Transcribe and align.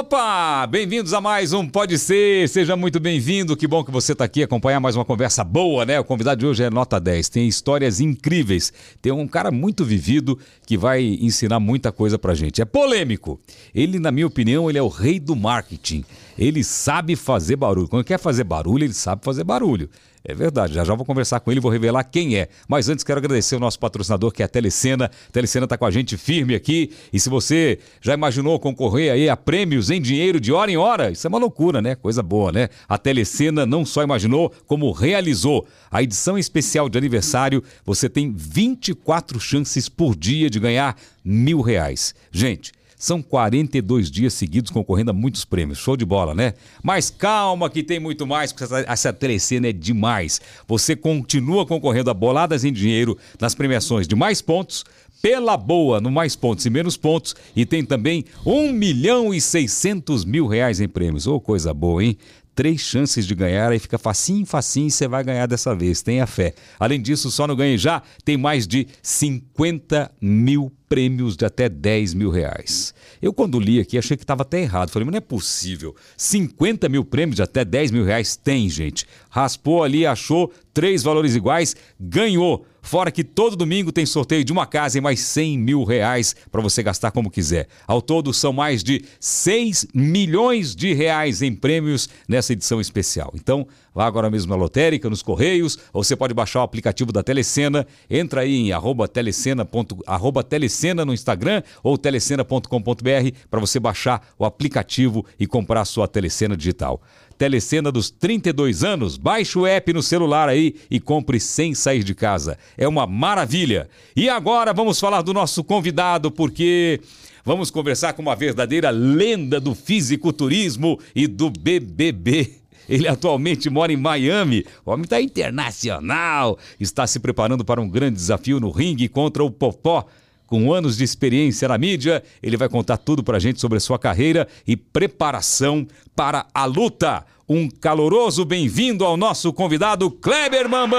Opa! 0.00 0.66
Bem-vindos 0.66 1.12
a 1.12 1.20
mais 1.20 1.52
um 1.52 1.68
Pode 1.68 1.98
Ser, 1.98 2.48
seja 2.48 2.74
muito 2.74 2.98
bem-vindo. 2.98 3.54
Que 3.54 3.66
bom 3.66 3.84
que 3.84 3.90
você 3.90 4.12
está 4.12 4.24
aqui 4.24 4.42
acompanhar 4.42 4.80
mais 4.80 4.96
uma 4.96 5.04
conversa 5.04 5.44
boa, 5.44 5.84
né? 5.84 6.00
O 6.00 6.04
convidado 6.04 6.38
de 6.38 6.46
hoje 6.46 6.62
é 6.62 6.70
nota 6.70 6.98
10, 6.98 7.28
tem 7.28 7.46
histórias 7.46 8.00
incríveis. 8.00 8.72
Tem 9.02 9.12
um 9.12 9.28
cara 9.28 9.50
muito 9.50 9.84
vivido 9.84 10.38
que 10.64 10.78
vai 10.78 11.04
ensinar 11.20 11.60
muita 11.60 11.92
coisa 11.92 12.18
pra 12.18 12.34
gente. 12.34 12.62
É 12.62 12.64
polêmico. 12.64 13.38
Ele, 13.74 13.98
na 13.98 14.10
minha 14.10 14.26
opinião, 14.26 14.70
ele 14.70 14.78
é 14.78 14.82
o 14.82 14.88
rei 14.88 15.20
do 15.20 15.36
marketing. 15.36 16.02
Ele 16.38 16.64
sabe 16.64 17.14
fazer 17.14 17.56
barulho. 17.56 17.86
Quando 17.86 18.02
quer 18.02 18.18
fazer 18.18 18.44
barulho, 18.44 18.84
ele 18.84 18.94
sabe 18.94 19.22
fazer 19.22 19.44
barulho. 19.44 19.90
É 20.22 20.34
verdade, 20.34 20.74
já 20.74 20.84
já 20.84 20.94
vou 20.94 21.06
conversar 21.06 21.40
com 21.40 21.50
ele, 21.50 21.60
vou 21.60 21.70
revelar 21.70 22.04
quem 22.04 22.36
é. 22.36 22.48
Mas 22.68 22.88
antes 22.90 23.02
quero 23.02 23.18
agradecer 23.18 23.56
o 23.56 23.60
nosso 23.60 23.78
patrocinador, 23.78 24.30
que 24.30 24.42
é 24.42 24.44
a 24.44 24.48
Telecena. 24.48 25.06
A 25.06 25.32
Telecena 25.32 25.64
está 25.64 25.78
com 25.78 25.86
a 25.86 25.90
gente 25.90 26.16
firme 26.18 26.54
aqui. 26.54 26.92
E 27.10 27.18
se 27.18 27.30
você 27.30 27.78
já 28.02 28.12
imaginou 28.12 28.58
concorrer 28.60 29.12
aí 29.12 29.28
a 29.30 29.36
prêmios 29.36 29.90
em 29.90 30.00
dinheiro 30.00 30.38
de 30.38 30.52
hora 30.52 30.70
em 30.70 30.76
hora, 30.76 31.10
isso 31.10 31.26
é 31.26 31.28
uma 31.28 31.38
loucura, 31.38 31.80
né? 31.80 31.94
Coisa 31.94 32.22
boa, 32.22 32.52
né? 32.52 32.68
A 32.86 32.98
Telecena 32.98 33.64
não 33.64 33.84
só 33.84 34.02
imaginou, 34.02 34.52
como 34.66 34.92
realizou. 34.92 35.66
A 35.90 36.02
edição 36.02 36.38
especial 36.38 36.88
de 36.88 36.98
aniversário, 36.98 37.62
você 37.84 38.08
tem 38.08 38.30
24 38.30 39.40
chances 39.40 39.88
por 39.88 40.14
dia 40.14 40.50
de 40.50 40.60
ganhar 40.60 40.96
mil 41.24 41.62
reais. 41.62 42.14
Gente, 42.30 42.72
são 43.00 43.22
42 43.22 44.10
dias 44.10 44.34
seguidos 44.34 44.70
concorrendo 44.70 45.10
a 45.10 45.14
muitos 45.14 45.42
prêmios. 45.46 45.78
Show 45.78 45.96
de 45.96 46.04
bola, 46.04 46.34
né? 46.34 46.52
Mas 46.82 47.08
calma 47.08 47.70
que 47.70 47.82
tem 47.82 47.98
muito 47.98 48.26
mais, 48.26 48.52
porque 48.52 48.64
essa, 48.64 48.84
essa 48.86 49.12
telecena 49.12 49.68
é 49.68 49.72
demais. 49.72 50.38
Você 50.68 50.94
continua 50.94 51.64
concorrendo 51.64 52.10
a 52.10 52.14
boladas 52.14 52.62
em 52.62 52.70
dinheiro 52.70 53.16
nas 53.40 53.54
premiações 53.54 54.06
de 54.06 54.14
mais 54.14 54.42
pontos, 54.42 54.84
pela 55.22 55.56
boa 55.56 55.98
no 56.00 56.10
mais 56.10 56.36
pontos 56.36 56.64
e 56.66 56.70
menos 56.70 56.96
pontos 56.96 57.34
e 57.54 57.66
tem 57.66 57.84
também 57.84 58.24
1 58.44 58.72
milhão 58.72 59.34
e 59.34 59.40
600 59.40 60.24
mil 60.26 60.46
reais 60.46 60.78
em 60.78 60.88
prêmios. 60.88 61.26
Ô, 61.26 61.36
oh, 61.36 61.40
coisa 61.40 61.72
boa, 61.72 62.04
hein? 62.04 62.18
Três 62.54 62.82
chances 62.82 63.26
de 63.26 63.34
ganhar, 63.34 63.70
aí 63.70 63.78
fica 63.78 63.98
facinho, 63.98 64.44
facinho 64.44 64.88
e 64.88 64.90
você 64.90 65.08
vai 65.08 65.24
ganhar 65.24 65.46
dessa 65.46 65.74
vez, 65.74 66.02
tenha 66.02 66.26
fé. 66.26 66.52
Além 66.78 67.00
disso, 67.00 67.30
só 67.30 67.46
no 67.46 67.56
Ganhe 67.56 67.78
Já 67.78 68.02
tem 68.24 68.36
mais 68.36 68.66
de 68.66 68.86
50 69.02 70.10
mil 70.20 70.70
prêmios 70.90 71.36
de 71.36 71.44
até 71.44 71.68
10 71.68 72.14
mil 72.14 72.30
reais. 72.30 72.92
Eu, 73.22 73.32
quando 73.32 73.60
li 73.60 73.78
aqui, 73.78 73.96
achei 73.96 74.16
que 74.16 74.24
estava 74.24 74.42
até 74.42 74.60
errado. 74.60 74.90
Falei, 74.90 75.06
mas 75.06 75.12
não 75.12 75.18
é 75.18 75.20
possível. 75.20 75.94
50 76.16 76.88
mil 76.88 77.04
prêmios 77.04 77.36
de 77.36 77.42
até 77.42 77.64
10 77.64 77.92
mil 77.92 78.04
reais 78.04 78.34
tem, 78.34 78.68
gente. 78.68 79.06
Raspou 79.30 79.84
ali, 79.84 80.04
achou 80.04 80.52
três 80.74 81.04
valores 81.04 81.36
iguais, 81.36 81.76
ganhou. 81.98 82.66
Fora 82.82 83.10
que 83.10 83.22
todo 83.22 83.56
domingo 83.56 83.92
tem 83.92 84.06
sorteio 84.06 84.44
de 84.44 84.52
uma 84.52 84.66
casa 84.66 84.98
e 84.98 85.00
mais 85.00 85.20
100 85.20 85.58
mil 85.58 85.84
reais 85.84 86.34
para 86.50 86.60
você 86.60 86.82
gastar 86.82 87.10
como 87.10 87.30
quiser. 87.30 87.68
Ao 87.86 88.00
todo, 88.00 88.32
são 88.32 88.52
mais 88.52 88.82
de 88.82 89.04
6 89.18 89.88
milhões 89.94 90.74
de 90.74 90.92
reais 90.92 91.42
em 91.42 91.54
prêmios 91.54 92.08
nessa 92.28 92.52
edição 92.52 92.80
especial. 92.80 93.32
Então, 93.34 93.66
vá 93.94 94.06
agora 94.06 94.30
mesmo 94.30 94.50
na 94.50 94.56
lotérica, 94.56 95.10
nos 95.10 95.22
Correios, 95.22 95.78
ou 95.92 96.02
você 96.02 96.16
pode 96.16 96.34
baixar 96.34 96.60
o 96.60 96.62
aplicativo 96.62 97.12
da 97.12 97.22
Telecena. 97.22 97.86
Entra 98.08 98.42
aí 98.42 98.56
em 98.56 98.72
arroba 98.72 99.06
telecena, 99.06 99.64
ponto, 99.64 99.98
arroba 100.06 100.42
telecena 100.42 101.04
no 101.04 101.12
Instagram 101.12 101.62
ou 101.82 101.98
telecena.com.br 101.98 103.36
para 103.50 103.60
você 103.60 103.78
baixar 103.78 104.26
o 104.38 104.44
aplicativo 104.44 105.24
e 105.38 105.46
comprar 105.46 105.82
a 105.82 105.84
sua 105.84 106.08
Telecena 106.08 106.56
digital. 106.56 107.00
Telecena 107.40 107.90
dos 107.90 108.10
32 108.10 108.84
anos, 108.84 109.16
baixe 109.16 109.58
o 109.58 109.66
app 109.66 109.94
no 109.94 110.02
celular 110.02 110.46
aí 110.46 110.74
e 110.90 111.00
compre 111.00 111.40
sem 111.40 111.74
sair 111.74 112.04
de 112.04 112.14
casa. 112.14 112.58
É 112.76 112.86
uma 112.86 113.06
maravilha. 113.06 113.88
E 114.14 114.28
agora 114.28 114.74
vamos 114.74 115.00
falar 115.00 115.22
do 115.22 115.32
nosso 115.32 115.64
convidado, 115.64 116.30
porque 116.30 117.00
vamos 117.42 117.70
conversar 117.70 118.12
com 118.12 118.20
uma 118.20 118.36
verdadeira 118.36 118.90
lenda 118.90 119.58
do 119.58 119.74
fisiculturismo 119.74 121.00
e 121.16 121.26
do 121.26 121.48
BBB. 121.48 122.56
Ele 122.86 123.08
atualmente 123.08 123.70
mora 123.70 123.90
em 123.90 123.96
Miami. 123.96 124.66
O 124.84 124.90
homem 124.90 125.04
está 125.04 125.18
internacional. 125.18 126.58
Está 126.78 127.06
se 127.06 127.18
preparando 127.18 127.64
para 127.64 127.80
um 127.80 127.88
grande 127.88 128.16
desafio 128.16 128.60
no 128.60 128.70
ringue 128.70 129.08
contra 129.08 129.42
o 129.42 129.50
Popó. 129.50 130.06
Com 130.50 130.72
anos 130.72 130.96
de 130.96 131.04
experiência 131.04 131.68
na 131.68 131.78
mídia, 131.78 132.24
ele 132.42 132.56
vai 132.56 132.68
contar 132.68 132.96
tudo 132.96 133.22
para 133.22 133.36
a 133.36 133.40
gente 133.40 133.60
sobre 133.60 133.78
a 133.78 133.80
sua 133.80 134.00
carreira 134.00 134.48
e 134.66 134.76
preparação 134.76 135.86
para 136.16 136.44
a 136.52 136.64
luta. 136.64 137.24
Um 137.48 137.68
caloroso 137.70 138.44
bem-vindo 138.44 139.04
ao 139.04 139.16
nosso 139.16 139.52
convidado 139.52 140.10
Kleber 140.10 140.68
Bambam! 140.68 140.98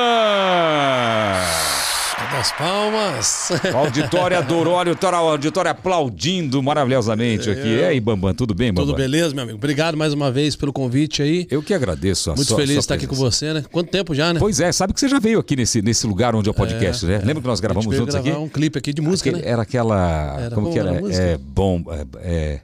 Das 2.30 2.52
palmas. 2.54 3.50
O 3.74 3.78
auditório 3.78 4.38
adorou, 4.38 4.78
auditório, 4.78 5.18
auditório 5.20 5.72
aplaudindo 5.72 6.62
maravilhosamente 6.64 7.50
aqui. 7.50 7.60
É. 7.68 7.82
E 7.82 7.84
aí, 7.86 8.00
Bambam, 8.00 8.34
tudo 8.34 8.54
bem, 8.54 8.70
Bambam? 8.72 8.86
Tudo 8.86 8.96
beleza, 8.96 9.34
meu 9.34 9.44
amigo. 9.44 9.58
Obrigado 9.58 9.98
mais 9.98 10.14
uma 10.14 10.32
vez 10.32 10.56
pelo 10.56 10.72
convite 10.72 11.22
aí. 11.22 11.48
Eu 11.50 11.62
que 11.62 11.74
agradeço. 11.74 12.32
A 12.32 12.36
Muito 12.36 12.48
sua, 12.48 12.58
feliz 12.58 12.74
de 12.74 12.80
estar 12.80 12.96
aqui 12.96 13.08
com 13.08 13.16
você, 13.16 13.54
né? 13.54 13.64
Quanto 13.72 13.90
tempo 13.90 14.14
já, 14.16 14.34
né? 14.34 14.40
Pois 14.40 14.60
é, 14.60 14.72
sabe 14.72 14.94
que 14.94 15.00
você 15.00 15.10
já 15.10 15.20
veio 15.20 15.40
aqui 15.40 15.56
nesse, 15.56 15.82
nesse 15.82 16.06
lugar 16.08 16.36
onde 16.36 16.48
é 16.48 16.52
o 16.52 16.54
podcast, 16.54 17.06
né? 17.06 17.18
Lembra 17.24 17.42
que 17.42 17.48
nós 17.48 17.60
gravamos 17.60 17.96
juntos 17.96 18.16
aqui? 18.16 18.32
um 18.32 18.48
clipe 18.50 18.78
aqui 18.78 18.94
de 18.94 19.02
música, 19.02 19.30
Aquele- 19.30 19.46
né? 19.46 19.52
Era 19.52 19.62
aquela. 19.64 20.38
Era 20.40 20.56
como 20.56 20.68
bom, 20.68 20.74
que 20.74 20.80
era? 20.80 20.90
era? 20.96 21.14
É 21.14 21.38
bom. 21.38 21.84
É, 21.90 22.06
é- 22.22 22.60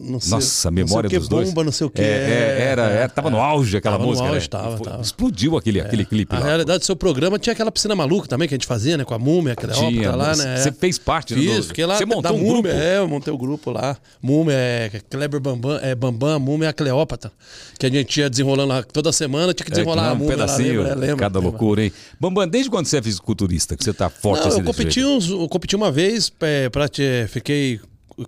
sei- 0.00 0.30
nossa, 0.30 0.32
a 0.32 0.36
não 0.38 0.40
sei 0.40 0.70
memória 0.70 1.06
o 1.08 1.10
que 1.10 1.18
dos 1.18 1.28
dois. 1.28 1.48
bomba, 1.48 1.64
não 1.64 1.72
sei 1.72 1.86
o 1.86 1.90
que. 1.90 2.00
É, 2.00 2.04
é, 2.04 2.62
era, 2.70 2.82
era- 2.84 3.08
tava 3.08 3.28
no 3.30 3.38
auge 3.38 3.76
aquela 3.76 3.94
Tava 3.96 4.04
no 4.04 4.10
música. 4.10 4.28
auge, 4.28 4.40
né? 4.40 4.48
tava, 4.48 4.76
Foi- 4.78 4.86
tava. 4.86 5.02
Explodiu 5.02 5.56
aquele, 5.56 5.80
aquele 5.80 6.04
clipe 6.04 6.34
A 6.34 6.38
lá. 6.38 6.46
realidade 6.46 6.84
seu 6.86 6.96
programa 6.96 7.38
tinha 7.38 7.52
aquela 7.52 7.70
piscina 7.70 7.94
maluca 7.94 8.26
também 8.28 8.48
que 8.48 8.54
a 8.54 8.56
gente 8.56 8.66
fazia, 8.66 8.96
né? 8.96 9.04
Com 9.04 9.14
a 9.14 9.18
múmia, 9.18 9.52
aquela 9.52 9.72
Tinha, 9.74 10.08
ópera 10.10 10.16
lá, 10.16 10.36
né? 10.36 10.56
você 10.56 10.72
fez 10.72 10.98
parte, 10.98 11.34
né, 11.34 11.40
Fiz, 11.40 11.56
do- 11.56 11.62
fiquei 11.64 11.84
lá 11.86 11.96
você 11.96 12.06
da 12.06 12.14
montou 12.14 12.32
um 12.32 12.38
múmia, 12.38 12.62
grupo? 12.62 12.68
É, 12.68 12.98
eu 12.98 13.08
montei 13.08 13.32
o 13.32 13.38
grupo 13.38 13.70
lá. 13.70 13.96
Múmia, 14.22 14.54
é 14.54 14.90
Kleber 15.10 15.40
Bambam, 15.40 15.78
é 15.82 15.94
Bambam, 15.94 16.38
múmia 16.40 16.66
é 16.66 16.70
a 16.70 16.72
Cleópatra. 16.72 17.30
Que 17.78 17.86
a 17.86 17.90
gente 17.90 18.20
ia 18.20 18.30
desenrolando 18.30 18.68
lá 18.68 18.82
toda 18.82 19.12
semana, 19.12 19.52
tinha 19.54 19.64
que 19.64 19.72
É, 19.72 19.74
desenrolar 19.74 20.02
que 20.02 20.08
a 20.08 20.10
não, 20.10 20.16
um 20.16 20.18
múmia 20.20 20.36
lá, 20.36 20.44
pedacinho, 20.46 20.82
lembra? 20.82 20.92
É, 20.92 20.94
lembra, 20.94 21.16
cada 21.16 21.38
lembra. 21.38 21.50
loucura, 21.50 21.84
hein? 21.84 21.92
Bambam, 22.18 22.48
desde 22.48 22.70
quando 22.70 22.86
você 22.86 22.98
é 22.98 23.02
fisiculturista, 23.02 23.76
que 23.76 23.84
você 23.84 23.92
tá 23.92 24.08
forte 24.08 24.40
Não, 24.42 24.48
assim 24.48 24.58
eu 24.60 24.64
competi, 24.64 25.04
uns, 25.04 25.28
eu 25.28 25.48
competi 25.48 25.76
uma 25.76 25.90
vez, 25.92 26.32
é, 26.40 26.68
pra 26.68 26.88
te, 26.88 27.26
fiquei 27.28 27.80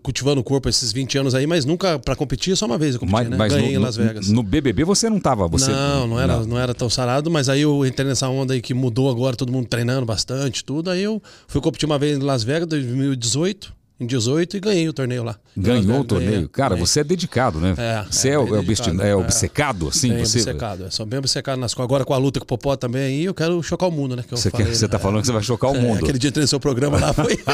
cultivando 0.02 0.40
o 0.40 0.44
corpo 0.44 0.68
esses 0.68 0.92
20 0.92 1.18
anos 1.18 1.34
aí, 1.34 1.46
mas 1.46 1.64
nunca 1.64 1.98
pra 1.98 2.14
competir, 2.16 2.56
só 2.56 2.66
uma 2.66 2.78
vez 2.78 2.94
eu 2.94 3.00
competi, 3.00 3.14
Mas, 3.14 3.28
né? 3.30 3.36
mas 3.36 3.52
Ganhei 3.52 3.72
no, 3.72 3.80
em 3.80 3.82
Las 3.82 3.96
Vegas. 3.96 4.28
no 4.28 4.42
BBB 4.42 4.84
você 4.84 5.10
não 5.10 5.20
tava, 5.20 5.46
você... 5.48 5.70
Não, 5.70 6.06
não 6.06 6.20
era, 6.20 6.44
não. 6.46 6.58
era 6.58 6.74
tão 6.74 6.88
sarado, 6.88 7.30
mas 7.30 7.48
aí 7.48 7.62
eu 7.62 7.84
entrei 7.84 8.06
nessa 8.08 8.28
onda 8.28 8.54
aí 8.54 8.60
que 8.60 8.72
mudou 8.74 9.10
agora, 9.10 9.36
todo 9.36 9.52
mundo 9.52 9.66
treinando 9.66 10.06
bastante, 10.06 10.64
tudo. 10.64 10.90
Aí 10.90 11.02
eu 11.02 11.22
fui 11.46 11.60
competir 11.60 11.86
uma 11.86 11.98
vez 11.98 12.18
em 12.18 12.22
Las 12.22 12.42
Vegas, 12.42 12.68
2018, 12.68 13.72
em 14.02 14.06
18, 14.06 14.56
e 14.56 14.60
ganhei 14.60 14.88
o 14.88 14.92
torneio 14.92 15.22
lá. 15.24 15.36
Ganhou 15.56 16.00
o 16.00 16.04
torneio. 16.04 16.30
ganhei, 16.32 16.48
Cara, 16.48 16.70
ganhei. 16.70 16.86
você 16.86 17.00
é 17.00 17.04
dedicado, 17.04 17.58
né? 17.60 17.74
É, 17.78 18.04
você 18.10 18.30
é, 18.30 18.32
é, 18.34 18.62
dedicado, 18.62 19.02
é 19.02 19.08
é. 19.10 19.16
obcecado, 19.16 19.88
assim? 19.88 20.08
Bem 20.10 20.24
você, 20.24 20.38
obcecado, 20.38 20.84
é, 20.86 20.90
sou 20.90 21.06
bem 21.06 21.18
obcecado 21.18 21.58
nas. 21.58 21.78
Agora 21.78 22.04
com 22.04 22.14
a 22.14 22.18
luta 22.18 22.38
com 22.40 22.44
o 22.44 22.48
Popó 22.48 22.76
também 22.76 23.02
aí, 23.02 23.24
eu 23.24 23.34
quero 23.34 23.62
chocar 23.62 23.88
o 23.88 23.92
mundo, 23.92 24.16
né? 24.16 24.22
Que 24.22 24.30
Você, 24.30 24.50
quer- 24.50 24.58
falei, 24.58 24.74
você 24.74 24.84
né? 24.84 24.90
tá 24.90 24.98
falando 24.98 25.20
que 25.20 25.26
você 25.26 25.32
vai 25.32 25.42
chocar 25.42 25.70
o 25.70 25.76
É, 25.76 25.80
mundo. 25.80 25.98
Aquele 26.02 26.18
dia 26.18 26.30
que 26.32 26.40
no 26.40 26.46
seu 26.46 26.60
programa 26.60 26.98
lá 26.98 27.12
foi. 27.12 27.38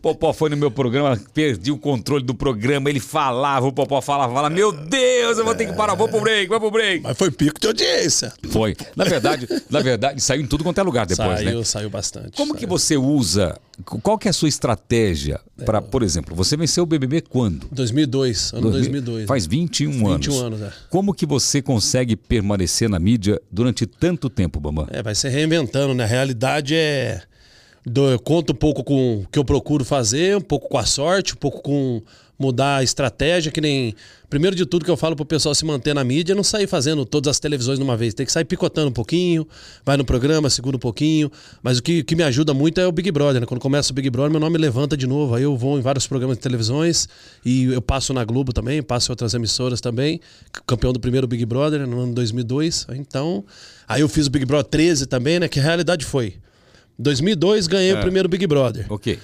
Popó 0.00 0.34
foi 0.34 0.50
no 0.50 0.56
meu 0.58 0.70
programa, 0.70 1.18
perdi 1.32 1.72
o 1.72 1.78
controle 1.78 2.22
do 2.22 2.34
programa, 2.34 2.90
ele 2.90 3.00
falava, 3.00 3.66
o 3.66 3.72
Popó 3.72 4.02
falava, 4.02 4.34
falava, 4.34 4.54
meu 4.54 4.70
Deus, 4.70 5.38
eu 5.38 5.44
vou 5.46 5.54
ter 5.54 5.64
que 5.64 5.72
parar, 5.72 5.94
vou 5.94 6.06
pro 6.08 6.20
break, 6.20 6.46
vou 6.46 6.60
pro 6.60 6.70
break. 6.70 7.02
mas 7.02 7.16
foi 7.16 7.30
pico 7.30 7.58
de 7.58 7.66
audiência. 7.68 8.30
Foi. 8.50 8.76
Na 8.94 9.04
verdade, 9.04 9.48
na 9.70 9.80
verdade, 9.80 10.20
saiu 10.20 10.42
em 10.42 10.46
tudo 10.46 10.62
quanto 10.62 10.78
é 10.78 10.82
lugar 10.82 11.06
depois, 11.06 11.38
saiu, 11.40 11.58
né? 11.58 11.64
saiu 11.64 11.88
bastante. 11.88 12.32
Como 12.36 12.52
que 12.52 12.60
saiu. 12.66 12.68
você 12.68 12.96
usa, 12.98 13.58
qual 14.02 14.18
que 14.18 14.28
é 14.28 14.30
a 14.30 14.34
sua 14.34 14.48
estratégia 14.50 14.83
para, 15.64 15.80
por 15.80 16.02
exemplo, 16.02 16.34
você 16.34 16.56
venceu 16.56 16.84
o 16.84 16.86
BBB 16.86 17.22
quando? 17.22 17.68
2002, 17.70 18.52
ano 18.52 18.70
2002. 18.70 19.26
Faz 19.26 19.46
21 19.46 20.06
anos. 20.06 20.26
21 20.26 20.46
anos, 20.46 20.62
é. 20.62 20.72
Como 20.90 21.14
que 21.14 21.26
você 21.26 21.62
consegue 21.62 22.16
permanecer 22.16 22.88
na 22.88 22.98
mídia 22.98 23.40
durante 23.50 23.86
tanto 23.86 24.28
tempo, 24.28 24.60
Bambam? 24.60 24.86
É, 24.90 25.02
vai 25.02 25.14
se 25.14 25.28
reinventando, 25.28 25.94
né? 25.94 26.04
A 26.04 26.06
realidade 26.06 26.74
é. 26.74 27.22
eu 27.86 28.18
conto 28.20 28.52
um 28.52 28.56
pouco 28.56 28.84
com 28.84 29.20
o 29.20 29.26
que 29.30 29.38
eu 29.38 29.44
procuro 29.44 29.84
fazer, 29.84 30.36
um 30.36 30.40
pouco 30.40 30.68
com 30.68 30.78
a 30.78 30.84
sorte, 30.84 31.34
um 31.34 31.38
pouco 31.38 31.62
com 31.62 32.02
mudar 32.38 32.76
a 32.76 32.82
estratégia, 32.82 33.50
que 33.50 33.60
nem. 33.60 33.94
Primeiro 34.28 34.56
de 34.56 34.66
tudo 34.66 34.84
que 34.84 34.90
eu 34.90 34.96
falo 34.96 35.14
pro 35.14 35.24
pessoal 35.24 35.54
se 35.54 35.64
manter 35.64 35.94
na 35.94 36.02
mídia 36.02 36.32
é 36.32 36.34
não 36.34 36.42
sair 36.42 36.66
fazendo 36.66 37.04
todas 37.04 37.30
as 37.30 37.38
televisões 37.38 37.78
de 37.78 37.84
uma 37.84 37.96
vez. 37.96 38.14
Tem 38.14 38.26
que 38.26 38.32
sair 38.32 38.44
picotando 38.44 38.88
um 38.88 38.92
pouquinho, 38.92 39.46
vai 39.84 39.96
no 39.96 40.04
programa, 40.04 40.50
segura 40.50 40.76
um 40.76 40.80
pouquinho. 40.80 41.30
Mas 41.62 41.78
o 41.78 41.82
que, 41.82 42.02
que 42.02 42.16
me 42.16 42.24
ajuda 42.24 42.52
muito 42.52 42.80
é 42.80 42.86
o 42.86 42.90
Big 42.90 43.12
Brother, 43.12 43.40
né? 43.40 43.46
Quando 43.46 43.60
começa 43.60 43.92
o 43.92 43.94
Big 43.94 44.10
Brother, 44.10 44.32
meu 44.32 44.40
nome 44.40 44.58
levanta 44.58 44.96
de 44.96 45.06
novo. 45.06 45.36
Aí 45.36 45.44
eu 45.44 45.56
vou 45.56 45.78
em 45.78 45.82
vários 45.82 46.08
programas 46.08 46.36
de 46.36 46.42
televisões 46.42 47.08
e 47.44 47.66
eu 47.66 47.80
passo 47.80 48.12
na 48.12 48.24
Globo 48.24 48.52
também, 48.52 48.82
passo 48.82 49.10
em 49.10 49.12
outras 49.12 49.34
emissoras 49.34 49.80
também. 49.80 50.20
Campeão 50.66 50.92
do 50.92 50.98
primeiro 50.98 51.28
Big 51.28 51.46
Brother 51.46 51.78
né, 51.80 51.86
no 51.86 52.00
ano 52.00 52.14
2002. 52.14 52.88
Então, 52.94 53.44
aí 53.86 54.00
eu 54.00 54.08
fiz 54.08 54.26
o 54.26 54.30
Big 54.30 54.44
Brother 54.44 54.68
13 54.68 55.06
também, 55.06 55.38
né? 55.38 55.46
Que 55.46 55.60
a 55.60 55.62
realidade 55.62 56.04
foi. 56.04 56.34
2002 56.98 57.68
ganhei 57.68 57.92
o 57.92 58.00
primeiro 58.00 58.28
Big 58.28 58.46
Brother. 58.48 58.86
Ok. 58.88 59.18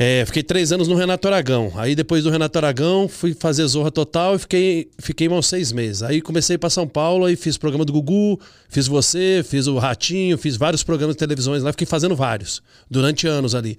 É, 0.00 0.24
fiquei 0.24 0.44
três 0.44 0.70
anos 0.70 0.86
no 0.86 0.94
Renato 0.94 1.26
Aragão. 1.26 1.72
Aí 1.74 1.96
depois 1.96 2.22
do 2.22 2.30
Renato 2.30 2.56
Aragão 2.56 3.08
fui 3.08 3.34
fazer 3.34 3.66
Zorra 3.66 3.90
Total 3.90 4.36
e 4.36 4.38
fiquei, 4.38 4.88
fiquei 5.00 5.28
uns 5.28 5.48
seis 5.48 5.72
meses. 5.72 6.04
Aí 6.04 6.20
comecei 6.22 6.56
para 6.56 6.70
São 6.70 6.86
Paulo 6.86 7.24
aí 7.24 7.34
fiz 7.34 7.58
programa 7.58 7.84
do 7.84 7.92
Gugu, 7.92 8.38
fiz 8.68 8.86
você, 8.86 9.44
fiz 9.44 9.66
o 9.66 9.76
Ratinho, 9.76 10.38
fiz 10.38 10.56
vários 10.56 10.84
programas 10.84 11.16
de 11.16 11.18
televisões 11.18 11.64
lá, 11.64 11.72
fiquei 11.72 11.86
fazendo 11.86 12.14
vários 12.14 12.62
durante 12.88 13.26
anos 13.26 13.56
ali. 13.56 13.76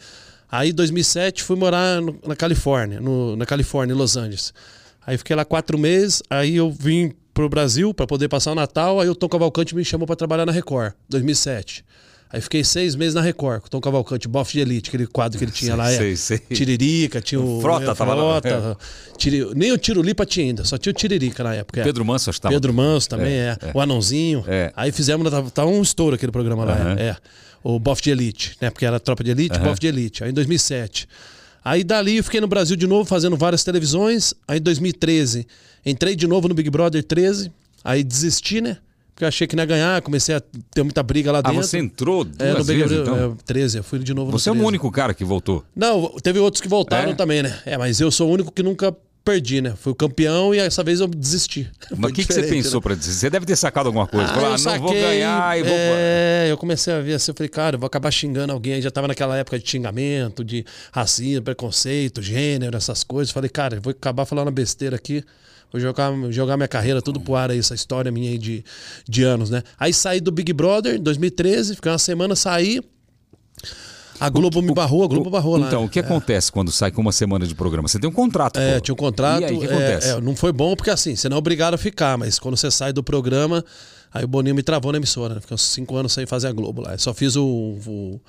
Aí, 0.52 0.72
em 0.72 0.74
2007, 0.74 1.42
fui 1.44 1.56
morar 1.56 2.02
no- 2.02 2.20
na 2.28 2.36
Califórnia, 2.36 3.00
no- 3.00 3.36
na 3.38 3.46
Califórnia, 3.46 3.94
em 3.94 3.98
Los 3.98 4.18
Angeles. 4.18 4.52
Aí 5.08 5.18
fiquei 5.18 5.36
lá 5.36 5.46
quatro 5.46 5.78
meses, 5.78 6.22
aí 6.30 6.56
eu 6.58 6.70
vim 6.72 7.14
pro 7.34 7.48
Brasil 7.48 7.94
para 7.94 8.06
poder 8.08 8.28
passar 8.28 8.52
o 8.52 8.56
Natal, 8.56 9.00
aí 9.00 9.08
o 9.08 9.16
Tom 9.16 9.30
Cavalcante 9.30 9.74
me 9.76 9.86
chamou 9.86 10.06
para 10.06 10.16
trabalhar 10.18 10.46
na 10.46 10.52
Record, 10.52 10.94
2007. 11.08 11.86
Aí 12.32 12.40
fiquei 12.42 12.64
seis 12.64 12.96
meses 12.96 13.16
na 13.16 13.22
Record, 13.22 13.62
com 13.62 13.68
o 13.68 13.70
Tom 13.72 13.82
Cavalcante, 13.82 14.28
Bofe 14.28 14.54
de 14.54 14.60
Elite, 14.60 14.90
aquele 14.90 15.08
quadro 15.08 15.38
que 15.40 15.44
ele 15.46 15.52
tinha 15.52 15.76
lá. 15.76 15.90
Sei, 15.90 16.14
é, 16.14 16.16
sei. 16.16 16.38
Tiririca, 16.38 17.20
tinha 17.20 17.42
o... 17.42 17.60
Frota 17.60 17.92
é, 17.92 17.96
tava 17.96 18.14
lá. 18.14 18.40
Frota, 18.40 18.78
Tiri- 19.18 19.52
nem 19.56 19.72
o 19.72 19.78
Tirulipa 19.80 20.26
tinha 20.28 20.46
ainda, 20.46 20.64
só 20.64 20.78
tinha 20.78 20.92
o 20.92 20.94
Tiririca 20.94 21.44
na 21.44 21.56
época. 21.56 21.82
é. 21.82 21.84
Pedro 21.84 22.06
Manso 22.06 22.30
acho 22.30 22.38
que 22.38 22.44
tava. 22.44 22.54
Pedro 22.54 22.72
Manso 22.72 23.10
também, 23.10 23.34
é. 23.34 23.58
O 23.74 23.82
Anãozinho. 23.82 24.44
É. 24.48 24.72
Aí 24.76 24.92
fizemos, 24.92 25.28
tava, 25.32 25.50
tava 25.50 25.72
um 25.72 25.82
estouro 25.82 26.16
aquele 26.16 26.32
programa 26.32 26.64
lá, 26.66 26.96
é. 27.00 27.16
O 27.64 27.80
Boff 27.80 28.02
de 28.02 28.12
Elite, 28.12 28.56
né? 28.62 28.70
Porque 28.70 28.86
era 28.86 29.00
Tropa 29.00 29.24
de 29.24 29.32
Elite, 29.32 29.58
Boff 29.60 29.80
de 29.80 29.88
Elite. 29.88 30.24
Aí 30.24 30.30
em 30.30 30.34
2007. 30.34 31.10
Aí 31.66 31.84
dali 31.84 32.18
eu 32.18 32.24
fiquei 32.24 32.40
no 32.40 32.48
Brasil 32.48 32.76
de 32.78 32.88
novo, 32.88 33.04
fazendo 33.10 33.36
várias 33.36 33.64
televisões. 33.64 34.34
Aí 34.48 34.60
em 34.60 34.62
2013, 34.62 35.46
entrei 35.86 36.16
de 36.16 36.26
novo 36.28 36.48
no 36.48 36.54
Big 36.54 36.70
Brother 36.70 37.04
13. 37.04 37.52
Aí 37.84 38.04
desisti, 38.04 38.62
né? 38.62 38.78
Porque 39.20 39.26
eu 39.26 39.28
achei 39.28 39.46
que 39.46 39.54
não 39.54 39.64
ia 39.64 39.68
ganhar, 39.68 40.02
comecei 40.02 40.34
a 40.34 40.40
ter 40.74 40.82
muita 40.82 41.04
briga 41.04 41.30
lá 41.30 41.40
Ah, 41.40 41.50
dentro. 41.52 41.62
você 41.62 41.78
entrou 41.78 42.24
duas 42.24 42.40
é, 42.40 42.54
no 42.58 42.64
Big 42.64 42.80
vezes, 42.84 42.98
Brother 43.00 43.14
então? 43.22 43.38
é, 43.38 43.44
13, 43.46 43.78
eu 43.80 43.84
fui 43.84 44.00
de 44.00 44.14
novo 44.14 44.32
Você 44.32 44.48
é 44.48 44.54
no 44.54 44.60
o 44.60 44.62
13. 44.62 44.68
único 44.70 44.90
cara 44.90 45.14
que 45.14 45.26
voltou. 45.26 45.66
Não, 45.76 46.08
teve 46.24 46.40
outros 46.40 46.62
que 46.62 46.70
voltaram 46.70 47.12
É? 47.12 47.14
também, 47.16 47.44
né? 47.44 47.60
É, 47.66 47.78
mas 47.78 48.00
eu 48.00 48.10
sou 48.12 48.30
o 48.30 48.32
único 48.34 48.50
que 48.50 48.64
nunca 48.64 48.96
perdi, 49.26 49.60
né? 49.60 49.74
Fui 49.78 49.92
o 49.92 49.96
campeão 49.96 50.56
e 50.56 50.58
essa 50.60 50.82
vez 50.86 51.02
eu 51.02 51.08
desisti. 51.08 51.70
Mas 51.98 52.12
o 52.12 52.14
que, 52.14 52.24
que 52.26 52.34
você 52.34 52.44
pensou 52.44 52.80
né? 52.80 52.84
pra 52.84 52.96
dizer? 52.96 53.12
Você 53.12 53.30
deve 53.30 53.46
ter 53.46 53.58
sacado 53.58 53.88
alguma 53.88 54.08
coisa. 54.08 54.26
Ah, 54.32 54.34
Falar, 54.34 54.48
eu 54.48 54.54
ah, 54.54 54.58
não 54.58 54.80
vou 54.80 54.88
saquei, 54.88 55.02
ganhar 55.02 55.60
e 55.60 55.64
vou. 55.64 55.74
É, 55.76 56.48
eu 56.50 56.58
comecei 56.58 56.94
a 56.94 57.02
ver 57.02 57.16
assim, 57.16 57.32
eu 57.32 57.36
falei, 57.36 57.50
cara, 57.50 57.76
eu 57.76 57.80
vou 57.80 57.88
acabar 57.88 58.10
xingando 58.12 58.54
alguém. 58.54 58.76
Aí 58.76 58.82
já 58.82 58.90
tava 58.90 59.10
naquela 59.10 59.36
época 59.38 59.60
de 59.60 59.70
xingamento, 59.70 60.46
de 60.46 60.66
racismo, 60.94 61.44
preconceito, 61.44 62.22
gênero, 62.22 62.78
essas 62.78 63.04
coisas. 63.04 63.32
Falei, 63.34 63.50
cara, 63.50 63.76
eu 63.76 63.82
vou 63.82 63.92
acabar 63.92 64.24
falando 64.26 64.50
besteira 64.50 64.96
aqui. 64.96 65.22
Vou 65.72 65.80
jogar, 65.80 66.12
jogar 66.32 66.58
minha 66.58 66.68
carreira 66.68 67.02
tudo 67.02 67.20
pro 67.20 67.36
ar 67.36 67.52
aí, 67.52 67.60
essa 67.60 67.76
história 67.76 68.12
minha 68.12 68.32
aí 68.32 68.38
de, 68.38 68.64
de 69.08 69.24
anos, 69.24 69.50
né? 69.50 69.62
Aí 69.80 69.94
saí 69.94 70.20
do 70.20 70.32
Big 70.32 70.52
Brother 70.52 70.96
em 70.96 71.02
2013, 71.02 71.76
fiquei 71.76 71.92
uma 71.92 72.00
semana, 72.00 72.36
saí. 72.36 72.82
A 74.20 74.30
Globo 74.30 74.62
me 74.62 74.74
barrou, 74.74 75.04
a 75.04 75.08
Globo 75.08 75.30
barrou 75.30 75.58
lá. 75.58 75.68
Então, 75.68 75.86
o 75.86 75.90
que 75.90 76.00
acontece 76.00 76.52
quando 76.52 76.72
sai 76.72 76.92
com 76.92 77.02
uma 77.02 77.12
semana 77.12 77.48
de 77.48 77.56
programa? 77.56 77.88
Você 77.88 78.00
tem 78.00 78.10
um 78.10 78.14
contrato. 78.14 78.60
É, 78.60 78.76
pô. 78.76 78.82
tinha 78.82 78.94
um 78.94 78.98
contrato. 78.98 79.42
E 79.42 79.46
aí, 79.46 79.56
o 79.56 79.60
que 79.60 79.66
é, 79.66 79.70
acontece? 79.70 80.10
é, 80.10 80.22
não 80.22 80.36
foi 80.36 80.52
bom 80.52 80.76
porque 80.76 80.90
assim, 80.90 81.16
você 81.16 81.30
não 81.30 81.38
é 81.38 81.40
obrigado 81.40 81.76
a 81.76 81.78
ficar, 81.78 82.18
mas 82.18 82.38
quando 82.38 82.58
você 82.58 82.70
sai 82.70 82.92
do 82.92 83.02
programa, 83.02 83.64
aí 84.14 84.26
o 84.26 84.28
Boninho 84.28 84.56
me 84.56 84.64
travou 84.64 84.92
na 84.92 84.98
emissora. 84.98 85.36
Né? 85.36 85.42
Fiquei 85.42 85.56
uns 85.56 85.62
cinco 85.62 85.96
anos 85.96 86.12
sem 86.12 86.26
fazer 86.26 86.48
a 86.48 86.52
Globo 86.52 86.82
lá. 86.82 86.94
Eu 86.94 87.00
só 87.00 87.14
fiz 87.14 87.38
o. 87.38 87.78
o 87.88 88.20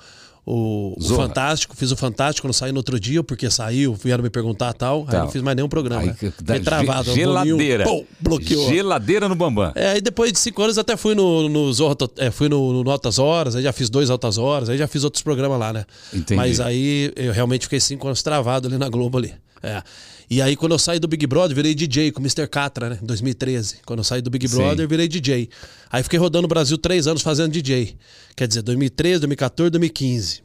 o, 0.45 0.95
o. 0.99 1.03
Fantástico, 1.15 1.75
fiz 1.75 1.91
o 1.91 1.95
Fantástico 1.95 2.47
quando 2.47 2.53
saí 2.53 2.71
no 2.71 2.77
outro 2.79 2.99
dia, 2.99 3.23
porque 3.23 3.49
saiu, 3.49 3.93
vieram 3.93 4.23
me 4.23 4.29
perguntar 4.29 4.73
tal. 4.73 5.01
Aí 5.01 5.11
Tá. 5.11 5.19
não 5.23 5.29
fiz 5.29 5.41
mais 5.41 5.55
nenhum 5.55 5.69
programa. 5.69 6.01
Aí, 6.01 6.07
né? 6.07 6.33
da- 6.41 6.59
travado. 6.59 7.03
Boninho, 7.11 7.15
Geladeira. 7.57 7.83
pum, 7.83 8.03
bloqueou. 8.19 8.67
Geladeira 8.69 9.29
no 9.29 9.35
Bambam. 9.35 9.71
É, 9.75 9.91
aí 9.91 10.01
depois 10.01 10.31
de 10.31 10.39
cinco 10.39 10.61
anos 10.63 10.77
até 10.77 10.97
fui 10.97 11.13
no, 11.15 11.47
no 11.47 11.71
Zorra, 11.71 11.95
To- 11.95 12.11
é, 12.17 12.31
fui 12.31 12.49
no, 12.49 12.83
no 12.83 12.89
Altas 12.91 13.19
Horas, 13.19 13.55
aí 13.55 13.63
já 13.63 13.71
fiz 13.71 13.89
dois 13.89 14.09
Altas 14.09 14.37
Horas, 14.37 14.69
aí 14.69 14.77
já 14.77 14.87
fiz 14.87 15.03
outros 15.03 15.21
programas 15.23 15.59
lá, 15.59 15.71
né? 15.71 15.85
Entendi. 16.13 16.35
Mas 16.35 16.59
aí 16.59 17.13
eu 17.15 17.31
realmente 17.33 17.63
fiquei 17.63 17.79
cinco 17.79 18.07
anos 18.07 18.23
travado 18.23 18.67
ali 18.67 18.77
na 18.77 18.89
Globo 18.89 19.17
ali. 19.19 19.33
É. 19.63 19.83
E 20.33 20.41
aí 20.41 20.55
quando 20.55 20.71
eu 20.71 20.79
saí 20.79 20.97
do 20.97 21.09
Big 21.09 21.27
Brother, 21.27 21.53
virei 21.53 21.75
DJ 21.75 22.09
com 22.09 22.21
o 22.21 22.23
Mr. 22.23 22.47
Catra, 22.47 22.91
né? 22.91 22.99
Em 23.03 23.05
2013. 23.05 23.79
Quando 23.85 23.99
eu 23.99 24.03
saí 24.05 24.21
do 24.21 24.29
Big 24.29 24.47
Sim. 24.47 24.55
Brother, 24.55 24.87
virei 24.87 25.05
DJ. 25.05 25.49
Aí 25.91 26.01
fiquei 26.03 26.17
rodando 26.17 26.45
o 26.45 26.47
Brasil 26.47 26.77
três 26.77 27.05
anos 27.05 27.21
fazendo 27.21 27.51
DJ. 27.51 27.97
Quer 28.33 28.47
dizer, 28.47 28.61
2013, 28.61 29.19
2014, 29.19 29.69
2015. 29.71 30.41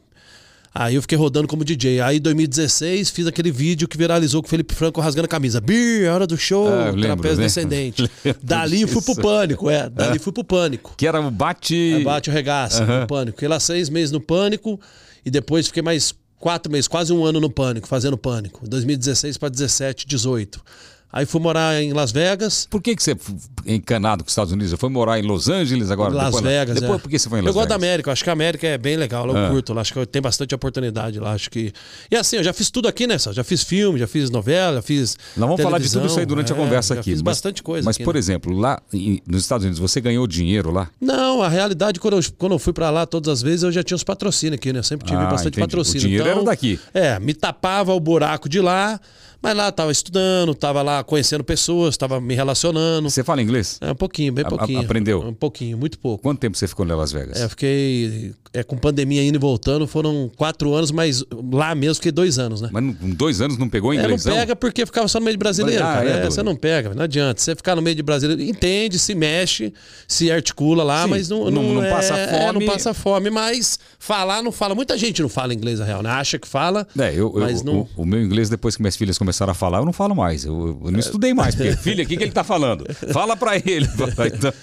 Aí 0.75 0.95
eu 0.95 1.01
fiquei 1.01 1.17
rodando 1.17 1.47
como 1.47 1.63
DJ. 1.63 2.01
Aí 2.01 2.17
em 2.17 2.19
2016 2.19 3.09
fiz 3.11 3.27
aquele 3.27 3.49
vídeo 3.49 3.87
que 3.87 3.97
viralizou 3.97 4.41
com 4.41 4.47
o 4.47 4.49
Felipe 4.49 4.75
Franco 4.75 4.99
rasgando 4.99 5.23
a 5.25 5.29
camisa. 5.29 5.61
Bir, 5.61 6.03
é 6.03 6.09
hora 6.11 6.27
do 6.27 6.37
show, 6.37 6.67
Ah, 6.67 6.87
lembro, 6.87 7.01
trapézio 7.03 7.37
né? 7.37 7.43
descendente. 7.45 8.01
Lembro 8.25 8.41
Dali 8.43 8.85
fui 8.87 9.01
pro 9.01 9.13
disso. 9.13 9.21
pânico, 9.21 9.69
é. 9.69 9.89
Dali 9.89 10.19
fui 10.19 10.33
pro 10.33 10.43
pânico. 10.43 10.93
Que 10.97 11.07
era 11.07 11.21
o 11.21 11.31
bate. 11.31 11.93
É, 11.93 12.03
bate 12.03 12.29
o 12.29 12.33
regaço 12.33 12.83
no 12.83 13.07
pânico. 13.07 13.37
Fiquei 13.37 13.47
lá 13.47 13.57
seis 13.57 13.87
meses 13.89 14.11
no 14.11 14.19
pânico 14.19 14.77
e 15.25 15.31
depois 15.31 15.67
fiquei 15.67 15.81
mais 15.81 16.13
quatro 16.39 16.71
meses, 16.71 16.87
quase 16.87 17.11
um 17.11 17.25
ano 17.25 17.39
no 17.39 17.49
pânico, 17.49 17.87
fazendo 17.87 18.17
pânico. 18.17 18.67
2016 18.67 19.37
para 19.37 19.49
17, 19.49 20.07
18. 20.07 20.63
Aí 21.11 21.25
fui 21.25 21.39
morar 21.39 21.81
em 21.81 21.93
Las 21.93 22.11
Vegas. 22.11 22.67
Por 22.69 22.81
que, 22.81 22.93
que 22.95 23.01
você 23.01 23.11
f- 23.11 23.33
é 23.65 23.75
encanado 23.75 24.23
com 24.23 24.27
os 24.27 24.31
Estados 24.33 24.51
Unidos? 24.51 24.71
Você 24.71 24.77
foi 24.77 24.89
morar 24.89 25.17
em 25.17 25.21
Los 25.23 25.47
Angeles 25.47 25.89
agora? 25.89 26.13
Las 26.13 26.25
depois, 26.27 26.43
Vegas, 26.43 26.75
Depois, 26.79 26.99
é. 26.99 27.01
por 27.01 27.09
que 27.09 27.17
você 27.17 27.29
foi 27.29 27.39
em 27.39 27.41
Eu 27.41 27.45
Las 27.45 27.53
gosto 27.55 27.69
da 27.69 27.75
Vegas? 27.75 27.87
América, 27.89 28.09
eu 28.09 28.13
acho 28.13 28.23
que 28.25 28.29
a 28.29 28.33
América 28.33 28.67
é 28.67 28.77
bem 28.77 28.97
legal, 28.97 29.25
eu 29.27 29.37
Ah. 29.37 29.49
curto 29.49 29.73
lá, 29.73 29.81
acho 29.81 29.93
que 29.93 30.05
tem 30.05 30.21
bastante 30.21 30.53
oportunidade 30.53 31.17
lá, 31.19 31.31
acho 31.31 31.49
que... 31.49 31.71
E 32.11 32.15
assim, 32.17 32.35
eu 32.35 32.43
já 32.43 32.51
fiz 32.51 32.69
tudo 32.69 32.89
aqui, 32.89 33.07
né, 33.07 33.15
já 33.17 33.43
fiz 33.43 33.63
filme, 33.63 33.97
já 33.97 34.05
fiz 34.05 34.29
novela, 34.29 34.75
já 34.75 34.81
fiz 34.81 35.17
Nós 35.37 35.47
vamos 35.49 35.63
falar 35.63 35.79
de 35.79 35.89
tudo 35.89 36.07
isso 36.07 36.19
aí 36.19 36.25
durante 36.25 36.51
a 36.51 36.55
é, 36.55 36.59
conversa 36.59 36.93
já 36.93 36.99
aqui. 36.99 37.11
fiz 37.11 37.21
mas- 37.21 37.37
bastante 37.37 37.63
coisa 37.63 37.85
Mas, 37.85 37.95
aqui, 37.95 38.03
por 38.03 38.13
né? 38.13 38.19
exemplo, 38.19 38.53
lá 38.57 38.79
nos 39.25 39.41
Estados 39.41 39.63
Unidos, 39.63 39.79
você 39.79 40.01
ganhou 40.01 40.27
dinheiro 40.27 40.71
lá? 40.71 40.89
Não, 40.99 41.41
a 41.41 41.47
realidade, 41.47 42.01
quando 42.01 42.17
eu, 42.17 42.23
quando 42.37 42.51
eu 42.51 42.59
fui 42.59 42.73
pra 42.73 42.89
lá 42.89 43.05
todas 43.05 43.29
as 43.31 43.41
vezes, 43.41 43.63
eu 43.63 43.71
já 43.71 43.81
tinha 43.81 43.95
os 43.95 44.03
patrocínios 44.03 44.55
aqui, 44.59 44.73
né? 44.73 44.79
Eu 44.79 44.83
sempre 44.83 45.07
tive 45.07 45.17
Ah, 45.21 45.25
bastante 45.27 45.53
entendi. 45.53 45.61
patrocínio. 45.67 45.99
O 45.99 46.01
dinheiro 46.01 46.23
então, 46.25 46.37
era 46.39 46.45
daqui. 46.45 46.79
É, 46.93 47.17
me 47.19 47.33
tapava 47.33 47.93
o 47.93 47.99
buraco 47.99 48.49
de 48.49 48.59
lá, 48.59 48.99
mas 49.41 49.55
lá 49.55 49.71
tava 49.71 49.91
estudando, 49.91 50.53
tava 50.55 50.81
lá 50.81 51.03
conhecendo 51.03 51.43
pessoas, 51.43 51.95
tava 51.97 52.19
me 52.21 52.35
relacionando. 52.35 53.09
Você 53.09 53.23
fala 53.23 53.41
inglês? 53.41 53.77
É, 53.81 53.91
um 53.91 53.95
pouquinho, 53.95 54.31
bem 54.33 54.43
A- 54.43 54.47
a- 54.47 54.51
pouquinho. 54.51 54.79
aprendeu? 54.81 55.21
Um 55.21 55.33
pouquinho, 55.33 55.77
muito 55.77 55.97
pouco. 55.99 56.21
Quanto 56.23 56.39
tempo 56.39 56.57
você 56.57 56.67
ficou 56.67 56.85
em 56.85 56.89
Las 56.89 57.11
Vegas? 57.11 57.39
É, 57.39 57.47
fiquei. 57.49 58.33
É, 58.53 58.63
com 58.63 58.77
pandemia 58.77 59.21
indo 59.21 59.35
e 59.35 59.39
voltando, 59.39 59.85
foram 59.85 60.31
quatro 60.35 60.73
anos, 60.73 60.89
mas 60.89 61.23
lá 61.53 61.75
mesmo 61.75 61.95
fiquei 61.95 62.11
dois 62.13 62.39
anos, 62.39 62.59
né? 62.61 62.69
Mas 62.71 62.97
com 62.97 63.09
dois 63.11 63.39
anos 63.41 63.57
não 63.57 63.69
pegou 63.69 63.93
É, 63.93 63.97
não 63.97 64.03
inglês? 64.05 64.23
pega 64.23 64.55
porque 64.55 64.83
ficava 64.85 65.07
só 65.07 65.19
no 65.19 65.25
meio 65.25 65.35
de 65.35 65.37
brasileiro, 65.39 65.83
Ah, 65.83 65.93
cara. 65.93 66.09
é, 66.09 66.17
É, 66.21 66.25
você 66.25 66.41
não 66.41 66.55
pega, 66.55 66.95
não 66.95 67.03
adianta. 67.03 67.39
Você 67.39 67.55
ficar 67.55 67.75
no 67.75 67.81
meio 67.83 67.95
de 67.95 68.01
brasileiro, 68.01 68.41
entende, 68.41 68.97
se 68.97 69.13
mexe, 69.13 69.71
se 70.07 70.31
articula 70.31 70.83
lá, 70.83 71.03
Sim, 71.03 71.09
mas 71.09 71.29
não, 71.29 71.51
não- 71.51 71.51
não, 71.51 71.73
não 71.75 71.83
é- 71.83 71.89
passa 71.91 72.15
é, 72.15 72.27
fome. 72.47 72.59
não 72.65 72.71
passa 72.73 72.93
fome, 72.95 73.29
mas 73.29 73.77
falar 73.99 74.41
não 74.41 74.51
fala. 74.51 74.73
Muita 74.73 74.97
gente 74.97 75.21
não 75.21 75.29
fala 75.29 75.53
inglês, 75.53 75.77
na 75.79 75.85
real, 75.85 76.01
né? 76.01 76.09
Acha 76.09 76.39
que 76.39 76.47
fala, 76.47 76.87
É, 76.97 77.09
eu, 77.11 77.31
eu- 77.35 77.39
mas 77.41 77.61
não. 77.61 77.81
o, 77.81 77.89
o 77.97 78.05
meu 78.05 78.21
inglês, 78.23 78.49
depois 78.49 78.75
que 78.75 78.81
minhas 78.81 78.95
filhas 78.95 79.17
começaram 79.17 79.26
a 79.51 79.53
falar, 79.53 79.79
eu 79.79 79.85
não 79.85 79.93
falo 79.93 80.15
mais. 80.15 80.45
Eu, 80.45 80.79
eu 80.83 80.91
não 80.91 80.99
estudei 80.99 81.33
mais. 81.33 81.55
Porque, 81.55 81.73
filha, 81.77 82.03
o 82.03 82.07
que, 82.07 82.17
que 82.17 82.23
ele 82.23 82.31
tá 82.31 82.43
falando? 82.43 82.85
Fala 83.11 83.35
pra 83.35 83.55
ele. 83.57 83.87
Então, 84.37 84.53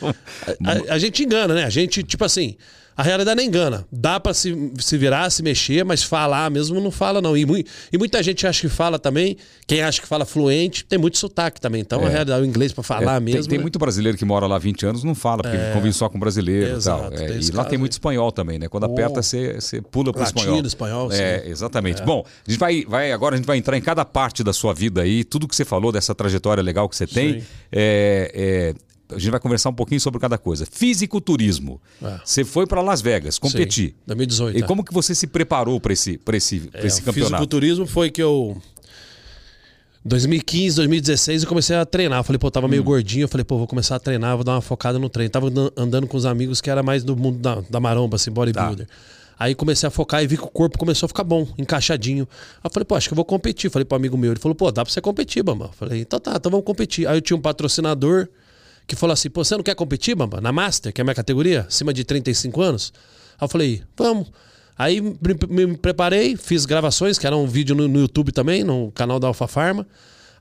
A, 0.91 0.95
a 0.95 0.99
gente 0.99 1.23
engana, 1.25 1.55
né? 1.55 1.65
A 1.65 1.71
gente, 1.71 2.03
tipo 2.03 2.25
assim, 2.25 2.57
a 2.97 3.03
realidade 3.03 3.37
não 3.37 3.45
engana. 3.45 3.87
Dá 3.91 4.19
pra 4.21 4.33
se, 4.35 4.73
se 4.79 4.97
virar, 4.97 5.29
se 5.31 5.43
mexer, 5.43 5.85
mas 5.85 6.03
falar 6.03 6.51
mesmo 6.51 6.81
não 6.81 6.91
fala, 6.91 7.21
não. 7.21 7.37
E, 7.37 7.45
mui- 7.45 7.65
e 7.93 7.99
muita 7.99 8.23
gente 8.23 8.47
acha 8.47 8.61
que 8.61 8.69
fala 8.69 8.99
também. 8.99 9.37
Quem 9.67 9.83
acha 9.83 10.01
que 10.01 10.07
fala 10.07 10.25
fluente, 10.25 10.85
tem 10.85 10.99
muito 10.99 11.19
sotaque 11.19 11.61
também. 11.61 11.81
Então, 11.81 12.05
a 12.05 12.09
realidade, 12.09 12.43
o 12.43 12.47
inglês 12.47 12.73
pra 12.73 12.83
falar 12.83 13.17
é, 13.17 13.21
mesmo. 13.21 13.41
tem, 13.43 13.49
tem 13.51 13.59
né? 13.59 13.63
muito 13.63 13.79
brasileiro 13.79 14.17
que 14.19 14.25
mora 14.25 14.47
lá 14.47 14.57
há 14.57 14.59
20 14.59 14.87
anos 14.87 15.05
não 15.05 15.15
fala, 15.15 15.43
porque 15.43 15.57
convive 15.73 15.93
só 15.93 16.09
com 16.09 16.19
brasileiro 16.19 16.71
e 16.73 16.77
Exato, 16.77 17.11
tal. 17.11 17.19
É, 17.27 17.39
e 17.39 17.51
lá 17.51 17.65
tem 17.65 17.79
muito 17.79 17.93
espanhol 17.93 18.31
também, 18.31 18.59
né? 18.59 18.69
Quando 18.69 18.85
Oh. 18.85 18.93
aperta, 18.93 19.23
você, 19.23 19.55
você 19.61 19.81
pula 19.81 20.13
pro 20.13 20.21
Latino, 20.23 20.67
espanhol. 20.67 21.09
espanhol, 21.09 21.13
É, 21.13 21.41
sim. 21.41 21.49
exatamente. 21.51 22.03
Bom, 22.03 22.25
a 22.47 22.51
gente 22.51 22.59
vai, 22.61 22.85
vai, 22.87 23.13
agora 23.13 23.35
a 23.35 23.37
gente 23.39 23.47
vai 23.47 23.57
entrar 23.57 23.77
em 23.77 23.81
cada 23.83 24.05
parte 24.05 24.45
da 24.45 24.53
sua 24.53 24.73
vida 24.75 25.03
aí, 25.03 25.25
tudo 25.25 25.49
que 25.49 25.57
você 25.57 25.65
falou 25.65 25.91
dessa 25.91 26.15
trajetória 26.15 26.63
legal 26.63 26.89
que 26.89 26.97
você 26.97 27.07
tem. 27.07 27.43
É, 27.73 28.31
é, 28.35 28.75
a 29.15 29.19
gente 29.19 29.31
vai 29.31 29.41
conversar 29.41 29.71
um 29.71 29.75
pouquinho 29.75 30.01
sobre 30.01 30.21
cada 30.21 30.37
coisa. 30.39 30.67
Fisiculturismo. 30.71 31.81
É. 32.03 32.19
Você 32.25 32.45
foi 32.45 32.67
para 32.67 32.81
Las 32.83 33.01
Vegas 33.01 33.39
competir. 33.39 33.91
Sim, 33.91 33.95
2018. 34.07 34.59
E 34.59 34.63
é. 34.63 34.67
como 34.67 34.85
que 34.85 34.93
você 34.93 35.15
se 35.15 35.27
preparou 35.27 35.81
para 35.81 35.93
esse, 35.93 36.19
pra 36.19 36.37
esse, 36.37 36.61
pra 36.61 36.83
É, 36.83 36.87
esse 36.87 37.03
campeonato? 37.03 37.33
Fisiculturismo 37.33 37.87
foi 37.87 38.11
que 38.11 38.23
eu. 38.23 38.57
2015, 40.05 40.77
2016 40.77 41.43
eu 41.45 41.49
comecei 41.49 41.75
a 41.77 41.87
treinar. 41.87 42.19
Eu 42.21 42.25
falei, 42.25 42.39
pô, 42.39 42.51
tava 42.51 42.69
meio 42.69 42.83
Hum. 42.83 42.85
gordinho. 42.85 43.25
Eu 43.25 43.29
falei, 43.29 43.45
pô, 43.45 43.57
vou 43.57 43.67
começar 43.67 43.97
a 43.97 43.99
treinar, 43.99 44.37
vou 44.37 44.45
dar 44.45 44.53
uma 44.53 44.61
focada 44.61 44.99
no 44.99 45.09
treino. 45.09 45.31
Tava 45.31 45.47
andan- 45.49 45.71
andando 45.77 46.07
com 46.07 46.17
os 46.17 46.27
amigos 46.27 46.61
que 46.61 46.69
era 46.69 46.83
mais 46.83 47.03
do 47.03 47.17
mundo 47.17 47.39
da, 47.39 47.63
da 47.71 47.81
maromba, 47.81 48.17
assim, 48.17 48.31
bodybuilder. 48.31 48.87
Tá. 48.87 48.93
Aí 49.39 49.55
comecei 49.55 49.87
a 49.87 49.91
focar 49.91 50.23
e 50.23 50.27
vi 50.27 50.37
que 50.37 50.45
o 50.45 50.49
corpo 50.49 50.79
começou 50.79 51.07
a 51.07 51.09
ficar 51.09 51.25
bom, 51.25 51.49
encaixadinho. 51.59 52.29
Aí 52.57 52.61
eu 52.69 52.71
falei, 52.71 52.85
pô, 52.85 52.95
acho 52.95 53.09
que 53.09 53.15
eu 53.15 53.17
vou 53.17 53.25
competir. 53.25 53.71
Falei 53.71 53.85
pro 53.85 53.97
amigo 53.97 54.17
meu, 54.17 54.31
ele 54.33 54.39
falou, 54.41 54.55
pô, 54.55 54.71
dá 54.71 54.85
pra 54.85 54.93
você 54.93 55.01
competir, 55.01 55.43
Bamba. 55.43 55.65
Eu 55.67 55.73
falei, 55.73 56.03
então 56.03 56.21
tá, 56.21 56.35
então 56.37 56.51
vamos 56.53 56.67
competir. 56.67 57.09
Aí 57.09 57.17
eu 57.17 57.21
tinha 57.23 57.37
um 57.37 57.41
patrocinador 57.41 58.29
que 58.87 58.97
falou 58.97 59.13
assim, 59.15 59.31
pô, 59.31 59.45
você 59.45 59.57
não 59.57 59.63
quer 59.63 59.75
competir, 59.75 60.15
Bamba? 60.15 60.41
Na 60.41 60.53
Master, 60.53 60.93
que 60.93 61.01
é 61.01 61.03
a 61.03 61.05
minha 61.05 61.15
categoria, 61.15 61.67
acima 61.69 61.93
de 61.93 62.05
35 62.05 62.61
anos? 62.61 62.93
Aí 63.39 63.45
eu 63.45 63.49
falei, 63.49 63.83
vamos. 63.97 64.31
Aí 64.77 65.01
me, 65.01 65.77
preparei, 65.77 66.37
fiz 66.37 66.67
gravações, 66.67 67.19
que 67.19 67.27
era 67.27 67.37
um 67.37 67.47
vídeo 67.47 67.75
no, 67.75 67.87
no 67.87 68.01
YouTube 68.01 68.33
também, 68.33 68.65
no 68.65 68.91
canal 68.93 69.21
da 69.21 69.29
Alfa 69.29 69.47
Farma. 69.47 69.87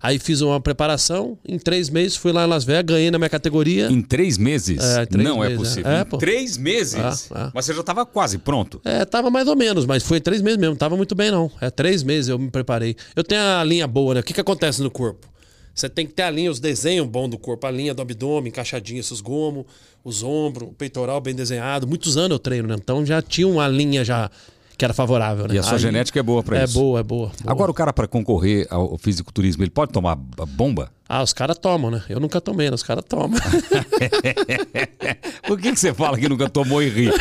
Aí 0.02 0.20
fiz 0.20 0.42
uma 0.42 0.60
preparação, 0.60 1.38
em 1.48 1.58
três 1.58 1.90
meses 1.90 2.18
fui 2.18 2.34
lá 2.34 2.44
em 2.44 2.48
Las 2.50 2.66
Vegas, 2.66 2.94
ganhei 2.94 3.10
na 3.10 3.18
minha 3.18 3.30
categoria. 3.30 3.88
Em 3.90 4.02
três 4.02 4.38
meses? 4.38 4.84
É, 4.84 5.06
três 5.06 5.26
não 5.26 5.42
é 5.42 5.48
meses, 5.48 5.58
possível. 5.60 5.92
é. 5.92 6.02
É, 6.02 6.04
três 6.18 6.58
meses? 6.58 7.32
É, 7.32 7.40
é. 7.40 7.52
Mas 7.54 7.64
você 7.64 7.74
já 7.74 7.80
estava 7.80 8.06
quase 8.06 8.38
pronto. 8.38 8.82
É, 8.84 9.06
tava 9.06 9.30
mais 9.30 9.48
ou 9.48 9.56
menos, 9.56 9.86
mas 9.86 10.04
foi 10.04 10.20
três 10.20 10.42
meses 10.42 10.58
mesmo, 10.58 10.76
tava 10.76 10.98
muito 10.98 11.16
bem 11.16 11.32
não. 11.32 11.50
É 11.62 11.70
três 11.70 12.04
meses 12.04 12.28
eu 12.28 12.38
me 12.38 12.52
preparei. 12.52 12.98
Eu 13.16 13.24
tenho 13.24 13.42
a 13.42 13.64
linha 13.64 13.88
boa, 13.88 14.16
né? 14.16 14.20
O 14.20 14.24
que, 14.24 14.34
que 14.34 14.42
acontece 14.42 14.82
no 14.82 14.92
corpo? 14.92 15.26
Você 15.74 15.90
tem 15.90 16.06
que 16.06 16.14
ter 16.14 16.24
a 16.24 16.30
linha, 16.30 16.52
os 16.52 16.60
desenhos 16.60 17.08
bons 17.08 17.30
do 17.30 17.38
corpo, 17.38 17.66
a 17.66 17.72
linha 17.72 17.94
do 17.94 18.02
abdômen, 18.02 18.50
encaixadinho, 18.50 19.00
esses 19.00 19.22
gomos, 19.22 19.66
os 20.04 20.22
ombros, 20.22 20.70
o 20.70 20.74
peitoral 20.74 21.20
bem 21.20 21.34
desenhado. 21.34 21.88
Muitos 21.88 22.16
anos 22.16 22.32
eu 22.32 22.40
treino, 22.40 22.68
né? 22.68 22.76
Então 22.78 23.04
já 23.06 23.22
tinha 23.22 23.48
uma 23.48 23.68
linha 23.68 24.06
já 24.06 24.30
que 24.78 24.86
era 24.86 24.94
favorável, 24.94 25.48
né? 25.48 25.56
E 25.56 25.60
a 25.60 25.64
sua 25.64 25.74
Aí- 25.74 25.80
genética 25.80 26.20
é 26.20 26.24
boa 26.24 26.44
pra 26.44 26.60
é 26.60 26.64
isso. 26.66 26.74
boa, 26.74 27.00
é 27.00 27.04
boa, 27.04 27.28
boa. 27.28 27.52
Agora 27.52 27.72
o 27.72 27.74
cara 27.74 27.94
para 27.94 28.08
concorrer 28.08 28.68
ao 28.70 28.98
fisiculturismo, 28.98 29.64
ele 29.64 29.70
pode 29.72 29.92
tomar 29.92 30.16
bomba? 30.16 30.92
Ah, 31.08 31.22
os 31.22 31.32
caras 31.34 31.58
tomam, 31.60 31.92
né? 31.92 32.04
Eu 32.10 32.20
nunca 32.20 32.42
tomei, 32.42 32.70
né? 32.70 32.76
Os 32.76 32.82
caras 32.84 33.04
tomam. 33.08 33.40
Por 35.48 35.60
que, 35.60 35.72
que 35.74 35.80
você 35.80 35.94
fala 35.94 36.18
que 36.18 36.28
nunca 36.28 36.50
tomou 36.50 36.82
e 36.82 36.90
ri? 36.90 37.10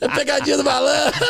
é 0.00 0.08
pegadinha 0.08 0.56
do 0.56 0.64
malandro. 0.64 1.14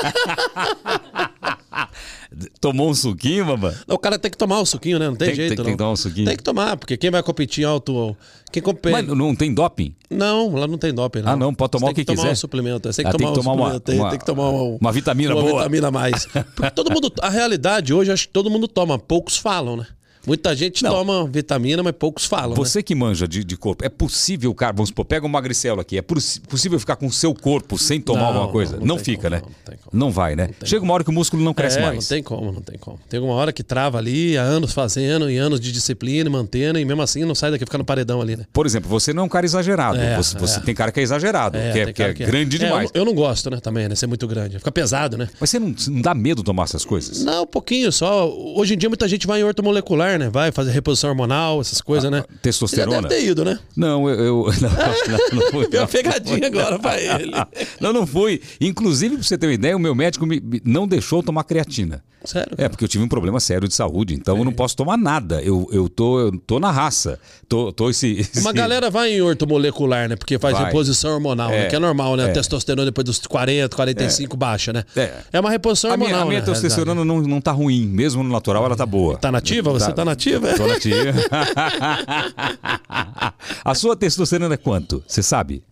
Tomou 2.61 2.91
um 2.91 2.95
suquinho, 2.95 3.47
mamãe? 3.47 3.75
O 3.89 3.99
cara 3.99 4.19
tem 4.19 4.31
que 4.31 4.37
tomar 4.37 4.61
o 4.61 4.67
suquinho, 4.67 4.99
né? 4.99 5.07
Não 5.09 5.17
tem, 5.17 5.29
Tem- 5.29 5.37
jeito, 5.37 5.49
tem- 5.51 5.57
não. 5.59 5.65
tem 5.65 5.73
que 5.75 5.79
tomar 5.79 5.93
um 5.93 5.97
suquinho. 5.97 6.27
Tem 6.27 6.37
que 6.37 6.43
tomar, 6.43 6.77
porque 6.77 6.97
quem 6.97 7.11
vai 7.11 7.23
competir 7.23 7.63
em 7.63 7.67
alto... 7.67 8.17
Quem 8.53 8.63
compete... 8.63 8.93
Mas 8.93 9.07
não 9.07 9.35
tem 9.35 9.53
doping? 9.53 9.95
Não, 10.09 10.55
lá 10.55 10.67
não 10.67 10.79
tem 10.79 10.93
doping, 10.95 11.21
não. 11.23 11.33
Ah, 11.33 11.37
não, 11.37 11.53
pode 11.55 11.73
tomar 11.73 11.87
o 11.91 11.95
tem 11.95 12.05
que 12.05 12.05
tomar 12.05 12.23
quiser. 12.23 12.33
um 12.33 12.37
suplemento. 12.37 12.93
Tem 12.93 13.05
Ah, 13.07 13.11
que 13.11 13.17
tem 13.19 13.27
tomar 13.27 13.33
que 13.35 13.41
um 13.41 13.43
tomar 13.43 13.53
uma- 13.55 13.81
tem, 13.81 13.99
uma- 13.99 14.11
tem 14.11 14.19
que 14.19 14.25
tomar 14.27 14.51
um- 14.51 14.79
uma 14.81 14.93
vitamina 14.93 15.35
uma 15.35 15.43
boa. 15.43 15.59
vitamina 15.63 15.89
a 15.89 15.91
mais. 15.91 16.27
Porque 16.55 16.71
todo 16.71 16.91
mundo... 16.93 17.13
A 17.21 17.29
realidade 17.31 17.93
hoje, 17.93 18.13
acho 18.13 18.27
que 18.29 18.33
todo 18.33 18.49
mundo 18.51 18.69
toma. 18.69 18.99
Poucos 18.99 19.37
falam, 19.37 19.77
né? 19.77 19.87
Muita 20.27 20.55
gente 20.57 20.83
Não. 20.83 20.91
toma 20.91 21.27
vitamina, 21.27 21.83
mas 21.83 21.95
poucos 21.99 22.25
falam, 22.25 22.51
né? 22.51 22.57
Você 22.57 22.83
que 22.83 22.95
manja 22.95 23.27
de, 23.29 23.45
de 23.45 23.57
corpo, 23.57 23.85
é 23.85 23.89
possível, 23.89 24.55
cara, 24.55 24.73
vamos 24.73 24.89
supor, 24.89 25.05
pega 25.05 25.27
um 25.27 25.29
magricelo 25.29 25.81
aqui, 25.81 25.99
é 25.99 26.03
possível 26.03 26.79
ficar 26.81 26.97
com 26.97 27.07
o 27.07 27.13
seu 27.13 27.35
corpo 27.35 27.79
sem 27.79 28.01
tomar 28.01 28.21
Não, 28.21 28.27
alguma 28.29 28.49
coisa? 28.49 28.77
não, 28.79 28.87
Não, 28.87 28.99
fica, 28.99 29.29
como, 29.29 29.35
né? 29.37 29.43
não, 29.43 29.49
não 29.49 29.55
tem 29.65 29.79
como. 29.85 30.05
Não 30.05 30.11
vai, 30.11 30.35
né? 30.37 30.51
Chega 30.65 30.83
uma 30.85 30.95
hora 30.95 31.05
que 31.05 31.11
o 31.11 31.13
músculo 31.13 31.43
não 31.43 31.53
cresce 31.55 31.79
é, 31.79 31.83
mais. 31.83 31.97
não 31.97 32.05
tem 32.09 32.23
como, 32.23 32.53
não 32.53 32.61
tem 32.63 32.79
como. 32.79 32.99
Tem 33.09 33.21
uma 33.21 33.35
hora 33.35 33.53
que 33.53 33.63
trava 33.63 33.99
ali, 33.99 34.37
há 34.39 34.43
anos 34.43 34.73
fazendo, 34.73 35.31
e 35.31 35.37
anos 35.37 35.61
de 35.61 35.71
disciplina, 35.73 36.29
mantendo, 36.31 36.79
e 36.79 36.85
mesmo 36.85 37.03
assim 37.03 37.25
não 37.25 37.35
sai 37.35 37.51
daqui, 37.51 37.65
fica 37.65 37.79
no 37.79 37.85
paredão 37.85 38.21
ali, 38.21 38.37
né? 38.37 38.45
Por 38.53 38.67
exemplo, 38.67 38.89
você 38.89 39.13
não 39.13 39.23
é 39.23 39.27
um 39.27 39.29
cara 39.29 39.45
exagerado. 39.45 39.99
É, 39.99 40.17
você, 40.17 40.39
você 40.39 40.59
é. 40.59 40.63
tem 40.63 40.75
cara 40.75 40.91
que 40.93 41.01
é 41.01 41.03
exagerado, 41.03 41.59
que 41.59 41.65
é, 41.79 41.85
tem 41.85 41.95
que 41.95 42.03
é 42.03 42.15
cara 42.15 42.31
grande 42.31 42.57
É, 42.57 42.61
eu 42.61 42.65
demais. 42.67 42.91
não- 42.95 43.01
eu, 43.01 43.05
não 43.05 43.15
gosto, 43.15 43.51
né, 43.51 43.59
também, 43.61 43.89
né? 43.89 43.95
Ser 43.95 44.07
muito 44.07 44.27
grande. 44.27 44.59
Fica 44.59 44.73
pesado, 44.73 45.17
né? 45.19 45.29
Mas 45.41 45.51
você 45.51 45.59
não, 45.59 45.75
não 45.89 46.01
dá 46.01 46.15
medo 46.15 46.39
de 46.39 46.45
tomar 46.45 46.65
essas 46.65 46.85
coisas? 46.85 47.25
Não, 47.25 47.43
um 47.43 47.47
pouquinho 47.47 47.91
só. 47.93 48.29
Hoje 48.57 48.75
em 48.75 48.79
dia 48.79 48.89
muita 48.89 49.07
gente 49.09 49.27
vai 49.27 49.41
em 49.41 49.45
ortomolecular, 49.45 50.14
né? 50.19 50.29
Vai 50.31 50.53
fazer 50.53 50.71
reposição 50.73 51.11
hormonal, 51.11 51.61
essas 51.61 51.81
coisas, 51.81 52.11
né? 52.11 52.25
Ah, 52.29 52.35
testosterona? 52.43 53.03
Deve 53.09 53.21
ter 53.23 53.29
ido, 53.31 53.45
né? 53.45 53.59
Não, 53.77 54.09
eu. 54.09 54.19
eu 54.47 54.53
não, 54.61 54.71
não, 54.71 55.41
não 55.45 55.51
fui. 55.51 55.69
Deu 55.69 55.81
uma 55.83 55.89
pegadinha 55.89 56.47
agora 56.47 56.79
pra 56.79 56.99
ele. 57.01 57.33
Não, 57.81 57.93
não 57.93 58.07
fui. 58.07 58.41
Inclusive, 58.61 59.17
pra 59.17 59.25
você 59.25 59.37
ter 59.39 59.47
uma 59.47 59.53
ideia, 59.55 59.77
o 59.77 59.81
meu 59.81 59.95
médico 59.95 60.27
me, 60.27 60.41
não 60.65 60.87
deixou 60.87 61.23
tomar 61.23 61.45
creatina. 61.45 62.03
Sério? 62.25 62.55
É, 62.57 62.71
porque 62.71 62.83
eu 62.83 62.89
tive 62.89 63.05
um 63.05 63.09
problema 63.09 63.39
sério 63.39 63.69
de 63.69 63.75
saúde, 63.75 64.15
então 64.15 64.39
eu 64.39 64.45
não 64.47 64.53
posso 64.53 64.75
tomar 64.75 64.97
nada. 64.97 65.43
Eu, 65.43 65.69
eu, 65.71 65.91
tô, 65.91 66.19
eu 66.21 66.33
tô 66.47 66.59
na 66.59 66.71
raça. 66.71 67.21
Tô, 67.47 67.71
tô 67.71 67.91
esse, 67.91 68.13
esse- 68.13 68.41
Uma 68.41 68.51
galera 68.51 68.89
vai 68.91 69.13
em 69.13 69.21
ortomolecular, 69.21 70.09
né? 70.09 70.17
Porque 70.17 70.39
faz 70.39 70.57
Vai. 70.57 70.65
reposição 70.65 71.13
hormonal, 71.13 71.51
né? 71.51 71.67
É, 71.67 71.69
Que 71.69 71.77
é 71.77 71.79
normal, 71.79 72.17
né? 72.17 72.25
é. 72.27 72.31
A 72.31 72.33
testosterona 72.33 72.87
depois 72.87 73.05
dos 73.05 73.19
40, 73.19 73.77
45 73.77 74.39
baixa, 74.39 74.73
né? 74.73 74.85
É. 74.97 75.39
uma 75.39 75.51
reposição 75.51 75.93
A 75.93 75.99
minha, 75.99 76.07
hormonal, 76.09 76.27
a 76.27 76.31
minha 76.31 76.41
né? 76.41 76.47
testosterona 76.47 77.05
não, 77.05 77.21
não 77.21 77.41
tá 77.43 77.53
ruim. 77.53 77.85
Mesmo 77.87 78.23
no 78.23 78.31
natural, 78.33 78.65
ela 78.65 78.75
tá 78.77 78.87
boa. 78.87 79.19
Tá 79.19 79.31
nativa? 79.31 79.71
Você 79.71 79.93
tá, 79.93 80.03
nativa? 80.05 80.55
Tô 80.55 80.67
nativa. 80.67 81.13
a 83.65 83.75
sua 83.75 83.97
testosterona 83.97 84.55
é 84.55 84.59
quanto? 84.59 85.03
Você 85.07 85.23
sabe? 85.23 85.63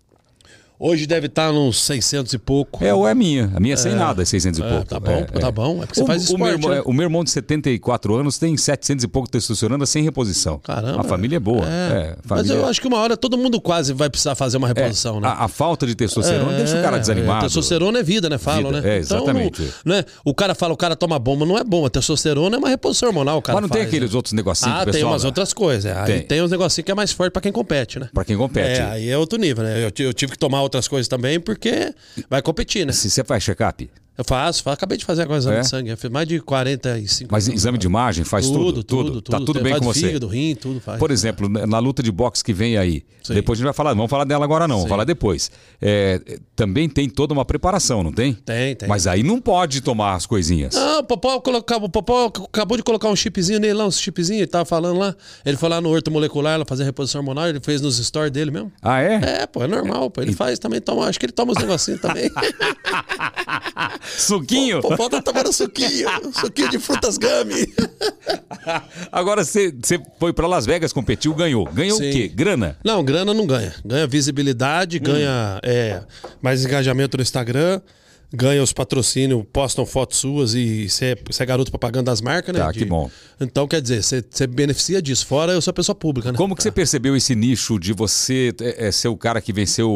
Hoje 0.85 1.07
deve 1.07 1.27
estar 1.29 1.53
nos 1.53 1.81
600 1.83 2.33
e 2.33 2.39
pouco. 2.39 2.85
É 2.85 2.93
ou 2.93 3.07
é 3.07 3.15
minha? 3.15 3.53
A 3.55 3.61
minha 3.61 3.75
é 3.75 3.77
sem 3.77 3.95
nada, 3.95 4.23
é 4.23 4.25
600 4.25 4.59
e 4.59 4.62
É, 4.65 4.69
pouco. 4.69 4.85
tá 4.87 4.99
bom, 4.99 5.12
É, 5.12 5.23
tá 5.41 5.47
é. 5.47 5.53
bom. 5.53 5.77
É 5.81 5.87
porque 5.87 5.95
você 5.95 6.03
o, 6.03 6.07
faz 6.07 6.31
o 6.31 6.37
meu, 6.37 6.49
irmão, 6.49 6.71
né? 6.73 6.79
é, 6.79 6.83
o 6.85 6.93
meu 6.93 7.05
irmão 7.05 7.23
de 7.23 7.31
74 7.31 8.17
anos 8.17 8.37
tem 8.37 8.57
700 8.57 9.05
e 9.05 9.07
pouco 9.07 9.31
testosterona 9.31 9.87
sem 9.87 10.03
reposição. 10.03 10.59
Caramba. 10.59 11.01
A 11.01 11.05
família 11.05 11.37
é 11.37 11.39
boa. 11.39 11.65
É. 11.65 11.69
É, 11.69 12.17
Mas 12.29 12.41
família- 12.41 12.55
eu 12.57 12.67
acho 12.67 12.81
que 12.81 12.89
uma 12.89 12.99
hora 12.99 13.17
todo 13.17 13.39
mundo 13.39 13.61
quase 13.61 13.93
vai 13.93 14.11
precisar 14.11 14.35
fazer 14.35 14.57
uma 14.57 14.67
é, 14.69 14.73
reposição, 14.75 15.21
né? 15.21 15.29
a, 15.29 15.45
a 15.45 15.49
falta 15.49 15.87
de 15.87 15.95
testosterona 15.95 16.57
deixa 16.57 16.77
o 16.77 16.83
cara 16.83 16.97
É, 16.97 16.99
desanimado. 16.99 17.45
Testosterona 17.47 18.01
é 18.01 18.03
vida, 18.03 18.29
né? 18.29 18.37
Falam, 18.39 18.65
Vida, 18.73 18.81
né? 18.81 18.97
é, 18.97 18.99
exatamente. 18.99 19.62
Então, 19.62 19.75
né? 19.95 20.05
O 20.25 20.35
cara 20.35 20.53
fala, 20.53 20.75
o 20.75 20.77
cara 20.77 20.97
toma 20.97 21.17
bomba, 21.19 21.47
não 21.47 21.57
é 21.57 21.62
bomba. 21.62 21.91
Testosterona 21.91 22.57
é 22.57 22.59
uma 22.59 22.69
reposição 22.69 23.09
hormonal, 23.09 23.39
o 23.39 23.43
cara 23.43 23.55
Mas 23.55 23.62
não 23.62 23.69
tem 23.69 23.83
faz, 23.83 23.89
aqueles 23.89 24.11
né? 24.11 24.17
outros 24.17 24.33
negocinhos 24.33 24.81
Ah, 24.81 24.85
tem 24.85 25.05
umas 25.05 25.23
outras 25.25 25.53
coisas. 25.53 25.87
é. 25.87 25.97
Aí 25.97 26.07
Tem. 26.07 26.23
tem 26.23 26.43
uns 26.43 26.51
negocinhos 26.51 26.85
que 26.85 26.91
é 26.91 26.95
mais 26.97 27.12
forte 27.12 27.33
pra 27.33 27.41
quem 27.41 27.53
compete, 27.53 28.01
né? 28.01 28.09
Pra 28.12 28.25
quem 28.25 28.37
compete. 28.37 28.81
É, 28.81 28.83
aí 28.85 29.09
é 29.09 29.17
outro 29.17 29.39
nível, 29.39 29.62
né? 29.62 29.85
Eu, 29.85 29.93
eu 30.07 30.12
tive 30.12 30.33
que 30.33 30.39
tomar 30.39 30.61
outras 30.73 30.88
coisas 30.88 31.09
também 31.09 31.38
porque 31.38 31.95
vai 32.29 32.41
competir, 32.41 32.87
né? 32.87 32.93
Se 32.93 33.11
você 33.11 33.23
faz 33.23 33.43
check-up, 33.45 33.91
Eu 34.16 34.25
faço, 34.25 34.62
faço, 34.62 34.75
acabei 34.75 34.99
de 34.99 35.04
fazer 35.07 35.23
agora 35.23 35.38
exame 35.38 35.57
É? 35.57 35.61
de 35.61 35.69
sangue. 35.69 35.90
Eu 35.90 35.97
fiz 35.97 36.11
mais 36.11 36.28
de 36.28 36.38
45 36.38 37.31
mas 37.33 37.49
anos, 37.49 37.59
exame 37.61 37.78
de 37.78 37.87
cara. 37.87 37.90
imagem, 37.90 38.25
faz 38.25 38.47
tudo? 38.47 38.83
tudo, 38.83 38.85
tudo, 38.85 39.23
Tá 39.23 39.38
tudo 39.38 39.61
bem 39.62 39.73
faz 39.73 39.78
com 39.85 39.92
você? 39.92 40.07
Fígado, 40.09 40.26
rim, 40.26 40.54
tudo 40.54 40.81
faz. 40.81 40.99
Por 40.99 41.11
exemplo, 41.11 41.49
na 41.49 41.78
luta 41.78 42.02
de 42.02 42.12
boxe 42.12 42.45
que 42.45 42.52
vem 42.52 42.76
aí, 42.76 43.02
Sim. 43.23 43.33
depois 43.35 43.57
a 43.57 43.61
gente 43.61 43.64
vai 43.64 43.73
falar, 43.73 43.90
não 43.90 43.97
vamos 43.99 44.11
falar 44.11 44.25
dela 44.25 44.45
agora 44.45 44.69
não, 44.69 44.76
vamos 44.76 44.90
falar 44.90 45.04
depois. 45.04 45.50
É, 45.81 46.21
também 46.54 46.90
tem 46.90 47.09
toda 47.09 47.33
uma 47.33 47.45
preparação, 47.45 48.02
não 48.02 48.12
tem? 48.12 48.35
Tem, 48.35 48.76
tem. 48.76 48.87
Mas 48.88 49.07
aí 49.07 49.23
não 49.23 49.40
pode 49.40 49.81
tomar 49.81 50.14
as 50.14 50.26
coisinhas. 50.26 50.75
Não, 50.75 51.00
o 51.00 51.04
Popó, 51.04 51.40
coloca- 51.40 51.76
o 51.78 51.88
Popó 51.88 52.26
acabou 52.26 52.76
de 52.76 52.83
colocar 52.83 53.09
um 53.09 53.16
chipzinho 53.16 53.59
nele 53.61 53.73
lá, 53.75 53.87
um 53.87 53.90
chipzinho, 53.90 54.40
ele 54.40 54.47
tava 54.47 54.66
falando 54.66 54.99
lá. 54.99 55.16
Ele 55.45 55.57
foi 55.57 55.71
lá 55.71 55.81
no 55.81 55.88
ortomolecular, 55.88 56.59
lá 56.59 56.64
fazer 56.66 56.85
reposição 56.85 57.21
hormonal, 57.23 57.49
ele 57.49 57.61
fez 57.61 57.81
nos 57.81 57.97
stories 57.97 58.31
dele 58.31 58.50
mesmo. 58.50 58.71
Ah, 58.83 59.00
é? 59.00 59.14
É, 59.42 59.47
pô, 59.47 59.62
é 59.64 59.66
normal, 59.66 60.11
pô. 60.11 60.21
Ele 60.21 60.35
faz 60.35 60.59
também, 60.59 60.83
toma, 60.83 61.07
acho 61.07 61.19
que 61.19 61.25
ele 61.25 61.33
toma 61.33 61.52
uns 61.52 61.59
negocinhos 61.59 61.99
também. 62.00 62.31
Suquinho? 64.04 64.78
o 64.78 64.82
Popó 64.82 65.09
tá 65.09 65.23
tomando 65.23 65.52
suquinho, 65.52 66.09
suquinho 66.32 66.68
de 66.71 66.78
frutas 66.78 67.16
gummy. 67.18 67.66
Agora 69.11 69.44
você 69.44 69.73
foi 70.18 70.32
pra 70.32 70.47
Las 70.47 70.66
Vegas, 70.66 70.92
competiu, 70.92 71.35
ganhou. 71.35 71.64
Ganhou 71.73 71.99
Sim. 71.99 72.09
o 72.09 72.12
quê? 72.12 72.28
Grana? 72.28 72.76
Não, 72.85 73.02
grana 73.04 73.32
não 73.32 73.47
ganha. 73.47 73.75
Ganha 73.85 74.06
visibilidade, 74.06 74.99
Hum. 74.99 75.02
ganha 75.02 75.61
é, 75.62 76.02
mais 76.40 76.64
engajamento 76.64 77.16
no 77.16 77.23
Instagram, 77.23 77.80
ganha 78.33 78.62
os 78.62 78.73
patrocínios, 78.73 79.45
postam 79.53 79.85
fotos 79.85 80.19
suas 80.19 80.55
e 80.55 80.89
você 80.89 81.07
é, 81.39 81.43
é 81.43 81.47
garoto 81.47 81.71
propaganda 81.71 82.11
das 82.11 82.21
marcas, 82.21 82.55
né? 82.55 82.61
Tá, 82.61 82.73
que 82.73 82.85
bom. 82.85 83.11
Então, 83.41 83.67
quer 83.67 83.81
dizer, 83.83 84.03
você, 84.03 84.47
beneficia 84.47 85.03
disso. 85.03 85.27
Fora 85.27 85.53
eu 85.53 85.61
sou 85.61 85.73
pessoa 85.73 85.95
pública, 85.95 86.31
né? 86.33 86.39
Como 86.39 86.55
que 86.57 86.62
você 86.62 86.71
percebeu 86.71 87.17
esse 87.17 87.35
nicho 87.35 87.79
de 87.79 87.93
você 87.93 88.55
é, 88.61 88.87
é, 88.89 88.93
ser 88.93 89.09
o 89.09 89.17
cara 89.17 89.41
que 89.41 89.53
venceu 89.53 89.91
o, 89.91 89.95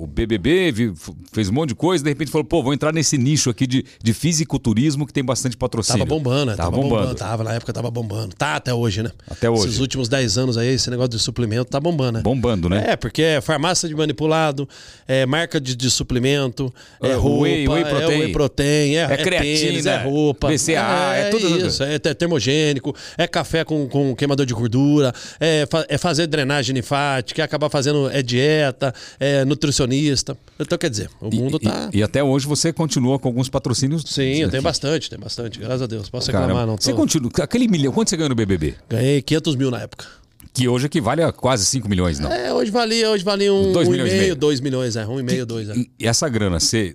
o- 0.00 0.04
o 0.04 0.06
BBB, 0.06 0.72
vi- 0.72 0.92
fez 1.32 1.48
um 1.48 1.52
monte 1.52 1.70
de 1.70 1.74
coisa, 1.74 2.02
de 2.04 2.10
repente 2.10 2.30
falou, 2.30 2.44
pô, 2.44 2.62
vou 2.62 2.72
entrar 2.72 2.92
nesse 2.92 3.18
nicho 3.18 3.50
aqui 3.50 3.66
de, 3.66 3.84
de 4.02 4.12
fisiculturismo 4.12 5.06
que 5.06 5.12
tem 5.12 5.24
bastante 5.24 5.56
patrocínio. 5.56 5.98
Tava 6.06 6.08
bombando, 6.08 6.46
né? 6.46 6.56
Tava, 6.56 6.70
bombando. 6.70 7.14
Tava, 7.14 7.44
na 7.44 7.52
época 7.54 7.72
tava 7.72 7.90
bombando. 7.90 8.34
Tá 8.36 8.56
até 8.56 8.72
hoje, 8.72 9.02
né? 9.02 9.10
Até 9.28 9.50
hoje. 9.50 9.66
Esses 9.66 9.80
últimos 9.80 10.08
10 10.08 10.38
anos 10.38 10.56
aí, 10.56 10.68
esse 10.68 10.88
negócio 10.90 11.10
de 11.10 11.18
suplemento 11.18 11.66
tá 11.70 11.80
bombando, 11.80 12.12
né? 12.18 12.22
Bombando, 12.22 12.68
né? 12.68 12.92
É, 12.92 12.96
porque 12.96 13.22
é 13.22 13.40
farmácia 13.40 13.88
de 13.88 13.94
manipulado, 13.94 14.68
é 15.06 15.26
marca 15.26 15.60
de, 15.60 15.74
de 15.76 15.90
suplemento, 15.90 16.72
é 17.00 17.08
É, 17.10 17.14
roupa, 17.14 17.41
whey- 17.42 17.68
whey 17.68 17.82
é 17.82 17.84
protein. 17.84 18.18
whey 18.20 18.32
protein, 18.32 18.96
é, 18.96 19.02
É 19.02 19.16
creatina, 19.16 19.58
tênis, 19.70 19.86
é 19.86 20.02
roupa. 20.02 20.48
BCAA, 20.48 21.14
é 21.16 21.30
tudo- 21.30 21.66
isso, 21.66 21.82
é, 21.82 21.98
te- 21.98 22.14
termogênico, 22.14 22.94
é 23.18 23.26
café 23.26 23.64
com, 23.64 23.88
com 23.88 24.14
queimador 24.14 24.44
de 24.46 24.54
gordura, 24.54 25.12
é, 25.40 25.66
é 25.88 25.98
fazer 25.98 26.26
drenagem 26.26 26.74
linfática, 26.74 27.42
é 27.42 27.44
acabar 27.44 27.68
fazendo 27.70 28.10
é 28.10 28.22
dieta, 28.22 28.94
é 29.18 29.44
nutricionista. 29.44 30.36
Então, 30.58 30.76
quer 30.78 30.90
dizer, 30.90 31.08
o 31.20 31.34
mundo 31.34 31.58
E- 31.60 31.64
tá... 31.64 31.90
E, 31.92 31.98
e 31.98 32.02
até 32.02 32.22
hoje 32.22 32.46
você 32.46 32.72
continua 32.72 33.18
com 33.18 33.28
alguns 33.28 33.48
patrocínios. 33.48 34.02
Sim, 34.06 34.36
eu 34.42 34.50
tenho 34.50 34.62
bastante, 34.62 35.08
tenho 35.10 35.20
bastante, 35.22 35.58
graças 35.58 35.82
a 35.82 35.86
Deus. 35.86 36.08
Posso 36.08 36.26
Caramba. 36.30 36.46
reclamar, 36.48 36.66
não 36.66 36.76
tô... 36.76 36.82
Você 36.84 36.92
continua. 36.92 37.30
Aquele 37.40 37.68
milhão, 37.68 37.92
quanto 37.92 38.10
você 38.10 38.16
ganhou 38.16 38.28
no 38.30 38.34
BBB? 38.34 38.74
Ganhei 38.88 39.22
500 39.22 39.56
mil 39.56 39.70
na 39.70 39.80
época. 39.80 40.06
Que 40.54 40.68
hoje 40.68 40.84
equivale 40.86 41.22
a 41.22 41.32
quase 41.32 41.64
5 41.64 41.88
milhões, 41.88 42.18
não. 42.18 42.30
É, 42.30 42.52
hoje 42.52 42.70
valia, 42.70 43.10
hoje 43.10 43.24
valia 43.24 43.52
um, 43.52 43.72
Dois 43.72 43.88
um 43.88 43.90
milhões 43.90 44.10
e 44.10 44.12
meio, 44.12 44.22
meio. 44.24 44.36
dois 44.36 44.60
milhões, 44.60 44.96
é, 44.96 45.06
um 45.06 45.18
e 45.18 45.22
meio, 45.22 45.46
dois, 45.46 45.68
é. 45.70 45.74
E, 45.74 45.90
essa 46.06 46.28
grana, 46.28 46.60
você 46.60 46.94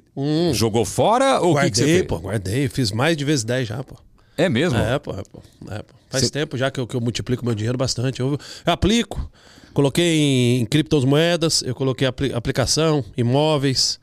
jogou 0.54 0.86
fora 0.86 1.40
ou 1.42 1.56
o 1.56 1.60
que, 1.60 1.72
que 1.72 1.78
você 1.78 1.84
Guardei, 1.86 2.04
pô, 2.04 2.20
guardei. 2.20 2.68
Fiz 2.70 2.92
mais 2.92 3.18
de 3.18 3.26
vezes 3.26 3.44
10 3.44 3.68
já, 3.68 3.84
pô. 3.84 3.96
É 4.38 4.48
mesmo? 4.48 4.78
É, 4.78 5.00
pô, 5.00 5.12
é, 5.12 5.24
pô. 5.32 5.42
É, 5.72 5.82
pô. 5.82 5.96
Faz 6.08 6.24
Cê- 6.26 6.30
tempo 6.30 6.56
já 6.56 6.70
que 6.70 6.80
eu, 6.80 6.86
que 6.86 6.96
eu 6.96 7.02
multiplico 7.02 7.44
meu 7.44 7.56
dinheiro 7.56 7.78
bastante. 7.78 8.20
Eu, 8.20 8.34
eu 8.66 8.72
aplico, 8.74 9.28
coloquei 9.74 10.18
em, 10.20 10.62
em 10.62 10.66
criptomoedas, 10.66 11.64
eu 11.64 11.74
coloquei 11.74 12.08
apli- 12.08 12.34
aplicação, 12.34 13.04
imóveis. 13.18 14.00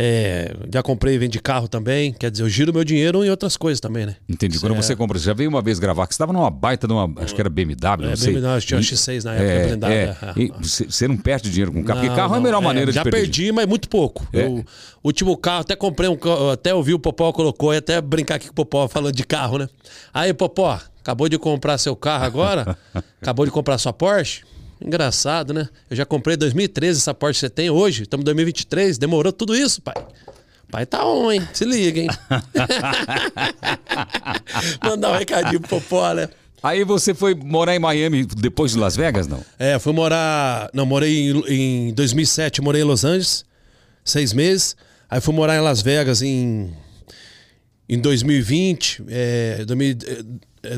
É, 0.00 0.54
já 0.72 0.80
comprei 0.80 1.14
e 1.16 1.18
vendi 1.18 1.40
carro 1.40 1.66
também. 1.66 2.12
Quer 2.12 2.30
dizer, 2.30 2.44
eu 2.44 2.48
giro 2.48 2.72
meu 2.72 2.84
dinheiro 2.84 3.24
em 3.24 3.30
outras 3.30 3.56
coisas 3.56 3.80
também, 3.80 4.06
né? 4.06 4.14
Entendi. 4.28 4.60
Quando 4.60 4.76
você 4.76 4.94
compra, 4.94 5.18
você 5.18 5.24
já 5.24 5.34
veio 5.34 5.50
uma 5.50 5.60
vez 5.60 5.80
gravar 5.80 6.06
que 6.06 6.14
você 6.14 6.16
estava 6.16 6.32
numa 6.32 6.48
baita 6.50 6.86
de 6.86 6.92
uma. 6.92 7.10
Acho 7.20 7.34
que 7.34 7.40
era 7.40 7.50
BMW, 7.50 8.06
não 8.06 8.12
É, 8.12 8.16
sei. 8.16 8.32
BMW, 8.34 8.56
acho 8.56 8.66
que 8.66 8.68
tinha 8.68 8.78
um 8.78 8.82
X6 8.82 9.24
na 9.24 9.34
época, 9.34 9.88
É, 9.88 9.92
é. 9.92 10.44
É. 10.44 10.62
Você 10.62 11.08
não 11.08 11.16
perde 11.16 11.50
dinheiro 11.50 11.72
com 11.72 11.82
carro, 11.82 11.98
porque 12.00 12.08
Não, 12.10 12.16
carro 12.16 12.34
é 12.34 12.36
a 12.36 12.38
não, 12.38 12.44
melhor 12.44 12.62
maneira 12.62 12.92
de 12.92 12.94
Já 12.94 13.02
perder. 13.02 13.22
perdi, 13.22 13.50
mas 13.50 13.66
muito 13.66 13.88
pouco. 13.88 14.24
É. 14.32 14.44
Eu- 14.46 14.64
o 15.02 15.08
último 15.08 15.36
carro, 15.36 15.62
até 15.62 15.74
comprei 15.74 16.08
um 16.08 16.16
carro, 16.16 16.50
até 16.50 16.72
ouvi 16.72 16.94
o 16.94 16.98
Popó 16.98 17.32
colocou 17.32 17.74
e 17.74 17.78
até 17.78 18.00
brincar 18.00 18.36
aqui 18.36 18.46
com 18.46 18.52
o 18.52 18.54
Popó 18.54 18.86
falando 18.88 19.14
de 19.14 19.24
carro, 19.24 19.58
né? 19.58 19.68
Aí, 20.14 20.32
Popó, 20.32 20.78
acabou 21.00 21.28
de 21.28 21.38
comprar 21.38 21.76
seu 21.78 21.96
carro 21.96 22.24
agora? 22.24 22.76
acabou 23.20 23.44
de 23.44 23.50
comprar 23.50 23.78
sua 23.78 23.92
Porsche? 23.92 24.42
Engraçado, 24.80 25.52
né? 25.52 25.68
Eu 25.90 25.96
já 25.96 26.06
comprei 26.06 26.36
em 26.36 26.38
2013 26.38 27.00
essa 27.00 27.12
Porsche 27.12 27.40
que 27.40 27.46
você 27.46 27.50
tem 27.50 27.70
hoje. 27.70 28.02
Estamos 28.02 28.22
em 28.22 28.26
2023. 28.26 28.98
Demorou 28.98 29.32
tudo 29.32 29.56
isso, 29.56 29.82
pai. 29.82 29.96
Pai 30.70 30.86
tá 30.86 31.06
on, 31.06 31.32
hein? 31.32 31.48
Se 31.52 31.64
liga, 31.64 32.00
hein? 32.00 32.08
Mandar 34.84 35.12
um 35.12 35.16
recadinho 35.16 35.60
pro 35.60 35.80
Popó, 35.80 36.12
né? 36.12 36.28
Aí 36.62 36.84
você 36.84 37.14
foi 37.14 37.34
morar 37.34 37.74
em 37.74 37.78
Miami 37.78 38.24
depois 38.24 38.72
de 38.72 38.78
Las 38.78 38.96
Vegas, 38.96 39.26
não? 39.26 39.44
É, 39.58 39.78
fui 39.78 39.92
morar. 39.92 40.68
Não, 40.74 40.84
morei 40.84 41.30
em, 41.30 41.88
em 41.88 41.94
2007, 41.94 42.60
morei 42.60 42.82
em 42.82 42.84
Los 42.84 43.04
Angeles, 43.04 43.44
seis 44.04 44.32
meses. 44.32 44.76
Aí 45.08 45.20
fui 45.20 45.34
morar 45.34 45.56
em 45.56 45.60
Las 45.60 45.80
Vegas 45.80 46.20
em, 46.20 46.74
em 47.88 47.98
2020, 47.98 49.04
é, 49.08 49.64
2000, 49.64 49.96
é, 50.06 50.22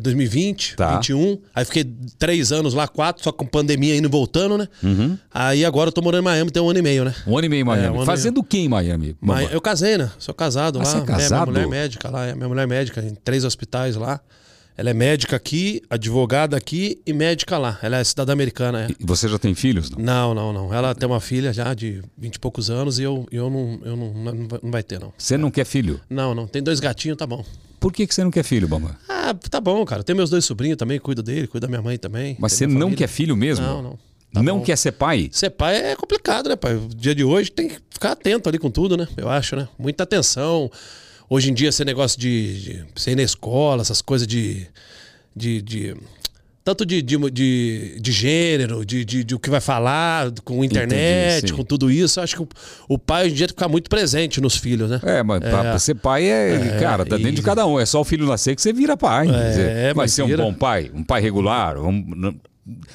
2020, 0.03 0.77
Tá. 0.77 0.97
21. 0.97 1.39
Aí 1.55 1.65
fiquei 1.65 1.85
três 2.19 2.53
anos 2.53 2.75
lá, 2.75 2.87
quatro, 2.89 3.23
só 3.23 3.33
com 3.33 3.47
pandemia 3.47 3.97
indo 3.97 4.09
e 4.09 4.11
voltando, 4.11 4.59
né? 4.59 4.69
Uhum. 4.83 5.17
Aí 5.33 5.65
agora 5.65 5.89
eu 5.89 5.93
tô 5.93 6.03
morando 6.03 6.21
em 6.23 6.25
Miami 6.25 6.51
tem 6.51 6.63
um 6.63 6.69
ano 6.71 6.79
e 6.79 6.83
meio, 6.83 7.05
né? 7.05 7.15
Um 7.27 7.37
ano 7.37 7.47
e 7.47 7.49
meio 7.49 7.61
em 7.63 7.65
Miami. 7.65 7.97
É, 7.99 8.01
um 8.01 8.05
Fazendo 8.05 8.39
o 8.39 8.45
que 8.45 8.59
em 8.59 8.69
Miami? 8.69 9.17
Bamba? 9.21 9.43
eu 9.45 9.61
casei, 9.61 9.97
né? 9.99 10.11
Sou 10.19 10.35
casado 10.35 10.79
Ah, 10.79 10.83
lá. 10.83 10.85
você 10.85 10.97
é 10.97 11.01
Minha- 11.01 11.07
casado? 11.07 11.51
Minha 11.53 11.67
mulher 11.67 11.79
é 11.79 11.83
médica 11.83 12.11
lá. 12.11 12.27
é 12.27 12.35
Minha 12.35 12.49
mulher 12.49 12.63
é 12.63 12.67
médica 12.67 13.01
em 13.01 13.15
três 13.15 13.45
hospitais 13.45 13.97
lá. 13.97 14.21
Ela 14.77 14.91
é 14.91 14.95
médica 14.95 15.37
aqui, 15.37 15.83
advogada 15.91 16.57
aqui 16.57 17.03
e 17.07 17.13
médica 17.13 17.59
lá. 17.59 17.79
Ela 17.83 17.99
é 17.99 18.05
cidadã 18.05 18.33
americana, 18.33 18.85
é. 18.85 18.89
E 18.99 19.05
Você 19.05 19.29
já 19.29 19.39
tem 19.39 19.55
filhos? 19.55 19.91
Não? 19.91 19.99
Não, 20.03 20.35
não, 20.35 20.53
não. 20.53 20.73
Ela 20.75 20.95
tem 20.95 21.07
uma 21.07 21.21
filha 21.21 21.53
já 21.53 21.75
de 21.75 22.01
vinte 22.17 22.37
e 22.37 22.39
poucos 22.39 22.71
anos 22.71 22.99
e 22.99 23.03
eu, 23.03 23.27
eu, 23.31 23.51
não, 23.51 23.79
eu 23.85 23.97
não, 23.97 24.13
não 24.63 24.71
vai 24.71 24.83
ter, 24.83 24.99
não. 24.99 25.13
Você 25.19 25.37
não 25.37 25.51
quer 25.51 25.67
filho? 25.67 26.01
Não, 26.09 26.35
não. 26.35 26.47
Tem 26.47 26.63
dois 26.63 26.81
gatinhos, 26.81 27.19
tá 27.19 27.27
bom. 27.27 27.45
Por 27.81 27.93
que, 27.93 28.07
que 28.07 28.15
você 28.15 28.23
não 28.23 28.31
quer 28.31 28.45
filho, 28.45 28.69
Bamba? 28.69 28.97
Ah, 29.09 29.35
tá 29.35 29.61
bom, 29.61 29.83
cara. 29.87 30.05
Tem 30.05 30.15
meus 30.15 30.29
dois 30.31 30.45
sobrinhos 30.45 30.77
também, 30.77 31.01
cuido 31.01 31.23
dele, 31.23 31.47
cuido 31.47 31.67
da 31.67 31.69
minha 31.71 31.81
mãe 31.83 31.97
também. 31.99 32.37
Mas 32.39 32.53
você 32.53 32.67
não 32.67 32.75
família. 32.81 32.97
quer 32.99 33.09
filho 33.09 33.35
mesmo? 33.37 33.65
Não, 33.67 33.83
não. 33.83 33.99
Tá 34.33 34.43
não 34.43 34.59
bom. 34.59 34.65
quer 34.65 34.77
ser 34.77 34.93
pai? 34.93 35.29
Ser 35.33 35.51
pai 35.51 35.77
é 35.93 35.97
complicado, 35.97 36.49
né, 36.51 36.57
pai? 36.57 36.77
O 36.77 36.89
dia 36.95 37.15
de 37.15 37.25
hoje 37.25 37.51
tem 37.51 37.69
que 37.69 37.79
ficar 37.91 38.13
atento 38.13 38.49
ali 38.49 38.59
com 38.59 38.71
tudo, 38.71 38.97
né? 38.97 39.09
Eu 39.17 39.29
acho, 39.29 39.57
né? 39.57 39.67
Muita 39.79 40.05
atenção. 40.05 40.71
Hoje 41.29 41.51
em 41.51 41.55
dia, 41.55 41.69
esse 41.71 41.85
negócio 41.85 42.21
de, 42.21 42.63
de 42.63 42.85
você 42.95 43.13
ir 43.13 43.17
na 43.17 43.23
escola, 43.23 43.81
essas 43.83 44.01
coisas 44.03 44.27
de. 44.29 44.67
de, 45.35 45.63
de- 45.63 45.97
tanto 46.65 46.85
de, 46.85 47.01
de, 47.03 47.17
de, 47.31 47.97
de 48.01 48.13
gênero, 48.13 48.85
de, 48.85 49.05
de, 49.05 49.25
de 49.25 49.35
o 49.35 49.39
que 49.39 49.49
vai 49.51 49.61
falar, 49.61 50.31
com 50.45 50.63
internet, 50.65 51.39
Entendi, 51.39 51.53
com 51.55 51.65
tudo 51.65 51.91
isso. 51.91 52.21
Acho 52.21 52.37
que 52.37 52.43
o, 52.43 52.49
o 52.89 52.99
pai 52.99 53.25
hoje 53.25 53.33
em 53.33 53.37
dia 53.37 53.49
ficar 53.49 53.69
muito 53.69 53.89
presente 53.89 54.41
nos 54.41 54.57
filhos, 54.57 54.91
né? 54.91 55.01
É, 55.03 55.23
mas 55.23 55.41
pra, 55.41 55.51
pra 55.63 55.79
ser 55.79 55.95
pai 55.95 56.25
é, 56.29 56.79
cara, 56.81 57.05
tá 57.07 57.17
dentro 57.17 57.33
de 57.33 57.43
cada 57.43 57.67
um. 57.67 57.81
É 57.81 57.87
só 57.87 58.01
o 58.01 58.05
filho 58.05 58.27
nascer 58.27 58.55
que 58.55 58.63
você 58.63 58.73
vira 58.73 58.97
pai. 58.97 59.27
Dizer, 59.27 59.95
vai 59.95 60.07
ser 60.09 60.23
um 60.23 60.29
bom 60.45 60.55
pai, 60.55 60.91
um 60.95 61.03
pai 61.03 61.21
regular. 61.21 61.79
um- 61.79 62.35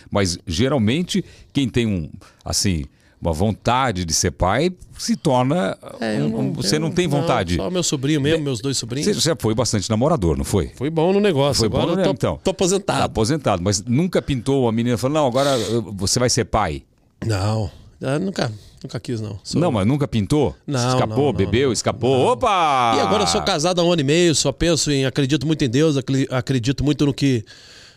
mas 0.10 0.38
geralmente 0.48 1.24
quem 1.52 1.68
tem 1.68 1.86
um, 1.86 2.10
assim, 2.46 2.86
uma 3.22 3.34
vontade 3.34 4.06
de 4.06 4.14
ser 4.14 4.32
pai 4.32 4.72
se 4.98 5.16
torna. 5.16 5.78
É, 6.00 6.22
um- 6.22 6.40
um- 6.40 6.54
você 6.54 6.78
não 6.80 6.92
tem 6.92 7.08
vontade. 7.08 7.56
Só 7.56 7.70
meu 7.70 7.84
sobrinho 7.84 8.22
mesmo, 8.22 8.44
meus 8.44 8.60
dois 8.62 8.78
sobrinhos. 8.78 9.08
Você 9.16 9.30
já 9.30 9.36
foi 9.38 9.54
bastante 9.56 9.90
namorador, 9.90 10.38
não 10.38 10.44
foi? 10.46 10.72
Foi 10.76 10.90
bom 10.90 11.12
no 11.14 11.20
negócio. 11.20 11.60
Foi 11.60 11.68
agora 11.68 11.88
bom, 11.88 11.96
né? 11.96 12.02
eu 12.02 12.06
tô, 12.06 12.12
Então. 12.12 12.40
tô 12.44 12.52
aposentado. 12.52 13.00
Tá 13.00 13.06
aposentado, 13.06 13.62
mas 13.64 13.84
nunca 13.84 14.22
pintou 14.22 14.68
a 14.68 14.72
menina 14.72 14.98
falando, 14.98 15.16
não, 15.16 15.28
agora 15.28 15.58
você 15.94 16.20
vai 16.20 16.30
ser 16.30 16.46
pai. 16.46 16.84
Não, 17.26 17.70
eu 18.02 18.20
nunca, 18.20 18.52
nunca 18.84 19.00
quis, 19.00 19.20
não. 19.22 19.40
Sou- 19.44 19.60
Não, 19.60 19.72
mas 19.72 19.88
nunca 19.88 20.08
pintou? 20.08 20.56
Não, 20.68 20.90
Escapou, 20.90 21.18
não, 21.18 21.26
não, 21.26 21.34
bebeu, 21.34 21.68
não. 21.68 21.74
escapou. 21.74 22.28
Opa! 22.34 22.94
E 22.98 23.00
agora 23.00 23.24
eu 23.24 23.28
sou 23.28 23.42
casado 23.42 23.82
há 23.82 23.84
um 23.84 23.92
ano 23.92 24.02
e 24.02 24.06
meio, 24.06 24.36
só 24.36 24.52
penso 24.52 24.92
em. 24.92 25.06
Acredito 25.06 25.48
muito 25.48 25.64
em 25.64 25.70
Deus, 25.70 25.96
acredito 26.30 26.84
muito 26.84 27.06
no 27.06 27.14
que. 27.14 27.44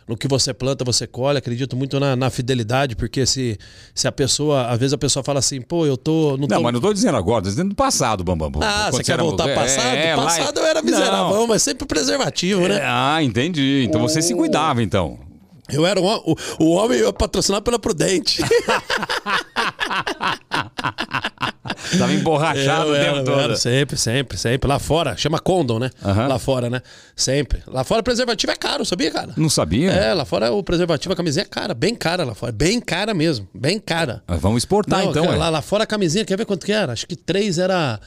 No 0.09 0.17
que 0.17 0.27
você 0.27 0.55
planta, 0.55 0.85
você 0.85 1.07
colhe, 1.07 1.37
acredito 1.39 1.77
muito 1.77 2.01
na, 2.01 2.17
na 2.17 2.31
fidelidade, 2.31 2.97
porque 2.97 3.27
se, 3.27 3.59
se 3.95 4.09
a 4.09 4.13
pessoa, 4.13 4.67
às 4.69 4.79
vezes 4.79 4.95
a 4.95 4.99
pessoa 4.99 5.23
fala 5.23 5.39
assim, 5.39 5.61
pô, 5.61 5.85
eu 5.85 5.97
tô. 5.99 6.31
Não, 6.39 6.47
Não, 6.49 6.57
tô... 6.57 6.63
mas 6.63 6.73
não 6.73 6.81
tô 6.81 6.93
dizendo 6.95 7.17
agora, 7.19 7.43
tô 7.43 7.51
dizendo 7.51 7.69
do 7.71 7.75
passado, 7.75 8.25
Bambam. 8.25 8.51
Ah, 8.63 8.91
você 8.91 9.05
quer 9.05 9.13
era- 9.13 9.23
voltar 9.23 9.45
ao 9.45 9.51
É, 9.51 9.55
passado? 9.55 9.87
é, 9.97 10.17
lá- 10.17 10.25
passado 10.25 10.59
eu 10.61 10.65
era 10.67 10.81
miserável, 10.83 11.37
Não. 11.37 11.47
mas 11.47 11.63
sempre 11.63 11.87
preservativo, 11.87 12.65
É, 12.65 12.69
né? 12.69 12.81
Ah, 12.85 13.23
entendi. 13.23 13.85
Então 13.87 14.01
você 14.01 14.23
se 14.23 14.35
cuidava, 14.35 14.83
então. 14.83 15.19
Eu 15.71 15.87
era 15.87 16.01
um, 16.01 16.07
o, 16.07 16.37
o 16.59 16.71
homem 16.71 17.01
patrocinado 17.13 17.63
pela 17.63 17.79
Prudente. 17.79 18.43
Tava 21.99 22.13
emborrachado 22.13 22.95
Eu 22.95 22.95
o 22.95 23.05
tempo 23.05 23.19
eu 23.19 23.25
todo. 23.25 23.57
sempre, 23.57 23.97
sempre, 23.97 24.37
sempre. 24.39 24.69
Lá 24.69 24.79
fora, 24.79 25.17
chama 25.17 25.39
condom, 25.39 25.79
né? 25.79 25.91
Aham. 26.05 26.27
Lá 26.29 26.39
fora, 26.39 26.71
né? 26.71 26.83
Sempre. 27.15 27.63
Lá 27.67 27.85
fora 27.85 28.03
preservativo 28.03 28.53
é 28.53 28.57
caro, 28.57 28.85
sabia, 28.85 29.11
cara? 29.11 29.33
Não 29.37 29.49
sabia? 29.49 29.91
É, 29.91 30.15
lá 30.15 30.25
fora 30.25 30.53
o 30.53 30.63
preservativo, 30.63 31.13
a 31.13 31.17
camisinha 31.17 31.43
é 31.43 31.47
cara, 31.47 31.75
bem 31.75 31.95
cara 31.95 32.25
lá 32.25 32.35
fora. 32.35 32.53
Bem 32.53 32.81
cara 32.81 33.15
mesmo, 33.15 33.49
bem 33.55 33.79
cara. 33.79 34.23
Mas 34.27 34.41
Vamos 34.41 34.59
exportar, 34.59 35.01
Não, 35.05 35.11
então. 35.11 35.25
cara, 35.25 35.37
é. 35.37 35.39
lá, 35.39 35.49
lá 35.49 35.63
fora 35.63 35.85
a 35.85 35.87
camisinha, 35.87 36.25
quer 36.25 36.37
ver 36.37 36.47
quanto 36.47 36.65
que 36.65 36.73
era? 36.73 36.93
Acho 36.93 37.07
que 37.07 37.17
3 37.17 37.59
era 37.59 38.01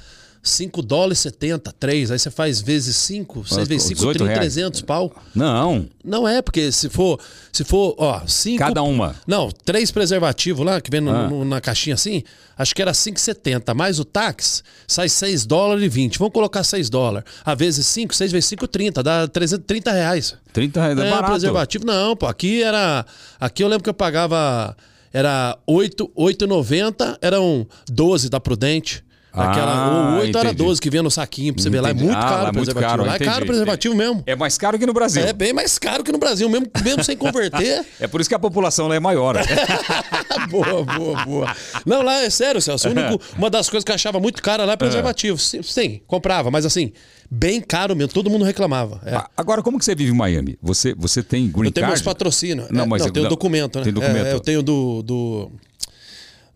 5 0.44 0.82
dólares 0.82 1.20
e 1.20 1.22
70, 1.24 1.72
3. 1.80 2.12
Aí 2.12 2.18
você 2.18 2.32
faz 2.32 2.62
vezes 2.62 2.96
5, 2.98 3.46
6 3.48 3.68
vezes 3.68 3.84
5, 3.84 3.96
18 3.96 4.18
30, 4.18 4.26
reais. 4.34 4.54
300 4.54 4.82
pau. 4.82 5.14
Não, 5.36 5.88
Não 6.04 6.28
é, 6.28 6.42
porque 6.42 6.72
se 6.72 6.90
for, 6.90 7.20
se 7.52 7.64
for, 7.64 7.94
ó, 7.98 8.22
5... 8.26 8.58
cada 8.58 8.82
uma. 8.82 9.16
Não, 9.28 9.50
três 9.64 9.92
preservativos 9.92 10.66
lá, 10.66 10.82
que 10.82 10.90
vem 10.90 11.00
no- 11.02 11.12
Ah. 11.12 11.28
no- 11.30 11.46
na 11.46 11.62
caixinha 11.62 11.94
assim, 11.94 12.24
acho 12.58 12.74
que 12.74 12.82
era 12.82 12.92
5,70. 12.92 13.74
Mais 13.76 14.00
o 14.00 14.04
táxi, 14.06 14.64
sai 14.88 15.08
6 15.10 15.46
dólares 15.46 15.84
e 15.84 15.88
20. 15.90 16.18
Vamos 16.18 16.34
colocar 16.34 16.64
6 16.64 16.90
dólares. 16.90 17.30
A 17.46 17.54
vezes 17.54 17.86
5, 17.86 18.16
6 18.16 18.32
vezes 18.32 18.50
5, 18.50 18.68
30. 18.68 19.04
Dá 19.04 19.28
330 19.28 19.92
reais. 19.92 20.36
30 20.52 20.82
reais 20.82 20.98
é 20.98 21.08
É, 21.08 21.10
barato. 21.12 21.32
preservativo. 21.34 21.86
Não, 21.86 22.16
pô, 22.16 22.26
aqui 22.26 22.64
era... 22.64 23.06
Aqui 23.40 23.64
eu 23.64 23.68
lembro 23.68 23.84
que 23.84 23.90
eu 23.90 23.94
pagava... 23.94 24.76
Era 25.14 25.58
8, 25.68 26.10
8,90, 26.18 27.18
eram 27.22 27.68
12 27.90 28.30
da 28.30 28.40
Prudente. 28.40 29.04
Aquela, 29.34 29.72
Ah, 29.74 29.90
ou 30.16 30.20
8 30.22 30.38
era 30.38 30.50
entendi. 30.50 30.64
12 30.64 30.82
que 30.82 30.90
vinha 30.90 31.02
no 31.04 31.10
saquinho 31.10 31.54
pra 31.54 31.64
você 31.64 31.70
ver 31.70 31.80
lá. 31.80 31.88
É 31.88 31.92
Entendi. 31.92 32.06
muito 32.06 32.18
Ah, 32.18 32.22
caro 32.22 32.34
lá 32.34 32.38
é 32.38 32.42
o 32.42 32.46
muito 32.54 32.56
preservativo. 32.66 32.90
caro, 32.90 33.06
lá 33.06 33.14
é 33.14 33.16
entendi. 33.16 33.30
caro 33.32 33.44
o 33.44 33.48
preservativo 33.48 33.96
mesmo. 33.96 34.24
É 34.26 34.36
mais 34.36 34.58
caro 34.58 34.78
que 34.78 34.86
no 34.86 34.94
Brasil. 34.94 35.24
É 35.24 35.32
bem 35.34 35.54
mais 35.54 35.80
caro 35.80 36.04
que 36.04 36.12
no 36.12 36.18
Brasil, 36.18 36.50
mesmo, 36.50 36.68
mesmo 36.84 37.04
sem 37.04 37.16
converter. 37.16 37.86
É 38.00 38.08
por 38.08 38.20
isso 38.20 38.30
que 38.30 38.36
a 38.36 38.40
população 38.40 38.88
lá 38.88 38.96
é 38.96 39.00
maior. 39.00 39.38
boa, 40.50 40.84
boa, 40.84 41.26
boa. 41.26 41.56
Não, 41.86 42.02
lá 42.02 42.22
é 42.24 42.30
sério, 42.30 42.62
Celso. 42.62 42.88
o 42.88 42.92
único- 42.92 43.22
uma 43.38 43.50
das 43.50 43.70
coisas 43.70 43.84
que 43.84 43.92
eu 43.92 43.96
achava 43.96 44.20
muito 44.20 44.42
cara 44.42 44.66
lá 44.66 44.74
é 44.74 44.78
preservativo. 44.78 45.38
Sim, 45.38 45.62
sim, 45.64 46.02
comprava, 46.08 46.50
mas 46.52 46.66
assim, 46.66 46.92
bem 47.30 47.62
caro 47.62 47.96
mesmo. 47.96 48.14
Todo 48.14 48.30
mundo 48.30 48.44
reclamava. 48.44 49.02
É. 49.06 49.22
Agora, 49.38 49.62
como 49.62 49.78
que 49.80 49.86
você 49.86 49.96
vive 49.96 50.12
em 50.12 50.16
Miami? 50.16 50.58
Você, 50.62 50.94
você 50.98 51.24
tem 51.24 51.48
green 51.48 51.66
eu 51.68 51.72
tenho 51.72 51.86
card? 51.86 51.92
meus 51.92 52.02
patrocínios. 52.02 52.68
Não, 52.70 52.84
É, 52.84 52.88
mas 52.88 53.02
não, 53.02 53.08
eu- 53.08 53.14
tem 53.14 53.22
o 53.22 53.24
não, 53.24 53.30
documento, 53.30 53.78
né? 53.78 53.84
tem 53.86 53.94
documento. 53.94 54.26
É, 54.26 54.34
eu 54.34 54.40
tenho 54.40 54.62
do. 54.62 55.02
do 55.04 55.52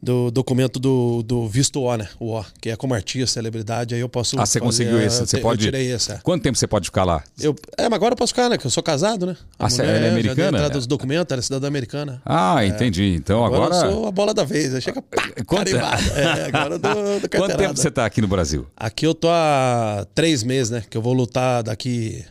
do 0.01 0.29
documento 0.29 0.79
do, 0.79 1.23
do 1.23 1.47
visto 1.47 1.81
O, 1.81 1.95
né? 1.97 2.07
O 2.19 2.37
O, 2.39 2.45
que 2.61 2.69
é 2.69 2.75
como 2.75 2.93
artista, 2.93 3.33
celebridade, 3.33 3.95
aí 3.95 4.01
eu 4.01 4.09
posso. 4.09 4.35
Ah, 4.39 4.45
você 4.45 4.59
fazer- 4.59 4.65
conseguiu 4.65 5.01
esse? 5.01 5.25
Você 5.25 5.39
pode... 5.39 5.61
Eu 5.61 5.71
tirei 5.71 5.91
esse, 5.91 6.11
é. 6.11 6.19
Quanto 6.21 6.43
tempo 6.43 6.57
você 6.57 6.67
pode 6.67 6.85
ficar 6.85 7.03
lá? 7.03 7.23
Eu, 7.39 7.55
é, 7.77 7.83
mas 7.89 7.93
agora 7.93 8.13
eu 8.13 8.17
posso 8.17 8.33
ficar, 8.33 8.49
né? 8.49 8.57
Que 8.57 8.65
eu 8.67 8.71
sou 8.71 8.83
casado, 8.83 9.25
né? 9.25 9.35
A 9.57 9.65
Ah, 9.65 9.69
você- 9.69 9.81
ela 9.81 9.91
é 9.91 10.01
já 10.01 10.07
americana? 10.09 10.47
entrada 10.57 10.73
dos 10.75 10.85
documentos, 10.87 11.31
ela 11.31 11.39
é 11.39 11.41
cidadã 11.43 11.67
americana. 11.67 12.21
Ah, 12.25 12.65
entendi. 12.65 13.15
Então 13.15 13.43
agora... 13.45 13.65
Agora, 13.65 13.87
eu 13.87 13.91
sou 13.93 14.07
a 14.07 14.11
bola 14.11 14.33
da 14.33 14.43
vez. 14.43 14.75
Aí 14.75 14.81
chega 14.81 15.01
pá, 15.01 15.23
Quanto- 15.45 15.71
carimbada. 15.71 16.03
É, 16.19 16.45
agora 16.47 16.75
eu 16.75 16.79
dou, 16.79 16.93
dou 16.93 17.29
Quanto 17.39 17.57
tempo 17.57 17.75
você 17.77 17.87
está 17.87 18.05
aqui 18.05 18.21
no 18.21 18.27
Brasil? 18.27 18.67
Aqui 18.77 19.05
eu 19.07 19.15
tô 19.15 19.27
há 19.29 20.05
três 20.13 20.43
meses, 20.43 20.69
né? 20.69 20.83
Que 20.89 20.97
eu 20.97 21.01
vou 21.01 21.13
lutar 21.13 21.63
daqui 21.63 22.23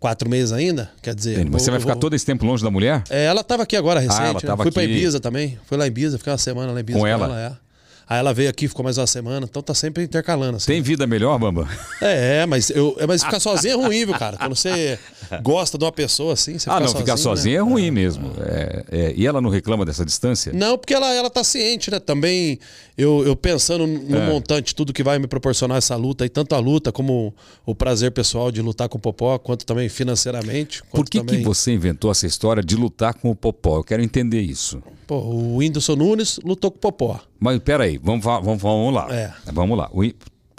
quatro 0.00 0.28
meses 0.28 0.50
ainda. 0.52 0.90
Quer 1.02 1.14
dizer. 1.14 1.32
Entendi. 1.34 1.44
Mas 1.44 1.52
vou- 1.52 1.60
você 1.60 1.70
vai 1.70 1.78
ficar 1.80 1.92
vou- 1.92 2.00
todo 2.00 2.16
esse 2.16 2.26
tempo 2.26 2.44
longe 2.44 2.64
da 2.64 2.70
mulher? 2.70 3.04
É, 3.10 3.26
ela 3.26 3.44
tava 3.44 3.62
aqui 3.62 3.76
agora 3.76 4.00
recente. 4.00 4.20
ela 4.20 4.32
né? 4.34 4.40
tava 4.40 4.62
Fui 4.64 4.72
pra 4.72 4.82
aqui. 4.82 4.90
Ibiza 4.90 5.20
também. 5.20 5.58
Fui 5.66 5.76
lá 5.78 5.84
em 5.84 5.88
Ibiza, 5.88 6.18
fiquei 6.18 6.32
uma 6.32 6.38
semana 6.38 6.72
lá 6.72 6.78
em 6.78 6.80
Ibiza 6.80 6.98
Com 6.98 7.06
ela? 7.06 7.38
é. 7.40 7.70
Aí 8.12 8.18
ela 8.18 8.34
veio 8.34 8.50
aqui, 8.50 8.66
ficou 8.66 8.82
mais 8.82 8.98
uma 8.98 9.06
semana, 9.06 9.46
então 9.48 9.62
tá 9.62 9.72
sempre 9.72 10.02
intercalando. 10.02 10.56
Assim. 10.56 10.66
Tem 10.66 10.82
vida 10.82 11.06
melhor, 11.06 11.38
Bamba? 11.38 11.68
É, 12.02 12.38
é, 12.42 12.46
mas, 12.46 12.68
eu, 12.68 12.96
é, 12.98 13.06
mas 13.06 13.22
ficar 13.22 13.38
sozinho 13.38 13.74
é 13.74 13.76
ruim, 13.86 14.04
viu, 14.04 14.14
cara? 14.18 14.36
Quando 14.36 14.56
você 14.56 14.98
gosta 15.44 15.78
de 15.78 15.84
uma 15.84 15.92
pessoa 15.92 16.32
assim, 16.32 16.58
você 16.58 16.68
Ah, 16.68 16.80
não, 16.80 16.88
ficar 16.88 17.16
sozinho, 17.16 17.22
sozinha 17.36 17.54
né? 17.62 17.68
é 17.68 17.72
ruim 17.72 17.90
mesmo. 17.92 18.32
É, 18.40 18.84
é, 18.90 19.14
e 19.16 19.24
ela 19.24 19.40
não 19.40 19.48
reclama 19.48 19.86
dessa 19.86 20.04
distância? 20.04 20.52
Não, 20.52 20.76
porque 20.76 20.92
ela, 20.92 21.14
ela 21.14 21.30
tá 21.30 21.44
ciente, 21.44 21.88
né? 21.88 22.00
Também 22.00 22.58
eu, 23.00 23.26
eu 23.26 23.34
pensando 23.36 23.86
no 23.86 24.16
É. 24.16 24.26
montante, 24.26 24.74
tudo 24.74 24.92
que 24.92 25.02
vai 25.02 25.18
me 25.18 25.26
proporcionar 25.26 25.78
essa 25.78 25.96
luta, 25.96 26.24
e 26.26 26.28
tanto 26.28 26.54
a 26.54 26.58
luta 26.58 26.92
como 26.92 27.34
o 27.64 27.74
prazer 27.74 28.10
pessoal 28.12 28.50
de 28.50 28.60
lutar 28.60 28.88
com 28.88 28.98
o 28.98 29.00
Popó, 29.00 29.38
quanto 29.38 29.64
também 29.64 29.88
financeiramente. 29.88 30.82
Por 30.82 30.90
quanto 30.90 31.10
que, 31.10 31.18
também... 31.18 31.38
que 31.38 31.44
você 31.44 31.72
inventou 31.72 32.10
essa 32.10 32.26
história 32.26 32.62
de 32.62 32.76
lutar 32.76 33.14
com 33.14 33.30
o 33.30 33.34
Popó? 33.34 33.78
Eu 33.78 33.84
quero 33.84 34.02
entender 34.02 34.40
isso. 34.40 34.82
Pô, 35.06 35.16
o 35.16 35.56
Whindersson 35.56 35.96
Nunes 35.96 36.38
lutou 36.44 36.70
com 36.70 36.76
o 36.76 36.80
Popó. 36.80 37.20
Mas 37.38 37.58
peraí, 37.60 37.98
vamos, 37.98 38.24
vamos, 38.24 38.60
vamos 38.60 38.94
lá. 38.94 39.08
É. 39.10 39.32
Vamos 39.52 39.76
lá. 39.76 39.88
O 39.92 40.02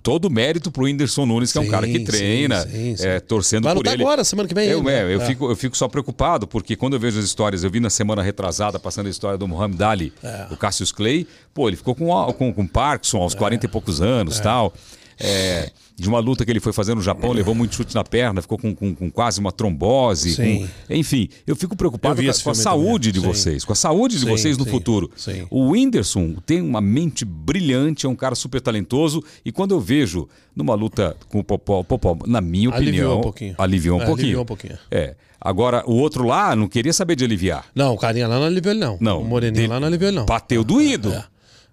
todo 0.04 0.30
mérito 0.30 0.72
pro 0.72 0.86
Whindersson 0.86 1.26
Nunes, 1.26 1.52
que 1.52 1.58
é 1.58 1.62
um 1.62 1.66
Sim, 1.66 1.70
cara 1.72 1.86
que 1.88 2.00
sim, 2.00 2.04
treina, 2.06 2.62
sim, 2.62 2.96
sim. 2.98 3.08
é, 3.08 3.20
torcendo 3.20 3.64
Vai 3.66 3.74
por 3.74 3.80
lutar 3.80 3.94
ele. 3.94 4.04
agora, 4.04 4.24
semana 4.24 4.48
que 4.50 4.56
vem 4.56 4.68
Eu, 4.68 4.80
ainda. 4.80 4.92
é, 4.92 5.14
eu, 5.16 5.22
É. 5.22 5.26
Fico, 5.26 5.50
eu 5.52 5.56
fico 5.56 5.78
só 5.78 5.88
preocupado, 5.88 6.48
porque 6.48 6.76
quando 6.76 6.94
eu 6.94 7.00
vejo 7.00 7.20
as 7.20 7.26
histórias, 7.26 7.64
eu 7.64 7.70
vi 7.70 7.80
na 7.80 7.90
semana 7.90 8.22
retrasada, 8.22 8.80
passando 8.80 9.08
a 9.08 9.10
história 9.10 9.38
do 9.38 9.48
Muhammad 9.48 9.82
Ali, 9.82 10.14
É. 10.24 10.48
o 10.52 10.58
Cassius 10.58 10.92
Clay, 10.92 11.28
pô, 11.54 11.68
ele 11.68 11.78
ficou 11.78 11.94
com, 11.96 12.08
com, 12.34 12.54
com 12.54 12.68
Parkinson 12.68 13.18
aos 13.20 13.36
40 13.36 13.66
e 13.66 13.70
poucos 13.70 14.02
anos 14.02 14.40
tal. 14.40 14.74
É, 15.24 15.72
de 15.96 16.08
uma 16.10 16.20
luta 16.20 16.44
que 16.44 16.52
ele 16.52 16.60
foi 16.60 16.74
fazer 16.74 16.96
no 16.96 17.02
Japão, 17.02 17.32
levou 17.32 17.54
muito 17.54 17.76
chute 17.76 17.94
na 17.94 18.04
perna, 18.04 18.42
ficou 18.42 18.58
com, 18.58 18.74
com- 18.74 18.96
com 18.96 19.12
quase 19.12 19.40
uma 19.40 19.52
trombose. 19.52 20.34
Sim. 20.34 20.68
com- 20.88 20.94
enfim, 20.96 21.30
eu 21.46 21.56
fico 21.56 21.76
preocupado 21.76 22.22
Eu 22.22 22.26
com, 22.34 22.40
a- 22.40 22.44
com 22.44 22.50
a 22.50 22.56
saúde 22.56 23.12
também. 23.12 23.30
de 23.30 23.36
Sim. 23.38 23.42
vocês, 23.44 23.66
com 23.66 23.74
a 23.74 23.76
saúde 23.76 24.16
de 24.16 24.22
Sim, 24.26 24.30
vocês 24.32 24.58
no 24.58 24.66
futuro. 24.66 25.12
O 25.50 25.70
Whindersson 25.72 26.36
tem 26.46 26.62
uma 26.62 26.82
mente 26.82 27.24
brilhante, 27.24 28.06
é 28.06 28.10
um 28.10 28.16
cara 28.16 28.34
super 28.36 28.60
talentoso. 28.62 29.24
E 29.46 29.52
quando 29.52 29.72
eu 29.76 29.80
vejo 29.80 30.28
numa 30.56 30.74
luta 30.74 31.16
com 31.30 31.40
o 31.40 31.44
Popó, 31.44 31.84
Popó 31.84 32.18
na 32.26 32.42
minha 32.42 32.70
opinião, 32.70 32.82
Aliviou 33.12 33.18
um 33.20 33.22
pouquinho. 33.22 33.56
aliviou 33.58 34.00
um 34.00 34.02
É, 34.02 34.06
pouquinho. 34.06 34.26
aliviou 34.28 34.44
um 34.44 34.46
pouquinho. 34.46 34.78
É. 34.90 35.16
Agora, 35.44 35.84
o 35.88 35.94
outro 35.96 36.24
lá 36.26 36.56
não 36.56 36.68
queria 36.68 36.94
saber 36.94 37.16
de 37.16 37.24
aliviar. 37.26 37.66
Não, 37.74 37.94
o 37.94 37.98
carinha 37.98 38.28
lá 38.28 38.38
não 38.38 38.46
aliviou 38.46 38.76
não. 38.76 38.98
Não. 39.02 39.22
O 39.22 39.26
moreninho 39.26 39.56
Dele- 39.56 39.68
lá 39.68 39.80
não 39.80 39.88
aliviou 39.88 40.12
não. 40.12 40.26
Bateu 40.26 40.64
doído. 40.64 41.12
É. 41.14 41.24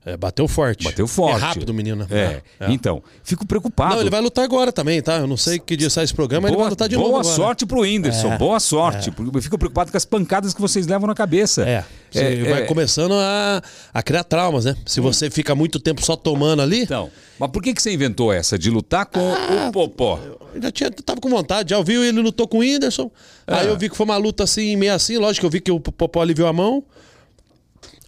É, 0.09 0.17
bateu 0.17 0.49
forte. 0.49 0.85
Bateu 0.85 1.07
forte. 1.07 1.37
É 1.37 1.47
rápido 1.47 1.75
menino, 1.75 2.07
né? 2.09 2.41
É. 2.61 2.71
Então, 2.73 3.03
fico 3.23 3.47
preocupado. 3.47 3.95
Não, 3.95 4.01
ele 4.01 4.11
vai 4.11 4.21
lutar 4.21 4.45
agora 4.45 4.73
também, 4.73 5.03
tá? 5.03 5.17
Eu 5.19 5.27
não 5.27 5.37
sei 5.37 5.59
que 5.59 5.77
dia 5.77 5.91
sai 5.91 6.05
esse 6.05 6.15
programa, 6.15 6.49
ele 6.49 6.57
vai 6.57 6.69
lutar 6.71 6.89
de 6.89 6.97
boa 6.97 7.09
novo 7.09 7.21
agora. 7.21 7.35
sorte 7.37 7.67
pro 7.67 7.81
Whindersson, 7.81 8.33
É, 8.33 8.39
boa 8.39 8.59
sorte. 8.61 9.13
Eu 9.35 9.43
fico 9.43 9.59
preocupado 9.59 9.91
com 9.91 9.97
as 9.97 10.05
pancadas 10.05 10.55
que 10.55 10.61
vocês 10.61 10.87
levam 10.87 11.07
na 11.07 11.15
cabeça. 11.15 11.63
É, 11.69 11.85
você 12.11 12.21
É, 12.21 12.45
vai 12.51 12.63
é. 12.63 12.67
começando 12.67 13.13
a, 13.15 13.63
a 13.93 14.03
criar 14.03 14.25
traumas, 14.25 14.65
né? 14.65 14.77
Se 14.87 15.01
você 15.01 15.31
fica 15.31 15.55
muito 15.55 15.79
tempo 15.79 16.05
só 16.05 16.17
tomando 16.17 16.63
ali, 16.63 16.83
Então, 16.83 17.11
mas 17.39 17.51
por 17.51 17.63
que, 17.63 17.75
que 17.75 17.83
você 17.83 17.93
inventou 17.93 18.33
essa 18.33 18.59
de 18.59 18.71
lutar 18.71 19.07
com 19.07 19.21
Ah, 19.21 19.69
o 19.69 19.73
Popó? 19.73 20.19
eu 20.55 20.63
já 20.63 20.71
tinha, 20.71 20.91
tava 20.91 21.21
com 21.21 21.29
vontade, 21.29 21.71
já 21.71 21.79
ouvi 21.79 21.95
ele 21.95 22.21
lutou 22.21 22.49
com 22.49 22.57
o 22.59 22.61
Whindersson. 22.61 23.11
Aí 23.47 23.67
É. 23.67 23.71
eu 23.71 23.77
vi 23.77 23.89
que 23.91 23.97
foi 23.97 24.05
uma 24.05 24.17
luta 24.17 24.45
assim, 24.45 24.75
meio 24.77 24.95
assim, 24.95 25.19
lógico 25.19 25.41
que 25.43 25.47
eu 25.47 25.51
vi 25.51 25.61
que 25.61 25.71
o 25.71 25.79
Popó 25.81 26.23
aliviou 26.23 26.49
a 26.49 26.53
mão. 26.53 26.83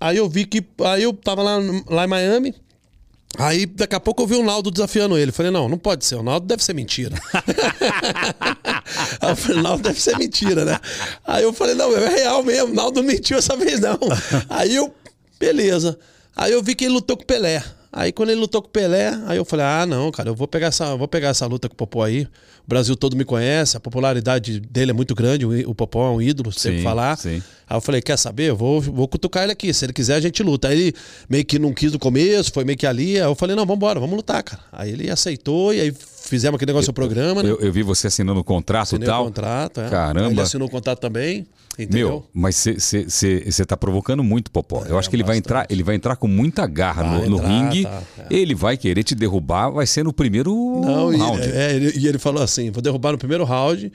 Aí 0.01 0.17
eu 0.17 0.29
vi 0.29 0.47
que. 0.47 0.65
Aí 0.85 1.03
eu 1.03 1.13
tava 1.13 1.43
lá, 1.43 1.59
lá 1.89 2.05
em 2.05 2.09
Miami. 2.09 2.55
Aí 3.39 3.65
daqui 3.65 3.95
a 3.95 4.01
pouco 4.01 4.23
eu 4.23 4.27
vi 4.27 4.35
o 4.35 4.43
Naldo 4.43 4.71
desafiando 4.71 5.17
ele. 5.17 5.31
Falei, 5.31 5.53
não, 5.53 5.69
não 5.69 5.79
pode 5.79 6.05
ser. 6.05 6.17
O 6.17 6.23
Naldo 6.23 6.47
deve 6.47 6.65
ser 6.65 6.75
mentira. 6.75 7.17
aí 9.21 9.31
eu 9.31 9.37
falei, 9.37 9.63
Naldo 9.63 9.83
deve 9.85 10.01
ser 10.01 10.17
mentira, 10.19 10.65
né? 10.65 10.81
Aí 11.25 11.45
eu 11.45 11.53
falei, 11.53 11.75
não, 11.75 11.97
é 11.97 12.09
real 12.09 12.43
mesmo. 12.43 12.73
O 12.73 12.75
Naldo 12.75 13.01
não 13.01 13.07
mentiu 13.13 13.39
essa 13.39 13.55
vez, 13.57 13.81
não. 13.81 13.99
Aí 14.49 14.75
eu, 14.75 14.93
beleza. 15.39 15.99
Aí 16.35 16.53
eu 16.53 16.63
vi 16.63 16.75
que 16.75 16.85
ele 16.85 16.95
lutou 16.95 17.17
com 17.17 17.23
o 17.23 17.27
Pelé. 17.27 17.63
Aí 17.92 18.12
quando 18.12 18.31
ele 18.31 18.40
lutou 18.40 18.62
com 18.62 18.68
o 18.68 18.70
Pelé, 18.70 19.18
aí 19.26 19.37
eu 19.37 19.44
falei, 19.44 19.66
ah, 19.66 19.85
não, 19.85 20.12
cara, 20.12 20.29
eu 20.29 20.35
vou 20.35 20.46
pegar 20.46 20.68
essa, 20.68 20.94
vou 20.96 21.09
pegar 21.09 21.29
essa 21.29 21.44
luta 21.46 21.68
com 21.68 21.74
o 21.74 21.76
Popó 21.76 22.05
aí. 22.05 22.22
O 22.22 22.68
Brasil 22.70 22.94
todo 22.94 23.16
me 23.16 23.24
conhece, 23.24 23.76
a 23.76 23.81
popularidade 23.81 24.61
dele 24.61 24.92
é 24.92 24.94
muito 24.94 25.12
grande, 25.12 25.44
o, 25.44 25.74
Popó 25.74 26.07
é 26.09 26.11
um 26.12 26.22
ídolo, 26.22 26.53
Sim, 26.53 26.83
falar. 26.83 27.16
sim. 27.18 27.42
Aí 27.68 27.76
eu 27.76 27.81
falei, 27.81 28.00
quer 28.00 28.16
saber? 28.16 28.50
Eu 28.50 28.57
vou, 28.57 28.81
vou 28.81 29.09
cutucar 29.09 29.42
ele 29.44 29.53
aqui. 29.53 29.72
Se 29.72 29.85
ele 29.85 29.92
quiser, 29.92 30.14
a 30.14 30.20
gente 30.20 30.42
luta. 30.42 30.68
Aí 30.68 30.81
ele 30.81 30.94
meio 31.29 31.44
que 31.44 31.57
não 31.59 31.72
quis 31.72 31.92
no 31.92 31.98
começo, 32.00 32.53
foi 32.53 32.64
meio 32.64 32.76
que 32.76 32.87
ali. 32.87 33.16
Aí 33.16 33.24
eu 33.26 33.35
falei, 33.35 33.55
não, 33.57 33.64
vambora, 33.64 33.98
vamos 34.00 34.16
lutar, 34.16 34.42
cara. 34.42 34.62
Aí 34.72 34.90
ele 34.90 35.09
aceitou 35.11 35.72
e 35.72 35.81
aí 35.81 35.92
fizemos 35.92 36.57
aquele 36.57 36.70
negócio 36.70 36.92
do 36.92 36.94
programa, 36.94 37.42
né? 37.42 37.50
Eu, 37.50 37.59
eu 37.61 37.72
vi 37.72 37.83
você 37.83 38.07
assinando 38.09 38.38
o 38.40 38.44
contrato 38.44 38.87
e 38.92 38.94
Assinei 38.96 39.09
o 39.09 39.11
tal. 39.11 39.24
contrato, 39.24 39.81
é. 39.81 39.88
Caramba. 39.88 40.26
Aí 40.26 40.33
Ele 40.33 40.40
assinou 40.40 40.66
o 40.68 40.70
contrato 40.70 40.98
também, 41.00 41.46
entendeu? 41.85 42.09
Meu, 42.09 42.27
mas 42.33 42.57
você 42.57 43.64
tá 43.66 43.77
provocando 43.77 44.23
muito, 44.25 44.51
Popó. 44.51 44.85
Eu 44.87 44.99
acho 44.99 45.09
que 45.11 45.16
ele 45.16 45.23
vai 45.23 45.37
bastante. 45.37 45.47
entrar, 45.47 45.66
ele 45.71 45.83
vai 45.83 45.95
entrar 45.95 46.16
com 46.16 46.27
muita 46.29 46.66
garra 46.66 47.03
Vai 47.03 47.23
no, 47.29 47.31
no 47.31 47.37
entrar, 47.38 47.49
ringue. 47.49 47.83
tá, 47.85 48.03
Ele 48.31 48.55
vai 48.55 48.77
querer 48.77 49.03
te 49.03 49.14
derrubar, 49.14 49.71
vai 49.71 49.87
ser 49.87 50.03
no 50.05 50.12
primeiro 50.12 50.53
Não, 50.81 51.12
e 51.12 51.16
round. 51.16 51.43
ele, 51.43 51.57
é, 51.57 51.75
ele- 51.75 51.99
e 51.99 52.07
ele 52.07 52.19
falou 52.19 52.43
assim: 52.43 52.71
vou 52.71 52.83
derrubar 52.83 53.12
no 53.12 53.19
primeiro 53.19 53.45
round 53.45 53.93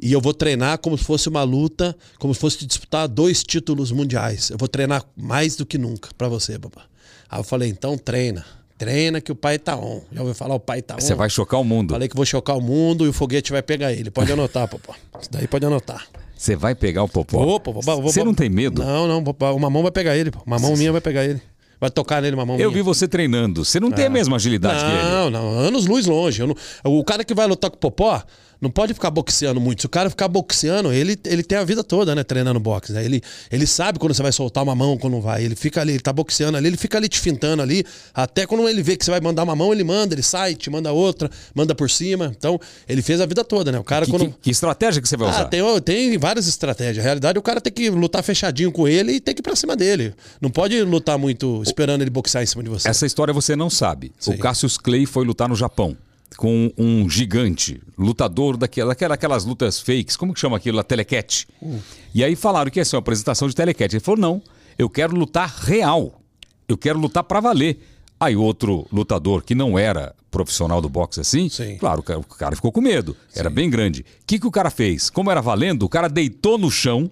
e 0.00 0.12
eu 0.12 0.20
vou 0.20 0.32
treinar 0.32 0.78
como 0.78 0.96
se 0.96 1.04
fosse 1.04 1.28
uma 1.28 1.42
luta, 1.42 1.96
como 2.18 2.32
se 2.34 2.40
fosse 2.40 2.64
disputar 2.66 3.06
dois 3.08 3.42
títulos 3.42 3.92
mundiais. 3.92 4.50
Eu 4.50 4.58
vou 4.58 4.68
treinar 4.68 5.04
mais 5.16 5.56
do 5.56 5.66
que 5.66 5.76
nunca 5.78 6.08
pra 6.16 6.28
você, 6.28 6.58
papá. 6.58 6.82
Aí 7.28 7.38
eu 7.40 7.44
falei: 7.44 7.68
então 7.68 7.96
treina. 7.98 8.44
Treina 8.78 9.20
que 9.20 9.30
o 9.30 9.34
pai 9.34 9.58
tá 9.58 9.76
on. 9.76 10.00
Já 10.10 10.20
ouviu 10.20 10.34
falar 10.34 10.54
o 10.54 10.58
pai 10.58 10.80
tá 10.80 10.94
on? 10.94 11.00
Você 11.00 11.14
vai 11.14 11.28
chocar 11.28 11.60
o 11.60 11.64
mundo. 11.64 11.90
Falei 11.92 12.08
que 12.08 12.16
vou 12.16 12.24
chocar 12.24 12.56
o 12.56 12.62
mundo 12.62 13.04
e 13.04 13.10
o 13.10 13.12
foguete 13.12 13.52
vai 13.52 13.60
pegar 13.60 13.92
ele. 13.92 14.10
Pode 14.10 14.32
anotar, 14.32 14.66
papá. 14.66 14.94
Isso 15.20 15.30
daí 15.30 15.46
pode 15.46 15.66
anotar. 15.66 16.06
Você 16.40 16.56
vai 16.56 16.74
pegar 16.74 17.02
o 17.02 17.08
Popó. 17.08 17.60
Você 18.00 18.24
não 18.24 18.32
tem 18.32 18.48
medo? 18.48 18.82
Não, 18.82 19.06
não. 19.06 19.22
Uma 19.54 19.68
mão 19.68 19.82
vai 19.82 19.92
pegar 19.92 20.16
ele, 20.16 20.30
pô. 20.30 20.38
Uma 20.46 20.58
mão 20.58 20.74
minha 20.74 20.90
vai 20.90 21.00
pegar 21.02 21.22
ele. 21.22 21.38
Vai 21.78 21.90
tocar 21.90 22.22
nele 22.22 22.34
uma 22.34 22.46
mão 22.46 22.56
Eu 22.58 22.70
minha. 22.70 22.82
vi 22.82 22.82
você 22.82 23.06
treinando. 23.06 23.62
Você 23.62 23.78
não 23.78 23.90
tem 23.90 24.06
a 24.06 24.10
mesma 24.10 24.36
agilidade 24.36 24.82
que 24.82 24.90
ele. 24.90 25.02
Não, 25.02 25.28
não, 25.28 25.50
anos 25.58 25.84
luz 25.86 26.06
longe. 26.06 26.42
Não- 26.46 26.56
o 26.84 27.04
cara 27.04 27.24
que 27.24 27.34
vai 27.34 27.46
lutar 27.46 27.70
com 27.70 27.76
o 27.76 27.78
Popó 27.78 28.22
não 28.60 28.70
pode 28.70 28.92
ficar 28.94 29.10
boxeando 29.10 29.60
muito. 29.60 29.80
Se 29.82 29.86
o 29.86 29.88
cara 29.88 30.10
ficar 30.10 30.28
boxeando, 30.28 30.92
ele, 30.92 31.18
ele 31.24 31.42
tem 31.42 31.56
a 31.56 31.64
vida 31.64 31.82
toda, 31.82 32.14
né, 32.14 32.22
treinando 32.22 32.60
boxe. 32.60 32.92
Né? 32.92 33.04
Ele, 33.04 33.22
ele 33.50 33.66
sabe 33.66 33.98
quando 33.98 34.12
você 34.14 34.22
vai 34.22 34.32
soltar 34.32 34.62
uma 34.62 34.74
mão, 34.74 34.98
quando 34.98 35.14
não 35.14 35.20
vai. 35.20 35.42
Ele 35.44 35.56
fica 35.56 35.80
ali, 35.80 35.92
ele 35.92 36.00
tá 36.00 36.12
boxeando 36.12 36.58
ali, 36.58 36.66
ele 36.68 36.76
fica 36.76 36.98
ali 36.98 37.08
te 37.08 37.18
fintando 37.18 37.62
ali. 37.62 37.84
Até 38.14 38.46
quando 38.46 38.68
ele 38.68 38.82
vê 38.82 38.96
que 38.96 39.04
você 39.04 39.10
vai 39.10 39.20
mandar 39.20 39.42
uma 39.44 39.56
mão, 39.56 39.72
ele 39.72 39.82
manda, 39.84 40.14
ele 40.14 40.22
sai, 40.22 40.54
te 40.54 40.68
manda 40.70 40.92
outra, 40.92 41.30
manda 41.54 41.74
por 41.74 41.88
cima. 41.88 42.32
Então, 42.36 42.60
ele 42.88 43.00
fez 43.02 43.20
a 43.20 43.26
vida 43.26 43.42
toda, 43.44 43.72
né? 43.72 43.78
O 43.78 43.84
cara 43.84 44.04
Que, 44.04 44.10
quando. 44.10 44.26
que- 44.26 44.34
que 44.42 44.50
estratégia 44.50 45.00
que 45.00 45.08
você 45.08 45.16
vai 45.16 45.28
Ah, 45.28 45.30
usar? 45.32 45.44
tem, 45.46 45.62
tem 45.82 46.18
várias 46.18 46.46
estratégias. 46.46 46.98
Na 46.98 47.02
realidade, 47.04 47.38
o 47.38 47.42
cara 47.42 47.60
tem 47.60 47.72
que 47.72 47.88
lutar 47.90 48.22
fechadinho 48.22 48.70
com 48.70 48.86
ele 48.86 49.12
e 49.12 49.20
tem 49.20 49.34
que 49.34 49.40
ir 49.40 49.42
pra 49.42 49.56
cima 49.56 49.74
dele. 49.74 50.14
Não 50.40 50.50
pode 50.50 50.80
lutar 50.82 51.18
muito 51.18 51.62
esperando 51.62 52.02
ele 52.02 52.10
boxear 52.10 52.42
em 52.42 52.46
cima 52.46 52.62
de 52.62 52.68
você. 52.68 52.88
Essa 52.88 53.06
história 53.06 53.32
você 53.32 53.56
não 53.56 53.70
sabe. 53.70 54.12
Sim. 54.18 54.34
O 54.34 54.38
Cassius 54.38 54.76
Clay 54.76 55.06
foi 55.06 55.24
lutar 55.24 55.48
no 55.48 55.54
Japão 55.56 55.96
com 56.36 56.72
um 56.78 57.08
gigante, 57.08 57.80
lutador 57.98 58.56
daquela, 58.56 58.90
daquela- 58.90 59.14
aquelas 59.14 59.44
lutas 59.44 59.80
fakes, 59.80 60.16
como 60.16 60.32
que 60.32 60.40
chama 60.40 60.56
aquilo? 60.56 60.78
A 60.78 60.82
telecat. 60.84 61.46
Hum. 61.62 61.78
E 62.14 62.22
aí 62.24 62.34
falaram 62.36 62.70
que 62.70 62.78
ia 62.80 62.84
ser 62.84 62.96
uma 62.96 63.00
apresentação 63.00 63.48
de 63.48 63.54
telecat. 63.54 63.92
Ele 63.94 64.00
falou: 64.00 64.20
não, 64.20 64.42
eu 64.78 64.88
quero 64.88 65.14
lutar 65.14 65.48
real. 65.48 66.20
Eu 66.68 66.78
quero 66.78 66.98
lutar 66.98 67.24
pra 67.24 67.40
valer. 67.40 67.80
Aí 68.18 68.36
outro 68.36 68.86
lutador 68.92 69.42
que 69.42 69.54
não 69.54 69.78
era 69.78 70.14
profissional 70.30 70.80
do 70.80 70.88
boxe 70.88 71.20
assim, 71.20 71.48
Sim. 71.48 71.76
claro, 71.78 72.00
o 72.00 72.22
cara- 72.22 72.54
ficou 72.54 72.70
com 72.70 72.80
medo. 72.80 73.16
Era 73.34 73.50
bem 73.50 73.68
grande. 73.68 74.02
O 74.02 74.04
que, 74.26 74.38
que 74.38 74.46
o 74.46 74.50
cara 74.50 74.70
fez? 74.70 75.10
Como 75.10 75.30
era 75.30 75.40
valendo, 75.40 75.82
o 75.84 75.88
cara 75.88 76.06
deitou 76.08 76.56
no 76.58 76.70
chão, 76.70 77.10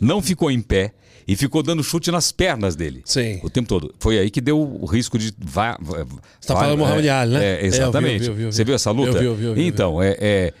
não 0.00 0.20
ficou 0.20 0.50
em 0.50 0.60
pé 0.60 0.92
e 1.26 1.34
ficou 1.34 1.62
dando 1.62 1.82
chute 1.82 2.10
nas 2.10 2.30
pernas 2.30 2.76
dele. 2.76 3.02
Sim. 3.04 3.40
O 3.42 3.50
tempo 3.50 3.68
todo. 3.68 3.94
Foi 3.98 4.18
aí 4.18 4.30
que 4.30 4.40
deu 4.40 4.60
o 4.60 4.84
risco 4.86 5.18
de. 5.18 5.32
Você 5.32 6.48
tá 6.48 6.54
falando 6.54 6.78
Muhammad 6.78 7.04
é, 7.04 7.10
Ali, 7.10 7.32
né? 7.34 7.44
É, 7.44 7.62
É, 7.62 7.66
exatamente. 7.66 8.12
eu 8.14 8.18
vi, 8.20 8.26
eu 8.28 8.34
vi, 8.34 8.42
eu 8.44 8.50
vi. 8.50 8.56
Você 8.56 8.64
viu 8.64 8.74
essa 8.74 8.90
luta? 8.90 9.18
Eu 9.18 9.18
vi, 9.18 9.24
eu 9.24 9.34
vi, 9.34 9.44
eu 9.44 9.54
vi, 9.54 9.60
eu 9.60 9.64
vi. 9.64 9.66
Então, 9.66 10.02
é, 10.02 10.16
é- 10.20 10.52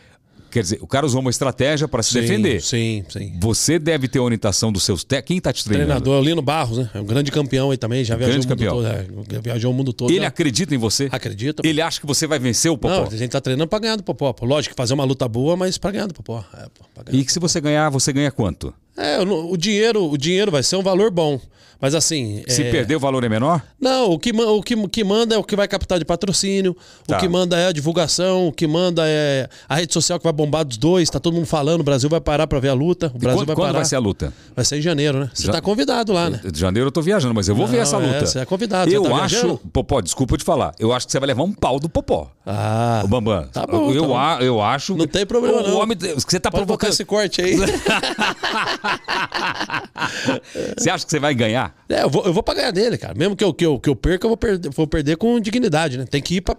Quer 0.50 0.62
dizer, 0.62 0.78
o 0.80 0.86
cara 0.86 1.04
usou 1.04 1.20
uma 1.20 1.30
estratégia 1.30 1.86
para 1.86 2.02
se 2.02 2.12
Sim, 2.12 2.20
defender. 2.20 2.62
Sim, 2.62 3.04
sim. 3.08 3.32
Você 3.40 3.78
deve 3.78 4.08
ter 4.08 4.18
a 4.18 4.22
orientação 4.22 4.72
dos 4.72 4.82
seus 4.84 5.04
técnicos. 5.04 5.26
Quem 5.28 5.40
tá 5.40 5.52
te 5.52 5.64
treinando? 5.64 5.88
Treinador 5.88 6.22
Lino 6.24 6.40
Barros, 6.42 6.78
né? 6.78 6.90
É 6.94 7.00
um 7.00 7.04
grande 7.04 7.30
campeão 7.30 7.70
aí 7.70 7.76
também, 7.76 8.04
já 8.04 8.16
viajou 8.16 8.32
Grande 8.32 8.46
o 8.46 8.50
mundo 8.50 8.58
campeão. 8.58 9.22
todo. 9.22 9.36
é, 9.36 9.40
viajou 9.40 9.70
o 9.70 9.74
mundo 9.74 9.92
todo. 9.92 10.10
Ele 10.10 10.20
né? 10.20 10.26
acredita 10.26 10.74
em 10.74 10.78
você? 10.78 11.08
Acredita. 11.10 11.66
Ele 11.66 11.80
acha 11.80 12.00
que 12.00 12.06
você 12.06 12.26
vai 12.26 12.38
vencer 12.38 12.70
o 12.70 12.78
Popó? 12.78 12.94
Não, 12.94 13.04
a 13.08 13.16
gente 13.16 13.30
tá 13.30 13.40
treinando 13.40 13.68
pra 13.68 13.78
ganhar 13.78 13.96
do 13.96 14.02
Popó. 14.02 14.34
Lógico 14.42 14.74
que 14.74 14.76
fazer 14.76 14.94
uma 14.94 15.04
luta 15.04 15.28
boa, 15.28 15.56
mas 15.56 15.76
pra 15.78 15.90
ganhar 15.90 16.06
do 16.06 16.14
Popó. 16.14 16.44
É, 16.54 16.66
ganhar. 17.04 17.20
E 17.20 17.24
que 17.24 17.32
se 17.32 17.38
você 17.38 17.60
ganhar, 17.60 17.90
você 17.90 18.12
ganha 18.12 18.30
quanto? 18.30 18.72
É, 18.96 19.18
o 19.20 19.56
dinheiro, 19.56 20.10
o 20.10 20.16
dinheiro 20.16 20.50
vai 20.50 20.62
ser 20.62 20.76
um 20.76 20.82
valor 20.82 21.10
bom. 21.10 21.38
Mas 21.80 21.94
assim. 21.94 22.42
Se 22.48 22.62
é, 22.62 22.70
perder, 22.70 22.96
o 22.96 23.00
valor 23.00 23.22
é 23.24 23.28
menor? 23.28 23.62
Não, 23.80 24.10
o 24.12 24.18
que, 24.18 24.30
o, 24.32 24.62
que, 24.62 24.74
o 24.74 24.88
que 24.88 25.04
manda 25.04 25.34
é 25.34 25.38
o 25.38 25.44
que 25.44 25.54
vai 25.54 25.68
captar 25.68 25.98
de 25.98 26.04
patrocínio, 26.04 26.76
Tá. 27.06 27.16
o 27.16 27.20
que 27.20 27.28
manda 27.28 27.56
é 27.58 27.66
a 27.68 27.72
divulgação, 27.72 28.48
o 28.48 28.52
que 28.52 28.66
manda 28.66 29.02
é 29.06 29.48
a 29.68 29.74
rede 29.76 29.92
social 29.92 30.18
que 30.18 30.24
vai 30.24 30.32
bombar 30.32 30.64
dos 30.64 30.76
dois, 30.78 31.10
tá 31.10 31.20
todo 31.20 31.34
mundo 31.34 31.46
falando, 31.46 31.80
o 31.80 31.84
Brasil 31.84 32.08
vai 32.08 32.20
parar 32.20 32.46
pra 32.46 32.58
ver 32.58 32.68
a 32.70 32.74
luta, 32.74 33.10
o 33.14 33.16
E 33.16 33.20
Brasil 33.20 33.38
quando, 33.40 33.46
vai 33.46 33.56
quando 33.56 33.66
parar. 33.68 33.78
vai 33.78 33.84
ser 33.84 33.96
a 33.96 33.98
luta? 33.98 34.32
Vai 34.54 34.64
ser 34.64 34.78
em 34.78 34.82
janeiro, 34.82 35.18
né? 35.20 35.30
Você 35.34 35.46
Já- 35.46 35.52
tá 35.52 35.60
convidado 35.60 36.12
lá, 36.12 36.30
né? 36.30 36.40
De 36.50 36.58
janeiro 36.58 36.88
eu 36.88 36.92
tô 36.92 37.02
viajando, 37.02 37.34
mas 37.34 37.48
eu 37.48 37.54
vou 37.54 37.66
ver 37.66 37.76
Não, 37.76 37.82
essa 37.82 37.96
é, 37.96 38.06
luta. 38.06 38.26
você 38.26 38.38
é 38.40 38.44
convidado, 38.44 38.90
Eu 38.90 39.02
tá 39.02 39.14
acho. 39.16 39.34
viajando? 39.34 39.60
Popó, 39.72 40.00
desculpa 40.00 40.36
te 40.38 40.44
falar. 40.44 40.74
Eu 40.78 40.92
acho 40.92 41.06
que 41.06 41.12
você 41.12 41.20
vai 41.20 41.26
levar 41.28 41.42
um 41.42 41.52
pau 41.52 41.78
do 41.78 41.88
Popó. 41.88 42.30
Ah, 42.46 43.02
Ô, 43.04 43.08
Bambam, 43.08 43.46
Tá 43.52 43.66
bom, 43.66 43.92
eu, 43.92 44.02
tá 44.02 44.08
bom. 44.08 44.16
a- 44.18 44.38
eu 44.40 44.62
acho. 44.62 44.96
Não 44.96 45.06
tem 45.06 45.26
problema, 45.26 45.58
o 45.58 45.68
não. 45.68 45.76
Homem, 45.78 45.96
você 45.98 46.38
tá 46.40 46.50
pode 46.50 46.64
provocando. 46.64 46.90
esse 46.92 47.04
corte 47.04 47.42
aí. 47.42 47.56
Você 50.76 50.90
acha 50.90 51.04
que 51.04 51.10
você 51.10 51.18
vai 51.18 51.34
ganhar? 51.34 51.65
É, 51.88 52.02
eu 52.02 52.10
vou, 52.10 52.24
eu 52.24 52.32
vou 52.32 52.42
pra 52.42 52.54
ganhar 52.54 52.70
dele, 52.70 52.98
cara. 52.98 53.14
Mesmo 53.14 53.36
que 53.36 53.44
eu, 53.44 53.52
que 53.52 53.64
eu, 53.64 53.78
que 53.78 53.88
eu 53.88 53.96
perca, 53.96 54.26
eu 54.26 54.30
vou 54.30 54.36
perder, 54.36 54.70
vou 54.70 54.86
perder 54.86 55.16
com 55.16 55.38
dignidade, 55.40 55.98
né? 55.98 56.04
Tem 56.04 56.22
que 56.22 56.36
ir 56.36 56.40
pra. 56.40 56.56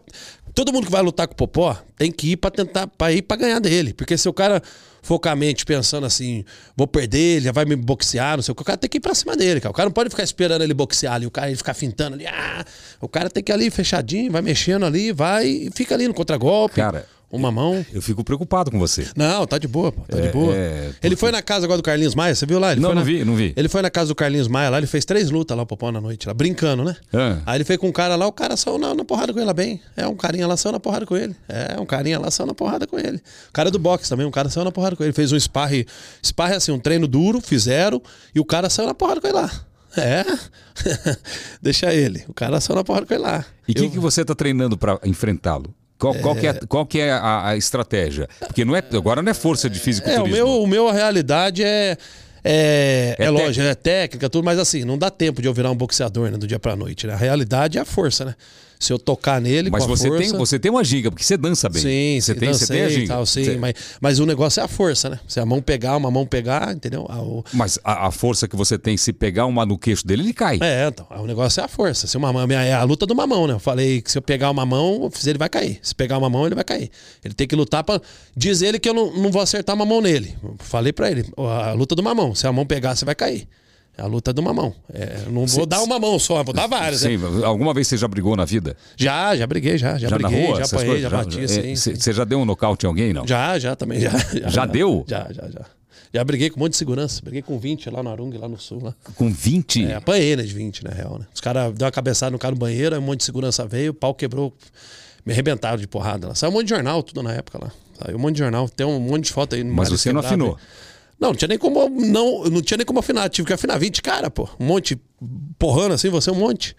Todo 0.53 0.73
mundo 0.73 0.85
que 0.85 0.91
vai 0.91 1.01
lutar 1.01 1.27
com 1.27 1.33
o 1.33 1.37
Popó 1.37 1.77
tem 1.97 2.11
que 2.11 2.31
ir 2.31 2.37
pra 2.37 2.49
tentar 2.49 2.87
pra 2.87 3.11
ir 3.11 3.21
pra 3.21 3.37
ganhar 3.37 3.59
dele. 3.59 3.93
Porque 3.93 4.17
se 4.17 4.27
o 4.27 4.33
cara 4.33 4.61
focar 5.07 5.33
a 5.33 5.35
mente 5.35 5.65
pensando 5.65 6.05
assim, 6.05 6.43
vou 6.75 6.85
perder, 6.85 7.37
ele 7.37 7.45
já 7.45 7.51
vai 7.51 7.63
me 7.63 7.75
boxear, 7.75 8.35
não 8.35 8.43
sei 8.43 8.51
o 8.51 8.55
que, 8.55 8.61
o 8.61 8.65
cara 8.65 8.77
tem 8.77 8.89
que 8.89 8.97
ir 8.97 9.01
pra 9.01 9.15
cima 9.15 9.37
dele, 9.37 9.61
cara. 9.61 9.71
O 9.71 9.73
cara 9.73 9.87
não 9.87 9.93
pode 9.93 10.09
ficar 10.09 10.23
esperando 10.23 10.63
ele 10.63 10.73
boxear 10.73 11.13
ali, 11.13 11.25
o 11.25 11.31
cara 11.31 11.47
ele 11.47 11.55
ficar 11.55 11.73
fintando 11.73 12.15
ali. 12.15 12.27
Ah, 12.27 12.65
o 12.99 13.07
cara 13.07 13.29
tem 13.29 13.41
que 13.41 13.51
ir 13.51 13.53
ali 13.53 13.69
fechadinho, 13.69 14.31
vai 14.31 14.41
mexendo 14.41 14.85
ali, 14.85 15.11
vai 15.11 15.47
e 15.47 15.71
fica 15.71 15.95
ali 15.95 16.07
no 16.07 16.13
contragolpe. 16.13 16.75
Cara, 16.75 17.05
Uma 17.29 17.51
mão. 17.51 17.85
Eu 17.93 18.01
fico 18.01 18.23
preocupado 18.23 18.71
com 18.71 18.79
você. 18.79 19.05
Não, 19.13 19.45
tá 19.45 19.57
de 19.57 19.67
boa, 19.67 19.91
pô. 19.91 20.01
Tá 20.07 20.15
de 20.17 20.27
É, 20.27 20.31
boa. 20.31 20.55
é, 20.55 20.91
Ele 21.03 21.15
foi 21.17 21.29
na 21.29 21.41
casa 21.41 21.65
agora 21.65 21.77
do 21.77 21.83
Carlinhos 21.83 22.15
Maia, 22.15 22.33
você 22.33 22.45
viu 22.45 22.57
lá? 22.57 22.71
Ele 22.71 22.79
Não, 22.79 22.89
não 22.89 22.95
na- 22.95 23.03
vi, 23.03 23.25
não 23.25 23.35
vi. 23.35 23.53
Ele 23.57 23.67
foi 23.67 23.81
na 23.81 23.89
casa 23.89 24.07
do 24.07 24.15
Carlinhos 24.15 24.47
Maia 24.47 24.69
lá, 24.69 24.77
ele 24.77 24.87
fez 24.87 25.03
três 25.03 25.29
lutas 25.29 25.55
lá, 25.57 25.63
o 25.63 25.65
Popó 25.65 25.91
na 25.91 25.99
noite, 25.99 26.25
lá, 26.25 26.33
brincando, 26.33 26.85
né? 26.85 26.95
Ah. 27.13 27.39
Aí 27.45 27.57
ele 27.57 27.65
foi 27.65 27.77
com 27.77 27.89
um 27.89 27.91
cara 27.91 28.15
lá, 28.15 28.25
o 28.25 28.31
cara 28.31 28.55
saiu 28.55 28.77
na, 28.77 28.95
na 28.95 29.03
porrada 29.03 29.33
com 29.33 29.39
ele 29.39 29.45
lá 29.45 29.53
bem. 29.53 29.81
É, 29.97 30.07
um 30.07 30.15
carinha 30.15 30.47
lá 30.47 30.55
saiu 30.55 30.71
na 30.71 30.79
porrada 30.79 31.05
com 31.05 31.17
ele. 31.17 31.35
É, 31.49 31.77
um 31.77 31.85
carinha 31.85 32.17
lá 32.17 32.31
saiu 32.31 32.47
na 32.47 32.53
porrada 32.53 32.87
com 32.87 32.97
ele. 32.97 33.17
O 33.49 33.51
cara 33.51 33.69
do 33.69 33.77
boxe 33.77 34.07
também, 34.07 34.25
um 34.25 34.31
cara 34.31 34.49
saiu 34.49 34.63
na 34.63 34.71
porrada 34.71 34.95
com 34.95 35.03
ele. 35.03 35.11
Fez 35.11 35.31
um 35.33 35.39
sparre, 35.39 35.85
sparre 36.23 36.55
assim, 36.55 36.71
um 36.71 36.79
treino 36.79 37.09
duro, 37.09 37.41
fizeram, 37.41 38.01
e 38.33 38.39
o 38.39 38.45
cara 38.45 38.69
saiu 38.69 38.87
na 38.87 38.93
porrada 38.93 39.19
com 39.19 39.27
ele 39.27 39.35
lá. 39.35 39.51
É, 39.97 40.23
deixa 41.61 41.93
ele. 41.93 42.23
O 42.27 42.33
cara 42.33 42.59
saiu 42.61 42.75
na 42.77 42.83
porrada 42.83 43.05
com 43.05 43.13
ele 43.13 43.23
lá. 43.23 43.43
E 43.67 43.71
o 43.71 43.75
que, 43.75 43.83
Eu- 43.85 43.91
que 43.91 43.99
você 43.99 44.21
está 44.21 44.33
treinando 44.35 44.77
para 44.77 44.99
enfrentá-lo? 45.03 45.73
Qual, 45.97 46.13
qual 46.15 46.35
que 46.35 46.47
é, 46.47 46.53
qual 46.67 46.85
que 46.85 46.99
é 46.99 47.11
a, 47.11 47.49
a 47.49 47.57
estratégia? 47.57 48.29
Porque 48.39 48.63
não 48.63 48.75
é, 48.75 48.83
agora 48.93 49.21
não 49.21 49.31
é 49.31 49.33
força 49.33 49.69
de 49.69 49.79
É, 50.05 50.21
o 50.21 50.27
meu, 50.27 50.47
o 50.47 50.67
meu, 50.67 50.87
a 50.87 50.93
realidade 50.93 51.63
é. 51.63 51.97
É, 52.43 53.15
É 53.17 53.25
é, 53.25 53.29
lógico, 53.29 53.65
é 53.65 53.75
técnica, 53.75 54.29
tudo, 54.29 54.45
mas 54.45 54.59
assim, 54.59 54.85
não 54.85 54.97
dá 54.97 55.09
tempo 55.09 55.41
de 55.41 55.47
eu 55.47 55.53
virar 55.53 55.71
um 55.71 55.75
boxeador 55.75 56.29
né, 56.29 56.37
do 56.37 56.47
dia 56.47 56.59
pra 56.59 56.75
noite. 56.75 57.07
Né? 57.07 57.13
A 57.13 57.17
realidade 57.17 57.77
é 57.77 57.81
a 57.81 57.85
força, 57.85 58.23
né? 58.23 58.35
Se 58.79 58.93
eu 58.93 58.99
tocar 58.99 59.41
nele, 59.41 59.69
Mas 59.71 59.83
a 59.83 59.87
você 59.87 60.07
força... 60.07 60.23
tem, 60.23 60.37
você 60.37 60.59
tem 60.59 60.71
uma 60.71 60.83
giga, 60.83 61.09
porque 61.09 61.23
você 61.23 61.35
dança 61.35 61.67
bem. 61.67 61.81
Sim, 61.81 62.21
você 62.21 62.33
sim, 62.33 62.39
tem, 62.39 62.53
você 62.53 62.67
tem 62.67 62.81
a 62.83 62.89
giga. 62.89 63.07
tal, 63.07 63.25
sim, 63.25 63.43
Você- 63.43 63.57
mas, 63.57 63.73
mas 63.99 64.19
o 64.19 64.25
negócio 64.25 64.59
é 64.59 64.63
a 64.63 64.67
força, 64.67 65.09
né? 65.09 65.19
Se 65.27 65.39
a 65.39 65.45
mão 65.45 65.61
pegar, 65.61 65.97
uma 65.97 66.11
mão 66.11 66.25
pegar, 66.25 66.73
entendeu? 66.75 67.05
Ah, 67.09 67.21
o- 67.21 67.43
Mas 67.53 67.79
a, 67.83 68.07
a 68.07 68.11
força 68.11 68.47
que 68.47 68.55
você 68.55 68.77
tem, 68.77 68.95
se 68.97 69.11
pegar 69.11 69.45
uma 69.45 69.65
no 69.65 69.77
queixo 69.77 70.05
dele, 70.05 70.21
ele 70.23 70.33
cai. 70.33 70.59
É, 70.61 70.87
então, 70.87 71.07
o 71.19 71.25
negócio 71.25 71.59
é 71.59 71.63
a 71.63 71.67
força. 71.67 72.07
Se 72.07 72.15
uma 72.17 72.31
mão, 72.31 72.47
é 72.51 72.73
a 72.73 72.83
luta 72.83 73.05
do 73.05 73.15
mamão, 73.15 73.47
né? 73.47 73.53
Eu 73.53 73.59
falei 73.59 74.01
que 74.01 74.11
se 74.11 74.17
eu 74.17 74.21
pegar 74.21 74.51
uma 74.51 74.65
mão, 74.65 75.09
ele 75.25 75.37
vai 75.37 75.49
cair. 75.49 75.79
Se 75.81 75.95
pegar 75.95 76.17
uma 76.17 76.29
mão, 76.29 76.45
ele 76.45 76.55
vai 76.55 76.63
cair. 76.63 76.89
Ele 77.23 77.33
tem 77.33 77.47
que 77.47 77.55
lutar 77.55 77.83
pra. 77.83 77.99
Diz 78.35 78.61
ele 78.61 78.77
que 78.79 78.87
eu 78.87 78.93
não, 78.93 79.11
não 79.17 79.31
vou 79.31 79.41
acertar 79.41 79.75
uma 79.75 79.85
mão 79.85 80.01
nele. 80.01 80.35
Eu 80.43 80.55
falei 80.59 80.93
pra 80.93 81.09
ele, 81.09 81.25
a 81.37 81.71
luta 81.73 81.95
do 81.95 82.03
mamão. 82.03 82.35
Se 82.35 82.45
a 82.45 82.51
mão 82.51 82.65
pegar, 82.65 82.95
você 82.95 83.05
vai 83.05 83.15
cair. 83.15 83.47
É 83.97 84.01
a 84.03 84.05
luta 84.05 84.31
do 84.31 84.43
mamão. 84.43 84.73
É, 84.93 85.23
eu 85.25 85.31
não 85.31 85.45
vou 85.47 85.65
dar 85.65 85.81
uma 85.81 85.97
mão 85.99 86.19
só, 86.19 86.43
vou 86.43 86.53
dar 86.53 86.67
várias. 86.67 87.01
né? 87.01 87.17
Sim, 87.17 87.43
alguma 87.43 87.73
vez 87.73 87.87
você 87.87 87.97
já 87.97 88.07
brigou 88.07 88.35
na 88.35 88.45
vida? 88.45 88.77
Já, 88.95 89.35
já 89.35 89.47
briguei, 89.47 89.77
já. 89.77 89.93
Já, 89.97 90.07
Já 90.07 90.19
na 90.19 90.27
briguei, 90.27 90.45
rua? 90.45 90.57
já 90.59 90.65
apanhei, 90.65 90.85
coisas? 90.87 91.01
já 91.01 91.09
bati, 91.17 91.43
é, 91.43 91.47
sim, 91.75 91.95
Você 91.95 92.13
já 92.13 92.23
deu 92.23 92.39
um 92.39 92.45
nocaute 92.45 92.85
em 92.85 92.89
alguém, 92.89 93.11
não? 93.11 93.25
Já, 93.25 93.57
já 93.57 93.75
também, 93.75 93.99
já. 93.99 94.11
Já 94.47 94.65
deu? 94.67 95.03
Já, 95.07 95.27
já, 95.31 95.49
já. 95.49 95.61
Já 96.13 96.23
briguei 96.23 96.49
com 96.49 96.59
um 96.59 96.63
monte 96.63 96.71
de 96.73 96.77
segurança. 96.77 97.21
Briguei 97.21 97.41
com 97.41 97.57
20 97.59 97.89
lá 97.89 98.01
no 98.03 98.09
Arung, 98.09 98.31
lá 98.37 98.47
no 98.47 98.57
sul. 98.59 98.81
Lá. 98.83 98.93
Com 99.15 99.29
20? 99.31 99.85
É, 99.85 99.95
apanhei, 99.95 100.35
né, 100.35 100.43
de 100.43 100.53
20, 100.53 100.83
na 100.83 100.91
real, 100.91 101.17
né? 101.19 101.25
Os 101.33 101.41
caras 101.41 101.73
deu 101.73 101.85
uma 101.85 101.91
cabeçada 101.91 102.31
no 102.31 102.39
cara 102.39 102.53
no 102.53 102.59
banheiro, 102.59 102.97
um 102.97 103.01
monte 103.01 103.19
de 103.19 103.25
segurança 103.25 103.65
veio, 103.65 103.91
o 103.91 103.93
pau 103.93 104.13
quebrou, 104.13 104.53
me 105.25 105.33
arrebentaram 105.33 105.77
de 105.77 105.87
porrada 105.87 106.27
lá. 106.29 106.35
Saiu 106.35 106.51
um 106.51 106.53
monte 106.53 106.65
de 106.65 106.69
jornal, 106.69 107.01
tudo 107.03 107.21
na 107.23 107.33
época 107.33 107.59
lá. 107.61 107.71
Saiu 108.01 108.15
um 108.15 108.19
monte 108.19 108.33
de 108.35 108.39
jornal, 108.39 108.69
tem 108.69 108.85
um 108.85 108.99
monte 108.99 109.25
de 109.25 109.31
foto 109.33 109.55
aí. 109.55 109.63
no 109.63 109.73
Mas 109.73 109.89
você 109.89 110.13
não 110.13 110.21
quebrado 110.21 110.43
afinou. 110.43 110.55
aí. 110.57 110.86
Não, 111.19 111.29
não 111.29 111.35
tinha 111.35 111.47
nem 111.47 111.57
como 111.57 111.89
não, 111.89 112.43
não 112.45 112.61
tinha 112.61 112.77
nem 112.77 112.85
como 112.85 112.99
afinar, 112.99 113.27
tive 113.29 113.47
que 113.47 113.53
afinar 113.53 113.77
20 113.77 114.01
cara, 114.01 114.29
pô. 114.29 114.47
Um 114.59 114.65
monte 114.65 114.99
porrando 115.57 115.93
assim, 115.95 116.09
você 116.09 116.29
um 116.31 116.35
monte. 116.35 116.75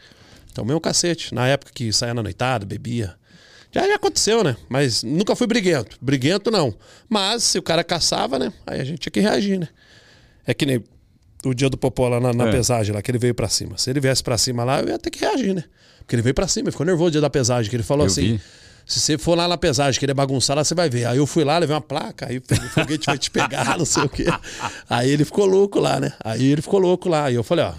Tomei 0.54 0.74
um 0.76 0.80
cacete. 0.80 1.34
Na 1.34 1.46
época 1.46 1.72
que 1.74 1.92
saía 1.92 2.14
na 2.14 2.22
noitada, 2.22 2.64
bebia. 2.66 3.14
Já, 3.72 3.86
já 3.86 3.96
aconteceu, 3.96 4.42
né? 4.42 4.56
Mas 4.68 5.02
nunca 5.02 5.36
fui 5.36 5.46
briguento. 5.46 5.98
Briguento 6.00 6.50
não. 6.50 6.74
Mas 7.08 7.42
se 7.42 7.58
o 7.58 7.62
cara 7.62 7.84
caçava, 7.84 8.38
né? 8.38 8.52
Aí 8.66 8.80
a 8.80 8.84
gente 8.84 8.98
tinha 8.98 9.10
que 9.12 9.20
reagir, 9.20 9.58
né? 9.58 9.68
É 10.46 10.54
que 10.54 10.64
nem 10.64 10.82
o 11.44 11.52
dia 11.54 11.68
do 11.68 11.76
Popó 11.76 12.08
lá 12.08 12.18
na, 12.18 12.32
na 12.32 12.48
É. 12.48 12.50
pesagem, 12.50 12.94
lá, 12.94 13.02
que 13.02 13.10
ele 13.10 13.18
veio 13.18 13.34
pra 13.34 13.48
cima. 13.48 13.76
Se 13.76 13.90
ele 13.90 14.00
viesse 14.00 14.22
pra 14.22 14.38
cima 14.38 14.64
lá, 14.64 14.80
eu 14.80 14.88
ia 14.88 14.98
ter 14.98 15.10
que 15.10 15.20
reagir, 15.20 15.54
né? 15.54 15.64
Porque 15.98 16.14
ele 16.16 16.22
veio 16.22 16.34
pra 16.34 16.48
cima, 16.48 16.64
ele 16.66 16.72
ficou 16.72 16.86
nervoso 16.86 17.06
no 17.06 17.10
dia 17.12 17.20
da 17.20 17.30
pesagem, 17.30 17.68
que 17.68 17.76
ele 17.76 17.82
falou 17.82 18.06
Eu 18.06 18.10
assim. 18.10 18.36
vi. 18.36 18.40
Se 18.88 18.98
você 19.00 19.18
for 19.18 19.36
lá 19.36 19.46
na 19.46 19.58
pesagem, 19.58 20.00
querer 20.00 20.14
bagunçar 20.14 20.56
lá, 20.56 20.64
você 20.64 20.74
vai 20.74 20.88
ver. 20.88 21.04
Aí 21.04 21.18
eu 21.18 21.26
fui 21.26 21.44
lá, 21.44 21.58
levei 21.58 21.74
uma 21.76 21.82
placa, 21.82 22.26
aí 22.28 22.38
o 22.38 22.42
foguete 22.72 23.04
vai 23.06 23.18
te 23.18 23.30
pegar, 23.30 23.76
não 23.78 23.84
sei 23.84 24.02
o 24.04 24.08
quê. 24.08 24.24
Aí 24.88 25.10
ele 25.10 25.26
ficou 25.26 25.44
louco 25.44 25.78
lá, 25.78 26.00
né? 26.00 26.12
Aí 26.24 26.46
ele 26.46 26.62
ficou 26.62 26.80
louco 26.80 27.06
lá. 27.06 27.24
Aí 27.26 27.34
eu 27.34 27.44
falei, 27.44 27.66
ó, 27.66 27.72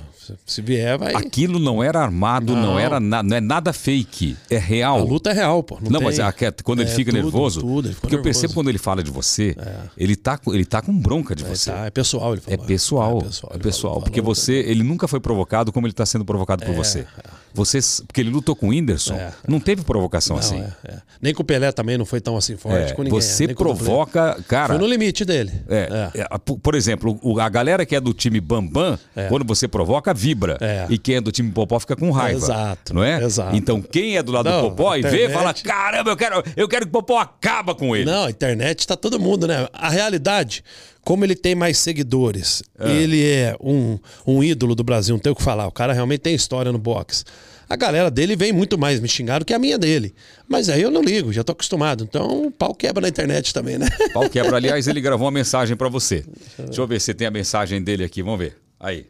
se- 0.45 0.61
vier, 0.61 0.99
vai. 0.99 1.15
Aquilo 1.15 1.57
não 1.57 1.81
era 1.83 1.99
armado, 1.99 2.53
não, 2.55 2.61
Não. 2.73 2.79
era 2.79 2.99
na- 2.99 3.23
não 3.23 3.35
é 3.35 3.41
nada 3.41 3.73
fake. 3.73 4.37
É 4.51 4.57
real. 4.59 4.99
A 4.99 5.03
luta 5.03 5.31
é 5.31 5.33
real, 5.33 5.63
pô. 5.63 5.79
Não, 5.81 5.93
tem- 5.99 6.03
mas 6.07 6.19
a- 6.19 6.31
quando 6.63 6.81
ele 6.81 6.91
É, 6.91 6.93
fica 6.93 7.09
tudo, 7.11 7.23
nervoso. 7.23 7.59
Tudo, 7.61 7.87
ele 7.87 7.95
porque 7.99 8.15
eu 8.15 8.21
percebo 8.21 8.41
nervoso. 8.43 8.53
quando 8.53 8.69
ele 8.69 8.77
fala 8.77 9.01
de 9.03 9.09
você, 9.09 9.55
ele, 9.97 10.15
tá, 10.15 10.37
com- 10.37 10.53
ele 10.53 10.65
tá 10.65 10.79
com 10.83 10.93
bronca 10.95 11.33
de 11.35 11.43
É, 11.43 11.47
você. 11.47 11.71
tá, 11.71 11.85
é 11.87 11.89
pessoal, 11.89 12.33
ele 12.33 12.43
É 12.45 12.51
falou. 12.51 12.65
pessoal, 12.67 13.11
é 13.49 13.55
ele 13.55 13.63
pessoal, 13.63 13.93
falou, 13.95 14.03
porque 14.03 14.21
você, 14.21 14.53
ele 14.59 14.83
nunca 14.83 15.07
foi 15.07 15.19
provocado 15.19 15.71
como 15.71 15.87
ele 15.87 15.93
está 15.93 16.05
sendo 16.05 16.23
provocado 16.23 16.63
por 16.63 16.75
você. 16.75 17.07
Você, 17.53 17.79
porque 18.05 18.21
ele 18.21 18.29
lutou 18.29 18.55
com 18.55 18.67
o 18.67 18.69
Whindersson, 18.69 19.13
É. 19.15 19.31
não 19.47 19.59
teve 19.59 19.83
provocação 19.83 20.35
Não, 20.35 20.43
assim. 20.43 20.61
é, 20.61 20.91
é. 20.93 20.97
Nem 21.21 21.33
com 21.33 21.41
o 21.41 21.45
Pelé 21.45 21.71
também 21.71 21.97
não 21.97 22.05
foi 22.05 22.21
tão 22.21 22.37
assim 22.37 22.55
forte 22.55 22.91
É, 22.91 22.95
com 22.95 23.03
ninguém. 23.03 23.19
você 23.19 23.47
Dublê. 23.47 23.55
provoca, 23.55 24.41
cara. 24.47 24.67
Foi 24.73 24.77
no 24.77 24.87
limite 24.87 25.25
dele. 25.25 25.51
É, 25.67 26.11
é, 26.13 26.37
por- 26.37 26.75
exemplo, 26.75 27.19
a 27.41 27.49
galera 27.49 27.85
que 27.85 27.95
é 27.95 27.99
do 27.99 28.13
time 28.13 28.39
Bambam, 28.39 28.97
quando 29.27 29.45
você 29.45 29.67
provoca, 29.67 30.13
vibra. 30.13 30.57
É. 30.61 30.85
E 30.89 30.97
quem 30.97 31.15
é 31.15 31.21
do 31.21 31.31
time 31.31 31.51
Popó 31.51 31.79
fica 31.79 31.95
com 31.95 32.11
raiva. 32.11 32.37
Exato, 32.37 32.93
Não 32.93 33.03
é? 33.03 33.21
exato. 33.23 33.55
Então 33.55 33.81
quem 33.81 34.15
é 34.17 34.23
do 34.23 34.31
lado 34.31 34.49
Não, 34.49 34.61
do 34.61 34.69
Popó 34.69 34.95
e 34.95 35.01
vê, 35.01 35.29
fala: 35.29 35.53
caramba, 35.53 36.11
eu 36.11 36.17
quero, 36.17 36.43
eu 36.55 36.67
quero 36.67 36.85
que 36.85 36.89
o 36.89 36.91
Popó 36.93 37.17
acaba 37.19 37.73
com 37.75 37.95
ele. 37.95 38.05
Não, 38.05 38.25
a 38.25 38.29
internet 38.29 38.87
tá 38.87 38.95
todo 38.95 39.19
mundo, 39.19 39.47
né? 39.47 39.67
A 39.73 39.89
realidade, 39.89 40.63
como 41.03 41.23
ele 41.25 41.35
tem 41.35 41.55
mais 41.55 41.77
seguidores, 41.77 42.61
É. 42.77 42.91
ele 42.91 43.25
é 43.25 43.55
um, 43.61 43.97
um 44.25 44.43
ídolo 44.43 44.75
do 44.75 44.83
Brasil, 44.83 45.15
não 45.15 45.19
tem 45.19 45.31
o 45.31 45.35
que 45.35 45.41
falar. 45.43 45.67
O 45.67 45.71
cara 45.71 45.93
realmente 45.93 46.21
tem 46.21 46.35
história 46.35 46.71
no 46.71 46.77
boxe. 46.77 47.23
A 47.67 47.75
galera 47.75 48.09
dele 48.09 48.35
vem 48.35 48.51
muito 48.51 48.79
mais 48.79 48.99
me 48.99 49.07
xingar 49.07 49.39
do 49.39 49.45
que 49.45 49.53
a 49.53 49.59
minha 49.59 49.77
dele. 49.77 50.15
Mas 50.47 50.69
aí 50.69 50.81
eu 50.81 50.89
não 50.89 51.03
ligo, 51.03 51.31
já 51.31 51.43
tô 51.43 51.51
acostumado. 51.51 52.03
Então 52.03 52.47
o 52.47 52.51
pau 52.51 52.73
quebra 52.73 53.01
na 53.01 53.07
internet 53.09 53.53
também, 53.53 53.77
né? 53.77 53.87
Pau 54.11 54.27
quebra. 54.27 54.55
Aliás, 54.57 54.87
ele 54.87 54.99
gravou 54.99 55.25
uma 55.25 55.31
mensagem 55.31 55.77
pra 55.77 55.87
você. 55.87 56.25
Deixa 56.57 56.81
eu 56.81 56.87
ver 56.87 56.99
se 56.99 57.13
tem 57.13 57.27
a 57.27 57.31
mensagem 57.31 57.79
dele 57.81 58.03
aqui. 58.03 58.23
Vamos 58.23 58.39
ver. 58.39 58.57
Aí. 58.79 59.05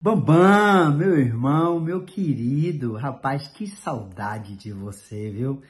Bambam, 0.00 0.96
meu 0.96 1.18
irmão, 1.18 1.80
meu 1.80 2.02
querido, 2.02 2.94
rapaz, 2.94 3.48
que 3.48 3.66
saudade 3.66 4.54
de 4.54 4.72
você, 4.72 5.30
viu? 5.30 5.60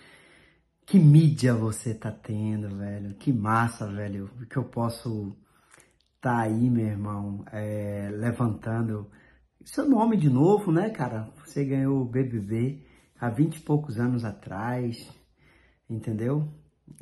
Que 0.86 1.00
mídia 1.00 1.52
você 1.52 1.92
tá 1.92 2.12
tendo, 2.12 2.76
velho? 2.76 3.14
Que 3.16 3.32
massa, 3.32 3.88
velho, 3.88 4.30
que 4.48 4.56
eu 4.56 4.64
posso 4.64 5.36
tá 6.20 6.42
aí, 6.42 6.70
meu 6.70 6.86
irmão, 6.86 7.44
é, 7.52 8.08
levantando 8.12 9.10
seu 9.64 9.88
nome 9.88 10.16
de 10.16 10.30
novo, 10.30 10.70
né, 10.70 10.90
cara? 10.90 11.28
Você 11.44 11.64
ganhou 11.64 12.02
o 12.02 12.04
BBB 12.04 12.86
há 13.18 13.28
vinte 13.28 13.56
e 13.56 13.60
poucos 13.60 13.98
anos 13.98 14.24
atrás, 14.24 15.10
entendeu? 15.90 16.48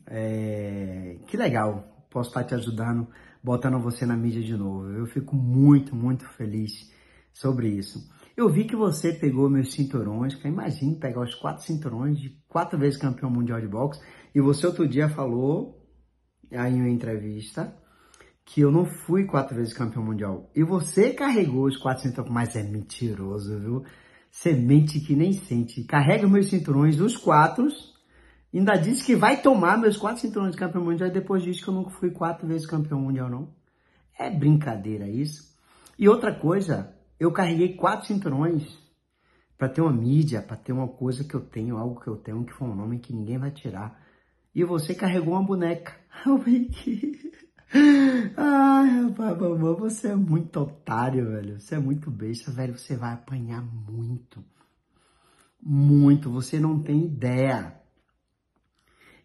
É, 0.06 1.18
que 1.26 1.36
legal, 1.36 2.06
posso 2.10 2.30
estar 2.30 2.44
te 2.44 2.54
ajudando, 2.54 3.06
botando 3.42 3.78
você 3.78 4.06
na 4.06 4.16
mídia 4.16 4.42
de 4.42 4.56
novo. 4.56 4.88
Eu 4.92 5.06
fico 5.06 5.36
muito, 5.36 5.94
muito 5.94 6.26
feliz 6.30 6.90
sobre 7.34 7.68
isso. 7.68 8.10
Eu 8.36 8.48
vi 8.48 8.64
que 8.64 8.74
você 8.74 9.12
pegou 9.12 9.48
meus 9.48 9.72
cinturões, 9.72 10.34
que 10.34 10.48
imagine 10.48 10.98
pegar 10.98 11.22
os 11.22 11.34
quatro 11.36 11.62
cinturões 11.62 12.18
de 12.18 12.36
quatro 12.48 12.76
vezes 12.76 12.98
campeão 12.98 13.30
mundial 13.30 13.60
de 13.60 13.68
boxe, 13.68 14.00
e 14.34 14.40
você 14.40 14.66
outro 14.66 14.88
dia 14.88 15.08
falou, 15.08 15.86
aí 16.50 16.74
em 16.74 16.80
uma 16.80 16.90
entrevista, 16.90 17.72
que 18.44 18.60
eu 18.60 18.72
não 18.72 18.84
fui 18.84 19.24
quatro 19.24 19.54
vezes 19.54 19.72
campeão 19.72 20.04
mundial. 20.04 20.50
E 20.54 20.64
você 20.64 21.12
carregou 21.12 21.66
os 21.66 21.76
quatro 21.76 22.02
cinturões, 22.02 22.32
mas 22.32 22.56
é 22.56 22.62
mentiroso, 22.62 23.58
viu? 23.60 23.84
Você 24.30 24.52
mente 24.52 24.98
que 24.98 25.14
nem 25.14 25.32
sente. 25.32 25.84
Carrega 25.84 26.28
meus 26.28 26.48
cinturões, 26.48 27.00
os 27.00 27.16
quatro, 27.16 27.68
ainda 28.52 28.74
disse 28.74 29.04
que 29.04 29.14
vai 29.14 29.40
tomar 29.40 29.78
meus 29.78 29.96
quatro 29.96 30.20
cinturões 30.20 30.52
de 30.52 30.58
campeão 30.58 30.84
mundial 30.84 31.08
e 31.08 31.12
depois 31.12 31.44
diz 31.44 31.62
que 31.62 31.68
eu 31.68 31.74
nunca 31.74 31.90
fui 31.90 32.10
quatro 32.10 32.48
vezes 32.48 32.66
campeão 32.66 33.00
mundial, 33.00 33.30
não. 33.30 33.54
É 34.18 34.28
brincadeira 34.28 35.08
isso. 35.08 35.54
E 35.96 36.08
outra 36.08 36.34
coisa, 36.34 36.92
eu 37.24 37.32
carreguei 37.32 37.74
quatro 37.74 38.06
cinturões 38.06 38.62
para 39.56 39.68
ter 39.68 39.80
uma 39.80 39.92
mídia, 39.92 40.42
para 40.42 40.56
ter 40.56 40.72
uma 40.72 40.88
coisa 40.88 41.24
que 41.24 41.34
eu 41.34 41.40
tenho, 41.40 41.78
algo 41.78 42.00
que 42.00 42.08
eu 42.08 42.16
tenho, 42.16 42.44
que 42.44 42.52
foi 42.52 42.68
um 42.68 42.74
nome 42.74 42.98
que 42.98 43.14
ninguém 43.14 43.38
vai 43.38 43.50
tirar. 43.50 43.98
E 44.54 44.62
você 44.62 44.94
carregou 44.94 45.32
uma 45.32 45.42
boneca. 45.42 45.96
Ai, 48.36 48.88
rapaz, 49.00 49.38
você 49.78 50.08
é 50.08 50.14
muito 50.14 50.60
otário, 50.60 51.30
velho. 51.30 51.58
Você 51.58 51.74
é 51.74 51.78
muito 51.78 52.10
besta, 52.10 52.50
velho. 52.50 52.76
Você 52.76 52.94
vai 52.96 53.14
apanhar 53.14 53.62
muito. 53.62 54.44
Muito. 55.60 56.30
Você 56.30 56.60
não 56.60 56.82
tem 56.82 57.06
ideia. 57.06 57.74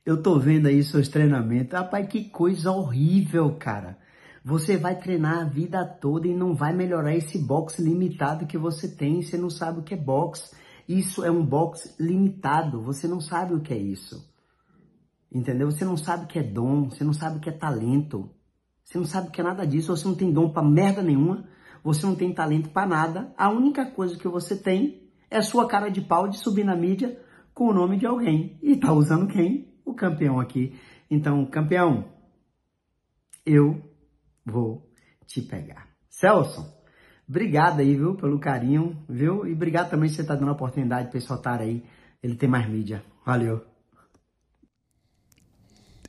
Eu 0.05 0.23
tô 0.23 0.39
vendo 0.39 0.67
aí 0.67 0.81
seus 0.83 1.09
treinamentos. 1.09 1.77
Rapaz, 1.77 2.07
que 2.07 2.29
coisa 2.29 2.71
horrível, 2.71 3.55
cara. 3.55 3.99
Você 4.43 4.77
vai 4.77 4.97
treinar 4.97 5.39
a 5.39 5.43
vida 5.43 5.85
toda 5.85 6.27
e 6.27 6.33
não 6.33 6.55
vai 6.55 6.73
melhorar 6.73 7.15
esse 7.15 7.37
boxe 7.37 7.81
limitado 7.81 8.47
que 8.47 8.57
você 8.57 8.87
tem. 8.87 9.21
Você 9.21 9.37
não 9.37 9.49
sabe 9.49 9.79
o 9.79 9.83
que 9.83 9.93
é 9.93 9.97
boxe. 9.97 10.55
Isso 10.87 11.23
é 11.23 11.29
um 11.29 11.45
boxe 11.45 11.93
limitado. 11.99 12.81
Você 12.81 13.07
não 13.07 13.19
sabe 13.19 13.53
o 13.53 13.61
que 13.61 13.73
é 13.73 13.77
isso. 13.77 14.27
Entendeu? 15.31 15.69
Você 15.69 15.85
não 15.85 15.97
sabe 15.97 16.23
o 16.23 16.27
que 16.27 16.39
é 16.39 16.43
dom. 16.43 16.89
Você 16.89 17.03
não 17.03 17.13
sabe 17.13 17.37
o 17.37 17.39
que 17.39 17.49
é 17.49 17.53
talento. 17.53 18.29
Você 18.83 18.97
não 18.97 19.05
sabe 19.05 19.27
o 19.27 19.31
que 19.31 19.41
é 19.41 19.43
nada 19.43 19.67
disso. 19.67 19.95
Você 19.95 20.07
não 20.07 20.15
tem 20.15 20.31
dom 20.31 20.49
pra 20.49 20.63
merda 20.63 21.03
nenhuma. 21.03 21.45
Você 21.83 22.05
não 22.05 22.15
tem 22.15 22.33
talento 22.33 22.69
pra 22.69 22.87
nada. 22.87 23.33
A 23.37 23.49
única 23.49 23.85
coisa 23.85 24.17
que 24.17 24.27
você 24.27 24.55
tem 24.55 25.09
é 25.29 25.41
sua 25.41 25.67
cara 25.67 25.89
de 25.89 26.01
pau 26.01 26.27
de 26.27 26.37
subir 26.37 26.63
na 26.63 26.75
mídia 26.75 27.19
com 27.53 27.65
o 27.65 27.73
nome 27.73 27.97
de 27.97 28.05
alguém. 28.05 28.57
E 28.63 28.75
tá 28.77 28.91
usando 28.93 29.27
quem? 29.27 29.67
O 29.85 29.93
campeão 29.93 30.39
aqui. 30.39 30.79
Então, 31.09 31.45
campeão, 31.45 32.05
eu 33.45 33.88
vou 34.49 34.89
te 35.27 35.41
pegar. 35.41 35.87
Celso, 36.09 36.65
obrigado 37.27 37.79
aí, 37.79 37.95
viu, 37.95 38.15
pelo 38.15 38.39
carinho, 38.39 38.97
viu? 39.07 39.45
E 39.47 39.53
obrigado 39.53 39.89
também 39.89 40.09
por 40.09 40.15
você 40.15 40.21
estar 40.21 40.35
dando 40.35 40.49
a 40.49 40.53
oportunidade 40.53 41.09
para 41.09 41.17
esse 41.17 41.31
otário 41.31 41.65
aí. 41.65 41.83
Ele 42.21 42.35
tem 42.35 42.49
mais 42.49 42.67
mídia. 42.69 43.03
Valeu. 43.25 43.61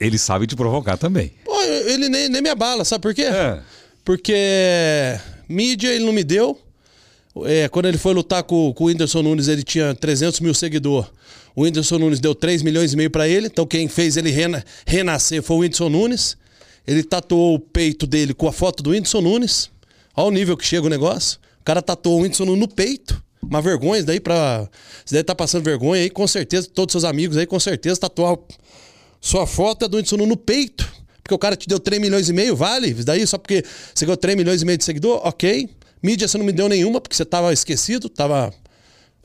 Ele 0.00 0.18
sabe 0.18 0.46
te 0.46 0.56
provocar 0.56 0.96
também. 0.96 1.32
Pô, 1.44 1.62
ele 1.62 2.08
nem, 2.08 2.28
nem 2.28 2.40
me 2.42 2.48
abala, 2.48 2.84
sabe 2.84 3.02
por 3.02 3.14
quê? 3.14 3.24
É. 3.24 3.60
Porque 4.04 4.34
mídia 5.48 5.88
ele 5.92 6.04
não 6.04 6.12
me 6.12 6.24
deu. 6.24 6.58
É, 7.44 7.68
quando 7.68 7.86
ele 7.86 7.98
foi 7.98 8.12
lutar 8.14 8.42
com, 8.42 8.72
com 8.72 8.84
o 8.84 8.86
Whindersson 8.88 9.22
Nunes, 9.22 9.46
ele 9.46 9.62
tinha 9.62 9.94
300 9.94 10.40
mil 10.40 10.54
seguidores. 10.54 11.10
O 11.54 11.62
Whindersson 11.62 11.98
Nunes 11.98 12.18
deu 12.18 12.34
3 12.34 12.62
milhões 12.62 12.92
e 12.92 12.96
meio 12.96 13.10
pra 13.10 13.28
ele. 13.28 13.46
Então 13.46 13.66
quem 13.66 13.88
fez 13.88 14.16
ele 14.16 14.30
rena- 14.30 14.64
renascer 14.86 15.42
foi 15.42 15.56
o 15.56 15.58
Whindersson 15.60 15.88
Nunes. 15.90 16.36
Ele 16.86 17.02
tatuou 17.02 17.54
o 17.54 17.58
peito 17.58 18.06
dele 18.06 18.34
com 18.34 18.48
a 18.48 18.52
foto 18.52 18.82
do 18.82 18.90
Whindersson 18.90 19.20
Nunes. 19.20 19.70
Olha 20.16 20.28
o 20.28 20.30
nível 20.30 20.56
que 20.56 20.64
chega 20.64 20.86
o 20.86 20.90
negócio. 20.90 21.38
O 21.60 21.64
cara 21.64 21.80
tatuou 21.80 22.18
o 22.18 22.22
Whindersson 22.22 22.44
Nunes 22.44 22.60
no 22.60 22.68
peito. 22.68 23.22
Uma 23.42 23.62
vergonha 23.62 23.98
isso 23.98 24.06
daí 24.06 24.20
pra. 24.20 24.68
Você 25.04 25.14
deve 25.14 25.22
estar 25.22 25.34
passando 25.34 25.64
vergonha 25.64 26.02
aí, 26.02 26.10
com 26.10 26.26
certeza. 26.26 26.68
Todos 26.72 26.92
seus 26.92 27.04
amigos 27.04 27.36
aí, 27.36 27.46
com 27.46 27.58
certeza, 27.58 28.00
tatuar 28.00 28.36
sua 29.20 29.46
foto 29.46 29.84
é 29.84 29.88
do 29.88 29.96
Whindersson 29.96 30.16
no 30.16 30.36
peito. 30.36 30.90
Porque 31.22 31.34
o 31.34 31.38
cara 31.38 31.54
te 31.54 31.68
deu 31.68 31.78
3 31.78 32.00
milhões 32.00 32.28
e 32.28 32.32
meio, 32.32 32.56
vale? 32.56 32.88
Isso 32.88 33.04
daí 33.04 33.26
só 33.26 33.38
porque 33.38 33.64
você 33.94 34.04
ganhou 34.04 34.16
3 34.16 34.36
milhões 34.36 34.62
e 34.62 34.64
meio 34.64 34.78
de 34.78 34.84
seguidor, 34.84 35.20
ok. 35.24 35.68
Mídia 36.02 36.26
você 36.26 36.38
não 36.38 36.44
me 36.44 36.52
deu 36.52 36.68
nenhuma, 36.68 37.00
porque 37.00 37.14
você 37.14 37.24
tava 37.24 37.52
esquecido, 37.52 38.08
tava 38.08 38.52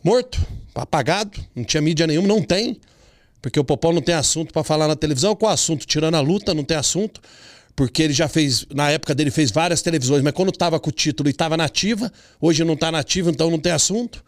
morto, 0.04 0.40
apagado, 0.76 1.40
não 1.56 1.64
tinha 1.64 1.82
mídia 1.82 2.06
nenhuma, 2.06 2.28
não 2.28 2.42
tem. 2.42 2.80
Porque 3.46 3.60
o 3.60 3.64
Popó 3.64 3.94
não 3.94 4.02
tem 4.02 4.16
assunto 4.16 4.52
para 4.52 4.64
falar 4.64 4.88
na 4.88 4.96
televisão. 4.96 5.36
Qual 5.36 5.52
assunto? 5.52 5.86
Tirando 5.86 6.16
a 6.16 6.20
luta, 6.20 6.52
não 6.52 6.64
tem 6.64 6.76
assunto. 6.76 7.22
Porque 7.76 8.02
ele 8.02 8.12
já 8.12 8.28
fez, 8.28 8.66
na 8.74 8.90
época 8.90 9.14
dele, 9.14 9.30
fez 9.30 9.52
várias 9.52 9.84
televisões, 9.84 10.24
mas 10.24 10.34
quando 10.34 10.52
tava 10.52 10.80
com 10.80 10.90
o 10.90 10.92
título 10.92 11.30
e 11.30 11.34
tava 11.34 11.56
nativa, 11.56 12.12
hoje 12.42 12.64
não 12.64 12.76
tá 12.76 12.92
nativa, 12.92 13.30
então 13.30 13.52
não 13.52 13.60
tem 13.60 13.72
assunto. 13.72 14.24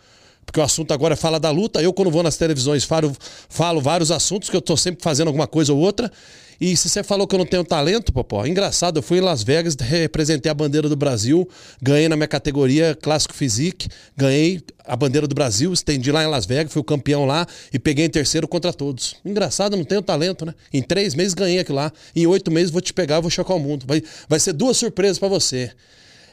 Porque 0.45 0.60
o 0.60 0.63
assunto 0.63 0.93
agora 0.93 1.15
é 1.15 1.17
fala 1.17 1.39
da 1.39 1.49
luta. 1.49 1.82
Eu, 1.82 1.91
quando 1.93 2.12
vou 2.12 2.21
nas 2.21 2.38
televisões, 2.38 2.84
falo, 2.84 3.12
falo 3.49 3.82
vários 3.82 4.12
assuntos, 4.12 4.51
que 4.51 4.56
eu 4.56 4.62
tô 4.62 4.77
sempre 4.77 5.01
fazendo 5.01 5.30
alguma 5.30 5.47
coisa 5.47 5.73
ou 5.73 5.80
outra. 5.80 6.12
E 6.60 6.76
se 6.76 6.89
você 6.89 7.04
falou 7.04 7.28
que 7.28 7.36
eu 7.36 7.39
não 7.39 7.46
tenho 7.46 7.63
talento, 7.63 8.12
Popó, 8.12 8.46
engraçado, 8.46 8.98
eu 8.98 9.04
fui 9.04 9.20
em 9.20 9.22
Las 9.22 9.43
Vegas, 9.43 9.76
representei 9.76 10.52
a 10.52 10.54
bandeira 10.56 10.89
do 10.89 10.96
Brasil, 10.96 11.48
ganhei 11.82 12.10
na 12.10 12.15
minha 12.15 12.28
categoria 12.28 12.98
Clássico 13.00 13.34
Physique, 13.34 13.88
ganhei 14.15 14.62
a 14.84 14.96
bandeira 14.96 15.28
do 15.28 15.36
Brasil, 15.36 15.72
estendi 15.72 16.12
lá 16.12 16.24
em 16.24 16.28
Las 16.28 16.46
Vegas, 16.46 16.74
fui 16.74 16.82
o 16.82 16.86
campeão 16.86 17.26
lá 17.26 17.46
e 17.72 17.78
peguei 17.78 18.06
em 18.06 18.10
terceiro 18.10 18.48
contra 18.48 18.74
todos. 18.74 19.17
Engraçado, 19.24 19.74
eu 19.74 19.78
não 19.78 19.86
tenho 19.86 20.02
talento, 20.02 20.46
né? 20.46 20.56
Em 20.74 20.82
três 20.82 21.13
meses 21.13 21.34
ganhei 21.34 21.60
aquilo 21.60 21.78
lá. 21.78 21.91
Em 22.15 22.26
oito 22.26 22.50
meses 22.50 22.72
vou 22.72 22.82
te 22.82 22.93
pegar, 22.93 23.20
vou 23.20 23.30
chocar 23.30 23.56
o 23.56 23.60
mundo. 23.60 23.86
Vai, 23.86 24.02
vai 24.28 24.39
ser 24.39 24.54
duas 24.54 24.78
surpresas 24.78 25.20
para 25.20 25.28
você. 25.28 25.72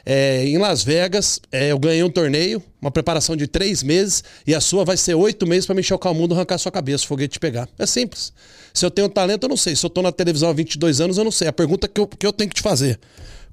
É, 0.05 0.45
em 0.45 0.57
Las 0.59 0.83
Vegas, 0.83 1.41
é, 1.51 1.71
eu 1.71 1.79
ganhei 1.79 2.03
um 2.03 2.09
torneio, 2.11 2.61
uma 2.79 2.91
preparação 2.91 3.35
de 3.35 3.47
três 3.47 3.81
meses, 3.81 4.23
e 4.45 4.53
a 4.53 4.61
sua 4.61 4.85
vai 4.85 4.97
ser 4.97 5.15
oito 5.15 5.47
meses 5.47 5.65
para 5.65 5.73
me 5.73 5.81
chocar 5.81 6.11
o 6.11 6.15
mundo, 6.15 6.35
arrancar 6.35 6.59
sua 6.59 6.71
cabeça, 6.71 7.03
o 7.03 7.07
foguete 7.07 7.33
te 7.33 7.39
pegar. 7.39 7.67
É 7.79 7.87
simples. 7.87 8.31
Se 8.75 8.85
eu 8.85 8.91
tenho 8.91 9.09
talento, 9.09 9.43
eu 9.43 9.49
não 9.49 9.57
sei. 9.57 9.75
Se 9.75 9.85
eu 9.85 9.89
tô 9.89 10.01
na 10.01 10.11
televisão 10.11 10.49
há 10.49 10.53
22 10.53 11.01
anos, 11.01 11.17
eu 11.17 11.23
não 11.23 11.31
sei. 11.31 11.47
A 11.47 11.53
pergunta 11.53 11.87
que 11.87 11.99
eu, 11.99 12.05
que 12.05 12.27
eu 12.27 12.33
tenho 12.33 12.49
que 12.49 12.55
te 12.55 12.61
fazer. 12.61 12.99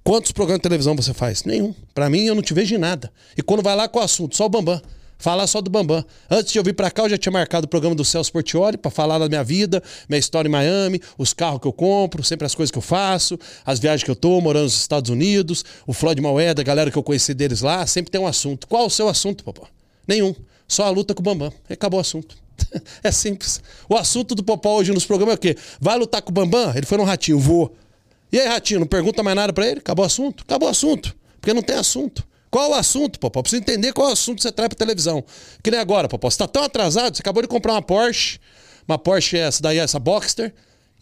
Quantos 0.03 0.33
programas 0.33 0.59
de 0.59 0.65
televisão 0.65 0.97
você 0.97 1.15
faz? 1.15 1.45
Nenhum. 1.45 1.73
Para 1.95 2.11
mim, 2.11 2.25
eu 2.25 2.35
não 2.35 2.43
te 2.43 2.53
vejo 2.53 2.75
em 2.75 2.79
nada. 2.79 3.11
E 3.37 3.41
quando 3.41 3.63
vai 3.63 3.77
lá, 3.77 3.89
qual 3.89 4.05
assunto? 4.05 4.37
Só 4.37 4.47
o 4.47 4.49
Bambam 4.49 4.83
falar 5.23 5.47
só 5.47 5.61
do 5.61 5.71
Bambam. 5.71 6.05
Antes 6.29 6.53
de 6.53 6.59
eu 6.59 6.65
vir 6.65 6.75
para 6.75 6.91
cá, 6.91 7.05
eu 7.05 7.11
já 7.11 7.17
tinha 7.17 7.33
marcado 7.33 7.67
o 7.67 7.69
programa 7.69 7.95
do 7.95 8.05
Celso 8.05 8.33
Portioli 8.33 8.77
para 8.77 8.91
falar 8.91 9.21
da 9.21 9.29
minha 9.29 9.45
vida, 9.45 9.81
minha 10.09 10.19
história 10.19 10.49
em 10.49 10.51
Miami, 10.51 11.01
os 11.17 11.33
carros 11.33 11.61
que 11.61 11.69
eu 11.69 11.73
compro, 11.73 12.25
sempre 12.25 12.45
as 12.45 12.57
coisas 12.57 12.73
que 12.73 12.79
eu 12.79 12.83
faço, 12.83 13.39
as 13.65 13.79
viagens 13.79 14.03
que 14.03 14.11
eu 14.11 14.17
tô, 14.17 14.41
morando 14.41 14.65
nos 14.65 14.75
Estados 14.75 15.11
Unidos, 15.11 15.65
o 15.87 15.93
Floyd 15.93 16.21
Moeda, 16.21 16.61
a 16.61 16.65
galera 16.65 16.91
que 16.91 16.99
eu 16.99 17.05
conheci 17.05 17.33
deles 17.33 17.61
lá, 17.61 17.87
sempre 17.87 18.11
tem 18.11 18.21
um 18.21 18.27
assunto. 18.27 18.67
Qual 18.67 18.85
o 18.85 18.91
seu 18.91 19.09
assunto, 19.09 19.45
Popó? 19.45 19.69
Nenhum. 20.09 20.35
Só 20.67 20.87
a 20.87 20.91
luta 20.91 21.15
com 21.15 21.21
o 21.21 21.23
Bambam. 21.23 21.53
Acabou 21.71 21.99
o 21.99 22.01
assunto. 22.01 22.37
é 23.03 23.11
simples. 23.11 23.61
O 23.89 23.97
assunto 23.97 24.35
do 24.35 24.43
Popó 24.43 24.77
hoje 24.77 24.93
nos 24.93 25.05
programas 25.05 25.35
é 25.35 25.37
o 25.37 25.39
quê? 25.39 25.57
Vai 25.81 25.99
lutar 25.99 26.23
com 26.23 26.31
o 26.31 26.33
Bambam? 26.33 26.73
Ele 26.75 26.87
foi 26.87 26.99
no 26.99 27.05
Ratinho, 27.05 27.39
vou. 27.39 27.75
E 28.33 28.39
aí, 28.39 28.49
Ratinho, 28.49 28.81
não 28.81 28.87
pergunta 28.87 29.23
mais 29.23 29.37
nada 29.37 29.53
para 29.53 29.67
ele? 29.67 29.81
Acabou 29.81 30.05
o 30.05 30.07
assunto? 30.07 30.43
Acabou 30.43 30.69
o 30.69 30.71
assunto. 30.71 31.15
Porque 31.41 31.53
não 31.53 31.63
tem 31.63 31.77
assunto. 31.77 32.27
Qual 32.51 32.71
o 32.71 32.75
assunto, 32.75 33.19
Popó? 33.19 33.43
Preciso 33.43 33.63
entender 33.63 33.93
qual 33.93 34.09
o 34.09 34.13
assunto 34.13 34.43
você 34.43 34.53
traz 34.53 34.69
pra 34.69 34.77
televisão. 34.77 35.25
Que 35.63 35.71
nem 35.71 35.81
agora, 35.81 36.09
Popó. 36.09 36.31
Você 36.31 36.39
tá 36.39 36.47
tão 36.47 36.63
atrasado, 36.63 37.17
você 37.17 37.23
acabou 37.23 37.43
de 37.43 37.49
comprar 37.49 37.73
uma 37.73 37.83
Porsche. 37.83 38.39
Uma 38.87 38.99
Porsche, 38.99 39.39
essa 39.39 39.63
daí, 39.63 39.79
essa 39.79 39.99
Boxster. 39.99 40.53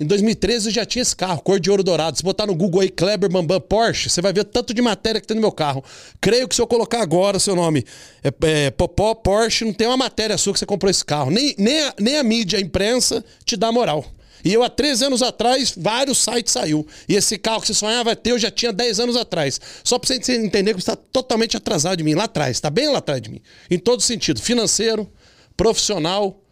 Em 0.01 0.07
2013 0.07 0.69
eu 0.69 0.73
já 0.73 0.87
tinha 0.87 1.03
esse 1.03 1.15
carro, 1.15 1.43
cor 1.43 1.61
de 1.61 1.71
ouro 1.71 1.85
dourado. 1.85 2.17
Se 2.17 2.23
botar 2.23 2.47
no 2.47 2.55
Google 2.55 2.81
aí, 2.81 2.89
Kleber 2.89 3.31
Bambam 3.31 3.61
Porsche, 3.61 4.09
você 4.09 4.23
vai 4.23 4.33
ver 4.33 4.45
tanto 4.45 4.73
de 4.73 4.81
matéria 4.81 5.21
que 5.21 5.27
tem 5.27 5.35
no 5.35 5.43
meu 5.43 5.53
carro. 5.53 5.85
Creio 6.19 6.49
que 6.49 6.55
se 6.55 6.63
eu 6.63 6.67
colocar 6.67 7.03
agora 7.03 7.39
seu 7.39 7.55
nome, 7.55 7.85
é, 8.25 8.33
é, 8.49 8.71
Popó 8.71 9.15
Porsche, 9.15 9.67
não 9.67 9.75
tem 9.75 9.87
uma 9.87 9.99
matéria 9.99 10.39
sua 10.39 10.55
que 10.55 10.59
você 10.59 10.65
comprou 10.65 10.91
esse 10.91 11.05
carro. 11.05 11.31
Nem, 11.31 11.55
nem, 11.59 11.83
a, 11.83 11.95
nem 12.01 12.19
a 12.19 12.23
mídia, 12.23 12.59
a 12.59 12.63
imprensa, 12.63 13.23
te 13.45 13.59
dá 13.59 13.71
moral. 13.71 14.03
E 14.43 14.55
eu, 14.55 14.63
há 14.63 14.71
13 14.71 15.05
anos 15.05 15.23
atrás, 15.23 15.75
vários 15.77 16.17
sites 16.17 16.55
saiu. 16.55 16.87
E 17.07 17.15
esse 17.15 17.37
carro 17.37 17.61
que 17.61 17.67
você 17.67 17.75
sonhava 17.75 18.17
ter, 18.17 18.31
eu 18.31 18.39
já 18.39 18.51
tinha 18.51 18.73
10 18.73 19.01
anos 19.01 19.17
atrás. 19.17 19.61
Só 19.85 19.99
pra 19.99 20.09
você 20.09 20.35
entender 20.35 20.73
que 20.73 20.81
você 20.81 20.93
está 20.93 20.97
totalmente 20.97 21.59
atrasado 21.59 21.99
de 21.99 22.05
mim, 22.05 22.15
lá 22.15 22.25
atrás. 22.25 22.57
Está 22.57 22.71
bem 22.71 22.89
lá 22.89 23.01
atrás 23.01 23.21
de 23.21 23.29
mim. 23.29 23.43
Em 23.71 23.79
todo 23.79 24.01
sentido. 24.01 24.41
Financeiro, 24.41 25.07
profissional, 25.59 26.43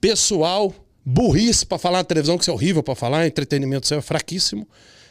pessoal, 0.00 0.72
burrice 1.04 1.64
para 1.66 1.78
falar 1.78 1.98
na 1.98 2.04
televisão, 2.04 2.36
que 2.36 2.44
isso 2.44 2.50
é 2.50 2.54
horrível 2.54 2.82
para 2.82 2.94
falar, 2.94 3.26
entretenimento 3.26 3.86
seu 3.86 3.98
é 3.98 4.02
fraquíssimo. 4.02 4.66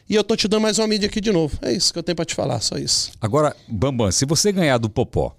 E 0.10 0.16
eu 0.16 0.24
tô 0.24 0.36
te 0.36 0.48
dando 0.48 0.62
mais 0.62 0.78
uma 0.78 0.88
mídia 0.88 1.08
aqui 1.08 1.22
de 1.22 1.32
novo. 1.32 1.58
É 1.62 1.72
isso 1.72 1.94
que 1.94 2.00
eu 2.00 2.04
tenho 2.04 2.16
para 2.16 2.26
te 2.26 2.36
falar, 2.36 2.60
só 2.60 2.78
isso. 2.78 3.12
Agora, 3.22 3.56
Bambam, 3.68 4.12
se 4.12 4.26
você 4.26 4.52
ganhar 4.52 4.78
do 4.78 4.90
Popó, 4.90 5.36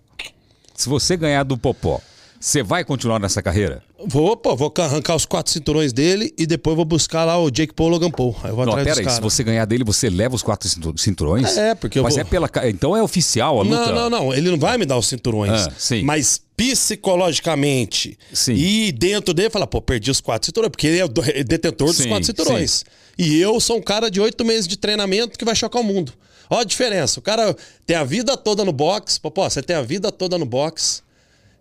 se 0.74 0.88
você 0.88 1.16
ganhar 1.16 1.42
do 1.42 1.58
Popó, 1.58 2.00
você 2.42 2.60
vai 2.60 2.84
continuar 2.84 3.20
nessa 3.20 3.40
carreira? 3.40 3.84
Vou, 4.04 4.36
pô, 4.36 4.56
vou 4.56 4.74
arrancar 4.78 5.14
os 5.14 5.24
quatro 5.24 5.52
cinturões 5.52 5.92
dele 5.92 6.34
e 6.36 6.44
depois 6.44 6.74
vou 6.74 6.84
buscar 6.84 7.24
lá 7.24 7.38
o 7.38 7.48
Jake 7.52 7.72
Paul 7.72 7.90
Logan 7.90 8.10
Paul. 8.10 8.34
Aí 8.42 8.50
eu 8.50 8.56
vou 8.56 8.66
Não, 8.66 8.72
atrás 8.72 8.98
pera 8.98 9.08
aí, 9.08 9.14
se 9.14 9.20
você 9.20 9.44
ganhar 9.44 9.64
dele, 9.64 9.84
você 9.84 10.10
leva 10.10 10.34
os 10.34 10.42
quatro 10.42 10.68
cinturões? 10.98 11.56
É, 11.56 11.72
porque 11.76 12.00
eu 12.00 12.02
Mas 12.02 12.14
vou... 12.14 12.20
é 12.20 12.24
pela... 12.24 12.50
Então 12.64 12.96
é 12.96 13.02
oficial 13.02 13.60
a 13.60 13.62
luta? 13.62 13.92
Não, 13.92 13.94
não, 13.94 14.10
não. 14.10 14.34
Ele 14.34 14.50
não 14.50 14.58
vai 14.58 14.76
me 14.76 14.84
dar 14.84 14.98
os 14.98 15.06
cinturões. 15.06 15.68
Ah, 15.68 15.72
sim. 15.78 16.02
Mas 16.02 16.42
psicologicamente 16.56 18.18
sim. 18.32 18.54
e 18.54 18.90
dentro 18.90 19.32
dele, 19.32 19.48
fala, 19.48 19.66
pô, 19.66 19.80
perdi 19.80 20.10
os 20.10 20.20
quatro 20.20 20.46
cinturões. 20.46 20.72
Porque 20.72 20.88
ele 20.88 20.98
é 20.98 21.04
o 21.04 21.08
detentor 21.08 21.86
dos 21.86 21.98
sim, 21.98 22.08
quatro 22.08 22.26
cinturões. 22.26 22.70
Sim. 22.70 22.84
E 23.24 23.40
eu 23.40 23.60
sou 23.60 23.76
um 23.76 23.82
cara 23.82 24.10
de 24.10 24.20
oito 24.20 24.44
meses 24.44 24.66
de 24.66 24.76
treinamento 24.76 25.38
que 25.38 25.44
vai 25.44 25.54
chocar 25.54 25.80
o 25.80 25.84
mundo. 25.84 26.12
Olha 26.50 26.62
a 26.62 26.64
diferença. 26.64 27.20
O 27.20 27.22
cara 27.22 27.56
tem 27.86 27.94
a 27.94 28.02
vida 28.02 28.36
toda 28.36 28.64
no 28.64 28.72
boxe. 28.72 29.20
Pô, 29.20 29.30
pô, 29.30 29.48
você 29.48 29.62
tem 29.62 29.76
a 29.76 29.82
vida 29.82 30.10
toda 30.10 30.36
no 30.36 30.44
boxe 30.44 31.02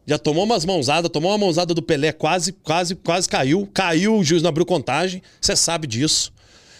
já 0.06 0.18
tomou 0.18 0.44
umas 0.44 0.66
mãozadas, 0.66 1.10
tomou 1.12 1.32
uma 1.32 1.38
mãozada 1.38 1.74
do 1.74 1.82
Pelé, 1.82 2.12
quase, 2.12 2.52
quase, 2.52 2.96
quase 2.96 3.30
caiu. 3.30 3.70
Caiu, 3.74 4.18
o 4.18 4.24
juiz 4.24 4.42
não 4.42 4.50
abriu 4.50 4.66
contagem. 4.66 5.22
Você 5.40 5.56
sabe 5.56 5.88
disso. 5.88 6.32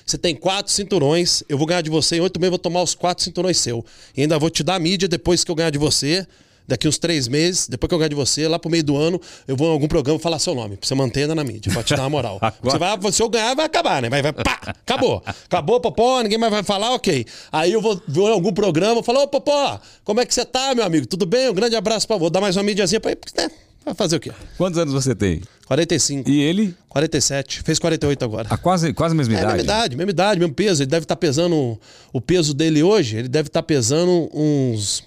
Você 0.06 0.18
tem 0.18 0.36
quatro 0.36 0.72
cinturões. 0.72 1.44
Eu 1.48 1.58
vou 1.58 1.68
ganhar 1.68 1.82
de 1.82 1.90
você 1.90 2.18
em 2.18 2.20
oito 2.20 2.40
meses, 2.40 2.52
vou 2.52 2.60
tomar 2.60 2.82
os 2.82 2.96
quatro 2.96 3.24
cinturões 3.24 3.58
seu. 3.58 3.86
E 4.16 4.22
ainda 4.22 4.40
vou 4.40 4.50
te 4.50 4.64
dar 4.64 4.80
mídia 4.80 5.08
depois 5.08 5.44
que 5.44 5.52
eu 5.52 5.56
ganhar 5.56 5.70
de 5.70 5.78
você 5.78 6.28
daqui 6.68 6.88
uns 6.88 6.98
três 6.98 7.28
meses, 7.28 7.68
depois 7.68 7.88
que 7.88 7.94
eu 7.94 8.00
ganhar 8.00 8.10
de 8.10 8.16
você, 8.16 8.48
lá 8.48 8.58
pro 8.58 8.70
meio 8.70 8.84
do 8.84 8.98
ano, 8.98 9.20
eu 9.48 9.56
vou 9.56 9.68
em 9.68 9.72
algum 9.72 9.88
programa 9.88 10.20
falar 10.20 10.40
seu 10.40 10.56
nome, 10.56 10.78
pra 10.78 10.88
você 10.88 10.96
manter 10.96 11.28
na 11.28 11.44
mídia, 11.44 11.72
pra 11.72 11.84
te 11.84 11.96
dar 11.96 12.04
uma 12.04 12.10
moral. 12.10 12.40
você 12.62 12.78
vai, 12.78 13.12
se 13.12 13.22
eu 13.22 13.30
ganhar, 13.30 13.56
vai 13.56 13.66
acabar, 13.66 14.02
né? 14.02 14.10
Vai, 14.10 14.22
vai, 14.22 14.34
pá, 14.34 14.60
acabou. 14.64 15.22
Acabou, 15.26 15.80
Popó, 15.80 16.22
ninguém 16.22 16.38
mais 16.38 16.52
vai 16.52 16.64
falar, 16.64 16.94
ok. 16.94 17.26
Aí 17.52 17.72
eu 17.72 17.82
vou, 17.82 18.02
vou 18.08 18.30
em 18.30 18.34
algum 18.34 18.54
programa, 18.54 19.04
falar, 19.04 19.24
ô 19.24 19.28
Popó, 19.28 19.80
como 20.04 20.20
é 20.20 20.26
que 20.26 20.34
você 20.34 20.46
tá, 20.46 20.74
meu 20.76 20.86
amigo? 20.86 21.06
Tudo 21.06 21.26
bem? 21.26 21.50
Um 21.50 21.54
grande 21.54 21.76
abraço 21.76 22.08
pra 22.08 22.16
você. 22.16 22.22
Vou 22.22 22.30
dar 22.30 22.42
mais 22.42 22.56
uma 22.56 22.64
mídiazinha 22.64 23.00
pra 23.00 23.12
ele, 23.12 23.20
né? 23.38 23.50
Vai 23.84 23.96
fazer 23.96 24.18
o 24.18 24.20
quê? 24.20 24.32
Quantos 24.58 24.78
anos 24.78 24.94
você 24.94 25.16
tem? 25.16 25.42
45. 25.66 26.30
E 26.30 26.40
ele? 26.40 26.76
47. 26.88 27.64
Fez 27.64 27.80
48 27.80 28.24
agora. 28.24 28.48
A 28.50 28.58
quase, 28.58 28.94
quase 28.94 29.16
a 29.16 29.18
mesma 29.18 29.34
é, 29.34 29.38
idade? 29.38 29.54
Mesma 29.54 29.64
idade, 29.64 29.98
mesma 29.98 30.12
idade, 30.12 30.40
mesmo 30.40 30.54
peso. 30.54 30.84
Ele 30.84 30.90
deve 30.90 31.04
estar 31.06 31.16
tá 31.16 31.20
pesando. 31.20 31.80
O 32.14 32.22
peso 32.22 32.54
dele 32.54 32.84
hoje, 32.84 33.18
ele 33.18 33.28
deve 33.28 33.48
estar 33.48 33.62
tá 33.62 33.66
pesando 33.66 34.30
uns 34.34 35.04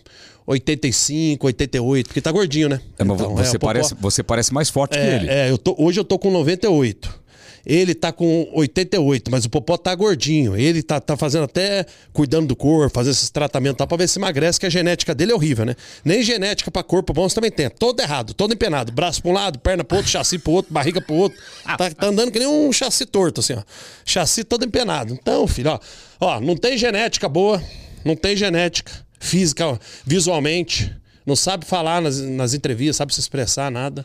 85, 0.46 1.46
88, 1.46 2.07
porque 2.07 2.20
tá 2.20 2.30
gordinho, 2.30 2.68
né? 2.68 2.80
É, 2.98 3.04
mas 3.04 3.20
então, 3.20 3.35
você, 3.35 3.57
é, 3.57 3.59
parece, 3.59 3.94
você 3.94 4.22
parece 4.22 4.52
mais 4.52 4.68
forte 4.68 4.96
é, 4.96 5.00
que 5.00 5.14
ele. 5.24 5.30
É, 5.30 5.50
eu 5.50 5.59
tô, 5.59 5.74
hoje 5.78 5.98
eu 5.98 6.04
tô 6.04 6.18
com 6.18 6.30
98. 6.30 7.24
Ele 7.66 7.94
tá 7.94 8.12
com 8.12 8.46
88, 8.52 9.30
mas 9.30 9.46
o 9.46 9.48
Popó 9.48 9.78
tá 9.78 9.94
gordinho. 9.94 10.54
Ele 10.54 10.83
tá, 10.83 11.00
tá 11.00 11.16
fazendo 11.16 11.44
até 11.44 11.87
cuidando 12.12 12.48
do 12.48 12.54
corpo, 12.54 12.94
fazendo 12.94 13.12
esses 13.12 13.30
tratamentos 13.30 13.78
tá, 13.78 13.87
pra 13.87 13.96
ver 13.96 14.07
se 14.07 14.18
emagrece, 14.18 14.61
que 14.61 14.66
a 14.66 14.70
genética 14.70 15.14
dele 15.14 15.33
é 15.33 15.35
horrível, 15.35 15.64
né? 15.64 15.74
Nem 16.04 16.22
genética 16.22 16.70
pra 16.70 16.83
corpo 16.83 17.14
bom 17.14 17.26
você 17.26 17.35
também 17.35 17.50
tem. 17.50 17.70
Todo 17.70 17.98
errado, 18.00 18.35
todo 18.35 18.52
empenado. 18.52 18.92
Braço 18.92 19.22
pra 19.22 19.30
um 19.30 19.35
lado, 19.35 19.59
perna 19.59 19.83
pro 19.83 19.96
outro, 19.96 20.12
chassi 20.12 20.38
pro 20.38 20.52
outro, 20.52 20.74
barriga 20.74 21.00
pro 21.00 21.14
outro. 21.14 21.38
Tá, 21.64 21.90
tá 21.90 22.07
andando 22.07 22.30
que 22.30 22.38
nem 22.38 22.46
um 22.46 22.70
chassi 22.70 23.07
torto, 23.07 23.40
assim, 23.40 23.54
ó. 23.54 23.62
Chassi 24.04 24.44
todo 24.44 24.66
empenado. 24.66 25.14
Então, 25.14 25.46
filho, 25.46 25.70
ó. 25.70 25.80
Ó, 26.20 26.40
não 26.40 26.57
tem 26.57 26.76
genética 26.76 27.30
boa, 27.30 27.62
não 28.04 28.14
tem 28.14 28.37
genética 28.37 29.03
física, 29.24 29.78
visualmente, 30.06 30.94
não 31.26 31.34
sabe 31.34 31.64
falar 31.64 32.00
nas, 32.00 32.20
nas 32.20 32.54
entrevistas, 32.54 32.96
sabe 32.96 33.14
se 33.14 33.20
expressar, 33.20 33.70
nada. 33.70 34.04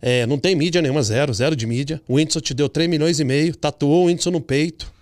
É, 0.00 0.26
não 0.26 0.38
tem 0.38 0.54
mídia 0.54 0.80
nenhuma, 0.82 1.02
zero, 1.02 1.32
zero 1.32 1.56
de 1.56 1.66
mídia. 1.66 2.00
O 2.06 2.14
Whindersson 2.14 2.40
te 2.40 2.54
deu 2.54 2.68
3 2.68 2.88
milhões 2.88 3.20
e 3.20 3.24
meio, 3.24 3.54
tatuou 3.56 4.04
o 4.04 4.06
Whindersson 4.06 4.30
no 4.30 4.40
peito. 4.40 4.92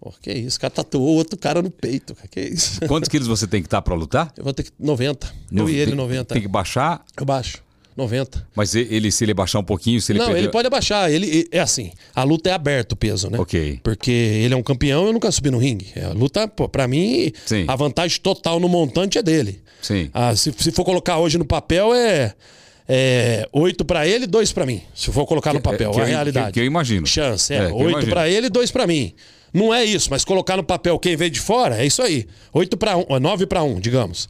Pô, 0.00 0.14
que 0.22 0.32
isso, 0.32 0.58
o 0.58 0.60
cara 0.60 0.70
tatuou 0.70 1.16
outro 1.16 1.36
cara 1.36 1.60
no 1.60 1.70
peito, 1.70 2.14
cara, 2.14 2.28
que 2.28 2.40
isso. 2.40 2.80
Quantos 2.86 3.08
quilos 3.08 3.26
você 3.26 3.46
tem 3.46 3.60
que 3.60 3.66
estar 3.66 3.78
tá 3.78 3.82
para 3.82 3.94
lutar? 3.94 4.32
Eu 4.36 4.44
vou 4.44 4.52
ter 4.52 4.62
que 4.62 4.70
90. 4.78 5.32
No, 5.50 5.62
eu 5.64 5.70
e 5.70 5.76
ele 5.76 5.94
90. 5.94 6.34
Tem 6.34 6.42
que 6.42 6.48
baixar? 6.48 7.04
Eu 7.16 7.26
baixo. 7.26 7.62
90. 7.98 8.46
Mas 8.54 8.74
ele, 8.74 9.10
se 9.10 9.24
ele 9.24 9.34
baixar 9.34 9.58
um 9.58 9.64
pouquinho, 9.64 10.00
se 10.00 10.12
ele 10.12 10.20
Não, 10.20 10.26
perder... 10.26 10.40
ele 10.42 10.48
pode 10.48 10.66
abaixar. 10.68 11.10
Ele, 11.10 11.48
é 11.50 11.58
assim, 11.58 11.90
a 12.14 12.22
luta 12.22 12.48
é 12.48 12.52
aberta 12.52 12.94
o 12.94 12.96
peso, 12.96 13.28
né? 13.28 13.38
Ok. 13.38 13.80
Porque 13.82 14.10
ele 14.10 14.54
é 14.54 14.56
um 14.56 14.62
campeão 14.62 15.06
eu 15.06 15.12
nunca 15.12 15.30
subi 15.32 15.50
no 15.50 15.58
ringue. 15.58 15.88
É, 15.94 16.04
a 16.04 16.12
luta, 16.12 16.46
pô, 16.46 16.68
pra 16.68 16.86
mim, 16.86 17.32
Sim. 17.44 17.64
a 17.66 17.74
vantagem 17.74 18.20
total 18.20 18.60
no 18.60 18.68
montante 18.68 19.18
é 19.18 19.22
dele. 19.22 19.60
Sim. 19.82 20.08
Ah, 20.14 20.34
se, 20.34 20.54
se 20.56 20.70
for 20.70 20.84
colocar 20.84 21.18
hoje 21.18 21.36
no 21.36 21.44
papel, 21.44 21.92
é... 21.94 22.34
É, 22.90 23.46
oito 23.52 23.84
para 23.84 24.08
ele, 24.08 24.26
dois 24.26 24.50
para 24.50 24.64
mim. 24.64 24.80
Se 24.94 25.12
for 25.12 25.26
colocar 25.26 25.52
no 25.52 25.60
papel, 25.60 25.90
que, 25.90 26.00
a 26.00 26.04
realidade. 26.04 26.46
Que, 26.46 26.52
que, 26.54 26.60
eu 26.60 26.64
imagino. 26.64 27.06
Chance, 27.06 27.52
é. 27.52 27.68
é 27.68 27.68
oito 27.70 28.06
para 28.06 28.30
ele, 28.30 28.48
dois 28.48 28.70
para 28.70 28.86
mim. 28.86 29.12
Não 29.52 29.72
é 29.72 29.84
isso, 29.84 30.08
mas 30.10 30.24
colocar 30.24 30.56
no 30.56 30.62
papel 30.62 30.98
quem 30.98 31.16
veio 31.16 31.30
de 31.30 31.40
fora, 31.40 31.82
é 31.82 31.86
isso 31.86 32.02
aí. 32.02 32.26
Oito 32.52 32.76
para 32.76 32.96
um, 32.96 33.18
nove 33.20 33.46
para 33.46 33.62
um, 33.62 33.78
digamos. 33.78 34.28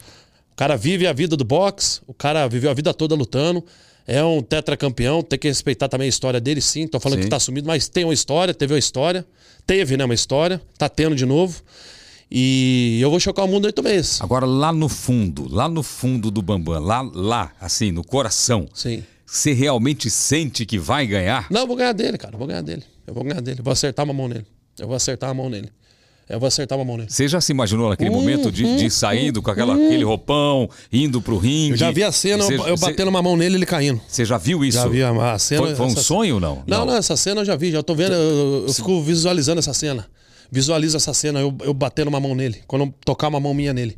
Cara 0.59 0.75
vive 0.75 1.07
a 1.07 1.13
vida 1.13 1.37
do 1.37 1.45
boxe, 1.45 2.01
o 2.05 2.13
cara 2.13 2.45
viveu 2.49 2.69
a 2.69 2.73
vida 2.73 2.93
toda 2.93 3.15
lutando. 3.15 3.63
É 4.05 4.21
um 4.21 4.41
tetracampeão, 4.41 5.21
tem 5.23 5.39
que 5.39 5.47
respeitar 5.47 5.87
também 5.87 6.07
a 6.07 6.09
história 6.09 6.41
dele, 6.41 6.59
sim. 6.59 6.85
Tô 6.85 6.99
falando 6.99 7.19
Sim. 7.19 7.23
que 7.23 7.29
tá 7.29 7.39
sumido, 7.39 7.65
mas 7.65 7.87
tem 7.87 8.03
uma 8.03 8.13
história, 8.13 8.53
teve 8.53 8.73
uma 8.73 8.79
história. 8.79 9.25
Teve, 9.65 9.95
né, 9.95 10.03
uma 10.03 10.13
história. 10.13 10.61
Tá 10.77 10.89
tendo 10.89 11.15
de 11.15 11.25
novo. 11.25 11.61
E 12.29 12.99
eu 13.01 13.09
vou 13.09 13.21
chocar 13.21 13.45
o 13.45 13.47
mundo 13.47 13.65
oito 13.65 13.81
meses. 13.81 14.19
Agora, 14.19 14.45
lá 14.45 14.73
no 14.73 14.89
fundo, 14.89 15.47
lá 15.47 15.69
no 15.69 15.81
fundo 15.81 16.29
do 16.29 16.41
Bambam, 16.41 16.83
lá, 16.83 17.01
lá, 17.01 17.53
assim, 17.61 17.91
no 17.93 18.03
coração, 18.03 18.67
Sim. 18.73 19.01
você 19.25 19.53
realmente 19.53 20.09
sente 20.09 20.65
que 20.65 20.77
vai 20.77 21.07
ganhar? 21.07 21.47
Não, 21.49 21.61
eu 21.61 21.67
vou 21.67 21.77
ganhar 21.77 21.93
dele, 21.93 22.17
cara. 22.17 22.33
Eu 22.33 22.39
vou 22.39 22.47
ganhar 22.47 22.63
dele. 22.63 22.83
Eu 23.07 23.13
vou 23.13 23.23
ganhar 23.23 23.39
dele. 23.39 23.59
Eu 23.59 23.63
vou 23.63 23.71
acertar 23.71 24.03
uma 24.03 24.13
mão 24.13 24.27
nele. 24.27 24.45
Eu 24.77 24.87
vou 24.87 24.95
acertar 24.95 25.29
a 25.29 25.33
mão 25.33 25.49
nele. 25.49 25.69
Eu 26.29 26.39
vou 26.39 26.45
acertar 26.45 26.77
uma 26.77 26.85
mão 26.85 26.95
nele. 26.95 27.09
Você 27.09 27.27
já 27.27 27.41
se 27.41 27.51
imaginou 27.51 27.89
naquele 27.89 28.11
momento 28.11 28.51
de, 28.51 28.77
de 28.77 28.85
ir 28.85 28.91
saindo 28.91 29.41
com 29.41 29.49
aquela, 29.49 29.73
aquele 29.73 30.03
roupão, 30.03 30.69
indo 30.93 31.19
pro 31.19 31.37
ringue? 31.39 31.71
Eu 31.71 31.77
já 31.77 31.89
vi 31.89 32.03
a 32.03 32.11
cena, 32.11 32.43
Você- 32.43 32.53
eu, 32.53 32.77
batendo 32.77 33.07
uma 33.07 33.21
mão 33.21 33.35
nele 33.35 33.55
e 33.55 33.57
ele 33.57 33.65
caindo. 33.65 33.99
Você 34.07 34.23
já 34.23 34.37
viu 34.37 34.63
isso? 34.63 34.77
Já 34.77 34.87
vi 34.87 35.01
a, 35.01 35.33
a 35.33 35.39
cena. 35.39 35.63
Foi, 35.65 35.75
foi 35.75 35.85
um 35.87 35.89
essa- 35.89 36.03
sonho 36.03 36.35
ou 36.35 36.39
não? 36.39 36.63
Não, 36.67 36.85
não, 36.85 36.95
essa 36.95 37.17
cena 37.17 37.41
eu 37.41 37.45
já 37.45 37.55
vi, 37.55 37.71
já 37.71 37.81
tô 37.81 37.95
vendo, 37.95 38.13
eu, 38.13 38.65
eu 38.67 38.73
fico 38.73 39.01
visualizando 39.01 39.57
essa 39.57 39.73
cena. 39.73 40.05
Visualizo 40.51 40.97
essa 40.97 41.13
cena, 41.15 41.39
eu, 41.39 41.55
eu 41.63 41.73
batendo 41.73 42.09
uma 42.09 42.19
mão 42.19 42.35
nele, 42.35 42.59
quando 42.67 42.85
eu 42.85 42.93
tocar 43.03 43.27
uma 43.27 43.39
mão 43.39 43.53
minha 43.53 43.73
nele. 43.73 43.97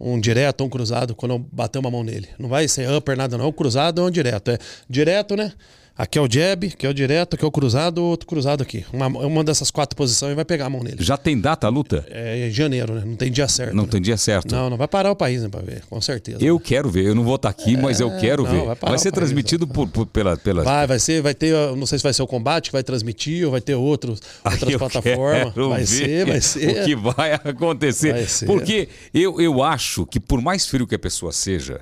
Um 0.00 0.20
direto 0.20 0.62
um 0.62 0.68
cruzado, 0.68 1.12
quando 1.16 1.32
eu 1.32 1.38
bater 1.50 1.80
uma 1.80 1.90
mão 1.90 2.04
nele. 2.04 2.28
Não 2.38 2.48
vai 2.48 2.68
ser 2.68 2.88
upper, 2.88 3.16
nada 3.16 3.36
não. 3.36 3.48
O 3.48 3.52
cruzado 3.52 4.00
é 4.00 4.04
um 4.04 4.10
direto. 4.12 4.52
É 4.52 4.58
direto, 4.88 5.34
né? 5.34 5.52
Aqui 5.98 6.16
é 6.16 6.22
o 6.22 6.28
jab, 6.30 6.64
aqui 6.64 6.86
é 6.86 6.88
o 6.88 6.94
direto, 6.94 7.34
aqui 7.34 7.44
é 7.44 7.48
o 7.48 7.50
cruzado, 7.50 8.04
outro 8.04 8.24
cruzado 8.24 8.62
aqui. 8.62 8.84
Uma, 8.92 9.08
uma 9.08 9.42
dessas 9.42 9.68
quatro 9.68 9.96
posições 9.96 10.36
vai 10.36 10.44
pegar 10.44 10.66
a 10.66 10.70
mão 10.70 10.80
nele. 10.80 10.98
Já 11.00 11.16
tem 11.16 11.36
data 11.40 11.66
a 11.66 11.70
luta? 11.70 12.06
É 12.08 12.46
em 12.46 12.52
janeiro, 12.52 12.94
né? 12.94 13.02
Não 13.04 13.16
tem 13.16 13.32
dia 13.32 13.48
certo. 13.48 13.74
Não 13.74 13.82
né? 13.82 13.88
tem 13.90 14.00
dia 14.00 14.16
certo. 14.16 14.54
Não, 14.54 14.70
não 14.70 14.76
vai 14.76 14.86
parar 14.86 15.10
o 15.10 15.16
país, 15.16 15.42
né, 15.42 15.48
pra 15.48 15.60
ver, 15.60 15.82
com 15.90 16.00
certeza. 16.00 16.38
Eu 16.40 16.60
quero 16.60 16.88
ver, 16.88 17.04
eu 17.04 17.16
não 17.16 17.24
vou 17.24 17.34
estar 17.34 17.48
aqui, 17.48 17.76
mas 17.76 17.98
eu 17.98 18.16
quero 18.20 18.44
não, 18.44 18.50
ver. 18.52 18.64
vai 18.66 18.76
Vai, 18.76 18.98
ser 18.98 19.10
país, 19.10 19.14
transmitido 19.14 19.66
por, 19.66 19.88
por- 19.88 20.06
pela, 20.06 20.36
pela. 20.36 20.62
Vai, 20.62 20.86
vai 20.86 21.00
ser, 21.00 21.20
vai 21.20 21.34
ter, 21.34 21.48
eu 21.48 21.74
não 21.74 21.84
sei 21.84 21.98
se 21.98 22.04
vai 22.04 22.12
ser 22.14 22.22
o 22.22 22.28
combate 22.28 22.66
que 22.66 22.72
vai 22.74 22.84
transmitir 22.84 23.44
ou 23.44 23.50
vai 23.50 23.60
ter 23.60 23.74
outros, 23.74 24.20
outras 24.44 24.72
Eu 24.72 24.78
plataformas. 24.78 25.52
quero 25.52 25.68
Vai 25.68 25.80
ver 25.80 25.86
ser, 25.86 26.26
vai 26.26 26.40
ser. 26.40 26.68
O 26.80 26.84
que 26.84 26.94
vai 26.94 27.32
acontecer. 27.32 28.12
Vai 28.12 28.26
ser. 28.28 28.46
Porque 28.46 28.88
eu, 29.12 29.40
eu 29.40 29.60
acho 29.64 30.06
que 30.06 30.20
por 30.20 30.40
mais 30.40 30.64
frio 30.64 30.86
que 30.86 30.94
a 30.94 30.98
pessoa 30.98 31.32
seja, 31.32 31.80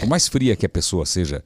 por 0.00 0.08
mais 0.08 0.26
fria 0.26 0.56
que 0.56 0.66
a 0.66 0.68
pessoa 0.68 1.06
seja, 1.06 1.40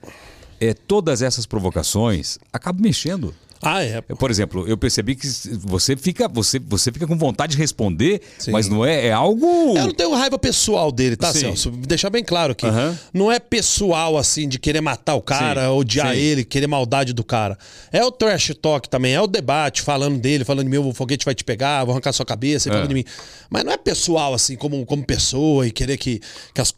é, 0.62 0.74
todas 0.74 1.22
essas 1.22 1.44
provocações 1.46 2.38
acabam 2.52 2.82
mexendo. 2.82 3.34
Ah, 3.64 3.80
é. 3.80 4.00
Por 4.00 4.28
exemplo, 4.28 4.66
eu 4.66 4.76
percebi 4.76 5.14
que 5.14 5.24
você 5.60 5.96
fica, 5.96 6.26
você, 6.26 6.58
você 6.58 6.90
fica 6.90 7.06
com 7.06 7.16
vontade 7.16 7.52
de 7.52 7.58
responder, 7.58 8.20
Sim. 8.36 8.50
mas 8.50 8.68
não 8.68 8.84
é, 8.84 9.06
é 9.06 9.12
algo. 9.12 9.46
Eu 9.76 9.86
não 9.86 9.94
tenho 9.94 10.12
raiva 10.12 10.36
pessoal 10.36 10.90
dele, 10.90 11.14
tá, 11.16 11.32
Sim. 11.32 11.38
Celso? 11.38 11.70
Deixar 11.70 12.10
bem 12.10 12.24
claro 12.24 12.52
aqui. 12.52 12.66
Aham. 12.66 12.98
Não 13.14 13.30
é 13.30 13.38
pessoal, 13.38 14.18
assim, 14.18 14.48
de 14.48 14.58
querer 14.58 14.80
matar 14.80 15.14
o 15.14 15.22
cara, 15.22 15.66
Sim, 15.66 15.68
odiar 15.68 16.12
sim. 16.12 16.20
ele, 16.20 16.44
querer 16.44 16.66
maldade 16.66 17.12
do 17.12 17.22
cara. 17.22 17.56
É 17.92 18.04
o 18.04 18.10
trash 18.10 18.52
talk 18.60 18.88
também, 18.88 19.14
é 19.14 19.20
o 19.20 19.28
debate, 19.28 19.80
falando 19.80 20.18
dele, 20.18 20.44
falando 20.44 20.64
de 20.64 20.70
mim, 20.70 20.78
o 20.78 20.92
foguete 20.92 21.24
vai 21.24 21.34
te 21.34 21.44
pegar, 21.44 21.84
vou 21.84 21.92
arrancar 21.92 22.12
sua 22.12 22.26
cabeça, 22.26 22.68
É. 22.68 22.72
falando 22.72 22.88
de 22.88 22.94
mim. 22.94 23.04
Mas 23.48 23.62
não 23.62 23.72
é 23.72 23.76
pessoal, 23.76 24.34
assim, 24.34 24.56
como, 24.56 24.84
como 24.84 25.06
pessoa 25.06 25.64
e 25.68 25.70
querer 25.70 25.98
que, 25.98 26.20
que 26.52 26.60
as 26.60 26.74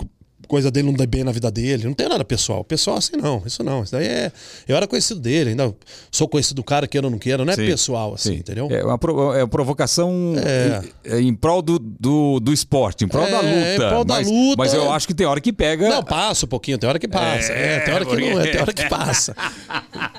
co- 0.46 0.48
coisas 0.48 0.70
dele 0.70 0.86
não 0.86 0.94
dê 0.94 1.06
bem 1.06 1.24
na 1.24 1.32
vida 1.32 1.50
dele. 1.50 1.84
Não 1.84 1.94
tem 1.94 2.08
nada 2.08 2.24
pessoal. 2.24 2.62
Pessoal 2.64 2.96
assim, 2.96 3.16
não. 3.16 3.42
Isso 3.46 3.62
não. 3.62 3.82
Isso 3.82 3.92
daí 3.92 4.06
é. 4.06 4.32
Eu 4.68 4.76
era 4.76 4.86
conhecido 4.86 5.20
dele, 5.20 5.50
ainda 5.50 5.74
sou 6.10 6.28
conhecido 6.28 6.56
do 6.56 6.64
cara, 6.64 6.86
queira 6.86 7.06
ou 7.06 7.10
não 7.10 7.18
queira. 7.18 7.44
Não 7.44 7.52
é 7.52 7.56
Sim, 7.56 7.66
pessoal, 7.66 8.14
assim, 8.14 8.30
sim. 8.32 8.36
entendeu? 8.38 8.68
É 8.70 8.84
uma, 8.84 8.98
pro- 8.98 9.32
é 9.34 9.42
uma 9.42 9.48
provocação 9.48 10.34
É. 11.04 11.18
em, 11.18 11.28
em 11.28 11.34
prol 11.34 11.60
do, 11.62 11.78
do, 11.78 12.40
do 12.40 12.52
esporte, 12.52 13.04
em 13.04 13.08
prol 13.08 13.24
É, 13.26 13.30
da 13.30 13.40
luta. 13.40 13.84
em 13.84 13.88
prol 13.88 14.04
da 14.04 14.14
mas, 14.14 14.30
luta. 14.30 14.54
Mas 14.58 14.74
eu 14.74 14.92
acho 14.92 15.06
que 15.06 15.14
tem 15.14 15.26
hora 15.26 15.40
que 15.40 15.52
pega. 15.52 15.88
Não, 15.88 16.02
passa 16.02 16.46
um 16.46 16.48
pouquinho, 16.48 16.78
tem 16.78 16.88
hora 16.88 16.98
que 16.98 17.08
passa. 17.08 17.52
É, 17.52 17.76
É, 17.76 17.80
tem 17.80 17.94
hora 17.94 18.04
que 18.04 18.16
não, 18.16 18.40
é, 18.40 18.46
tem 18.50 18.60
hora 18.60 18.72
que 18.72 18.88
passa. 18.88 19.34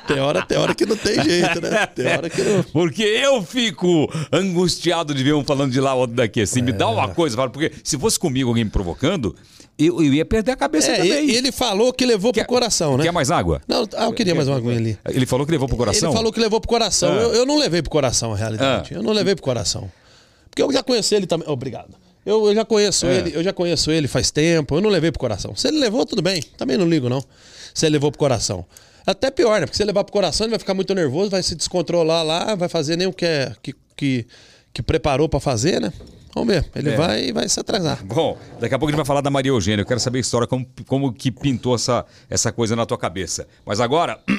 Tem 0.07 0.19
hora, 0.19 0.41
tem 0.45 0.57
hora 0.57 0.76
que 0.76 0.86
não 0.86 0.95
tem 0.97 1.23
jeito, 1.23 1.61
né? 1.61 1.86
Tem 1.88 2.07
hora 2.07 2.30
que 2.30 2.41
não. 2.41 2.63
Porque 2.63 3.03
eu 3.03 3.41
fico 3.43 4.07
angustiado 4.32 5.13
de 5.13 5.23
ver 5.23 5.34
um 5.34 5.43
falando 5.43 5.71
de 5.71 5.80
lá, 5.80 5.93
outro 5.93 6.15
daqui. 6.15 6.41
Assim, 6.41 6.61
me 6.61 6.71
dá 6.71 6.86
É. 6.86 6.88
uma 6.88 7.07
coisa, 7.09 7.36
fala, 7.36 7.49
porque 7.49 7.71
se 7.84 7.97
fosse 7.97 8.19
comigo 8.19 8.49
alguém 8.49 8.63
me 8.65 8.69
provocando, 8.69 9.36
eu, 9.78 10.01
eu 10.03 10.13
ia 10.18 10.26
perder 10.26 10.51
a 10.51 10.55
cabeça 10.55 10.91
É, 10.91 10.97
também. 10.97 11.30
ele, 11.32 11.51
falou 11.51 11.91
que 11.93 12.05
levou 12.05 12.32
Quer- 12.34 12.41
pro 12.45 12.53
coração, 12.53 12.97
né? 12.97 13.03
Quer 13.03 13.11
mais 13.11 13.32
água? 13.32 13.61
Não, 13.68 13.88
ah, 13.95 14.05
eu 14.05 14.13
queria 14.13 14.34
mais 14.36 14.47
uma 14.47 14.57
aguinha 14.57 14.78
ali. 14.78 14.97
Ele 15.09 15.26
falou 15.26 15.45
que 15.45 15.51
levou 15.51 15.68
pro 15.68 15.78
coração? 15.78 16.09
Ele 16.09 16.18
falou 16.18 16.32
que 16.32 16.39
levou 16.39 16.59
pro 16.59 16.70
coração. 16.70 17.11
Ah. 17.13 17.22
Eu, 17.22 17.34
eu 17.34 17.45
não 17.45 17.57
levei 17.57 17.82
pro 17.82 17.91
coração, 17.91 18.34
a 18.34 18.36
realidade. 18.38 18.89
Ah. 18.93 18.97
Eu 18.97 19.03
não 19.03 19.11
levei 19.13 19.36
pro 19.36 19.43
coração. 19.43 19.91
Porque 20.49 20.61
eu 20.61 20.72
já 20.72 20.82
conheci 20.84 21.16
ele 21.16 21.28
também. 21.28 21.47
Obrigado. 21.49 21.95
Eu, 22.26 22.47
eu 22.47 22.55
já 22.55 22.66
conheço 22.66 23.05
É. 23.05 23.18
ele, 23.18 23.36
eu 23.36 23.43
já 23.43 23.53
conheço 23.53 23.91
ele 23.91 24.07
faz 24.07 24.32
tempo. 24.32 24.76
Eu 24.76 24.82
não 24.82 24.89
levei 24.89 25.11
pro 25.11 25.20
coração. 25.20 25.55
Se 25.55 25.68
ele 25.68 25.80
levou, 25.80 26.05
tudo 26.05 26.22
bem. 26.22 26.41
Também 26.57 26.78
não 26.78 26.88
ligo, 26.88 27.07
não. 27.09 27.24
Se 27.74 27.86
ele 27.86 27.93
levou 27.93 28.11
pro 28.11 28.18
coração. 28.20 28.66
Até 29.05 29.30
pior, 29.30 29.59
né? 29.59 29.68
Porque 29.68 29.78
se 29.78 29.84
ele 29.84 29.89
levar 29.91 30.03
pro 30.03 30.11
coração, 30.13 30.45
ele 30.45 30.51
vai 30.51 30.59
ficar 30.59 30.74
muito 30.74 30.95
nervoso, 30.95 31.30
vai 31.30 31.43
se 31.43 31.53
descontrolar 31.55 32.24
lá, 32.24 32.55
vai 32.55 32.68
fazer 32.68 32.95
nem 32.95 33.05
o 33.05 33.13
que, 33.13 33.26
é, 33.26 33.51
que, 33.61 33.76
que, 33.95 34.26
que 34.74 34.82
preparou 34.82 35.30
pra 35.30 35.39
fazer, 35.39 35.80
né? 35.80 35.93
Vamos 36.36 36.53
ver. 36.53 36.69
Ele 36.75 36.89
É. 36.89 36.95
vai, 36.97 37.31
vai 37.31 37.47
se 37.47 37.57
atrasar. 37.59 38.03
Bom, 38.03 38.38
daqui 38.59 38.75
a 38.75 38.77
pouco 38.77 38.89
a 38.89 38.91
gente 38.91 38.97
vai 38.97 39.05
falar 39.05 39.21
da 39.21 39.29
Maria 39.31 39.51
Eugênia. 39.51 39.81
Eu 39.83 39.86
quero 39.86 40.01
saber 40.01 40.17
a 40.17 40.21
história, 40.21 40.45
como, 40.45 40.67
como 40.86 41.13
que 41.13 41.31
pintou 41.31 41.73
essa, 41.73 42.05
essa 42.29 42.51
coisa 42.51 42.75
na 42.75 42.86
tua 42.86 42.97
cabeça. 42.97 43.47
Mas 43.65 43.79
agora. 43.79 44.19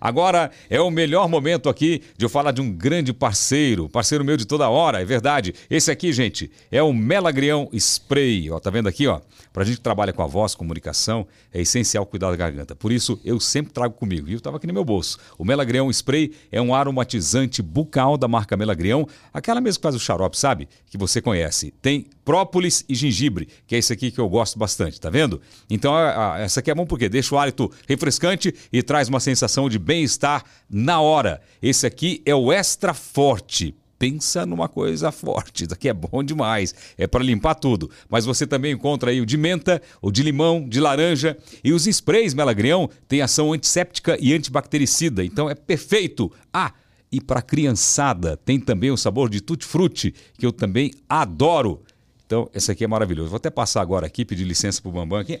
Agora 0.00 0.50
é 0.68 0.80
o 0.80 0.90
melhor 0.90 1.28
momento 1.28 1.68
aqui 1.68 2.02
de 2.16 2.24
eu 2.24 2.28
falar 2.28 2.52
de 2.52 2.60
um 2.60 2.72
grande 2.72 3.12
parceiro, 3.12 3.88
parceiro 3.88 4.24
meu 4.24 4.36
de 4.36 4.46
toda 4.46 4.68
hora, 4.68 5.00
é 5.00 5.04
verdade. 5.04 5.54
Esse 5.70 5.90
aqui, 5.90 6.12
gente, 6.12 6.50
é 6.70 6.82
o 6.82 6.92
Melagrião 6.92 7.68
Spray. 7.72 8.50
Ó, 8.50 8.58
tá 8.58 8.70
vendo 8.70 8.88
aqui, 8.88 9.06
ó? 9.06 9.20
Pra 9.52 9.64
gente 9.64 9.76
que 9.76 9.82
trabalha 9.82 10.12
com 10.12 10.22
a 10.22 10.26
voz, 10.26 10.54
comunicação, 10.54 11.26
é 11.52 11.62
essencial 11.62 12.04
cuidar 12.04 12.30
da 12.30 12.36
garganta. 12.36 12.76
Por 12.76 12.92
isso, 12.92 13.18
eu 13.24 13.40
sempre 13.40 13.72
trago 13.72 13.94
comigo, 13.94 14.26
viu? 14.26 14.40
Tava 14.40 14.58
aqui 14.58 14.66
no 14.66 14.72
meu 14.72 14.84
bolso. 14.84 15.18
O 15.38 15.44
Melagrião 15.44 15.90
Spray 15.90 16.32
é 16.52 16.60
um 16.60 16.74
aromatizante 16.74 17.62
bucal 17.62 18.18
da 18.18 18.28
marca 18.28 18.56
Melagrião, 18.56 19.08
aquela 19.32 19.60
mesmo 19.60 19.78
que 19.78 19.82
faz 19.82 19.94
o 19.94 19.98
xarope, 19.98 20.38
sabe? 20.38 20.68
Que 20.90 20.98
você 20.98 21.22
conhece. 21.22 21.72
Tem 21.80 22.06
própolis 22.22 22.84
e 22.88 22.94
gengibre, 22.94 23.48
que 23.66 23.74
é 23.74 23.78
esse 23.78 23.92
aqui 23.92 24.10
que 24.10 24.18
eu 24.18 24.28
gosto 24.28 24.58
bastante, 24.58 25.00
tá 25.00 25.08
vendo? 25.08 25.40
Então, 25.70 25.94
essa 26.36 26.60
aqui 26.60 26.70
é 26.70 26.74
bom 26.74 26.84
porque 26.84 27.08
deixa 27.08 27.34
o 27.34 27.38
hálito 27.38 27.70
refrescante 27.88 28.54
e 28.72 28.82
traz 28.82 29.08
uma 29.08 29.20
sensação 29.20 29.68
de 29.68 29.78
bem-estar 29.86 30.44
na 30.68 31.00
hora. 31.00 31.40
Esse 31.62 31.86
aqui 31.86 32.20
é 32.26 32.34
o 32.34 32.52
Extra 32.52 32.92
Forte. 32.92 33.72
Pensa 33.98 34.44
numa 34.44 34.68
coisa 34.68 35.10
forte, 35.10 35.64
isso 35.64 35.72
aqui 35.72 35.88
é 35.88 35.94
bom 35.94 36.22
demais, 36.22 36.74
é 36.98 37.06
para 37.06 37.24
limpar 37.24 37.54
tudo. 37.54 37.90
Mas 38.10 38.26
você 38.26 38.46
também 38.46 38.72
encontra 38.72 39.10
aí 39.10 39.22
o 39.22 39.24
de 39.24 39.38
menta, 39.38 39.80
o 40.02 40.10
de 40.10 40.22
limão, 40.22 40.68
de 40.68 40.78
laranja 40.80 41.34
e 41.64 41.72
os 41.72 41.86
sprays 41.86 42.34
Melagrião 42.34 42.90
têm 43.08 43.22
ação 43.22 43.54
antisséptica 43.54 44.18
e 44.20 44.34
antibactericida, 44.34 45.24
então 45.24 45.48
é 45.48 45.54
perfeito. 45.54 46.30
Ah, 46.52 46.74
e 47.10 47.22
para 47.22 47.40
criançada 47.40 48.36
tem 48.36 48.60
também 48.60 48.90
o 48.90 48.98
sabor 48.98 49.30
de 49.30 49.40
tutti-frutti, 49.40 50.14
que 50.36 50.44
eu 50.44 50.52
também 50.52 50.90
adoro. 51.08 51.82
Então, 52.26 52.50
esse 52.52 52.70
aqui 52.70 52.84
é 52.84 52.86
maravilhoso. 52.86 53.30
Vou 53.30 53.38
até 53.38 53.48
passar 53.48 53.80
agora 53.80 54.06
aqui, 54.06 54.26
pedir 54.26 54.44
licença 54.44 54.82
pro 54.82 54.90
Bambam 54.90 55.20
aqui. 55.20 55.40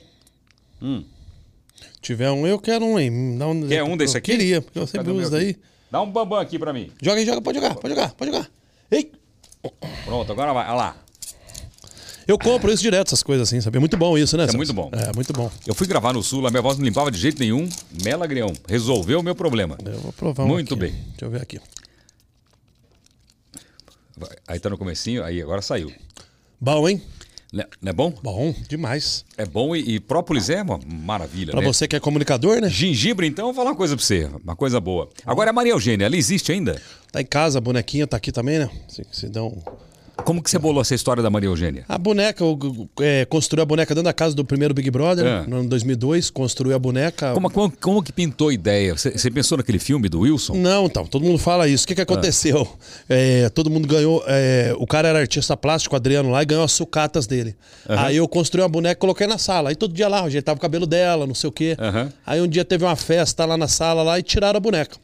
Tiver 2.00 2.30
um, 2.30 2.46
eu 2.46 2.58
quero 2.58 2.84
um, 2.84 2.98
hein? 2.98 3.36
Dá 3.38 3.48
um, 3.48 3.66
Quer 3.66 3.82
um 3.82 3.96
desse 3.96 4.16
eu 4.16 4.18
aqui? 4.18 4.32
Queria, 4.32 4.62
porque 4.62 4.78
eu 4.78 4.86
sempre 4.86 5.10
uso 5.12 5.30
daí. 5.30 5.56
Dá 5.90 6.02
um 6.02 6.10
Bambam 6.10 6.38
aqui 6.38 6.58
para 6.58 6.72
mim. 6.72 6.90
Joga 7.00 7.18
aí, 7.18 7.26
joga, 7.26 7.40
pode 7.40 7.58
jogar, 7.58 7.74
pode 7.76 7.94
jogar, 7.94 8.12
pode 8.14 8.30
jogar. 8.30 8.50
Ei! 8.90 9.12
Pronto, 10.04 10.30
agora 10.32 10.52
vai. 10.52 10.66
Olha 10.66 10.74
lá. 10.74 10.96
Eu 12.26 12.36
compro 12.38 12.72
isso 12.72 12.82
direto, 12.82 13.06
essas 13.08 13.22
coisas 13.22 13.48
assim, 13.48 13.60
sabe? 13.60 13.76
É 13.76 13.80
muito 13.80 13.96
bom 13.96 14.18
isso, 14.18 14.36
né? 14.36 14.44
Celso? 14.44 14.56
muito 14.56 14.72
bom. 14.72 14.90
É, 14.92 15.14
muito 15.14 15.32
bom. 15.32 15.50
Eu 15.64 15.74
fui 15.76 15.86
gravar 15.86 16.12
no 16.12 16.22
Sul, 16.24 16.44
a 16.46 16.50
minha 16.50 16.60
voz 16.60 16.76
não 16.76 16.84
limpava 16.84 17.08
de 17.08 17.18
jeito 17.18 17.38
nenhum. 17.38 17.68
Melagrião. 18.02 18.52
Resolveu 18.68 19.20
o 19.20 19.22
meu 19.22 19.34
problema. 19.34 19.78
Eu 19.84 20.00
vou 20.00 20.12
provar 20.12 20.42
um 20.44 20.48
Muito 20.48 20.74
aqui. 20.74 20.80
bem. 20.80 20.92
Deixa 20.92 21.24
eu 21.24 21.30
ver 21.30 21.42
aqui. 21.42 21.60
Aí 24.48 24.58
tá 24.58 24.68
no 24.68 24.78
comecinho, 24.78 25.22
aí 25.22 25.40
agora 25.40 25.62
saiu. 25.62 25.92
Bom, 26.60 26.88
hein? 26.88 27.00
Não 27.56 27.62
é- 27.62 27.68
não 27.80 27.90
é 27.90 27.92
bom? 27.92 28.12
Bom, 28.22 28.54
demais. 28.68 29.24
É 29.38 29.46
bom 29.46 29.74
e, 29.74 29.94
e 29.94 30.00
própolis 30.00 30.50
é 30.50 30.60
uma 30.60 30.78
maravilha, 30.86 31.52
Pra 31.52 31.60
né? 31.62 31.66
você 31.66 31.88
que 31.88 31.96
é 31.96 32.00
comunicador, 32.00 32.60
né? 32.60 32.68
Gengibre, 32.68 33.26
então, 33.26 33.44
eu 33.48 33.52
vou 33.52 33.54
falar 33.54 33.70
uma 33.70 33.76
coisa 33.76 33.96
pra 33.96 34.04
você. 34.04 34.28
Uma 34.44 34.54
coisa 34.54 34.78
boa. 34.78 35.08
Agora, 35.24 35.50
a 35.50 35.52
Maria 35.54 35.72
Eugênia, 35.72 36.04
ela 36.04 36.16
existe 36.16 36.52
ainda? 36.52 36.80
Tá 37.10 37.20
em 37.20 37.24
casa, 37.24 37.56
a 37.56 37.60
bonequinha 37.60 38.06
tá 38.06 38.16
aqui 38.18 38.30
também, 38.30 38.58
né? 38.58 38.68
Se, 38.88 39.06
se 39.10 39.26
um... 39.40 39.62
Como 40.26 40.42
que 40.42 40.50
você 40.50 40.58
bolou 40.58 40.82
essa 40.82 40.92
história 40.92 41.22
da 41.22 41.30
Maria 41.30 41.48
Eugênia? 41.48 41.84
A 41.88 41.96
boneca, 41.96 42.42
eu, 42.42 42.58
é, 43.00 43.24
construí 43.26 43.62
a 43.62 43.64
boneca 43.64 43.94
dentro 43.94 44.06
da 44.06 44.12
casa 44.12 44.34
do 44.34 44.44
primeiro 44.44 44.74
Big 44.74 44.90
Brother, 44.90 45.24
É. 45.24 45.46
no 45.46 45.58
ano 45.58 45.68
2002. 45.68 46.30
Construí 46.30 46.74
a 46.74 46.78
boneca. 46.80 47.32
Como, 47.32 47.48
como, 47.48 47.72
como 47.80 48.02
que 48.02 48.12
pintou 48.12 48.48
a 48.48 48.52
ideia? 48.52 48.96
Você, 48.96 49.12
você 49.12 49.30
pensou 49.30 49.56
naquele 49.56 49.78
filme 49.78 50.08
do 50.08 50.20
Wilson? 50.20 50.54
Não, 50.56 50.86
então, 50.86 51.06
todo 51.06 51.24
mundo 51.24 51.38
fala 51.38 51.68
isso. 51.68 51.84
O 51.84 51.86
que, 51.88 51.94
que 51.94 52.00
aconteceu? 52.00 52.68
É, 53.08 53.48
todo 53.50 53.70
mundo 53.70 53.86
ganhou. 53.86 54.22
é, 54.26 54.74
o 54.78 54.86
cara 54.86 55.06
era 55.06 55.20
artista 55.20 55.56
plástico, 55.56 55.94
o 55.94 55.96
Adriano 55.96 56.28
lá, 56.32 56.42
e 56.42 56.44
ganhou 56.44 56.64
as 56.64 56.72
sucatas 56.72 57.26
dele. 57.28 57.54
Aí 57.88 58.16
eu 58.16 58.26
construí 58.26 58.62
uma 58.62 58.68
boneca 58.68 58.98
e 58.98 59.00
coloquei 59.00 59.28
na 59.28 59.38
sala. 59.38 59.68
Aí 59.68 59.76
todo 59.76 59.94
dia 59.94 60.08
lá, 60.08 60.24
ajeitava 60.24 60.58
o 60.58 60.60
cabelo 60.60 60.86
dela, 60.86 61.24
não 61.24 61.34
sei 61.36 61.48
o 61.48 61.52
quê. 61.52 61.76
Aham. 61.78 62.12
Aí 62.26 62.40
um 62.40 62.48
dia 62.48 62.64
teve 62.64 62.84
uma 62.84 62.96
festa 62.96 63.44
lá 63.44 63.56
na 63.56 63.68
sala 63.68 64.02
lá 64.02 64.18
e 64.18 64.24
tiraram 64.24 64.56
a 64.56 64.60
boneca. 64.60 64.96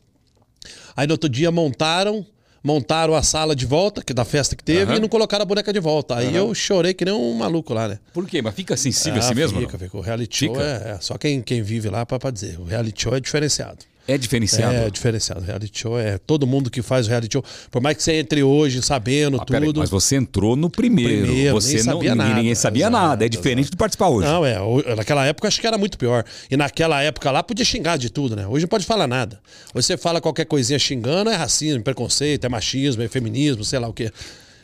Aí 0.97 1.07
no 1.07 1.15
outro 1.15 1.29
dia 1.31 1.51
montaram 1.51 2.27
montaram 2.63 3.15
a 3.15 3.23
sala 3.23 3.55
de 3.57 3.67
volta, 3.67 4.03
que 4.03 4.15
da 4.15 4.25
festa 4.25 4.55
que 4.55 4.63
teve, 4.63 4.85
Aham. 4.93 4.97
e 4.97 5.01
não 5.01 5.09
colocaram 5.09 5.43
a 5.43 5.47
boneca 5.47 5.73
de 5.73 5.81
volta. 5.81 6.17
Aí 6.17 6.35
eu 6.35 6.55
chorei 6.55 6.95
que 6.95 7.05
nem 7.05 7.13
um 7.15 7.35
maluco 7.35 7.75
lá, 7.75 7.89
né? 7.89 7.99
Por 8.13 8.27
quê? 8.27 8.41
Mas 8.41 8.55
fica 8.55 8.77
sensível 8.77 9.21
Ah, 9.21 9.25
assim 9.25 9.35
mesmo? 9.35 9.61
Fica, 9.61 9.73
não? 9.73 9.79
fica. 9.79 9.97
O 9.97 10.01
reality 10.01 10.47
show 10.47 10.55
Fica? 10.55 10.65
é, 10.65 10.93
é 10.93 10.99
só 11.01 11.19
quem, 11.19 11.43
quem 11.43 11.63
vive 11.63 11.89
lá 11.89 12.07
pra 12.07 12.31
dizer. 12.31 12.59
O 12.61 12.65
reality 12.65 13.03
show 13.03 13.15
é 13.15 13.21
diferenciado. 13.21 13.79
É 14.07 14.19
diferenciado. 14.19 14.75
É 14.75 14.91
diferenciado. 14.91 15.41
Reality 15.43 15.79
show 15.81 15.99
é 15.99 16.19
todo 16.19 16.47
mundo 16.47 16.71
que 16.71 16.83
faz 16.83 17.07
o 17.07 17.11
reality 17.11 17.35
show. 17.35 17.45
Por 17.71 17.81
mais 17.81 17.97
que 17.97 18.03
você 18.03 18.15
entre 18.15 18.43
hoje 18.43 18.83
sabendo 18.83 19.41
Ah, 19.41 19.45
tudo. 19.45 19.79
mas 19.81 19.89
você 19.91 20.17
entrou 20.17 20.57
no 20.57 20.69
primeiro. 20.69 21.27
Primeiro, 21.27 21.55
você 21.55 21.77
não, 21.79 21.85
sabia 21.85 22.11
ninguém, 22.11 22.15
nada. 22.17 22.35
ninguém 22.35 22.55
sabia 22.55 22.83
Exato, 22.87 22.97
nada. 22.97 23.25
É 23.25 23.29
diferente 23.29 23.71
de 23.71 23.77
participar 23.77 24.09
hoje. 24.09 24.27
Não, 24.29 24.45
é. 24.45 24.61
o- 24.61 24.83
Naquela 24.97 25.25
época 25.25 25.47
acho 25.49 25.61
que 25.61 25.67
era 25.67 25.79
muito 25.79 25.97
pior. 25.97 26.25
E 26.51 26.57
naquela 26.57 27.01
época 27.03 27.31
lá 27.31 27.43
podia 27.43 27.65
xingar 27.65 27.97
de 27.97 28.11
tudo, 28.11 28.35
né? 28.35 28.47
Hoje 28.47 28.65
não 28.65 28.69
pode 28.69 28.85
falar 28.85 29.07
nada. 29.07 29.39
Hoje 29.75 29.87
você 29.87 29.97
fala 29.97 30.21
qualquer 30.21 30.47
coisinha 30.47 30.79
xingando, 30.79 31.31
é 31.31 31.37
racismo, 31.37 31.79
é 31.81 31.83
preconceito, 31.83 32.45
é 32.45 32.49
machismo, 32.49 33.03
é 33.03 33.09
feminismo, 33.09 33.65
sei 33.65 33.79
lá 33.79 33.87
o 33.89 33.93
quê. 33.93 34.11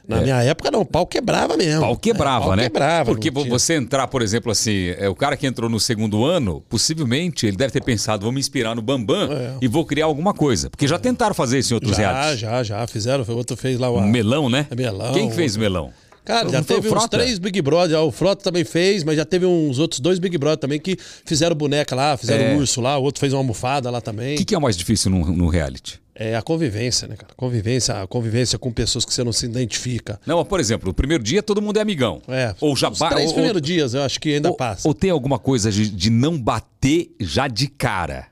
Na 0.08 0.22
minha 0.22 0.42
época 0.42 0.70
não, 0.70 0.80
o 0.80 0.84
pau 0.86 1.06
quebrava 1.06 1.54
mesmo. 1.56 1.82
Pau 1.82 1.94
quebrava, 1.96 2.44
É, 2.44 2.48
pau 2.48 2.56
né? 2.56 2.62
quebrava. 2.64 3.04
Porque 3.10 3.30
você 3.30 3.74
entrar, 3.74 4.08
por 4.08 4.22
exemplo, 4.22 4.50
assim, 4.50 4.94
é, 4.98 5.06
o 5.08 5.14
cara 5.14 5.36
que 5.36 5.46
entrou 5.46 5.68
no 5.68 5.78
segundo 5.78 6.24
ano, 6.24 6.62
possivelmente 6.68 7.46
ele 7.46 7.56
deve 7.56 7.72
ter 7.72 7.82
pensado, 7.82 8.22
vou 8.22 8.32
me 8.32 8.40
inspirar 8.40 8.74
no 8.74 8.80
Bambam 8.80 9.28
e 9.60 9.68
vou 9.68 9.84
criar 9.84 10.06
alguma 10.06 10.32
coisa. 10.32 10.70
Porque 10.70 10.88
já 10.88 10.98
tentaram 10.98 11.34
fazer 11.34 11.58
isso 11.58 11.72
em 11.72 11.76
outros 11.76 11.98
É. 11.98 12.02
Já, 12.02 12.36
já, 12.36 12.62
já. 12.62 12.86
Fizeram, 12.86 13.22
o 13.28 13.36
outro 13.36 13.56
fez 13.56 13.78
lá 13.78 13.90
o. 13.90 14.00
Melão, 14.00 14.48
né? 14.48 14.66
É 14.70 14.74
melão. 14.74 15.12
Quem 15.12 15.28
que 15.28 15.34
fez 15.36 15.56
o 15.56 15.60
melão? 15.60 15.90
Cara, 16.24 16.44
Não 16.44 16.52
já 16.52 16.62
teve 16.62 16.94
uns 16.94 17.08
três 17.08 17.38
Big 17.38 17.60
Brother. 17.62 17.98
O 18.00 18.10
Frota 18.10 18.42
também 18.44 18.62
fez, 18.62 19.02
mas 19.02 19.16
já 19.16 19.24
teve 19.24 19.46
uns 19.46 19.78
outros 19.78 19.98
dois 19.98 20.18
Big 20.18 20.36
Brother 20.36 20.58
também 20.58 20.78
que 20.78 20.94
fizeram 21.24 21.56
boneca 21.56 21.94
lá, 21.96 22.18
fizeram 22.18 22.44
É. 22.44 22.54
urso 22.56 22.82
lá, 22.82 22.98
o 22.98 23.02
outro 23.02 23.18
fez 23.20 23.32
uma 23.32 23.38
almofada 23.40 23.90
lá 23.90 24.00
também. 24.00 24.34
O 24.34 24.38
que, 24.38 24.44
que 24.44 24.54
é 24.54 24.58
o 24.58 24.60
mais 24.60 24.76
difícil 24.76 25.10
no, 25.10 25.24
no 25.32 25.48
reality? 25.48 25.98
É 26.20 26.34
a 26.34 26.42
convivência, 26.42 27.06
né, 27.06 27.14
cara? 27.16 27.32
Convivência, 27.36 28.02
a 28.02 28.06
convivência 28.06 28.58
com 28.58 28.72
pessoas 28.72 29.04
que 29.04 29.14
você 29.14 29.22
não 29.22 29.32
se 29.32 29.46
identifica. 29.46 30.20
Não, 30.26 30.44
por 30.44 30.58
exemplo, 30.58 30.90
o 30.90 30.94
primeiro 30.94 31.22
dia 31.22 31.40
todo 31.44 31.62
mundo 31.62 31.76
é 31.78 31.80
amigão. 31.80 32.20
É. 32.26 32.54
Ou 32.60 32.74
já 32.74 32.90
Os 32.90 32.98
três 32.98 33.28
ou- 33.28 33.34
primeiros 33.34 33.62
dias 33.62 33.94
eu 33.94 34.02
acho 34.02 34.18
que 34.20 34.34
ainda 34.34 34.48
ou, 34.48 34.56
passa. 34.56 34.88
ou 34.88 34.92
tem 34.92 35.10
alguma 35.10 35.38
coisa 35.38 35.70
de, 35.70 35.88
de 35.88 36.10
não 36.10 36.36
bater 36.36 37.14
já 37.20 37.46
de 37.46 37.68
cara? 37.68 38.26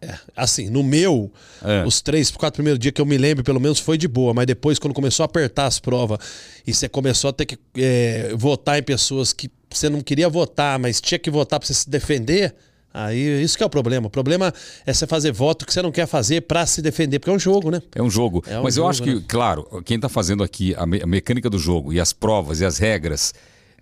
É, 0.00 0.14
assim, 0.34 0.70
no 0.70 0.82
meu, 0.82 1.30
É. 1.62 1.84
os 1.86 2.00
três, 2.00 2.30
quatro 2.30 2.56
primeiros 2.56 2.78
dias 2.78 2.92
que 2.94 3.00
eu 3.00 3.06
me 3.06 3.18
lembro, 3.18 3.44
pelo 3.44 3.60
menos, 3.60 3.78
foi 3.78 3.98
de 3.98 4.08
boa. 4.08 4.32
Mas 4.32 4.46
depois, 4.46 4.78
quando 4.78 4.94
começou 4.94 5.22
a 5.24 5.26
apertar 5.26 5.66
as 5.66 5.78
provas 5.78 6.18
e 6.66 6.72
você 6.72 6.88
começou 6.88 7.28
a 7.28 7.32
ter 7.34 7.44
que 7.44 7.58
é, 7.76 8.32
votar 8.34 8.78
em 8.78 8.82
pessoas 8.82 9.32
que 9.34 9.50
você 9.70 9.90
não 9.90 10.00
queria 10.00 10.28
votar, 10.28 10.78
mas 10.78 11.00
tinha 11.02 11.18
que 11.18 11.30
votar 11.30 11.58
pra 11.60 11.66
você 11.66 11.74
se 11.74 11.90
defender. 11.90 12.54
Aí, 12.96 13.42
isso 13.42 13.56
que 13.58 13.62
é 13.62 13.66
o 13.66 13.70
problema. 13.70 14.06
O 14.06 14.10
problema 14.10 14.52
é 14.86 14.92
você 14.92 15.06
fazer 15.06 15.30
voto 15.32 15.66
que 15.66 15.72
você 15.72 15.82
não 15.82 15.92
quer 15.92 16.06
fazer 16.06 16.40
pra 16.42 16.64
se 16.64 16.80
defender, 16.80 17.18
porque 17.18 17.30
é 17.30 17.34
um 17.34 17.38
jogo, 17.38 17.70
né? 17.70 17.82
É 17.94 18.02
um 18.02 18.08
jogo. 18.10 18.42
É 18.46 18.58
um 18.58 18.62
Mas 18.62 18.76
eu 18.76 18.82
jogo, 18.82 18.90
acho 18.90 19.02
que, 19.02 19.14
né? 19.16 19.22
claro, 19.28 19.82
quem 19.84 19.96
está 19.96 20.08
fazendo 20.08 20.42
aqui 20.42 20.74
a, 20.76 20.86
me- 20.86 21.02
a 21.02 21.06
mecânica 21.06 21.50
do 21.50 21.58
jogo 21.58 21.92
e 21.92 22.00
as 22.00 22.12
provas 22.12 22.60
e 22.60 22.64
as 22.64 22.78
regras, 22.78 23.34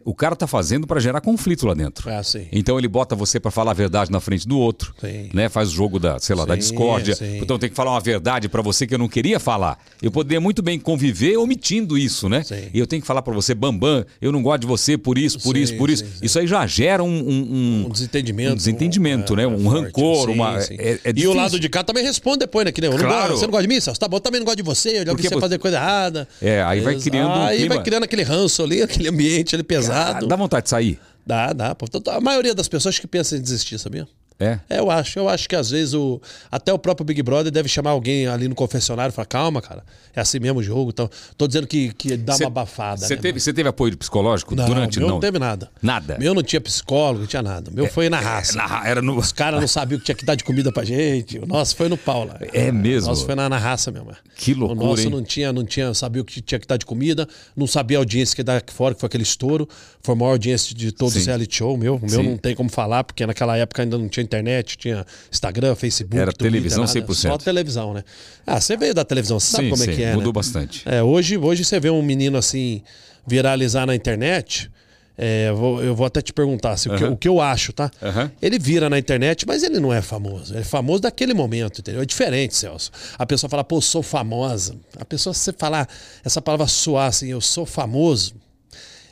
o 0.04 0.14
cara 0.14 0.36
tá 0.36 0.46
fazendo 0.46 0.86
para 0.86 1.00
gerar 1.00 1.20
conflito 1.20 1.66
lá 1.66 1.74
dentro. 1.74 2.08
É 2.10 2.16
assim. 2.16 2.46
Então 2.52 2.78
ele 2.78 2.88
bota 2.88 3.14
você 3.14 3.40
para 3.40 3.50
falar 3.50 3.70
a 3.70 3.74
verdade 3.74 4.10
na 4.10 4.20
frente 4.20 4.46
do 4.46 4.58
outro, 4.58 4.94
Sim. 5.00 5.30
né? 5.32 5.48
Faz 5.48 5.68
o 5.70 5.72
jogo 5.72 5.98
da, 5.98 6.18
sei 6.18 6.36
lá, 6.36 6.44
da 6.44 6.54
Sim, 6.54 6.60
discórdia. 6.60 7.14
sim. 7.16 7.38
Então 7.38 7.58
tem 7.58 7.68
que 7.70 7.76
falar 7.76 7.92
uma 7.92 8.00
verdade 8.00 8.48
para 8.48 8.62
você 8.62 8.86
que 8.86 8.94
eu 8.94 8.98
não 8.98 9.08
queria 9.08 9.40
falar. 9.40 9.78
Eu 10.02 10.10
poderia 10.10 10.40
muito 10.40 10.62
bem 10.62 10.78
conviver 10.78 11.36
omitindo 11.36 11.96
isso, 11.96 12.28
né? 12.28 12.42
E 12.72 12.78
eu 12.78 12.86
tenho 12.86 13.00
que 13.02 13.06
falar 13.08 13.22
para 13.22 13.32
você, 13.34 13.54
Bambam, 13.54 14.04
eu 14.20 14.30
não 14.32 14.42
gosto 14.42 14.60
de 14.62 14.66
você 14.66 14.96
por 14.98 15.16
isso, 15.18 15.40
por 15.40 15.56
isso, 15.56 15.76
por 15.76 15.88
isso. 15.90 16.04
Isso 16.22 16.38
aí 16.38 16.46
já 16.46 16.66
gera 16.66 17.02
um, 17.02 17.08
um, 17.08 17.84
Um 17.86 17.88
desentendimento. 17.90 18.52
um 18.52 18.56
desentendimento, 18.56 19.32
um- 19.32 19.36
né? 19.36 19.42
é, 19.44 19.46
Um 19.46 19.60
forte. 19.64 19.84
rancor, 19.84 20.30
uma. 20.30 20.58
É, 20.70 20.98
é 21.04 21.12
e 21.16 21.26
o 21.26 21.32
lado 21.32 21.58
de 21.58 21.68
cá 21.68 21.82
também 21.82 22.04
responde 22.04 22.38
depois, 22.40 22.64
né? 22.64 22.72
Que 22.72 22.80
nem, 22.80 22.90
eu 22.90 22.98
não 22.98 23.04
Claro. 23.06 23.28
gosto, 23.28 23.38
você 23.40 23.46
não 23.46 23.50
gosta 23.52 23.66
de 23.66 23.74
mim, 23.74 23.80
Celso? 23.80 24.00
Tá 24.00 24.08
bom, 24.08 24.18
também 24.20 24.40
não 24.40 24.44
gosto 24.44 24.56
de 24.56 24.62
você, 24.62 24.88
eu 24.90 24.94
já 24.94 25.00
vi 25.00 25.06
Porque 25.10 25.28
você 25.28 25.34
você- 25.34 25.40
fazer 25.40 25.58
coisa 25.58 25.76
errada. 25.76 26.28
É, 26.40 26.62
aí 26.62 26.80
vai 26.80 26.96
criando 26.96 27.32
Aí 27.34 27.58
clima- 27.58 27.74
vai 27.76 27.84
criando 27.84 28.04
aquele 28.04 28.22
ranço 28.22 28.62
ali, 28.62 28.82
aquele 28.82 29.08
ambiente 29.08 29.54
ali 29.54 29.62
Ah, 29.62 29.64
pesado. 29.94 30.26
dá 30.26 30.36
vontade 30.36 30.64
de 30.64 30.70
sair. 30.70 31.00
Dá, 31.26 31.52
dá. 31.52 31.74
pô. 31.74 31.86
A 32.10 32.20
maioria 32.20 32.54
das 32.54 32.68
pessoas 32.68 32.98
que 32.98 33.06
pensa 33.06 33.36
em 33.36 33.40
desistir, 33.40 33.78
sabia? 33.78 34.06
É. 34.38 34.58
É, 34.68 34.78
eu 34.80 34.90
acho. 34.90 35.18
Eu 35.18 35.28
acho 35.28 35.48
que 35.48 35.54
às 35.54 35.70
vezes 35.70 35.94
o 35.94 36.20
até 36.50 36.72
o 36.72 36.78
próprio 36.78 37.04
Big 37.04 37.22
Brother 37.22 37.52
deve 37.52 37.68
chamar 37.68 37.90
alguém 37.90 38.26
ali 38.26 38.48
no 38.48 38.54
confessionário 38.54 39.12
e 39.12 39.14
falar, 39.14 39.26
calma, 39.26 39.62
cara, 39.62 39.84
é 40.14 40.20
assim 40.20 40.40
mesmo 40.40 40.58
o 40.58 40.62
jogo. 40.62 40.90
Então, 40.90 41.08
tô 41.38 41.46
dizendo 41.46 41.66
que, 41.66 41.92
que 41.94 42.16
dá 42.16 42.34
uma 42.36 42.46
abafada. 42.48 43.00
Você 43.06 43.14
né, 43.14 43.22
teve, 43.22 43.38
você 43.40 43.52
teve 43.52 43.68
apoio 43.68 43.96
psicológico 43.96 44.54
Não, 44.56 44.66
durante? 44.66 44.98
meu 44.98 45.06
não, 45.08 45.14
não 45.16 45.20
teve 45.20 45.38
nada. 45.38 45.70
Nada. 45.80 46.16
Meu 46.18 46.34
não 46.34 46.42
tinha 46.42 46.60
psicólogo, 46.60 47.20
não 47.20 47.26
tinha 47.26 47.42
nada. 47.42 47.70
Meu 47.70 47.86
foi 47.86 48.08
na 48.08 48.18
raça. 48.18 48.56
Na- 48.58 48.82
era 48.86 49.00
no. 49.00 49.16
Os 49.16 49.30
caras 49.32 49.60
não 49.60 49.68
sabiam 49.68 49.98
que 50.00 50.04
tinha 50.06 50.14
que 50.16 50.24
dar 50.24 50.34
de 50.34 50.42
comida 50.44 50.72
pra 50.72 50.84
gente. 50.84 51.38
O 51.38 51.46
nosso 51.46 51.76
foi 51.76 51.88
no 51.88 51.96
pau 51.96 52.24
lá. 52.24 52.36
É 52.52 52.72
mesmo? 52.72 53.06
O 53.08 53.10
nosso 53.10 53.24
foi 53.24 53.34
na, 53.36 53.48
na 53.48 53.58
raça 53.58 53.90
mesmo. 53.92 54.10
é. 54.10 54.14
Que 54.36 54.52
loucura, 54.52 54.80
O 54.80 54.84
nosso 54.90 55.02
hein? 55.04 55.10
não 55.10 55.22
tinha, 55.22 55.52
não 55.52 55.64
tinha, 55.64 55.94
sabia 55.94 56.20
o 56.20 56.24
que 56.24 56.40
tinha 56.40 56.58
que 56.58 56.66
dar 56.66 56.76
de 56.76 56.84
comida, 56.84 57.28
não 57.56 57.68
sabia 57.68 57.98
a 57.98 58.00
audiência 58.00 58.34
que 58.34 58.40
ia 58.40 58.44
dar 58.44 58.56
aqui 58.56 58.72
fora, 58.72 58.94
que 58.94 59.00
foi 59.00 59.06
aquele 59.06 59.22
estouro. 59.22 59.68
Foi 60.02 60.12
a 60.14 60.18
maior 60.18 60.32
audiência 60.32 60.74
de 60.74 60.90
todos 60.92 61.14
Sim. 61.14 61.20
os 61.20 61.26
reality 61.26 61.56
show. 61.56 61.74
O 61.74 61.78
meu, 61.78 61.96
o 61.96 62.00
meu 62.00 62.08
Sim. 62.10 62.30
não 62.30 62.36
tem 62.36 62.54
como 62.54 62.68
falar, 62.68 63.04
porque 63.04 63.24
naquela 63.24 63.56
época 63.56 63.82
ainda 63.82 63.96
não 63.96 64.08
tinha 64.08 64.23
internet, 64.24 64.76
tinha 64.76 65.06
Instagram, 65.30 65.74
Facebook. 65.76 66.20
Era 66.20 66.32
Twitter, 66.32 66.50
televisão 66.50 66.84
nada, 66.84 67.00
100%. 67.00 67.14
Só 67.14 67.38
televisão, 67.38 67.94
né? 67.94 68.02
Ah, 68.46 68.60
você 68.60 68.76
veio 68.76 68.92
da 68.94 69.04
televisão, 69.04 69.38
você 69.38 69.52
sabe 69.52 69.64
Sim, 69.64 69.70
como 69.70 69.84
sim, 69.84 69.90
é 69.90 69.94
que 69.94 70.02
é. 70.02 70.12
mudou 70.14 70.32
né? 70.32 70.32
bastante. 70.32 70.82
É, 70.86 71.02
hoje, 71.02 71.36
hoje 71.38 71.64
você 71.64 71.78
vê 71.78 71.90
um 71.90 72.02
menino 72.02 72.36
assim 72.36 72.82
viralizar 73.26 73.86
na 73.86 73.94
internet. 73.94 74.70
é, 75.16 75.48
eu 75.48 75.56
vou, 75.56 75.82
eu 75.82 75.94
vou 75.94 76.04
até 76.06 76.20
te 76.20 76.32
perguntar 76.32 76.76
se 76.76 76.88
o, 76.88 76.96
que, 76.96 77.04
Aham. 77.04 77.12
o 77.12 77.16
que 77.16 77.28
eu 77.28 77.40
acho, 77.40 77.72
tá? 77.72 77.88
Aham. 78.02 78.30
Ele 78.42 78.58
vira 78.58 78.90
na 78.90 78.98
internet, 78.98 79.46
mas 79.46 79.62
ele 79.62 79.78
não 79.78 79.92
é 79.92 80.02
famoso. 80.02 80.52
Ele 80.52 80.60
é 80.60 80.64
famoso 80.64 81.02
daquele 81.02 81.32
momento, 81.32 81.80
entendeu? 81.80 82.02
É 82.02 82.04
diferente, 82.04 82.56
Celso. 82.56 82.90
A 83.16 83.24
pessoa 83.24 83.48
fala, 83.48 83.62
pô, 83.62 83.80
sou 83.80 84.02
famosa. 84.02 84.74
A 84.98 85.04
pessoa, 85.04 85.32
se 85.32 85.40
você 85.40 85.52
falar 85.52 85.88
essa 86.24 86.42
palavra 86.42 86.66
suar 86.66 87.08
assim, 87.08 87.28
eu 87.28 87.40
sou 87.40 87.64
famoso. 87.64 88.34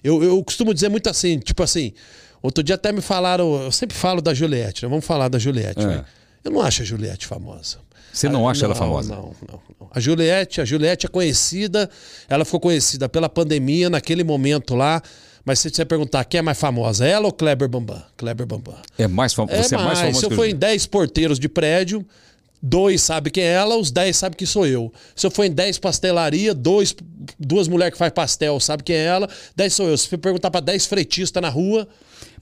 Eu, 0.03 0.21
eu 0.25 0.43
costumo 0.43 0.75
dizer 0.75 0.89
muito 0.89 1.09
assim, 1.09 1.39
tipo 1.39 1.63
assim. 1.63 1.93
Outro 2.43 2.63
dia 2.63 2.75
até 2.75 2.91
me 2.93 3.01
falaram, 3.01 3.63
eu 3.63 3.71
sempre 3.73 3.97
falo 3.97 4.21
da 4.21 4.35
Juliette, 4.35 4.83
né? 4.85 4.89
Vamos 4.89 5.05
falar 5.05 5.29
da 5.29 5.39
Juliette. 5.39 5.81
É. 5.81 5.87
né? 5.87 6.05
Eu 6.45 6.51
não 6.51 6.61
acho 6.61 6.83
a 6.83 6.85
Juliette 6.85 7.27
famosa. 7.27 7.79
Você 8.13 8.29
não 8.29 8.47
Ah, 8.47 8.51
acha 8.51 8.65
ela 8.67 8.75
famosa? 8.75 9.15
Não, 9.15 9.35
não, 9.49 9.61
não. 9.81 9.89
A 9.91 10.01
Juliette, 10.01 10.61
a 10.61 10.65
Juliette 10.65 11.07
é 11.07 11.09
conhecida, 11.09 11.89
ela 12.29 12.45
ficou 12.45 12.61
conhecida 12.61 13.09
pela 13.09 13.29
pandemia 13.29 13.89
naquele 13.89 14.25
momento 14.25 14.75
lá. 14.75 15.01
Mas 15.45 15.61
se 15.61 15.71
você 15.71 15.85
perguntar 15.85 16.25
quem 16.25 16.39
é 16.39 16.43
mais 16.43 16.59
famosa, 16.59 17.07
ela 17.07 17.27
ou 17.27 17.33
Kleber 17.33 17.69
Bambam? 17.69 18.03
Kleber 18.17 18.47
Bambam. 18.47 18.77
É 18.99 19.07
mais 19.09 19.33
fam... 19.35 19.47
É 19.49 19.63
Você 19.63 19.75
é 19.75 19.79
mais 19.79 19.99
famoso 19.99 20.21
Se 20.21 20.27
eu 20.27 20.31
for 20.31 20.47
em 20.47 20.55
10 20.55 20.87
porteiros 20.87 21.39
de 21.39 21.49
prédio, 21.49 22.05
dois 22.63 23.03
sabem 23.03 23.33
quem 23.33 23.43
é 23.45 23.53
ela, 23.53 23.77
os 23.77 23.91
10 23.91 24.17
sabem 24.17 24.37
que 24.37 24.47
sou 24.47 24.67
eu. 24.67 24.93
Se 25.17 25.27
eu 25.27 25.31
for 25.31 25.45
em 25.45 25.51
10 25.51 25.79
pastelaria, 25.79 26.55
dois, 26.55 26.95
duas 27.39 27.67
mulheres 27.67 27.93
que 27.93 27.99
faz 27.99 28.13
pastel 28.13 28.61
sabem 28.61 28.85
quem 28.85 28.97
é 28.97 29.05
ela, 29.05 29.29
10 29.57 29.73
sou 29.73 29.89
eu. 29.89 29.97
Se 29.97 30.15
eu 30.15 30.19
perguntar 30.19 30.51
para 30.51 30.61
10 30.61 30.87
freitistas 30.87 31.41
na 31.43 31.49
rua. 31.49 31.89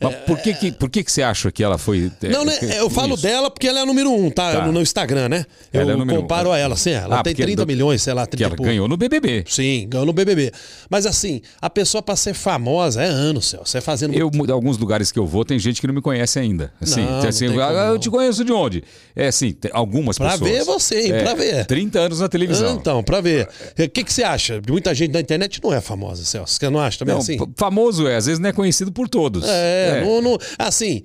Mas 0.03 0.14
por 0.26 0.38
que, 0.38 0.55
que, 0.55 0.72
por 0.72 0.88
que, 0.88 1.05
que 1.05 1.12
você 1.12 1.22
acha 1.22 1.53
que 1.53 1.62
ela 1.62 1.76
foi. 1.76 2.11
é, 2.22 2.28
Não, 2.28 2.44
né? 2.44 2.57
que- 2.57 2.64
Eu 2.66 2.88
falo 2.88 3.14
isso? 3.14 3.22
dela 3.22 3.51
porque 3.51 3.68
ela 3.68 3.80
é 3.80 3.82
a 3.82 3.86
número 3.86 4.11
um, 4.11 4.30
tá? 4.30 4.53
Tá. 4.53 4.64
No, 4.66 4.72
no 4.72 4.80
Instagram, 4.80 5.28
né? 5.28 5.44
Eu 5.72 5.82
Ela 5.82 5.92
é 5.92 5.96
número 5.96 6.18
um. 6.18 6.22
comparo 6.22 6.51
a 6.51 6.59
ela, 6.59 6.74
sim. 6.76 6.90
Ela 6.92 7.20
Ah, 7.20 7.22
tem 7.22 7.34
porque 7.34 7.42
30 7.42 7.64
do- 7.64 7.66
milhões, 7.68 8.01
sei 8.01 8.14
lá, 8.14 8.24
Que 8.26 8.30
30 8.38 8.44
ela 8.44 8.55
e 8.55 8.57
pouco. 8.57 8.68
ganhou 8.70 8.88
no 8.88 8.96
BBB. 8.96 9.44
Sim, 9.46 9.86
ganhou 9.88 10.07
no 10.07 10.12
BBB. 10.14 10.53
Mas 10.88 11.05
assim, 11.05 11.42
a 11.61 11.68
pessoa 11.68 12.03
pra 12.03 12.16
ser 12.16 12.32
famosa 12.32 13.03
é 13.03 13.07
anos, 13.07 13.46
céu. 13.51 13.61
Você 13.64 13.80
fazendo. 13.80 14.14
Eu, 14.14 14.30
alguns 14.53 14.78
lugares 14.78 15.12
que 15.12 15.18
eu 15.18 15.26
vou, 15.26 15.44
tem 15.44 15.59
gente 15.59 15.80
que 15.80 15.86
não 15.86 15.94
me 15.94 16.01
conhece 16.01 16.38
ainda. 16.38 16.72
Assim, 16.80 17.03
Não, 17.05 17.18
assim, 17.28 17.48
não 17.48 17.61
"Ah, 17.62 17.66
como 17.66 17.78
eu 17.78 17.92
não." 17.92 17.98
te 17.98 18.09
conheço 18.11 18.42
de 18.44 18.53
onde? 18.53 18.82
É 19.14 19.26
assim, 19.28 19.55
algumas 19.72 20.16
Pra 20.16 20.30
pessoas. 20.32 20.51
ver 20.51 20.64
você, 20.64 21.01
hein? 21.07 21.12
É, 21.12 21.22
Pra 21.22 21.34
ver. 21.34 21.66
30 21.66 21.98
anos 22.01 22.20
na 22.20 22.28
televisão. 22.28 22.74
Então, 22.74 23.03
pra 23.03 23.20
ver. 23.20 23.46
O 23.78 23.88
que, 23.90 24.03
que 24.05 24.12
você 24.12 24.22
acha? 24.22 24.62
Muita 24.66 24.94
gente 24.94 25.12
na 25.12 25.20
internet 25.20 25.61
não 25.62 25.72
é 25.74 25.80
famosa, 25.82 26.24
Celso. 26.24 26.55
Você 26.55 26.70
não 26.70 26.80
acha 26.80 26.98
também 26.98 27.14
Não, 27.14 27.20
assim? 27.20 27.36
famoso 27.57 28.09
é, 28.09 28.16
às 28.16 28.24
vezes 28.26 28.38
não 28.40 28.48
é 28.48 28.53
conhecido 28.53 28.90
por 28.90 29.07
todos. 29.09 29.44
É, 29.46 29.89
Não, 30.05 30.20
não- 30.22 30.38
assim, 30.59 31.03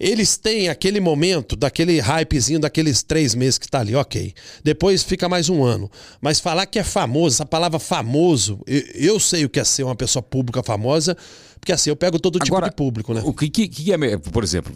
eles 0.00 0.36
têm 0.36 0.68
aquele 0.68 1.00
momento, 1.00 1.56
daquele 1.56 1.98
hypezinho 2.00 2.60
daqueles 2.60 3.02
três 3.02 3.34
meses 3.34 3.58
que 3.58 3.68
tá 3.68 3.80
ali, 3.80 3.94
ok. 3.96 4.32
Depois 4.62 5.02
fica 5.02 5.28
mais 5.28 5.48
um 5.48 5.64
ano. 5.64 5.90
Mas 6.20 6.38
falar 6.38 6.66
que 6.66 6.78
é 6.78 6.84
famoso, 6.84 7.36
essa 7.36 7.46
palavra 7.46 7.78
famoso, 7.78 8.60
eu, 8.66 8.82
eu 8.94 9.20
sei 9.20 9.44
o 9.44 9.48
que 9.48 9.58
é 9.58 9.64
ser 9.64 9.82
uma 9.82 9.96
pessoa 9.96 10.22
pública 10.22 10.62
famosa, 10.62 11.16
porque 11.60 11.72
assim, 11.72 11.90
eu 11.90 11.96
pego 11.96 12.18
todo 12.20 12.38
tipo 12.38 12.60
de 12.62 12.70
público, 12.70 13.12
né? 13.12 13.22
O 13.24 13.32
que, 13.34 13.48
que, 13.50 13.66
que 13.66 13.92
é, 13.92 14.16
por 14.18 14.44
exemplo, 14.44 14.72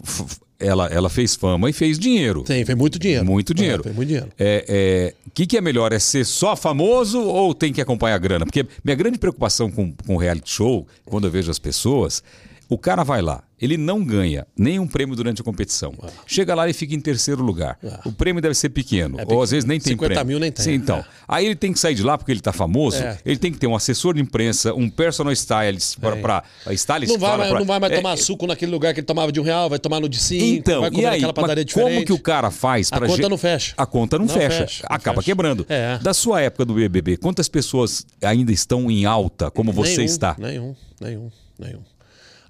ela, 0.59 0.87
ela 0.87 1.09
fez 1.09 1.33
fama 1.35 1.69
e 1.69 1.73
fez 1.73 1.97
dinheiro. 1.97 2.43
Tem, 2.43 2.65
foi 2.65 2.75
muito 2.75 2.99
dinheiro. 2.99 3.25
Muito 3.25 3.53
dinheiro. 3.53 3.79
É, 3.79 3.83
foi 3.83 3.93
muito 3.93 4.07
dinheiro. 4.09 4.29
É, 4.37 4.65
é, 4.67 5.13
O 5.25 5.31
que, 5.31 5.45
que 5.47 5.57
é 5.57 5.61
melhor? 5.61 5.93
É 5.93 5.99
ser 5.99 6.25
só 6.25 6.53
famoso 6.57 7.21
ou 7.21 7.53
tem 7.53 7.71
que 7.71 7.79
acompanhar 7.81 8.15
a 8.15 8.19
grana? 8.19 8.45
Porque 8.45 8.65
minha 8.83 8.95
grande 8.95 9.17
preocupação 9.17 9.71
com, 9.71 9.93
com 10.05 10.17
reality 10.17 10.51
show, 10.51 10.85
quando 11.05 11.25
eu 11.27 11.31
vejo 11.31 11.49
as 11.49 11.59
pessoas, 11.59 12.21
O 12.69 12.77
cara 12.77 13.03
vai 13.03 13.21
lá, 13.21 13.43
ele 13.61 13.77
não 13.77 14.03
ganha 14.03 14.47
nenhum 14.57 14.87
prêmio 14.87 15.15
durante 15.15 15.41
a 15.41 15.43
competição. 15.43 15.93
Chega 16.25 16.55
lá 16.55 16.67
e 16.67 16.73
fica 16.73 16.95
em 16.95 16.99
terceiro 16.99 17.43
lugar. 17.43 17.77
O 18.05 18.11
prêmio 18.11 18.41
deve 18.41 18.55
ser 18.55 18.69
pequeno, 18.69 19.19
É 19.19 19.25
ou 19.27 19.41
às 19.43 19.51
vezes 19.51 19.65
nem 19.65 19.79
tem 19.79 19.93
50 19.93 20.13
prêmio. 20.13 20.27
mil 20.27 20.39
nem 20.39 20.51
tem, 20.51 20.63
Sim, 20.65 20.73
então. 20.73 20.97
é. 20.97 21.05
Aí 21.27 21.45
ele 21.45 21.55
tem 21.55 21.71
que 21.71 21.79
sair 21.79 21.93
de 21.93 22.01
lá 22.03 22.17
porque 22.17 22.31
ele 22.31 22.39
tá 22.39 22.51
famoso, 22.51 22.97
É. 22.97 23.17
ele 23.25 23.37
tem 23.37 23.51
que 23.51 23.59
ter 23.59 23.67
um 23.67 23.75
assessor 23.75 24.13
de 24.15 24.21
imprensa, 24.21 24.73
um 24.73 24.89
personal 24.89 25.31
stylist 25.33 25.99
para, 25.99 26.15
para 26.17 26.43
stylist 26.71 27.11
Não 27.13 27.19
vai, 27.19 27.37
mais, 27.37 27.49
pra- 27.49 27.59
não 27.59 27.65
vai 27.67 27.79
mais 27.79 27.93
É, 27.93 27.95
tomar 27.97 28.17
suco 28.17 28.47
naquele 28.47 28.71
lugar 28.71 28.93
que 28.93 28.99
ele 29.01 29.07
tomava 29.07 29.31
de 29.31 29.39
um 29.39 29.43
real, 29.43 29.69
vai 29.69 29.77
tomar 29.79 29.99
no 29.99 30.09
de 30.09 30.17
cinco, 30.19 30.43
Então, 30.45 30.81
vai 30.81 30.89
comer 30.89 31.03
e 31.03 31.05
aí, 31.05 31.11
naquela 31.21 31.33
padaria 31.33 31.65
diferente. 31.65 31.93
como 31.93 32.05
que 32.05 32.13
o 32.13 32.19
cara 32.19 32.49
faz 32.49 32.89
A 32.91 32.97
para 32.97 33.07
conta 33.07 33.29
não 33.29 33.37
fecha. 33.37 33.73
A 33.77 33.85
conta 33.85 34.17
não, 34.17 34.25
Não 34.25 34.33
fecha, 34.33 34.61
fecha, 34.67 34.83
acaba 34.89 35.17
fecha. 35.21 35.25
quebrando. 35.25 35.65
É. 35.69 35.99
Da 35.99 36.13
sua 36.13 36.41
época 36.41 36.65
do 36.65 36.73
BBB, 36.73 37.17
quantas 37.17 37.47
pessoas 37.49 38.05
ainda 38.23 38.51
estão 38.51 38.89
em 38.89 39.05
alta 39.05 39.51
como 39.51 39.71
você 39.71 39.97
nenhum, 39.97 40.03
está? 40.05 40.35
Nenhum, 40.39 40.75
nenhum, 40.99 41.29
nenhum. 41.59 41.81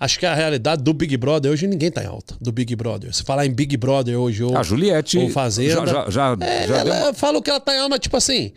Acho 0.03 0.19
que 0.19 0.25
a 0.25 0.33
realidade 0.35 0.83
do 0.83 0.93
Big 0.93 1.15
Brother 1.15 1.49
hoje 1.51 1.65
ninguém 1.65 1.89
tá 1.89 2.03
em 2.03 2.07
alta. 2.07 2.35
Do 2.41 2.51
Big 2.51 2.75
Brother. 2.75 3.13
Se 3.15 3.23
falar 3.23 3.45
em 3.45 3.53
Big 3.53 3.77
Brother 3.77 4.19
hoje 4.19 4.43
ou, 4.43 4.57
A 4.57 4.61
Juliette 4.63 5.17
ou 5.17 5.29
Fazenda. 5.29 5.85
já- 5.85 5.85
já- 5.85 6.09
já- 6.09 6.37
é, 6.45 6.67
já 6.67 6.77
ela, 6.79 6.83
deu 6.95 7.05
eu 7.07 7.13
falo 7.13 7.41
que 7.41 7.49
ela 7.49 7.59
tá 7.59 7.73
em 7.73 7.77
alta, 7.79 7.89
mas 7.91 7.99
tipo 7.99 8.17
assim. 8.17 8.51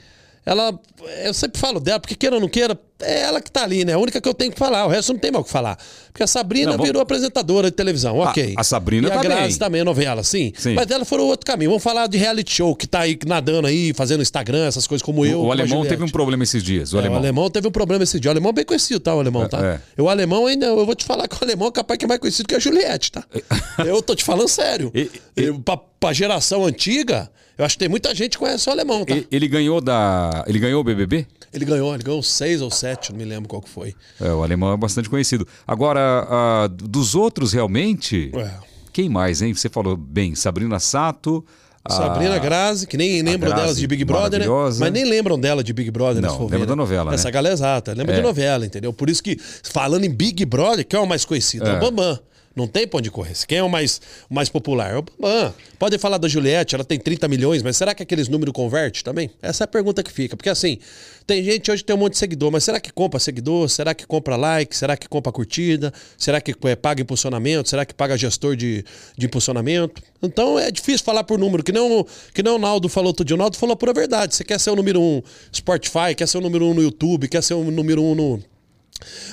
Ela. 0.44 0.78
Eu 1.24 1.32
sempre 1.34 1.60
falo 1.60 1.78
dela, 1.80 1.98
porque 2.00 2.14
queira 2.14 2.36
ou 2.36 2.40
não 2.40 2.48
queira, 2.48 2.78
é 3.00 3.20
ela 3.22 3.40
que 3.40 3.50
tá 3.50 3.62
ali, 3.62 3.84
né? 3.84 3.92
A 3.92 3.98
única 3.98 4.20
que 4.20 4.28
eu 4.28 4.32
tenho 4.34 4.50
que 4.52 4.58
falar. 4.58 4.86
O 4.86 4.88
resto 4.88 5.12
não 5.12 5.20
tem 5.20 5.30
mais 5.30 5.42
o 5.42 5.46
que 5.46 5.50
falar. 5.52 5.78
Porque 6.12 6.22
a 6.22 6.26
Sabrina 6.26 6.66
Não, 6.66 6.72
vamos- 6.72 6.86
virou 6.86 7.02
apresentadora 7.02 7.70
de 7.70 7.76
televisão, 7.76 8.16
ok. 8.18 8.54
a 8.56 8.64
Sabrina 8.64 9.08
e 9.08 9.12
a 9.12 9.16
Grazi 9.18 9.48
bem. 9.50 9.58
também, 9.58 9.80
a 9.82 9.84
novela, 9.84 10.22
sim. 10.22 10.52
Sim. 10.56 10.72
Mas 10.74 10.90
ela 10.90 11.04
foi 11.04 11.18
o 11.18 11.24
outro 11.26 11.44
caminho. 11.44 11.70
Vamos 11.70 11.82
falar 11.82 12.06
de 12.06 12.16
reality 12.16 12.54
show, 12.54 12.74
que 12.74 12.86
tá 12.86 13.00
aí 13.00 13.18
nadando 13.26 13.66
aí, 13.68 13.92
fazendo 13.92 14.22
Instagram, 14.22 14.66
essas 14.66 14.86
coisas 14.86 15.02
como 15.04 15.26
eu. 15.26 15.38
O 15.38 15.40
como 15.40 15.50
a 15.52 15.54
alemão 15.54 15.84
teve 15.84 16.02
um 16.04 16.08
problema 16.08 16.42
esses 16.44 16.62
dias. 16.62 16.92
O 16.92 16.96
É, 16.96 17.00
alemão. 17.00 17.16
O 17.18 17.20
alemão 17.20 17.50
teve 17.50 17.68
um 17.68 17.70
problema 17.70 18.02
esse 18.04 18.18
dia. 18.18 18.30
O 18.30 18.32
alemão 18.32 18.50
é 18.50 18.54
bem 18.54 18.64
conhecido, 18.64 18.98
tá? 19.00 19.14
O 19.14 19.20
alemão, 19.20 19.46
tá? 19.48 19.58
é. 19.64 19.80
E 19.98 20.00
O 20.00 20.08
alemão 20.08 20.46
ainda, 20.46 20.66
eu 20.66 20.86
vou 20.86 20.94
te 20.94 21.04
falar 21.04 21.28
que 21.28 21.34
o 21.34 21.38
alemão 21.44 21.68
é 21.68 21.72
capaz 21.72 21.98
que 21.98 22.04
é 22.04 22.08
mais 22.08 22.18
conhecido 22.20 22.46
que 22.48 22.54
a 22.54 22.58
Juliette, 22.58 23.12
tá? 23.12 23.24
eu 23.86 24.00
tô 24.00 24.14
te 24.14 24.24
falando 24.24 24.48
sério. 24.48 24.90
E- 24.94 25.10
Eu, 25.36 25.58
pra, 25.60 25.76
pra 25.76 26.12
geração 26.14 26.64
antiga, 26.64 27.30
eu 27.58 27.64
acho 27.64 27.74
que 27.74 27.80
tem 27.80 27.88
muita 27.90 28.14
gente 28.14 28.32
que 28.32 28.38
conhece 28.38 28.66
o 28.68 28.72
alemão, 28.72 29.04
tá? 29.04 29.14
E- 29.14 29.26
Ele 29.30 29.46
ganhou 29.48 29.80
da. 29.82 30.44
Ele 30.46 30.58
ganhou 30.58 30.80
o 30.80 30.84
BBB? 30.84 31.26
Ele 31.56 31.64
ganhou, 31.64 31.94
ele 31.94 32.02
ganhou 32.02 32.22
seis 32.22 32.60
ou 32.60 32.70
sete, 32.70 33.10
não 33.10 33.18
me 33.18 33.24
lembro 33.24 33.48
qual 33.48 33.62
que 33.62 33.70
foi. 33.70 33.94
É, 34.20 34.30
o 34.30 34.42
alemão 34.42 34.72
é 34.72 34.76
bastante 34.76 35.08
conhecido. 35.08 35.48
Agora, 35.66 36.68
dos 36.70 37.14
outros 37.14 37.52
realmente. 37.54 38.30
É. 38.34 38.50
Quem 38.92 39.08
mais, 39.08 39.40
hein? 39.42 39.52
Você 39.54 39.68
falou 39.70 39.96
bem, 39.96 40.34
Sabrina 40.34 40.78
Sato. 40.78 41.44
Sabrina 41.88 42.36
Grazi, 42.38 42.86
que 42.86 42.96
nem 42.96 43.22
lembram 43.22 43.50
Grazi, 43.50 43.62
delas 43.62 43.76
de 43.78 43.86
Big 43.86 44.04
Brother, 44.04 44.40
né? 44.40 44.46
Mas 44.80 44.92
nem 44.92 45.04
lembram 45.04 45.38
dela 45.38 45.62
de 45.62 45.72
Big 45.72 45.88
Brother, 45.90 46.20
Não, 46.20 46.32
lembra 46.42 46.58
ver, 46.58 46.66
da 46.66 46.72
né? 46.72 46.76
novela, 46.76 47.10
né? 47.10 47.14
Essa 47.14 47.30
galera 47.30 47.52
é 47.52 47.54
exata, 47.54 47.92
lembra 47.94 48.12
É. 48.12 48.16
de 48.16 48.22
novela, 48.22 48.66
entendeu? 48.66 48.92
Por 48.92 49.08
isso 49.08 49.22
que, 49.22 49.38
falando 49.62 50.04
em 50.04 50.10
Big 50.10 50.44
Brother, 50.44 50.84
quem 50.84 50.98
é 50.98 51.02
o 51.02 51.06
mais 51.06 51.24
conhecido? 51.24 51.64
É, 51.66 51.74
É. 51.74 51.76
o 51.76 51.80
Bambam. 51.80 52.18
Não 52.56 52.66
tem 52.66 52.88
pra 52.88 52.98
onde 52.98 53.10
correr. 53.10 53.34
Quem 53.46 53.58
é 53.58 53.62
o 53.62 53.68
mais, 53.68 54.00
mais 54.30 54.48
popular? 54.48 54.94
É 54.94 54.96
o 54.96 55.02
Bambam. 55.02 55.54
Pode 55.78 55.98
falar 55.98 56.16
da 56.16 56.26
Juliette, 56.26 56.74
ela 56.74 56.84
tem 56.84 56.98
30 56.98 57.28
milhões, 57.28 57.62
mas 57.62 57.76
será 57.76 57.94
que 57.94 58.02
aqueles 58.02 58.28
números 58.28 58.54
converte 58.54 59.04
também? 59.04 59.30
Essa 59.42 59.64
é 59.64 59.66
a 59.66 59.68
pergunta 59.68 60.02
que 60.02 60.10
fica. 60.10 60.38
Porque 60.38 60.48
assim, 60.48 60.78
tem 61.26 61.44
gente 61.44 61.70
hoje 61.70 61.82
que 61.82 61.86
tem 61.86 61.94
um 61.94 61.98
monte 61.98 62.12
de 62.12 62.18
seguidor, 62.18 62.50
mas 62.50 62.64
será 62.64 62.80
que 62.80 62.90
compra 62.90 63.20
seguidor? 63.20 63.68
Será 63.68 63.94
que 63.94 64.06
compra 64.06 64.36
like? 64.36 64.74
Será 64.74 64.96
que 64.96 65.06
compra 65.06 65.30
curtida? 65.30 65.92
Será 66.16 66.40
que 66.40 66.54
é, 66.64 66.74
paga 66.74 67.02
impulsionamento? 67.02 67.68
Será 67.68 67.84
que 67.84 67.92
paga 67.92 68.16
gestor 68.16 68.56
de, 68.56 68.82
de 69.18 69.26
impulsionamento? 69.26 70.02
Então 70.22 70.58
é 70.58 70.70
difícil 70.70 71.04
falar 71.04 71.24
por 71.24 71.38
número, 71.38 71.62
que 71.62 71.72
não, 71.72 72.06
que 72.32 72.42
não 72.42 72.56
o 72.56 72.58
Naldo 72.58 72.88
falou 72.88 73.12
dia. 73.12 73.36
O 73.36 73.38
Naldo 73.38 73.58
falou 73.58 73.74
a 73.74 73.76
pura 73.76 73.92
verdade. 73.92 74.34
Você 74.34 74.44
quer 74.44 74.58
ser 74.58 74.70
o 74.70 74.76
número 74.76 74.98
um 74.98 75.22
Spotify, 75.54 76.14
quer 76.16 76.26
ser 76.26 76.38
o 76.38 76.40
número 76.40 76.64
um 76.64 76.72
no 76.72 76.82
YouTube, 76.82 77.28
quer 77.28 77.42
ser 77.42 77.52
o 77.52 77.70
número 77.70 78.02
um 78.02 78.14
no, 78.14 78.42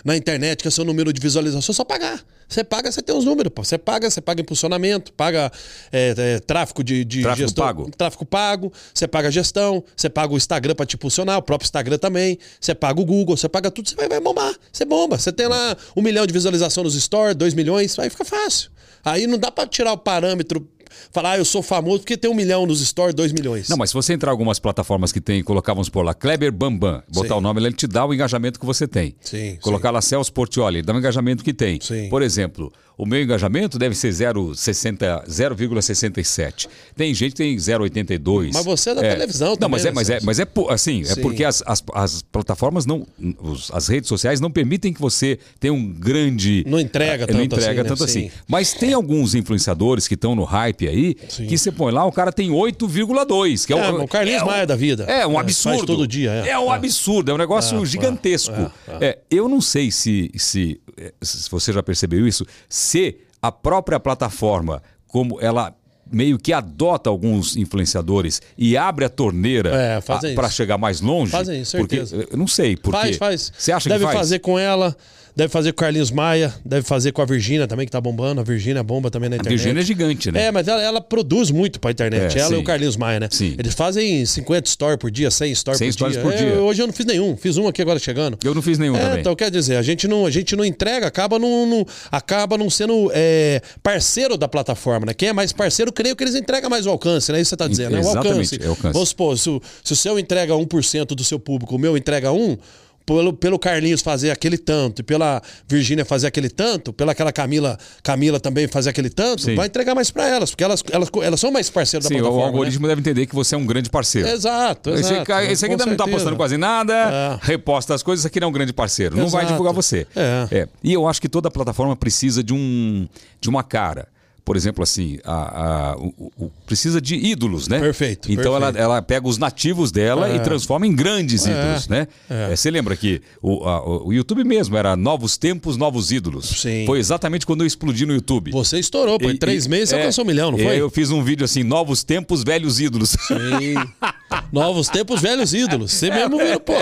na 0.03 0.15
internet, 0.15 0.61
que 0.61 0.67
é 0.67 0.69
o 0.69 0.71
seu 0.71 0.85
número 0.85 1.11
de 1.11 1.19
visualização, 1.19 1.71
é 1.71 1.75
só 1.75 1.83
pagar. 1.83 2.23
Você 2.47 2.63
paga, 2.63 2.91
você 2.91 3.01
tem 3.01 3.15
os 3.15 3.25
números, 3.25 3.51
pô. 3.53 3.63
Você 3.63 3.77
paga, 3.77 4.09
você 4.09 4.21
paga 4.21 4.41
impulsionamento, 4.41 5.11
paga 5.13 5.51
é, 5.91 6.13
é, 6.17 6.39
tráfego 6.39 6.83
de, 6.83 7.03
de 7.03 7.21
Tráfego 7.21 7.47
gestão. 7.47 7.65
pago. 7.65 7.91
Tráfego 7.97 8.25
pago, 8.25 8.73
você 8.93 9.07
paga 9.07 9.31
gestão, 9.31 9.83
você 9.95 10.09
paga 10.09 10.33
o 10.33 10.37
Instagram 10.37 10.75
pra 10.75 10.85
te 10.85 10.95
impulsionar, 10.95 11.37
o 11.37 11.41
próprio 11.41 11.65
Instagram 11.65 11.97
também, 11.97 12.37
você 12.59 12.75
paga 12.75 13.01
o 13.01 13.05
Google, 13.05 13.35
você 13.35 13.49
paga 13.49 13.71
tudo, 13.71 13.89
você 13.89 13.95
vai, 13.95 14.07
vai 14.07 14.19
bombar. 14.19 14.53
Você 14.71 14.85
bomba. 14.85 15.17
Você 15.17 15.31
tem 15.31 15.47
lá 15.47 15.75
um 15.95 16.01
milhão 16.01 16.25
de 16.27 16.33
visualização 16.33 16.83
nos 16.83 16.95
stores, 16.95 17.35
dois 17.35 17.53
milhões, 17.53 17.97
aí 17.97 18.09
fica 18.09 18.25
fácil. 18.25 18.69
Aí 19.05 19.27
não 19.27 19.37
dá 19.37 19.51
pra 19.51 19.67
tirar 19.67 19.91
o 19.91 19.97
parâmetro, 19.97 20.65
falar, 21.11 21.31
ah, 21.31 21.37
eu 21.37 21.45
sou 21.45 21.61
famoso 21.61 21.99
porque 21.99 22.17
tem 22.17 22.29
um 22.29 22.33
milhão 22.33 22.65
nos 22.65 22.81
stores, 22.81 23.13
dois 23.13 23.31
milhões. 23.31 23.69
Não, 23.69 23.77
mas 23.77 23.89
se 23.89 23.93
você 23.93 24.13
entrar 24.13 24.31
em 24.31 24.33
algumas 24.33 24.59
plataformas 24.59 25.11
que 25.11 25.21
tem, 25.21 25.43
colocar, 25.43 25.73
vamos 25.73 25.89
por 25.89 26.03
lá, 26.03 26.13
Kleber 26.13 26.51
Bambam, 26.51 27.03
botar 27.09 27.29
Sim. 27.29 27.39
o 27.39 27.41
nome, 27.41 27.61
ele 27.61 27.73
te 27.73 27.87
dá 27.87 28.05
o 28.05 28.13
engajamento 28.13 28.59
que 28.59 28.65
você 28.65 28.87
tem. 28.87 29.15
Sim, 29.21 29.57
Colocar 29.61 29.91
lá 29.91 30.01
Celso 30.01 30.31
Portioli, 30.31 30.81
dá 30.81 30.93
o 30.93 30.97
engajamento 30.97 31.43
que 31.43 31.53
tem. 31.53 31.79
Sim. 31.81 32.09
Por 32.09 32.21
exemplo, 32.21 32.71
o 32.97 33.05
meu 33.05 33.21
engajamento 33.21 33.77
deve 33.79 33.95
ser 33.95 34.09
0,60 34.09 35.25
0,67. 35.27 36.67
Tem 36.95 37.13
gente 37.13 37.31
que 37.31 37.37
tem 37.37 37.55
0,82. 37.57 38.51
Mas 38.53 38.65
você 38.65 38.91
é 38.91 38.95
da 38.95 39.01
televisão 39.01 39.49
Não, 39.49 39.57
também, 39.57 39.71
mas 39.71 39.85
é, 39.85 39.89
né, 39.89 39.93
mas 39.95 40.09
é, 40.09 40.19
mas 40.23 40.39
é 40.39 40.47
assim, 40.69 41.01
é 41.01 41.05
Sim. 41.05 41.21
porque 41.21 41.43
as, 41.43 41.63
as, 41.65 41.83
as 41.93 42.21
plataformas 42.21 42.85
não, 42.85 43.05
os- 43.41 43.71
as 43.71 43.87
redes 43.87 44.07
sociais 44.07 44.39
não 44.39 44.51
permitem 44.51 44.93
que 44.93 45.01
você 45.01 45.39
tenha 45.59 45.73
um 45.73 45.85
grande 45.91 46.63
Não 46.67 46.79
entrega 46.79 47.25
não 47.27 47.33
tanto 47.39 47.43
entrega 47.55 47.71
assim, 47.71 47.77
né? 47.77 47.83
tanto 47.83 48.03
assim. 48.03 48.21
Sim. 48.29 48.31
Mas 48.47 48.73
tem 48.73 48.93
alguns 48.93 49.35
influenciadores 49.35 50.07
que 50.07 50.13
estão 50.13 50.35
no 50.35 50.43
hype 50.43 50.87
aí, 50.87 51.15
Sim. 51.29 51.47
que 51.47 51.57
você 51.57 51.71
põe 51.71 51.91
lá, 51.91 52.05
o 52.05 52.11
cara 52.11 52.31
tem 52.31 52.49
8,2, 52.51 53.65
que 53.65 53.73
é, 53.73 53.77
É, 53.77 53.91
um, 53.91 54.03
o 54.03 54.07
Carlinhos 54.07 54.41
é 54.41 54.43
um- 54.43 54.47
Maia 54.47 54.67
da 54.67 54.75
vida. 54.75 55.03
É 55.05 55.25
um 55.25 55.33
É, 55.37 55.39
absurdo. 55.39 55.77
faz 55.77 55.87
todo 55.87 56.07
dia, 56.07 56.31
é. 56.31 56.49
É 56.49 56.59
um 56.59 56.71
É. 56.71 56.75
absurdo, 56.75 57.31
é 57.31 57.33
um 57.33 57.37
negócio 57.37 57.81
É, 57.81 57.85
gigantesco. 57.85 58.53
é, 58.87 59.05
É, 59.05 59.17
eu 59.29 59.49
não 59.49 59.59
sei 59.61 59.91
se, 59.91 60.29
se, 60.37 60.79
eh, 60.97 61.13
se 61.21 61.49
você 61.49 61.73
já 61.73 61.81
percebeu 61.81 62.27
isso, 62.27 62.45
se 62.83 63.17
a 63.41 63.51
própria 63.51 63.99
plataforma, 63.99 64.81
como 65.07 65.39
ela 65.41 65.75
meio 66.11 66.37
que 66.37 66.53
adota 66.53 67.09
alguns 67.09 67.55
influenciadores 67.57 68.41
e 68.57 68.77
abre 68.77 69.05
a 69.05 69.09
torneira 69.09 69.71
É, 69.73 70.01
para 70.35 70.49
chegar 70.49 70.77
mais 70.77 71.01
longe. 71.01 71.31
Fazem 71.31 71.61
isso, 71.61 71.71
certeza. 71.71 72.15
Porque, 72.17 72.33
eu 72.33 72.37
não 72.37 72.47
sei, 72.47 72.75
porque 72.77 72.99
Faz, 72.99 73.17
faz. 73.17 73.51
Você 73.57 73.71
acha 73.71 73.89
deve 73.89 74.01
que 74.05 74.11
faz? 74.11 74.17
fazer 74.19 74.39
com 74.39 74.59
ela, 74.59 74.95
deve 75.35 75.49
fazer 75.49 75.71
com 75.71 75.77
o 75.77 75.79
Carlinhos 75.83 76.11
Maia, 76.11 76.53
deve 76.65 76.85
fazer 76.85 77.11
com 77.11 77.21
a 77.21 77.25
Virgínia 77.25 77.67
também, 77.67 77.85
que 77.85 77.91
tá 77.91 77.99
bombando. 77.99 78.41
A 78.41 78.43
Virgínia 78.43 78.83
bomba 78.83 79.09
também 79.09 79.29
na 79.29 79.35
A 79.35 79.37
internet. 79.37 79.57
Virgínia 79.59 79.81
é 79.81 79.83
gigante, 79.85 80.31
né? 80.31 80.45
É, 80.45 80.51
mas 80.51 80.67
ela, 80.67 80.81
ela 80.81 81.01
produz 81.01 81.49
muito 81.51 81.79
pra 81.79 81.91
internet. 81.91 82.37
É, 82.37 82.41
ela 82.41 82.49
sim. 82.49 82.55
e 82.55 82.57
o 82.57 82.63
Carlinhos 82.63 82.95
Maia, 82.97 83.19
né? 83.19 83.27
Sim. 83.31 83.55
Eles 83.57 83.73
fazem 83.73 84.25
50 84.25 84.69
stories 84.69 84.97
por 84.97 85.09
dia, 85.11 85.31
100 85.31 85.55
stories 85.55 85.77
100 85.79 85.87
por 85.87 85.93
stories 85.93 86.15
dia. 86.15 86.23
por 86.23 86.33
É, 86.33 86.37
dia. 86.37 86.61
hoje 86.61 86.81
eu 86.81 86.87
não 86.87 86.93
fiz 86.93 87.05
nenhum. 87.05 87.35
Fiz 87.37 87.57
um 87.57 87.67
aqui 87.67 87.81
agora 87.81 87.99
chegando. 87.99 88.37
Eu 88.43 88.53
não 88.53 88.61
fiz 88.61 88.77
nenhum 88.77 88.95
É, 88.95 88.99
também. 89.01 89.19
então 89.21 89.35
quer 89.35 89.49
dizer, 89.49 89.77
a 89.77 89.81
gente 89.81 90.07
não, 90.07 90.25
a 90.25 90.29
gente 90.29 90.55
não 90.55 90.63
entrega, 90.63 91.07
acaba 91.07 91.39
não, 91.39 91.65
não- 91.65 91.85
acaba 92.11 92.57
não 92.57 92.69
sendo 92.69 93.09
é, 93.13 93.61
parceiro 93.81 94.37
da 94.37 94.47
plataforma, 94.47 95.05
né? 95.07 95.13
Quem 95.13 95.29
é 95.29 95.33
mais 95.33 95.51
parceiro, 95.51 95.91
creio 95.91 96.15
que 96.15 96.23
eles 96.23 96.35
entregam 96.35 96.69
mais 96.69 96.85
o 96.85 96.89
alcance, 96.89 97.31
né? 97.31 97.41
Isso 97.41 97.49
você 97.49 97.57
tá 97.57 97.67
dizendo, 97.67 97.91
né? 97.91 97.97
O 97.97 98.01
Exatamente, 98.01 98.27
alcance. 98.55 98.59
é 98.61 98.65
o 98.67 98.69
alcance. 98.69 98.93
Vamos 98.93 99.09
supor, 99.09 99.37
se 99.37 99.59
se 99.83 99.93
o 99.93 99.95
seu 99.95 100.17
entrega 100.19 100.53
1% 100.53 101.07
do 101.15 101.23
seu 101.23 101.39
público, 101.39 101.75
o 101.75 101.79
meu 101.79 101.97
entrega 101.97 102.29
1%, 102.31 102.57
pelo, 103.05 103.33
pelo 103.33 103.59
Carlinhos 103.59 104.01
fazer 104.01 104.31
aquele 104.31 104.57
tanto, 104.57 104.99
e 104.99 105.03
pela 105.03 105.41
Virgínia 105.67 106.05
fazer 106.05 106.27
aquele 106.27 106.49
tanto, 106.49 106.93
pela 106.93 107.11
aquela 107.11 107.31
Camila, 107.31 107.77
Camila 108.01 108.39
também 108.39 108.67
fazer 108.67 108.89
aquele 108.91 109.09
tanto, 109.09 109.41
Sim. 109.41 109.55
vai 109.55 109.67
entregar 109.67 109.93
mais 109.93 110.09
pra 110.09 110.27
elas, 110.27 110.51
porque 110.51 110.63
elas, 110.63 110.81
elas, 110.91 111.09
elas 111.21 111.39
são 111.39 111.51
mais 111.51 111.69
parceiros 111.69 112.07
Sim, 112.07 112.13
da 112.15 112.19
o 112.19 112.23
plataforma. 112.23 112.45
né? 112.51 112.51
algoritmo 112.57 112.87
deve 112.87 113.01
entender 113.01 113.25
que 113.25 113.35
você 113.35 113.55
é 113.55 113.57
um 113.57 113.65
grande 113.65 113.89
parceiro. 113.89 114.27
Exato, 114.27 114.89
Esse, 114.91 115.11
exato. 115.13 115.25
ca- 115.25 115.43
esse 115.43 115.65
aqui 115.65 115.75
não 115.75 115.95
tá 115.95 116.07
postando 116.07 116.35
quase 116.37 116.57
nada, 116.57 116.93
É. 116.93 117.39
reposta 117.41 117.93
as 117.93 118.01
coisas, 118.03 118.21
esse 118.21 118.27
aqui 118.27 118.39
não 118.39 118.47
é 118.47 118.49
um 118.49 118.53
grande 118.53 118.73
parceiro. 118.73 119.15
Não 119.17 119.27
vai 119.27 119.41
Exato. 119.41 119.53
divulgar 119.53 119.73
você. 119.73 120.07
É. 120.15 120.67
E 120.83 120.93
eu 120.93 121.07
acho 121.07 121.21
que 121.21 121.27
toda 121.29 121.51
plataforma 121.51 121.95
precisa 121.95 122.43
de, 122.43 122.53
um, 122.53 123.07
de 123.41 123.49
uma 123.49 123.63
cara. 123.63 124.07
Por 124.45 124.57
exemplo, 124.57 124.83
assim, 124.83 125.19
a, 125.23 125.91
a- 125.91 125.97
o- 125.97 126.31
o- 126.37 126.51
precisa 126.65 126.99
de 126.99 127.15
ídolos, 127.15 127.67
né? 127.69 127.79
Perfeito, 127.79 128.29
Então 128.31 128.51
perfeito. 128.53 128.77
Ela, 128.77 128.95
ela 128.95 129.01
pega 129.01 129.25
os 129.27 129.37
nativos 129.37 129.89
dela 129.91 130.29
É. 130.29 130.35
e 130.35 130.39
transforma 130.41 130.85
em 130.85 130.93
grandes 130.93 131.45
ídolos, 131.45 131.87
né? 131.87 132.07
é. 132.29 132.51
É, 132.51 132.55
Você 132.55 132.69
lembra 132.69 132.95
que 132.97 133.21
o, 133.41 133.63
a- 133.65 134.03
o 134.05 134.11
YouTube 134.11 134.43
mesmo 134.43 134.75
era 134.75 134.97
Novos 134.97 135.37
Tempos, 135.37 135.77
Novos 135.77 136.11
Ídolos. 136.11 136.45
Sim. 136.61 136.85
Foi 136.85 136.99
exatamente 136.99 137.45
quando 137.45 137.61
eu 137.61 137.67
explodi 137.67 138.05
no 138.05 138.13
YouTube. 138.13 138.51
Você 138.51 138.77
estourou, 138.79 139.17
pô. 139.17 139.29
Em 139.29 139.37
três 139.37 139.65
e- 139.65 139.69
meses 139.69 139.89
você 139.89 139.95
é, 139.95 139.99
alcançou 139.99 140.25
um 140.25 140.27
milhão, 140.27 140.51
não 140.51 140.59
é, 140.59 140.63
foi? 140.63 140.81
Eu 140.81 140.89
fiz 140.89 141.09
um 141.09 141.23
vídeo 141.23 141.45
assim, 141.45 141.63
Novos 141.63 142.03
Tempos, 142.03 142.43
Velhos 142.43 142.81
Ídolos. 142.81 143.11
Sim. 143.11 143.75
Novos 144.51 144.87
tempos, 144.89 145.21
velhos 145.21 145.53
ídolos. 145.53 145.91
Você 145.91 146.09
mesmo 146.09 146.37
viu, 146.37 146.59
pô. 146.59 146.73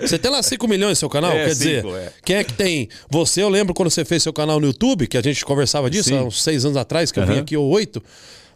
Você 0.00 0.18
tem 0.18 0.30
lá 0.30 0.42
5 0.42 0.66
milhões 0.68 0.90
no 0.90 0.96
seu 0.96 1.08
canal? 1.08 1.30
É, 1.32 1.44
Quer 1.44 1.48
dizer, 1.48 1.82
cinco, 1.82 1.96
é. 1.96 2.12
quem 2.24 2.36
é 2.36 2.44
que 2.44 2.52
tem? 2.52 2.88
Você, 3.08 3.40
eu 3.42 3.48
lembro 3.48 3.72
quando 3.72 3.88
você 3.90 4.04
fez 4.04 4.22
seu 4.22 4.32
canal 4.32 4.58
no 4.60 4.66
YouTube, 4.66 5.06
que 5.06 5.16
a 5.16 5.22
gente 5.22 5.44
conversava 5.44 5.88
disso 5.88 6.08
Sim. 6.08 6.18
há 6.18 6.22
uns 6.22 6.42
seis 6.42 6.64
anos 6.64 6.76
atrás, 6.76 6.97
que 7.12 7.18
eu 7.18 7.26
vim 7.26 7.38
aqui, 7.38 7.56
ou 7.56 7.68
oito. 7.70 8.02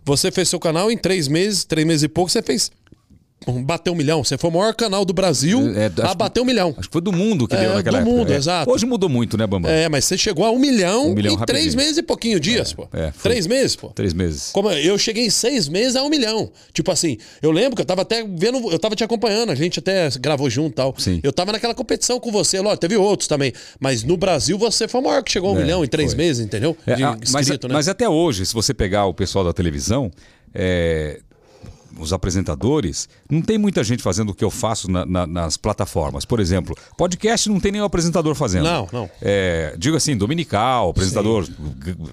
Você 0.05 0.30
fez 0.30 0.49
seu 0.49 0.59
canal 0.59 0.90
em 0.90 0.97
três 0.97 1.28
meses, 1.28 1.64
três 1.64 1.86
meses 1.86 2.03
e 2.03 2.09
pouco, 2.09 2.30
você 2.30 2.43
fez 2.43 2.70
bateu 3.64 3.93
um 3.93 3.97
milhão. 3.97 4.22
Você 4.24 4.36
foi 4.38 4.51
o 4.51 4.53
maior 4.53 4.74
canal 4.74 5.05
do 5.05 5.12
Brasil 5.12 5.61
É, 5.76 5.90
a 6.03 6.07
acho- 6.07 6.14
bater 6.16 6.40
um 6.40 6.45
milhão. 6.45 6.74
Acho 6.78 6.88
que 6.88 6.93
foi 6.93 7.01
do 7.03 7.12
mundo 7.12 7.47
que 7.49 7.55
É, 7.55 7.61
deu 7.61 7.74
naquela 7.74 7.99
do 7.99 8.03
época. 8.03 8.16
mundo, 8.18 8.32
É. 8.32 8.36
exato. 8.36 8.70
Hoje 8.70 8.86
mudou 8.86 9.09
muito, 9.09 9.36
né, 9.36 9.47
Bambam? 9.47 9.70
É, 9.70 9.88
mas 9.88 10.05
você 10.05 10.16
chegou 10.18 10.45
a 10.45 10.51
um 10.51 10.59
milhão, 10.59 11.09
Um 11.11 11.14
milhão 11.14 11.34
em 11.34 11.38
três 11.45 11.64
rapidinho. 11.66 11.76
meses 11.82 11.99
e 11.99 12.03
pouquinho 12.03 12.38
dias, 12.40 12.72
pô. 12.72 12.88
é, 12.93 13.11
foi. 13.12 13.30
três 13.30 13.47
meses, 13.47 13.76
pô. 13.76 13.88
Três 13.88 14.12
meses. 14.12 14.51
Como 14.53 14.70
eu 14.70 14.97
cheguei 14.99 15.26
em 15.26 15.30
seis 15.30 15.68
meses 15.68 15.97
a 15.97 16.03
um 16.03 16.09
milhão. 16.09 16.51
Tipo 16.72 16.90
assim, 16.90 17.18
eu 17.40 17.51
lembro 17.51 17.76
que 17.76 17.82
eu 17.82 17.86
tava 17.86 18.03
até 18.03 18.22
vendo, 18.24 18.70
eu 18.70 18.78
tava 18.78 18.95
te 18.97 19.05
acompanhando, 19.05 19.51
a 19.51 19.55
gente 19.55 19.78
até 19.78 20.09
gravou 20.20 20.49
junto 20.51 20.70
e 20.72 20.74
tal. 20.74 20.95
Sim. 20.99 21.20
Eu 21.22 21.32
tava 21.32 21.53
naquela 21.53 21.74
competição 21.74 22.18
com 22.20 22.30
você, 22.30 22.61
lógico, 22.61 22.80
teve 22.80 22.97
outros 22.97 23.28
também. 23.28 23.53
Mas 23.80 24.03
no 24.03 24.16
Brasil 24.16 24.57
você 24.59 24.86
foi 24.88 25.01
o 25.01 25.05
maior 25.05 25.22
que 25.22 25.30
chegou 25.32 25.51
a 25.51 25.53
um 25.53 25.59
É, 25.59 25.62
milhão 25.62 25.84
em 25.84 25.88
três 25.88 26.12
foi. 26.12 26.18
meses, 26.24 26.45
entendeu? 26.45 26.76
É, 26.86 26.95
De 26.95 27.03
ah, 27.05 27.16
mas, 27.32 27.43
inscrito, 27.47 27.68
né? 27.68 27.74
mas 27.74 27.88
até 27.88 28.09
hoje, 28.09 28.45
se 28.47 28.55
você 28.55 28.72
pegar 28.74 29.07
o 29.07 29.14
pessoal 29.14 29.45
da 29.45 29.53
televisão, 29.53 30.11
é, 30.55 31.20
os 31.99 32.12
apresentadores, 32.12 33.09
não 33.30 33.40
tem 33.43 33.59
muita 33.59 33.82
gente 33.84 34.03
fazendo 34.03 34.30
o 34.30 34.34
que 34.34 34.45
eu 34.45 34.51
faço 34.51 34.90
na- 34.90 35.05
na- 35.07 35.26
nas 35.26 35.57
plataformas. 35.57 36.24
Por 36.24 36.40
exemplo, 36.40 36.76
podcast 36.97 37.49
não 37.49 37.61
tem 37.61 37.72
nenhum 37.72 37.84
apresentador 37.84 38.34
fazendo. 38.34 38.64
Não, 38.64 38.88
não. 38.93 39.11
É, 39.20 39.74
digo 39.78 39.97
assim, 39.97 40.16
dominical, 40.16 40.90
apresentador. 40.90 41.47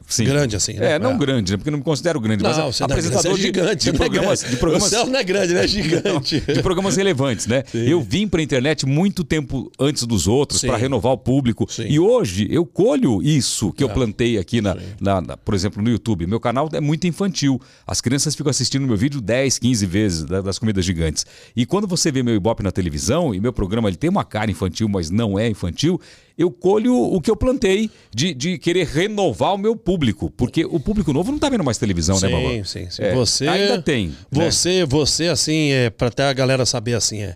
sim. 0.08 0.26
Grande 0.26 0.56
assim, 0.56 0.74
né? 0.74 0.94
É, 0.94 1.00
não 1.00 1.12
É. 1.12 1.18
grande, 1.18 1.52
né? 1.52 1.58
Porque 1.58 1.72
não 1.72 1.78
me 1.80 1.84
considero 1.84 2.20
grande, 2.20 2.44
mas 2.44 2.58
Não, 2.58 2.72
você 2.72 2.84
não 2.84 2.90
é 2.90 2.92
apresentador 2.94 3.32
é 3.32 3.36
de, 3.36 3.42
gigante, 3.42 3.76
de 3.76 3.84
você 3.84 3.92
não 3.92 3.96
é 3.96 3.98
programas, 4.10 4.40
de 4.44 4.58
programas 4.58 4.92
O 4.94 5.06
não 5.06 5.20
é 5.20 5.24
grande, 5.24 5.56
é 5.56 5.68
gigante. 5.68 6.42
de 6.42 6.62
programas 6.62 6.96
relevantes, 6.96 7.48
né? 7.48 7.64
Eu 7.74 8.02
vim 8.02 8.28
pra 8.28 8.42
internet 8.42 8.86
muito 8.86 9.24
tempo 9.24 9.72
antes 9.80 10.04
dos 10.06 10.28
outros 10.28 10.62
Sim. 10.62 10.68
para 10.68 10.78
renovar 10.78 11.14
o 11.14 11.18
público. 11.18 11.66
Sim. 11.72 11.86
E 11.88 12.00
hoje 12.00 12.48
eu 12.50 12.66
colho 12.66 13.22
isso 13.22 13.72
que 13.74 13.84
eu 13.84 13.90
plantei 13.90 14.38
aqui, 14.38 14.62
na, 14.62 14.76
na- 15.00 15.22
na- 15.22 15.38
por 15.38 15.54
exemplo, 15.54 15.82
no 15.82 15.90
YouTube. 15.90 16.26
Meu 16.28 16.40
canal 16.40 16.70
é 16.74 16.80
muito 16.82 17.08
infantil. 17.08 17.60
As 17.86 18.02
crianças 18.02 18.36
ficam 18.36 18.50
assistindo 18.50 18.86
meu 18.88 18.98
vídeo 18.98 19.22
10, 19.22 19.58
15 19.60 19.69
vezes 19.82 20.24
da- 20.24 20.42
das 20.42 20.58
comidas 20.58 20.84
gigantes. 20.84 21.26
E 21.56 21.66
quando 21.66 21.88
você 21.88 22.12
vê 22.12 22.24
meu 22.24 22.36
Ibope 22.36 22.64
na 22.64 22.72
televisão, 22.72 23.34
e 23.34 23.40
meu 23.40 23.54
programa 23.54 23.88
ele 23.90 23.98
tem 23.98 24.10
uma 24.10 24.24
cara 24.24 24.50
infantil, 24.50 24.88
mas 24.90 25.10
não 25.10 25.38
é 25.38 25.48
infantil, 25.48 26.00
eu 26.38 26.50
colho 26.50 26.96
o 26.96 27.20
que 27.22 27.30
eu 27.30 27.36
plantei 27.36 27.90
de, 28.14 28.34
de 28.34 28.58
querer 28.58 28.88
renovar 28.88 29.54
o 29.54 29.58
meu 29.58 29.76
público. 29.76 30.32
Porque 30.36 30.64
o 30.66 30.80
público 30.80 31.12
novo 31.14 31.32
não 31.32 31.40
tá 31.40 31.50
vendo 31.50 31.64
mais 31.64 31.78
televisão, 31.78 32.20
né, 32.20 32.30
Babá? 32.30 32.50
Sim, 32.50 32.64
sim, 32.64 32.90
sim. 32.90 33.02
É, 33.04 33.14
Você 33.14 33.48
ainda 33.48 33.82
tem. 33.82 34.08
né? 34.08 34.16
Você, 34.50 34.86
você 34.86 35.28
assim, 35.28 35.72
é 35.72 35.90
para 35.90 36.08
até 36.08 36.24
a 36.24 36.34
galera 36.34 36.66
saber 36.66 36.94
assim, 36.94 37.22
é. 37.22 37.36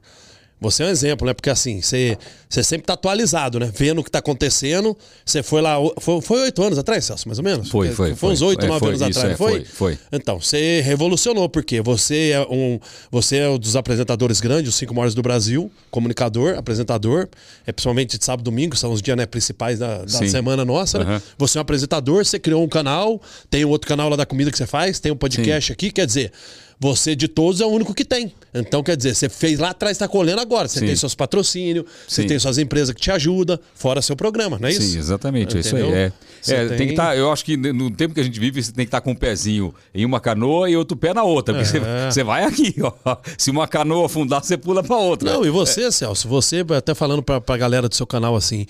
Você 0.64 0.84
é 0.84 0.86
um 0.88 0.90
exemplo, 0.90 1.28
né? 1.28 1.34
Porque 1.34 1.50
assim, 1.50 1.82
você, 1.82 2.18
você 2.50 2.64
sempre 2.64 2.88
tá 2.88 2.94
atualizado, 2.94 3.60
né? 3.60 3.72
Vendo 3.74 4.00
o 4.00 4.04
que 4.04 4.10
tá 4.12 4.20
acontecendo. 4.20 4.98
Você 5.26 5.44
foi 5.44 5.62
lá. 5.62 5.78
Foi 6.00 6.22
foi 6.22 6.42
oito 6.44 6.64
anos 6.64 6.78
atrás, 6.78 7.06
Celso, 7.06 7.28
mais 7.28 7.38
ou 7.38 7.44
menos? 7.44 7.70
Foi, 7.70 7.88
Porque 7.88 7.96
foi, 7.96 8.16
Foi 8.16 8.32
uns 8.32 8.40
foi. 8.40 8.48
oito, 8.50 8.66
É, 8.66 8.68
nove 8.68 8.80
foi, 8.80 8.90
anos 8.90 9.02
isso, 9.02 9.20
atrás, 9.20 9.34
é, 9.34 9.38
foi? 9.38 9.52
foi, 9.66 9.66
foi. 9.66 9.98
Então, 10.12 10.40
você 10.40 10.82
revolucionou, 10.82 11.48
porque 11.50 11.82
você 11.82 12.32
é 12.32 12.42
um. 12.42 12.80
Você 13.12 13.38
é 13.38 13.50
um 13.50 13.58
dos 13.58 13.76
apresentadores 13.76 14.40
grandes, 14.40 14.70
os 14.70 14.76
cinco 14.76 14.94
maiores 14.94 15.14
do 15.14 15.22
Brasil, 15.22 15.72
comunicador, 15.92 16.58
apresentador. 16.58 17.28
É 17.66 17.72
principalmente 17.72 18.18
de 18.18 18.24
sábado 18.26 18.44
e 18.44 18.46
domingo, 18.46 18.76
são 18.76 18.92
os 18.92 19.02
dias 19.02 19.18
né, 19.18 19.26
principais 19.26 19.80
da, 19.80 20.00
da 20.00 20.08
Sim. 20.08 20.28
semana 20.30 20.64
nossa, 20.66 21.00
né? 21.00 21.06
Aham. 21.06 21.22
Você 21.38 21.58
é 21.58 21.60
um 21.60 21.64
apresentador, 21.64 22.26
você 22.26 22.40
criou 22.40 22.64
um 22.64 22.70
canal, 22.70 23.22
tem 23.50 23.66
um 23.66 23.70
outro 23.70 23.88
canal 23.88 24.10
lá 24.10 24.16
da 24.16 24.26
comida 24.26 24.52
que 24.52 24.58
você 24.58 24.66
faz, 24.68 25.00
tem 25.00 25.12
um 25.12 25.16
podcast 25.16 25.72
aqui, 25.72 25.92
quer 25.92 26.06
dizer, 26.06 26.32
você 26.80 27.16
de 27.16 27.28
todos 27.28 27.62
é 27.62 27.66
o 27.66 27.70
único 27.70 27.94
que 27.94 28.04
tem. 28.06 28.34
Então, 28.54 28.84
quer 28.84 28.96
dizer, 28.96 29.16
você 29.16 29.30
fez 29.30 29.58
lá 29.58 29.70
atrás, 29.70 29.96
está 29.96 30.08
colhendo 30.08 30.40
agora. 30.42 30.68
Você 30.68 30.80
Sim. 30.80 30.86
tem 30.88 30.96
seus 30.96 31.16
patrocínios, 31.16 31.86
você 32.08 32.24
tem 32.24 32.38
suas 32.38 32.58
empresas 32.58 32.94
que 32.94 33.02
te 33.02 33.10
ajudam, 33.12 33.58
fora 33.74 34.02
seu 34.02 34.16
programa, 34.16 34.60
não 34.60 34.68
é 34.68 34.72
isso? 34.72 34.82
Sim, 34.82 34.98
exatamente. 35.00 35.58
É 35.58 35.60
isso 35.62 35.76
aí. 35.76 35.82
Entendeu? 35.82 35.98
É, 35.98 36.12
É, 36.48 36.68
tem 36.78 36.88
que 36.88 36.94
estar. 36.94 37.16
eu 37.18 37.32
acho 37.32 37.44
que 37.46 37.56
no 37.58 37.90
tempo 37.90 38.14
que 38.14 38.20
a 38.20 38.24
gente 38.24 38.40
vive, 38.40 38.62
você 38.62 38.72
tem 38.72 38.86
que 38.86 38.90
estar 38.90 39.02
com 39.02 39.12
um 39.12 39.16
pezinho 39.16 39.74
em 39.96 40.06
uma 40.06 40.20
canoa 40.20 40.70
e 40.70 40.76
outro 40.76 40.96
pé 40.98 41.14
na 41.14 41.24
outra. 41.24 41.56
Porque 41.56 41.78
É. 41.78 42.12
você, 42.12 42.24
vai 42.24 42.44
aqui, 42.44 42.76
ó. 42.82 42.92
Se 43.38 43.50
uma 43.50 43.68
canoa 43.68 44.06
afundar, 44.06 44.44
você 44.44 44.58
pula 44.58 44.84
pra 44.84 44.98
outra. 44.98 45.32
Não, 45.32 45.46
e 45.46 45.50
você, 45.50 45.92
Celso, 45.92 46.28
você, 46.28 46.66
até 46.78 46.94
falando 46.94 47.24
pra, 47.24 47.40
pra 47.40 47.56
galera 47.58 47.88
do 47.90 47.96
seu 47.96 48.06
canal 48.06 48.36
assim, 48.36 48.66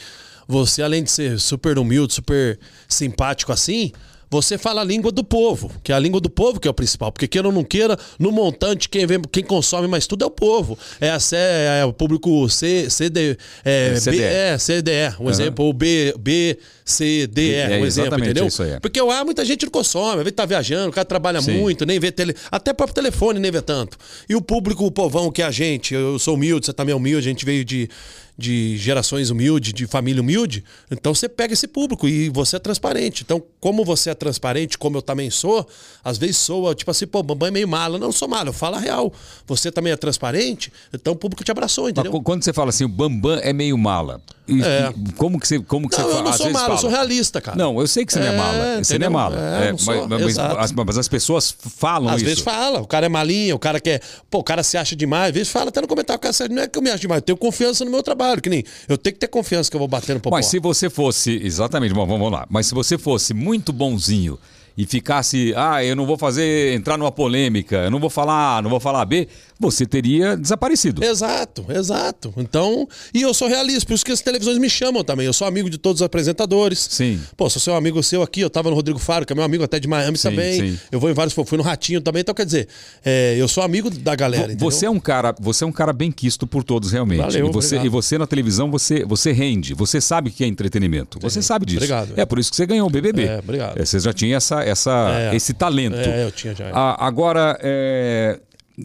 você, 0.48 0.82
além 0.84 1.04
de 1.04 1.10
ser 1.12 1.40
super 1.40 1.78
humilde, 1.80 2.14
super 2.14 2.60
simpático 2.88 3.52
assim, 3.52 3.92
você 4.34 4.58
fala 4.58 4.82
a 4.82 4.84
língua 4.84 5.12
do 5.12 5.24
povo, 5.24 5.72
que 5.84 5.92
é 5.92 5.96
a 5.96 6.00
língua 6.00 6.20
do 6.20 6.30
povo 6.30 6.60
que 6.60 6.68
é 6.68 6.72
o 6.72 6.74
principal. 6.74 7.12
Porque 7.12 7.28
queira 7.28 7.48
ou 7.48 7.54
não 7.54 7.64
queira, 7.64 7.98
no 8.18 8.32
montante, 8.32 8.90
quem, 8.90 9.06
vem, 9.06 9.22
quem 9.32 9.44
consome 9.44 9.88
mais 9.88 10.08
tudo 10.08 10.24
é 10.24 10.28
o 10.28 10.32
povo. 10.32 10.78
É, 11.00 11.10
a, 11.12 11.20
C- 11.20 11.36
é 11.38 11.86
o 11.86 11.94
público 11.94 12.50
C, 12.50 12.90
CD, 12.90 13.38
é, 13.64 13.94
É, 13.94 14.00
CDE. 14.00 14.18
B, 14.18 14.24
é, 14.24 14.58
CDE, 14.58 15.16
um 15.20 15.30
exemplo, 15.30 15.66
ou 15.66 15.72
B, 15.74 16.14
B, 16.20 16.58
C, 16.84 17.28
D, 17.28 17.42
E, 17.52 17.54
É, 17.56 17.78
um 17.80 17.86
exemplo, 17.86 18.20
entendeu? 18.20 18.46
é 18.46 18.48
isso 18.48 18.64
aí. 18.64 18.80
Porque 18.80 19.00
lá 19.02 19.24
muita 19.24 19.46
gente 19.46 19.64
não 19.66 19.72
consome, 19.72 20.18
às 20.18 20.24
vezes 20.24 20.34
tá 20.34 20.46
viajando, 20.46 20.90
o 20.90 20.92
cara 20.94 21.06
trabalha 21.06 21.42
Sim. 21.42 21.60
muito, 21.60 21.86
nem 21.86 22.00
vê 22.00 22.12
tele. 22.12 22.36
Até 22.52 22.74
próprio 22.74 22.96
telefone 22.96 23.40
nem 23.40 23.52
vê 23.52 23.62
tanto. 23.62 23.98
E 24.28 24.36
o 24.36 24.42
público, 24.42 24.86
o 24.86 24.92
povão 24.92 25.32
que 25.32 25.42
é 25.42 25.46
a 25.46 25.52
gente, 25.52 25.94
eu 25.94 26.18
sou 26.18 26.34
humilde, 26.36 26.66
você 26.66 26.74
também 26.74 26.94
é 26.94 26.96
humilde, 26.96 27.28
a 27.28 27.32
gente 27.32 27.46
veio 27.46 27.64
de, 27.64 27.90
de 28.38 28.78
gerações 28.78 29.30
humildes, 29.30 29.74
de 29.74 29.86
família 29.86 30.22
humilde. 30.22 30.64
Então 30.90 31.14
você 31.14 31.30
pega 31.30 31.54
esse 31.54 31.68
público 31.68 32.08
e 32.08 32.30
você 32.30 32.56
é 32.56 32.60
transparente. 32.60 33.22
Então, 33.24 33.42
como 33.60 33.86
você 33.86 34.10
é 34.10 34.16
transparente, 34.16 34.78
como 34.78 34.98
eu 34.98 35.02
também 35.02 35.30
sou, 35.30 35.68
às 36.04 36.18
vezes 36.18 36.38
soa, 36.38 36.74
tipo 36.74 36.90
assim, 36.90 37.06
pô, 37.06 37.22
Bambam 37.22 37.48
é 37.48 37.52
meio 37.52 37.68
mala. 37.68 38.00
Não, 38.00 38.08
eu 38.08 38.12
sou 38.14 38.28
mala, 38.28 38.50
eu 38.50 38.54
falo 38.54 38.76
a 38.76 38.80
real. 38.80 39.14
Você 39.46 39.72
também 39.72 39.94
é 39.94 39.96
transparente, 39.96 40.72
então 40.94 41.14
o 41.14 41.16
público 41.16 41.44
te 41.44 41.52
abraçou, 41.52 41.84
Mas 41.86 41.92
entendeu? 41.92 42.12
qu- 42.12 42.22
quando 42.24 42.44
você 42.44 42.52
fala 42.54 42.70
assim, 42.70 42.86
o 42.86 42.90
Bambam 42.90 43.40
é 43.42 43.54
meio 43.54 43.78
mala. 43.78 44.20
e- 44.46 44.62
É. 44.62 44.92
e 45.08 45.12
como 45.14 45.40
que 45.40 45.48
você, 45.48 45.58
como 45.60 45.88
que 45.88 45.96
Não, 45.98 46.04
você 46.04 46.10
eu 46.10 46.12
fala? 46.16 46.24
não 46.26 46.32
Às 46.32 46.38
sou 46.38 46.52
mala, 46.52 46.74
eu 46.74 46.78
sou 46.78 46.90
fala. 46.90 47.02
realista, 47.04 47.40
cara. 47.40 47.58
Não, 47.58 47.80
eu 47.80 47.88
sei 47.88 48.06
que 48.06 48.12
você 48.12 48.20
não 48.20 48.28
é 48.28 48.34
É, 48.34 48.38
mala. 48.38 48.54
Você 48.54 48.64
não 48.66 48.76
é 48.76 48.80
entendeu? 48.82 49.12
mala. 49.12 49.36
É, 49.38 49.68
É, 49.68 49.72
não 49.72 49.78
mas, 50.20 50.36
mas- 50.36 50.38
as, 50.38 50.72
mas 50.74 50.98
as 50.98 51.08
pessoas 51.08 51.56
falam 51.78 52.10
Às 52.10 52.18
isso. 52.18 52.26
vezes 52.26 52.44
fala, 52.44 52.82
o 52.82 52.86
cara 52.88 53.06
é 53.06 53.10
malinha, 53.10 53.56
o 53.56 53.60
cara 53.60 53.80
quer. 53.80 54.02
Pô, 54.30 54.40
o 54.40 54.44
cara 54.44 54.62
se 54.62 54.76
acha 54.78 54.98
demais. 54.98 55.30
Às 55.30 55.34
vezes 55.34 55.48
fala 55.50 55.70
até 55.70 55.80
no 55.80 55.88
comentário, 55.88 56.18
o 56.18 56.22
cara 56.22 56.36
não 56.50 56.62
é 56.64 56.68
que 56.68 56.78
eu 56.78 56.82
me 56.82 56.90
acho 56.90 57.00
demais, 57.00 57.20
eu 57.20 57.22
tenho 57.26 57.38
confiança 57.38 57.86
no 57.86 57.92
meu 57.92 58.04
trabalho, 58.04 58.23
que 58.42 58.50
nem. 58.50 58.64
Eu 58.88 58.98
tenho 58.98 59.14
que 59.14 59.20
ter 59.20 59.28
confiança 59.28 59.70
que 59.70 59.76
eu 59.76 59.80
vou 59.80 59.88
bater 59.88 60.14
no 60.14 60.20
popó. 60.20 60.36
Mas 60.36 60.48
se 60.48 60.60
você 60.60 60.90
fosse, 60.90 61.40
exatamente, 61.44 61.94
bom, 61.94 62.06
vamos 62.06 62.32
lá. 62.32 62.46
Mas 62.50 62.68
se 62.68 62.74
você 62.74 62.98
fosse 62.98 63.34
muito 63.34 63.72
bonzinho 63.72 64.40
e 64.78 64.86
ficasse, 64.86 65.54
ah, 65.56 65.84
eu 65.84 65.96
não 65.96 66.06
vou 66.06 66.18
fazer, 66.18 66.74
entrar 66.74 66.98
numa 66.98 67.12
polêmica, 67.12 67.78
eu 67.78 67.92
não 67.92 68.00
vou 68.00 68.10
falar 68.10 68.58
A, 68.58 68.62
não 68.62 68.70
vou 68.70 68.80
falar 68.80 69.06
B, 69.06 69.28
você 69.60 69.86
teria 69.86 70.36
desaparecido. 70.36 71.04
Exato, 71.04 71.66
exato. 71.70 72.34
Então, 72.38 72.88
e 73.14 73.22
eu 73.22 73.34
sou 73.34 73.48
realista, 73.48 73.86
por 73.86 73.94
isso 73.94 74.06
que 74.06 74.12
as 74.12 74.22
televisões 74.22 74.58
me 74.58 74.70
chamam 74.70 75.04
também. 75.04 75.26
Eu 75.26 75.34
sou 75.34 75.48
amigo 75.48 75.70
de 75.70 75.78
todos 75.78 76.02
os 76.02 76.06
apresentadores. 76.06 76.88
Sim. 76.90 77.20
Pô, 77.38 77.50
sou 77.50 77.62
seu 77.62 77.76
amigo 77.76 78.02
seu 78.04 78.22
aqui, 78.22 78.42
eu 78.42 78.50
tava 78.50 78.70
no 78.70 78.76
Rodrigo 78.76 79.00
Faro, 79.00 79.26
que 79.26 79.34
é 79.34 79.36
meu 79.36 79.46
amigo 79.46 79.64
até 79.64 79.80
de 79.80 79.88
Miami 79.88 80.18
Sim, 80.18 80.30
também. 80.30 80.60
sim. 80.72 80.80
Eu 80.92 81.00
vou 81.00 81.10
em 81.10 81.14
vários, 81.14 81.34
fui 81.34 81.58
no 81.58 81.64
Ratinho 81.64 82.02
também, 82.02 82.22
então 82.22 82.34
quer 82.34 82.46
dizer, 82.46 82.68
é, 83.06 83.36
eu 83.38 83.48
sou 83.48 83.64
amigo 83.64 83.90
da 83.90 84.16
galera, 84.16 84.46
entendeu? 84.46 84.70
Você 84.70 84.86
é 84.86 84.90
um 84.90 85.00
cara, 85.00 85.36
você 85.40 85.64
é 85.64 85.68
um 85.68 85.72
cara 85.72 85.94
bem 85.94 86.12
quisto 86.12 86.48
por 86.48 86.64
todos 86.64 86.92
realmente. 86.92 87.22
Valeu, 87.22 87.48
e 87.48 87.52
você 87.52 87.76
obrigado. 87.76 87.86
e 87.86 87.90
você 87.90 88.18
na 88.18 88.28
televisão 88.28 88.72
você 88.72 89.06
você 89.06 89.32
rende, 89.32 89.74
você 89.74 90.02
sabe 90.02 90.32
que 90.32 90.44
é 90.44 90.48
entretenimento. 90.48 91.20
Você 91.22 91.42
sabe 91.42 91.66
disso. 91.66 91.78
Obrigado. 91.78 92.14
É 92.16 92.26
por 92.26 92.40
isso 92.40 92.50
que 92.50 92.56
você 92.56 92.66
ganhou 92.66 92.88
o 92.88 92.90
BBB. 92.90 93.24
É, 93.26 93.40
obrigado. 93.40 93.80
É, 93.80 93.86
você 93.86 94.00
já 94.00 94.14
tinha 94.14 94.38
essa, 94.38 94.63
essa 94.66 95.30
É. 95.32 95.36
esse 95.36 95.54
talento. 95.54 95.96
É, 95.98 96.24
eu 96.26 96.32
tinha 96.32 96.54
já. 96.56 96.70
Ah, 96.74 97.06
agora 97.06 97.58
é, 97.62 98.40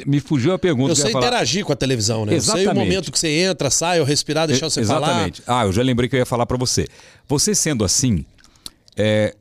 me 0.06 0.20
fugiu 0.20 0.52
a 0.52 0.58
pergunta 0.58 0.92
Eu 0.92 0.96
sei 0.96 1.10
falar. 1.12 1.26
interagir 1.26 1.64
com 1.64 1.72
a 1.72 1.76
televisão, 1.76 2.26
né? 2.26 2.34
Eu 2.36 2.40
sei 2.40 2.52
o 2.54 2.56
Exatamente. 2.58 2.84
momento 2.84 3.12
que 3.12 3.18
você 3.18 3.28
entra, 3.28 3.70
sai, 3.70 3.98
eu 3.98 4.04
respirar, 4.04 4.46
deixar 4.46 4.68
você 4.68 4.84
falar. 4.84 5.06
Exatamente. 5.08 5.42
Ah, 5.46 5.64
eu 5.64 5.72
já 5.72 5.82
lembrei 5.82 6.08
que 6.08 6.16
eu 6.16 6.20
ia 6.20 6.26
falar 6.26 6.44
pra 6.46 6.56
você. 6.56 6.86
Você 7.26 7.54
sendo 7.54 7.84
assim, 7.84 8.24
é, 8.96 9.34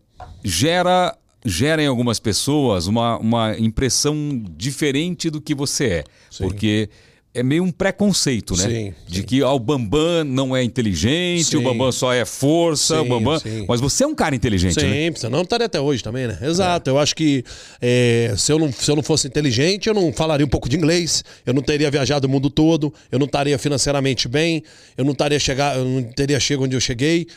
gera, 0.43 1.15
gera 1.45 1.81
em 1.81 1.87
algumas 1.87 2.19
pessoas 2.19 2.87
uma, 2.87 3.17
uma 3.17 3.57
impressão 3.57 4.15
diferente 4.55 5.29
do 5.29 5.41
que 5.41 5.53
você 5.55 5.85
é. 5.85 6.03
Porque 6.37 6.89
é 7.37 7.43
meio 7.43 7.63
um 7.63 7.71
preconceito, 7.71 8.55
né? 8.57 8.63
Sim, 8.63 8.93
De 9.07 9.23
que 9.23 9.41
ah, 9.41 9.51
o 9.51 9.59
Bambam 9.59 10.23
não 10.25 10.55
é 10.55 10.63
inteligente, 10.63 11.45
Sim. 11.45 11.57
o 11.57 11.61
Bambam 11.61 11.91
só 11.91 12.11
é 12.11 12.25
força, 12.25 12.99
o 12.99 13.03
Sim, 13.03 13.09
Bambam. 13.09 13.39
sim. 13.39 13.65
Mas 13.67 13.79
você 13.79 14.03
é 14.03 14.07
um 14.07 14.15
cara 14.15 14.35
inteligente, 14.35 14.75
né? 14.83 15.11
Senão 15.15 15.33
eu 15.33 15.37
não 15.37 15.41
estaria 15.43 15.65
até 15.67 15.79
hoje 15.79 16.03
também, 16.03 16.27
né? 16.27 16.37
Exato. 16.41 16.89
Eu 16.89 16.97
acho 16.97 17.15
que 17.15 17.43
é, 17.81 18.33
se, 18.37 18.51
eu 18.51 18.57
não, 18.57 18.71
se 18.71 18.89
eu 18.89 18.95
não 18.95 19.03
fosse 19.03 19.27
inteligente, 19.27 19.87
eu 19.87 19.93
não 19.93 20.11
falaria 20.11 20.45
um 20.45 20.49
pouco 20.49 20.67
de 20.67 20.75
inglês, 20.75 21.23
eu 21.45 21.53
não 21.53 21.61
teria 21.61 21.91
viajado 21.91 22.27
o 22.27 22.29
mundo 22.29 22.49
todo, 22.49 22.93
eu 23.11 23.19
não 23.19 23.25
estaria 23.25 23.57
financeiramente 23.59 24.27
bem, 24.27 24.63
eu 24.97 25.05
não 25.05 25.11
estaria 25.11 25.39
chegar, 25.39 25.77
eu 25.77 25.85
não 25.85 26.03
teria 26.03 26.39
chegado 26.39 26.63
onde 26.63 26.75
eu 26.75 26.81
cheguei. 26.81 27.27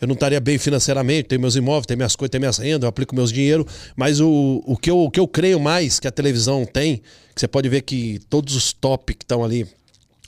Eu 0.00 0.08
não 0.08 0.14
estaria 0.14 0.40
bem 0.40 0.56
financeiramente, 0.56 1.24
tenho 1.24 1.40
meus 1.42 1.56
imóveis, 1.56 1.84
tenho 1.84 1.98
minhas 1.98 2.16
coisas, 2.16 2.30
tenho 2.30 2.40
minhas 2.40 2.56
rendas, 2.56 2.84
eu 2.84 2.88
aplico 2.88 3.14
meus 3.14 3.30
dinheiro. 3.30 3.66
Mas 3.94 4.18
o, 4.18 4.62
o, 4.64 4.74
que 4.74 4.90
eu, 4.90 4.98
o 4.98 5.10
que 5.10 5.20
eu 5.20 5.28
creio 5.28 5.60
mais 5.60 6.00
que 6.00 6.08
a 6.08 6.10
televisão 6.10 6.64
tem, 6.64 7.02
você 7.40 7.48
pode 7.48 7.70
ver 7.70 7.80
que 7.80 8.20
todos 8.28 8.54
os 8.54 8.70
top 8.70 9.14
que 9.14 9.24
estão 9.24 9.42
ali, 9.42 9.66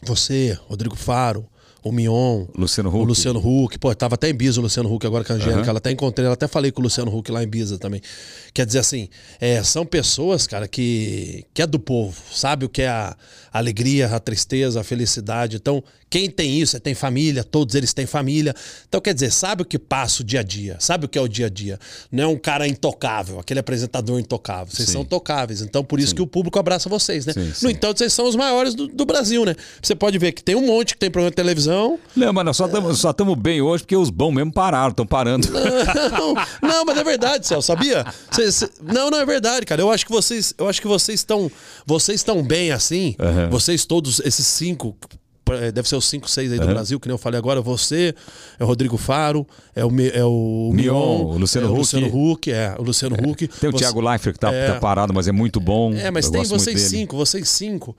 você, 0.02 0.58
Rodrigo 0.66 0.96
Faro, 0.96 1.46
o 1.84 1.92
Mion, 1.92 2.46
Luciano 2.56 2.88
o 2.88 2.96
Huck. 2.96 3.06
Luciano 3.06 3.38
Huck. 3.38 3.78
Pô, 3.78 3.94
tava 3.94 4.14
até 4.14 4.30
em 4.30 4.34
Biza 4.34 4.60
o 4.60 4.62
Luciano 4.62 4.90
Huck 4.90 5.06
agora 5.06 5.22
com 5.22 5.34
a 5.34 5.36
Angélica. 5.36 5.60
Aham. 5.60 5.68
Ela 5.68 5.78
até 5.78 5.90
encontrei, 5.90 6.24
ela 6.24 6.34
até 6.34 6.48
falei 6.48 6.72
com 6.72 6.80
o 6.80 6.84
Luciano 6.84 7.14
Huck 7.14 7.30
lá 7.30 7.42
em 7.42 7.46
Biza 7.46 7.76
também. 7.76 8.00
Quer 8.54 8.64
dizer 8.64 8.78
assim, 8.78 9.10
é, 9.38 9.62
são 9.62 9.84
pessoas, 9.84 10.46
cara, 10.46 10.66
que, 10.66 11.44
que 11.52 11.60
é 11.60 11.66
do 11.66 11.78
povo, 11.78 12.18
sabe 12.32 12.64
o 12.64 12.68
que 12.68 12.80
é 12.80 12.88
a 12.88 13.14
alegria, 13.52 14.06
a 14.08 14.18
tristeza, 14.18 14.80
a 14.80 14.84
felicidade. 14.84 15.56
Então, 15.56 15.82
quem 16.08 16.30
tem 16.30 16.60
isso, 16.60 16.76
é, 16.76 16.80
tem 16.80 16.94
família, 16.94 17.42
todos 17.44 17.74
eles 17.74 17.92
têm 17.92 18.06
família. 18.06 18.54
Então, 18.88 19.00
quer 19.00 19.14
dizer, 19.14 19.30
sabe 19.32 19.62
o 19.62 19.64
que 19.64 19.78
passa 19.78 20.22
o 20.22 20.24
dia 20.24 20.40
a 20.40 20.42
dia, 20.42 20.76
sabe 20.78 21.06
o 21.06 21.08
que 21.08 21.18
é 21.18 21.20
o 21.20 21.28
dia 21.28 21.46
a 21.46 21.48
dia. 21.48 21.78
Não 22.10 22.24
é 22.24 22.26
um 22.26 22.36
cara 22.38 22.66
intocável, 22.68 23.38
aquele 23.40 23.60
apresentador 23.60 24.18
intocável. 24.20 24.66
Vocês 24.74 24.88
Sim. 24.88 24.92
são 24.94 25.04
tocáveis. 25.04 25.60
Então, 25.62 25.82
por 25.84 25.98
isso 26.00 26.14
que 26.14 26.22
o 26.22 26.26
público 26.26 26.58
abraça 26.58 26.88
vocês, 26.88 27.24
né? 27.26 27.32
Sim, 27.32 27.46
No 27.46 27.54
sim. 27.54 27.70
entanto, 27.70 27.98
vocês 27.98 28.12
são 28.12 28.26
os 28.28 28.36
maiores 28.36 28.74
do, 28.74 28.86
do 28.86 29.04
Brasil, 29.06 29.44
né? 29.44 29.54
Você 29.82 29.94
pode 29.94 30.18
ver 30.18 30.32
que 30.32 30.42
tem 30.42 30.54
um 30.54 30.66
monte 30.66 30.94
que 30.94 31.00
tem 31.00 31.10
programa 31.10 31.30
de 31.30 31.36
televisão. 31.36 31.98
Não, 32.14 32.32
mas 32.32 32.44
nós 32.44 32.56
só 32.56 32.66
estamos 32.66 33.02
tamo 33.16 33.36
bem 33.36 33.60
hoje 33.62 33.82
porque 33.84 33.96
os 33.96 34.10
bons 34.10 34.32
mesmo 34.32 34.52
pararam, 34.52 34.90
estão 34.90 35.06
parando. 35.06 35.48
Não, 35.52 36.34
não, 36.62 36.84
mas 36.84 36.98
é 36.98 37.04
verdade, 37.04 37.46
Céu, 37.46 37.60
sabia? 37.62 38.04
Cê- 38.30 38.50
cê- 38.50 38.70
não, 38.82 39.10
não 39.10 39.20
é 39.20 39.26
verdade, 39.26 39.64
cara. 39.66 39.80
Eu 39.80 39.90
acho 39.90 40.04
que 40.06 40.12
vocês, 40.12 40.54
eu 40.58 40.68
acho 40.68 40.80
que 40.80 40.86
vocês 40.86 41.20
estão, 41.20 41.50
vocês 41.86 42.20
estão 42.20 42.42
bem 42.42 42.70
assim. 42.70 43.14
Aham. 43.42 43.50
Vocês 43.50 43.84
todos 43.84 44.20
esses 44.20 44.46
cinco, 44.46 44.96
eh, 45.50 45.70
deve 45.72 45.88
ser 45.88 45.96
os 45.96 46.04
cinco, 46.08 46.28
seis 46.30 46.50
aí 46.52 46.58
do 46.58 46.64
Aham. 46.64 46.72
Brasil, 46.74 46.98
que 47.00 47.08
nem 47.08 47.14
eu 47.14 47.18
falei 47.18 47.38
agora. 47.38 47.60
Você, 47.60 48.14
é 48.58 48.64
o 48.64 48.66
Rodrigo 48.66 48.96
Faro, 48.96 49.46
é 49.74 49.84
o, 49.84 49.90
é 50.12 50.24
o 50.24 50.70
Mion, 50.72 51.24
o 51.24 51.38
Luciano 51.38 51.66
é 51.66 51.70
o. 51.70 51.74
Luciano 51.74 52.06
Huck, 52.32 52.50
é 52.50 52.74
o 52.78 52.82
Luciano 52.82 53.16
Huck. 53.16 53.46
Tem 53.48 53.68
o 53.68 53.72
Você- 53.72 53.78
Thiago 53.78 54.00
Leifert 54.00 54.34
que 54.34 54.40
tá, 54.40 54.52
É. 54.52 54.72
tá 54.72 54.80
parado, 54.80 55.12
mas 55.12 55.26
é 55.28 55.32
muito 55.32 55.60
bom. 55.60 55.92
É, 55.94 56.10
mas 56.10 56.26
Eu 56.26 56.32
tem 56.32 56.44
vocês 56.44 56.80
cinco, 56.82 57.16
vocês 57.16 57.48
cinco. 57.48 57.96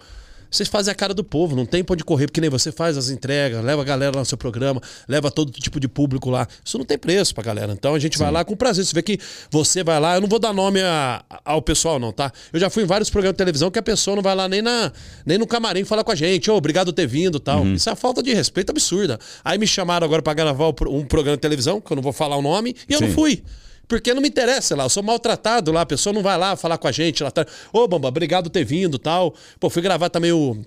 Vocês 0.56 0.70
fazem 0.70 0.91
a 0.91 0.95
cara 0.95 1.14
do 1.16 1.24
povo, 1.24 1.56
não 1.56 1.66
tem 1.66 1.84
pra 1.84 1.93
onde 1.93 2.04
correr, 2.04 2.28
porque 2.28 2.39
nem 2.39 2.49
você 2.49 2.72
faz 2.72 2.95
as 2.95 3.10
entregas, 3.10 3.64
leva 3.64 3.82
a 3.82 3.86
galera 3.86 4.12
lá 4.16 4.20
no 4.22 4.26
seu 4.26 4.38
programa, 4.38 4.80
leva 5.08 5.32
todo 5.32 5.51
tipo 5.51 5.80
de 5.80 5.88
público 5.88 6.30
lá. 6.30 6.47
Isso 6.64 6.78
não 6.78 6.86
tem 6.86 6.97
preço 6.97 7.34
pra 7.34 7.43
galera. 7.43 7.74
Então 7.74 7.95
a 7.95 7.99
gente 7.99 8.18
vai 8.20 8.32
lá 8.32 8.45
com 8.45 8.56
prazer. 8.56 8.86
Você 8.86 8.93
vê 8.93 9.01
que 9.01 9.18
você 9.49 9.84
vai 9.84 9.99
lá, 9.99 10.16
eu 10.16 10.22
não 10.22 10.28
vou 10.28 10.38
dar 10.38 10.54
nome 10.54 10.80
a- 10.82 11.24
ao 11.43 11.62
pessoal, 11.62 11.97
não, 11.99 12.12
tá? 12.12 12.32
Eu 12.54 12.60
já 12.60 12.70
fui 12.70 12.84
em 12.84 12.86
vários 12.86 13.10
programas 13.10 13.34
de 13.34 13.38
televisão 13.38 13.72
que 13.72 13.80
a 13.80 13.84
pessoa 13.84 14.16
não 14.16 14.22
vai 14.22 14.36
lá 14.36 14.47
nem, 14.47 14.62
na, 14.62 14.91
nem 15.26 15.38
no 15.39 15.47
camarim 15.47 15.84
falar 15.84 16.04
com 16.04 16.12
a 16.12 16.16
gente, 16.16 16.51
ô, 16.51 16.56
obrigado 16.56 16.88
por 16.88 16.93
ter 16.93 17.08
vindo 17.08 17.38
e 17.38 17.41
tal. 17.41 17.62
Uhum. 17.64 17.74
Isso 17.74 17.89
é 17.89 17.91
uma 17.91 17.95
falta 17.95 18.22
de 18.22 18.32
respeito 18.34 18.70
absurda. 18.70 19.20
Aí 19.43 19.58
me 19.58 19.66
chamaram 19.66 20.06
agora 20.06 20.22
pra 20.22 20.34
gravar 20.36 20.68
um 20.70 21.04
programa 21.06 21.36
de 21.38 21.41
televisão, 21.41 21.82
que 21.82 21.91
eu 21.91 21.95
não 21.95 22.04
vou 22.04 22.14
falar 22.14 22.38
o 22.38 22.41
nome, 22.43 22.76
e 22.88 22.93
eu 22.93 23.01
não 23.01 23.08
Sim. 23.08 23.14
fui. 23.16 23.43
Porque 23.88 24.14
não 24.14 24.22
me 24.22 24.30
interessa, 24.30 24.76
lá, 24.76 24.86
eu 24.86 24.90
sou 24.90 25.04
maltratado 25.04 25.72
lá, 25.72 25.82
a 25.82 25.86
pessoa 25.86 26.14
não 26.14 26.24
vai 26.24 26.38
lá 26.38 26.56
falar 26.56 26.78
com 26.78 26.88
a 26.88 26.92
gente 26.92 27.22
lá 27.22 27.30
atrás. 27.30 27.48
Ô, 27.72 27.88
Bamba, 27.88 28.08
obrigado 28.08 28.46
por 28.46 28.50
ter 28.50 28.64
vindo 28.64 28.98
tal. 28.98 29.34
Pô, 29.60 29.70
fui 29.70 29.82
gravar 29.82 30.10
também 30.10 30.32
o. 30.32 30.58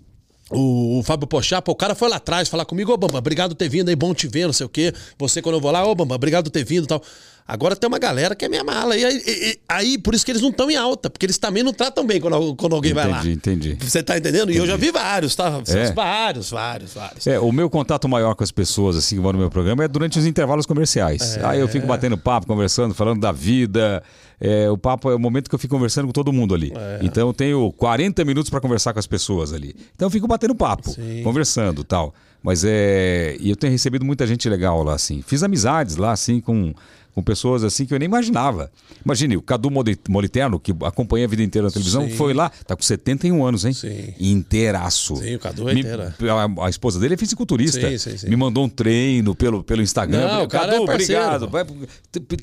O, 0.48 1.00
o 1.00 1.02
Fábio 1.02 1.26
Pochá, 1.26 1.60
pô, 1.60 1.72
o 1.72 1.74
cara 1.74 1.92
foi 1.92 2.08
lá 2.08 2.18
atrás 2.18 2.48
falar 2.48 2.64
comigo, 2.64 2.92
ô 2.92 2.96
Bamba, 2.96 3.18
obrigado 3.18 3.50
por 3.50 3.56
ter 3.56 3.68
vindo 3.68 3.88
aí, 3.88 3.96
bom 3.96 4.14
te 4.14 4.28
ver, 4.28 4.46
não 4.46 4.52
sei 4.52 4.64
o 4.64 4.68
quê. 4.68 4.92
Você, 5.18 5.42
quando 5.42 5.56
eu 5.56 5.60
vou 5.60 5.72
lá, 5.72 5.84
ô 5.84 5.92
Bamba, 5.92 6.14
obrigado 6.14 6.44
por 6.44 6.50
ter 6.50 6.64
vindo 6.64 6.86
tal. 6.86 7.02
Agora 7.48 7.76
tem 7.76 7.86
uma 7.86 7.98
galera 7.98 8.34
que 8.34 8.44
é 8.44 8.48
minha 8.48 8.64
mala. 8.64 8.96
E 8.96 9.04
aí, 9.04 9.22
e- 9.24 9.58
aí, 9.68 9.98
por 9.98 10.14
isso 10.14 10.24
que 10.24 10.32
eles 10.32 10.42
não 10.42 10.50
estão 10.50 10.68
em 10.68 10.74
alta, 10.76 11.08
porque 11.08 11.24
eles 11.24 11.38
também 11.38 11.62
não 11.62 11.72
tratam 11.72 12.04
bem 12.04 12.20
quando, 12.20 12.56
quando 12.56 12.74
alguém 12.74 12.92
vai 12.92 13.08
lá. 13.08 13.20
Entendi, 13.20 13.32
entendi. 13.32 13.78
Você 13.80 14.02
tá 14.02 14.18
entendendo? 14.18 14.50
E 14.50 14.56
eu 14.56 14.66
já 14.66 14.76
vi 14.76 14.90
vários, 14.90 15.36
tá? 15.36 15.62
É. 15.68 15.92
Vários, 15.92 16.50
vários, 16.50 16.94
vários. 16.94 17.26
É, 17.26 17.38
o 17.38 17.52
meu 17.52 17.70
contato 17.70 18.08
maior 18.08 18.34
com 18.34 18.42
as 18.42 18.50
pessoas 18.50 18.96
assim 18.96 19.14
que 19.16 19.22
vão 19.22 19.32
no 19.32 19.38
meu 19.38 19.50
programa 19.50 19.84
é 19.84 19.88
durante 19.88 20.18
os 20.18 20.26
intervalos 20.26 20.66
comerciais. 20.66 21.36
É. 21.36 21.44
Aí 21.46 21.60
eu 21.60 21.68
fico 21.68 21.86
batendo 21.86 22.18
papo, 22.18 22.46
conversando, 22.48 22.94
falando 22.94 23.20
da 23.20 23.30
vida. 23.30 24.02
É, 24.40 24.68
o 24.68 24.76
papo 24.76 25.10
é 25.10 25.14
o 25.14 25.18
momento 25.18 25.48
que 25.48 25.54
eu 25.54 25.58
fico 25.58 25.74
conversando 25.74 26.06
com 26.06 26.12
todo 26.12 26.32
mundo 26.32 26.54
ali. 26.54 26.72
É. 26.76 26.98
Então 27.02 27.28
eu 27.28 27.32
tenho 27.32 27.72
40 27.72 28.24
minutos 28.24 28.50
para 28.50 28.60
conversar 28.60 28.92
com 28.92 28.98
as 28.98 29.06
pessoas 29.06 29.52
ali. 29.52 29.74
Então 29.94 30.06
eu 30.06 30.10
fico 30.10 30.26
batendo 30.26 30.54
papo, 30.54 30.90
Sim. 30.90 31.22
conversando, 31.22 31.84
tal. 31.84 32.12
Mas 32.42 32.64
é, 32.64 33.36
e 33.40 33.50
eu 33.50 33.56
tenho 33.56 33.72
recebido 33.72 34.04
muita 34.04 34.26
gente 34.26 34.48
legal 34.48 34.82
lá 34.82 34.94
assim. 34.94 35.22
Fiz 35.26 35.42
amizades 35.42 35.96
lá 35.96 36.12
assim 36.12 36.40
com 36.40 36.74
com 37.16 37.22
pessoas 37.22 37.64
assim 37.64 37.86
que 37.86 37.94
eu 37.94 37.98
nem 37.98 38.04
imaginava. 38.04 38.70
Imagine, 39.02 39.38
o 39.38 39.42
Cadu 39.42 39.70
Moli- 39.70 39.98
Moliterno, 40.06 40.60
que 40.60 40.70
acompanha 40.84 41.24
a 41.24 41.28
vida 41.28 41.42
inteira 41.42 41.66
na 41.66 41.72
televisão, 41.72 42.06
Sim. 42.06 42.14
foi 42.14 42.34
lá, 42.34 42.50
tá 42.66 42.76
com 42.76 42.82
71 42.82 43.42
anos, 43.42 43.64
hein? 43.64 43.72
Sim. 43.72 44.12
Inteiraço. 44.20 45.16
Sim, 45.16 45.34
o 45.36 45.38
Cadu 45.38 45.66
é 45.66 45.72
inteira. 45.72 46.14
a, 46.58 46.66
a 46.66 46.68
esposa 46.68 47.00
dele 47.00 47.14
é 47.14 47.16
fisiculturista. 47.16 47.80
Sim, 47.80 47.96
sim, 47.96 48.18
sim. 48.18 48.28
Me 48.28 48.36
mandou 48.36 48.64
um 48.64 48.68
treino 48.68 49.34
pelo, 49.34 49.64
pelo 49.64 49.80
Instagram. 49.80 50.28
Não, 50.28 50.46
Cadu, 50.46 50.74
é 50.74 50.84
parceiro. 50.86 51.22
obrigado. 51.24 51.48
Vai- 51.48 51.64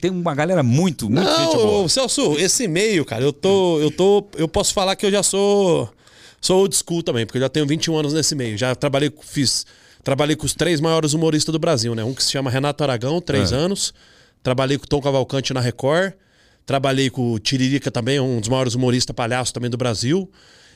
tem- 0.01 0.09
uma 0.09 0.33
galera 0.33 0.63
muito, 0.63 1.07
muito 1.07 1.29
gente 1.29 1.37
Não, 1.37 1.53
boa. 1.55 1.83
ô, 1.83 1.87
Celso, 1.87 2.33
esse 2.39 2.63
e-mail, 2.63 3.05
cara, 3.05 3.23
eu 3.23 3.31
tô, 3.31 3.79
eu 3.79 3.91
tô, 3.91 4.25
eu 4.35 4.47
posso 4.47 4.73
falar 4.73 4.95
que 4.95 5.05
eu 5.05 5.11
já 5.11 5.21
sou, 5.21 5.87
sou 6.41 6.61
old 6.61 6.75
school 6.75 7.03
também, 7.03 7.27
porque 7.27 7.37
eu 7.37 7.41
já 7.43 7.49
tenho 7.49 7.67
21 7.67 7.95
anos 7.95 8.11
nesse 8.11 8.33
meio. 8.33 8.57
Já 8.57 8.73
trabalhei, 8.73 9.11
com- 9.11 9.21
fiz, 9.21 9.67
trabalhei 10.03 10.35
com 10.35 10.47
os 10.47 10.55
três 10.55 10.81
maiores 10.81 11.13
humoristas 11.13 11.53
do 11.53 11.59
Brasil, 11.59 11.93
né? 11.93 12.03
Um 12.03 12.13
que 12.15 12.23
se 12.23 12.31
chama 12.31 12.49
Renato 12.49 12.83
Aragão, 12.83 13.21
três 13.21 13.51
É. 13.51 13.55
anos. 13.55 13.93
Trabalhei 14.43 14.77
com 14.77 14.83
o 14.85 14.87
Tom 14.87 15.01
Cavalcante 15.01 15.53
na 15.53 15.61
Record. 15.61 16.13
Trabalhei 16.65 17.09
com 17.09 17.31
o 17.33 17.39
Tiririca 17.39 17.89
também, 17.89 18.19
um 18.19 18.39
dos 18.39 18.49
maiores 18.49 18.73
humoristas 18.75 19.15
palhaços 19.15 19.51
também 19.51 19.69
do 19.69 19.77
Brasil. 19.77 20.29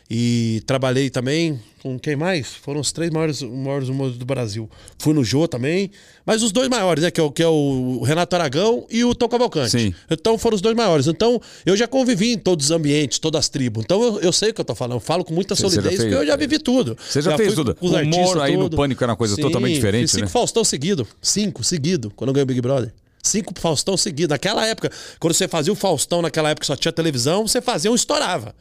E 0.09 0.63
trabalhei 0.65 1.09
também 1.09 1.59
com 1.83 1.99
quem 1.99 2.15
mais? 2.15 2.47
Foram 2.47 2.79
os 2.79 2.93
três 2.93 3.11
maiores, 3.11 3.41
maiores 3.41 3.89
humoristas 3.89 4.17
do 4.17 4.25
Brasil. 4.25 4.69
Fui 4.97 5.13
no 5.13 5.21
Jô 5.21 5.49
também. 5.49 5.91
Mas 6.25 6.41
os 6.43 6.53
dois 6.53 6.69
maiores, 6.69 7.03
né? 7.03 7.11
Que 7.11 7.19
é, 7.19 7.23
o- 7.23 7.29
que 7.31 7.43
é 7.43 7.47
o 7.47 8.01
Renato 8.05 8.33
Aragão 8.33 8.87
e 8.89 9.03
o 9.03 9.13
Tom 9.13 9.27
Cavalcante. 9.27 9.71
Sim. 9.71 9.93
Então 10.09 10.37
foram 10.37 10.55
os 10.55 10.61
dois 10.61 10.75
maiores. 10.77 11.07
Então 11.07 11.41
eu 11.65 11.75
já 11.75 11.87
convivi 11.89 12.31
em 12.33 12.37
todos 12.37 12.67
os 12.67 12.71
ambientes, 12.71 13.19
todas 13.19 13.39
as 13.39 13.49
tribos. 13.49 13.83
Então 13.83 14.01
eu, 14.01 14.19
eu 14.21 14.31
sei 14.31 14.51
o 14.51 14.53
que 14.53 14.61
eu 14.61 14.65
tô 14.65 14.73
falando. 14.75 14.95
Eu 14.95 15.01
falo 15.01 15.25
com 15.25 15.33
muita 15.33 15.55
já 15.55 15.61
solidez, 15.61 15.87
fez- 15.87 15.99
porque 16.03 16.15
eu 16.15 16.25
já 16.25 16.37
vivi 16.37 16.57
tudo. 16.57 16.97
Você 16.97 17.21
já 17.21 17.35
fez 17.35 17.53
fui 17.53 17.55
tudo. 17.65 17.77
O 17.81 17.87
humor 17.87 17.99
artistas, 17.99 18.41
aí 18.41 18.55
no 18.55 18.63
tudo. 18.63 18.77
Pânico 18.77 19.03
era 19.03 19.11
uma 19.11 19.17
coisa 19.17 19.35
totalmente 19.35 19.73
diferente, 19.75 20.01
fiz 20.03 20.11
cinco 20.11 20.23
né? 20.25 20.27
Faustão 20.31 20.63
seguido. 20.63 21.05
Cinco 21.21 21.63
seguido, 21.65 22.13
quando 22.15 22.29
eu 22.29 22.33
ganhei 22.33 22.43
o 22.43 22.47
Big 22.47 22.61
Brother. 22.61 22.93
Cinco 23.27 23.53
Faustão 23.59 23.95
seguido. 23.97 24.31
Naquela 24.31 24.65
época, 24.65 24.91
quando 25.19 25.33
você 25.33 25.47
fazia 25.47 25.71
o 25.71 25.75
Faustão, 25.75 26.21
naquela 26.21 26.49
época 26.49 26.65
só 26.65 26.75
tinha 26.75 26.91
televisão, 26.91 27.47
você 27.47 27.61
fazia 27.61 27.91
um 27.91 27.95
estourava. 27.95 28.55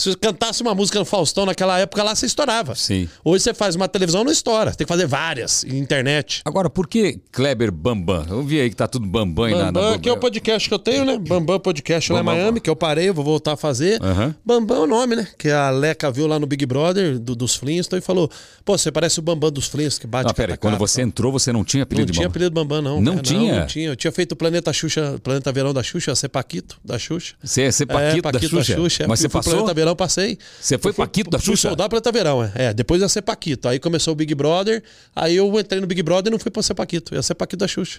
Se 0.00 0.10
você 0.10 0.16
cantasse 0.16 0.62
uma 0.62 0.74
música 0.74 0.98
no 0.98 1.04
Faustão 1.04 1.44
naquela 1.44 1.78
época 1.78 2.02
lá, 2.02 2.14
você 2.14 2.24
estourava. 2.24 2.74
Sim. 2.74 3.08
Hoje 3.24 3.44
você 3.44 3.52
faz 3.52 3.74
uma 3.76 3.86
televisão, 3.86 4.24
não 4.24 4.32
estoura. 4.32 4.70
Você 4.70 4.78
tem 4.78 4.86
que 4.86 4.92
fazer 4.92 5.06
várias. 5.06 5.62
em 5.64 5.78
Internet. 5.78 6.40
Agora, 6.44 6.70
por 6.70 6.86
que 6.88 7.20
Kleber 7.30 7.70
Bambam? 7.70 8.24
Eu 8.30 8.42
vi 8.42 8.60
aí 8.60 8.70
que 8.70 8.76
tá 8.76 8.88
tudo 8.88 9.06
Bambam 9.06 9.44
aí 9.44 9.52
na, 9.54 9.64
na 9.66 9.72
Bambam, 9.72 9.98
que 9.98 10.08
é 10.08 10.12
o 10.12 10.16
podcast 10.16 10.68
que 10.68 10.74
eu 10.74 10.78
tenho, 10.78 11.04
né? 11.04 11.18
Bambam 11.18 11.60
Podcast 11.60 12.12
lá 12.12 12.20
em 12.20 12.24
Bambam. 12.24 12.40
Miami, 12.40 12.60
que 12.60 12.70
eu 12.70 12.76
parei, 12.76 13.08
eu 13.10 13.14
vou 13.14 13.24
voltar 13.24 13.52
a 13.52 13.56
fazer. 13.56 14.02
Aham. 14.02 14.34
Bambam 14.44 14.78
é 14.78 14.80
o 14.80 14.86
nome, 14.86 15.16
né? 15.16 15.28
Que 15.36 15.50
a 15.50 15.68
Leca 15.70 16.10
viu 16.10 16.26
lá 16.26 16.38
no 16.38 16.46
Big 16.46 16.64
Brother 16.64 17.18
do- 17.18 17.36
dos 17.36 17.54
Flintstones 17.54 18.02
e 18.02 18.06
falou: 18.06 18.30
Pô, 18.64 18.78
você 18.78 18.90
parece 18.90 19.18
o 19.18 19.22
Bambam 19.22 19.50
dos 19.50 19.66
Flintstones 19.66 19.98
que 19.98 20.06
bate 20.06 20.26
Não, 20.28 20.32
pera 20.34 20.52
aí, 20.52 20.56
catacata, 20.56 20.76
quando 20.76 20.78
você 20.78 21.02
entrou, 21.02 21.30
você 21.30 21.52
não 21.52 21.62
tinha 21.62 21.80
Não 21.80 21.84
apelido 21.84 22.06
de 22.06 22.12
tinha 22.18 22.28
Bambam? 22.28 22.30
apelido 22.30 22.54
Bambam, 22.54 22.80
não. 22.82 23.00
Não 23.02 23.12
cara, 23.16 23.22
tinha? 23.22 23.60
Não, 23.60 23.66
tinha. 23.66 23.88
Eu 23.88 23.96
tinha 23.96 24.12
feito 24.12 24.32
o 24.32 24.36
Planeta 24.36 24.72
Xuxa, 24.72 25.20
Planeta 25.22 25.52
Verão 25.52 25.74
da 25.74 25.82
Xuxa, 25.82 26.14
ser 26.14 26.28
Paquito 26.30 26.78
da 26.82 26.98
Xuxa. 26.98 27.34
Você 27.42 27.62
é 27.62 27.70
ser 27.70 27.84
Paquito, 27.84 28.32
da 28.32 28.38
Xuxa? 28.40 29.02
é, 29.02 29.06
Mas 29.06 29.20
você 29.20 29.28
passou? 29.28 29.52
Planeta 29.52 29.74
Verão, 29.74 29.89
passei. 29.96 30.38
Você 30.60 30.78
foi 30.78 30.90
Eu 30.90 30.94
fui- 30.94 31.04
Paquito 31.04 31.30
da 31.30 31.38
fui 31.38 31.54
Xuxa? 31.54 31.68
soldado 31.68 31.88
Planeta 31.90 32.12
Verão, 32.12 32.42
é. 32.44 32.52
É, 32.54 32.74
depois 32.74 33.00
ia 33.02 33.08
ser 33.08 33.22
Paquito. 33.22 33.68
Aí 33.68 33.78
começou 33.78 34.12
o 34.12 34.16
Big 34.16 34.34
Brother, 34.34 34.82
aí 35.14 35.36
eu 35.36 35.58
entrei 35.60 35.80
no 35.80 35.86
Big 35.86 36.02
Brother 36.02 36.30
e 36.30 36.32
não 36.32 36.38
fui 36.38 36.50
pra 36.50 36.62
ser 36.62 36.74
Paquito. 36.74 37.14
Ia 37.14 37.22
ser 37.22 37.34
Paquito 37.34 37.58
da 37.58 37.68
Xuxa. 37.68 37.98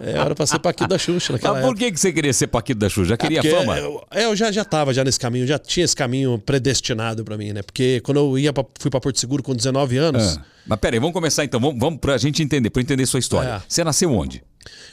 é, 0.00 0.06
é, 0.10 0.18
era 0.18 0.34
pra 0.34 0.46
ser 0.46 0.58
Paquito 0.58 0.88
da 0.88 0.98
Xuxa 0.98 1.32
naquela 1.32 1.54
Mas 1.54 1.64
por 1.66 1.76
que 1.76 1.90
que 1.92 1.98
você 2.00 2.12
queria 2.12 2.32
ser 2.32 2.46
Paquito 2.46 2.78
da 2.80 2.88
Xuxa? 2.88 3.10
Já 3.10 3.16
queria 3.16 3.40
Porque 3.42 3.56
fama? 3.56 3.78
Eu, 3.78 4.04
é, 4.10 4.24
eu 4.24 4.36
já, 4.36 4.50
já 4.52 4.64
tava 4.64 4.92
já 4.94 5.04
nesse 5.04 5.18
caminho, 5.18 5.46
já 5.46 5.58
tinha 5.58 5.84
esse 5.84 5.94
caminho 5.96 6.38
predestinado 6.38 7.24
pra 7.24 7.36
mim, 7.36 7.52
né? 7.52 7.62
Porque 7.62 8.00
quando 8.00 8.18
eu 8.18 8.38
ia 8.38 8.52
pra, 8.52 8.64
fui 8.78 8.90
pra 8.90 9.00
Porto 9.00 9.18
Seguro 9.18 9.42
com 9.42 9.54
19 9.54 9.96
anos, 9.96 10.36
Ah, 10.38 10.44
Mas 10.66 10.78
pera 10.78 10.94
aí, 10.96 11.00
vamos 11.00 11.12
começar 11.12 11.44
então. 11.44 11.60
Vamos, 11.60 11.78
vamos 11.78 12.00
pra 12.00 12.16
gente 12.18 12.42
entender, 12.42 12.70
pra 12.70 12.80
eu 12.80 12.82
entender 12.82 13.04
sua 13.06 13.18
história. 13.20 13.48
É. 13.48 13.62
Você 13.68 13.82
nasceu 13.84 14.12
onde? 14.12 14.42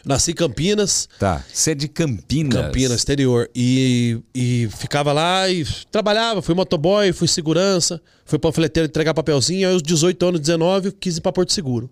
Nasci 0.06 0.32
em 0.32 0.36
Campinas, 0.36 1.08
Tá. 1.20 1.44
Você 1.52 1.72
é 1.72 1.76
de 1.76 1.88
Campinas. 1.88 2.54
Campinas, 2.62 2.98
exterior. 2.98 3.50
E, 3.56 4.20
e 4.34 4.70
ficava 4.78 5.12
lá 5.14 5.50
e 5.50 5.66
trabalhava, 5.92 6.42
fui 6.42 6.56
motoboy, 6.56 7.12
fui 7.14 7.28
segurança, 7.28 8.02
fui 8.26 8.40
panfleteiro 8.40 8.88
entregar 8.88 9.14
papelzinho. 9.14 9.68
Aí, 9.68 9.74
aos 9.74 9.82
18 9.84 10.26
anos, 10.26 10.40
19, 10.40 10.88
eu 10.90 10.94
quis 10.94 11.18
ir 11.18 11.22
pra 11.22 11.32
Porto 11.32 11.52
Seguro. 11.54 11.90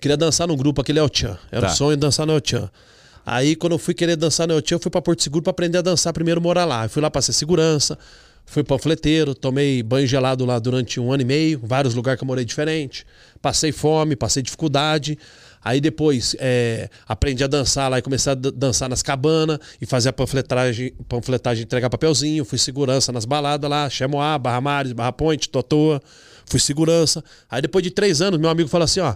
Queria 0.00 0.16
dançar 0.16 0.46
num 0.46 0.56
grupo, 0.56 0.80
aquele 0.80 1.00
o 1.00 1.08
Tchan. 1.08 1.36
Era 1.50 1.66
Tá. 1.66 1.72
o 1.72 1.76
sonho 1.76 1.96
de 1.96 2.00
dançar 2.00 2.24
no 2.26 2.32
El 2.34 2.40
Tchan. 2.40 2.70
Aí, 3.26 3.56
quando 3.56 3.72
eu 3.72 3.78
fui 3.78 3.92
querer 3.94 4.16
dançar 4.16 4.46
no 4.46 4.54
El 4.54 4.62
Tchan, 4.62 4.76
eu 4.76 4.80
fui 4.80 4.90
pra 4.90 5.02
Porto 5.02 5.22
Seguro 5.22 5.42
pra 5.42 5.50
aprender 5.50 5.78
a 5.78 5.82
dançar 5.82 6.12
primeiro, 6.12 6.40
morar 6.40 6.64
lá. 6.64 6.84
Eu 6.84 6.88
fui 6.88 7.02
lá 7.02 7.10
pra 7.10 7.20
ser 7.20 7.32
segurança, 7.32 7.98
fui 8.46 8.62
panfleteiro, 8.64 9.34
tomei 9.34 9.82
banho 9.82 10.06
gelado 10.06 10.46
lá 10.46 10.58
durante 10.58 10.98
um 11.00 11.12
ano 11.12 11.22
e 11.22 11.26
meio, 11.26 11.60
vários 11.62 11.94
lugares 11.94 12.18
que 12.18 12.24
eu 12.24 12.26
morei 12.26 12.44
diferente. 12.44 13.04
Passei 13.42 13.72
fome, 13.72 14.14
passei 14.16 14.42
dificuldade. 14.42 15.18
Aí 15.62 15.80
depois 15.80 16.36
é, 16.38 16.88
aprendi 17.06 17.42
a 17.42 17.46
dançar 17.46 17.90
lá 17.90 17.98
e 17.98 18.02
comecei 18.02 18.32
a 18.32 18.34
dan- 18.34 18.52
dançar 18.54 18.88
nas 18.88 19.02
cabanas 19.02 19.58
e 19.80 19.86
fazer 19.86 20.08
a 20.10 20.12
panfletagem, 20.12 20.92
panfletagem 21.08 21.64
entregar 21.64 21.90
papelzinho. 21.90 22.44
Fui 22.44 22.58
segurança 22.58 23.12
nas 23.12 23.24
baladas 23.24 23.68
lá, 23.68 23.88
Chemoá, 23.90 24.38
Barra 24.38 24.60
Mares, 24.60 24.92
Barra 24.92 25.12
Ponte, 25.12 25.48
Totoa. 25.48 26.00
Fui 26.46 26.58
segurança. 26.60 27.22
Aí 27.50 27.60
depois 27.60 27.82
de 27.82 27.90
três 27.90 28.22
anos, 28.22 28.40
meu 28.40 28.48
amigo 28.48 28.68
falou 28.68 28.84
assim, 28.84 29.00
ó. 29.00 29.14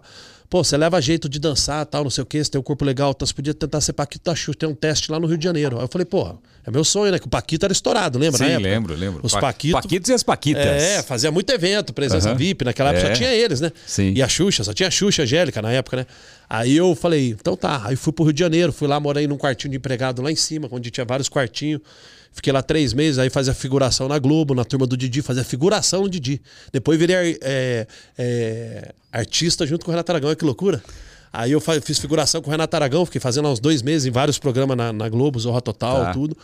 Pô, 0.52 0.62
você 0.62 0.76
leva 0.76 1.00
jeito 1.00 1.30
de 1.30 1.38
dançar, 1.38 1.86
tal, 1.86 2.02
não 2.04 2.10
sei 2.10 2.20
o 2.20 2.26
quê, 2.26 2.44
você 2.44 2.50
tem 2.50 2.60
um 2.60 2.62
corpo 2.62 2.84
legal, 2.84 3.12
então 3.16 3.26
você 3.26 3.32
podia 3.32 3.54
tentar 3.54 3.80
ser 3.80 3.94
Paquito 3.94 4.30
da 4.30 4.36
Xuxa, 4.36 4.58
tem 4.58 4.68
um 4.68 4.74
teste 4.74 5.10
lá 5.10 5.18
no 5.18 5.26
Rio 5.26 5.38
de 5.38 5.44
Janeiro. 5.44 5.78
Aí 5.78 5.84
eu 5.84 5.88
falei, 5.88 6.04
pô, 6.04 6.36
é 6.62 6.70
meu 6.70 6.84
sonho, 6.84 7.10
né? 7.10 7.18
Que 7.18 7.24
o 7.24 7.28
Paquito 7.30 7.64
era 7.64 7.72
estourado, 7.72 8.18
lembra? 8.18 8.36
Sim, 8.36 8.58
lembro, 8.58 8.94
lembro. 8.94 9.20
Os 9.22 9.32
Pa- 9.32 9.40
Paquitos. 9.40 9.80
Paquitos 9.80 10.10
e 10.10 10.12
as 10.12 10.22
Paquitas. 10.22 10.62
É, 10.62 11.02
fazia 11.02 11.30
muito 11.32 11.48
evento, 11.48 11.94
presença 11.94 12.28
Aham. 12.28 12.36
VIP. 12.36 12.66
Naquela 12.66 12.90
época 12.90 13.06
É. 13.06 13.08
só 13.08 13.14
tinha 13.16 13.32
eles, 13.32 13.62
né? 13.62 13.72
Sim. 13.86 14.12
E 14.14 14.22
a 14.22 14.28
Xuxa, 14.28 14.62
só 14.62 14.74
tinha 14.74 14.88
a 14.88 14.90
Xuxa, 14.90 15.22
a 15.22 15.24
Angélica 15.24 15.62
na 15.62 15.72
época, 15.72 15.96
né? 15.96 16.06
Aí 16.50 16.76
eu 16.76 16.94
falei, 16.94 17.30
então 17.30 17.56
tá. 17.56 17.80
Aí 17.86 17.96
fui 17.96 18.12
pro 18.12 18.22
Rio 18.26 18.34
de 18.34 18.40
Janeiro, 18.40 18.74
fui 18.74 18.86
lá, 18.86 19.00
morei 19.00 19.26
num 19.26 19.38
quartinho 19.38 19.70
de 19.70 19.78
empregado 19.78 20.20
lá 20.20 20.30
em 20.30 20.36
cima, 20.36 20.68
onde 20.70 20.90
tinha 20.90 21.06
vários 21.06 21.30
quartinhos. 21.30 21.80
Fiquei 22.32 22.52
lá 22.52 22.62
três 22.62 22.92
meses, 22.92 23.18
aí 23.18 23.28
fazia 23.28 23.52
figuração 23.52 24.08
na 24.08 24.18
Globo, 24.18 24.54
na 24.54 24.64
turma 24.64 24.86
do 24.86 24.96
Didi, 24.96 25.20
fazia 25.22 25.44
figuração 25.44 26.02
no 26.02 26.08
Didi. 26.08 26.40
Depois 26.72 26.98
virei 26.98 27.38
é, 27.42 27.86
é, 28.18 28.92
artista 29.12 29.66
junto 29.66 29.84
com 29.84 29.90
o 29.90 29.92
Renato 29.92 30.10
Aragão, 30.12 30.28
olha 30.28 30.36
que 30.36 30.44
loucura. 30.44 30.82
Aí 31.32 31.52
eu 31.52 31.60
fiz 31.60 31.98
figuração 31.98 32.42
com 32.42 32.48
o 32.48 32.50
Renato 32.50 32.74
Aragão, 32.74 33.04
fiquei 33.06 33.20
fazendo 33.20 33.48
uns 33.48 33.60
dois 33.60 33.82
meses 33.82 34.06
em 34.06 34.10
vários 34.10 34.38
programas 34.38 34.76
na, 34.76 34.92
na 34.92 35.08
Globo, 35.08 35.38
Zorra 35.38 35.60
Total, 35.60 36.04
Tá. 36.04 36.12
tudo. 36.12 36.36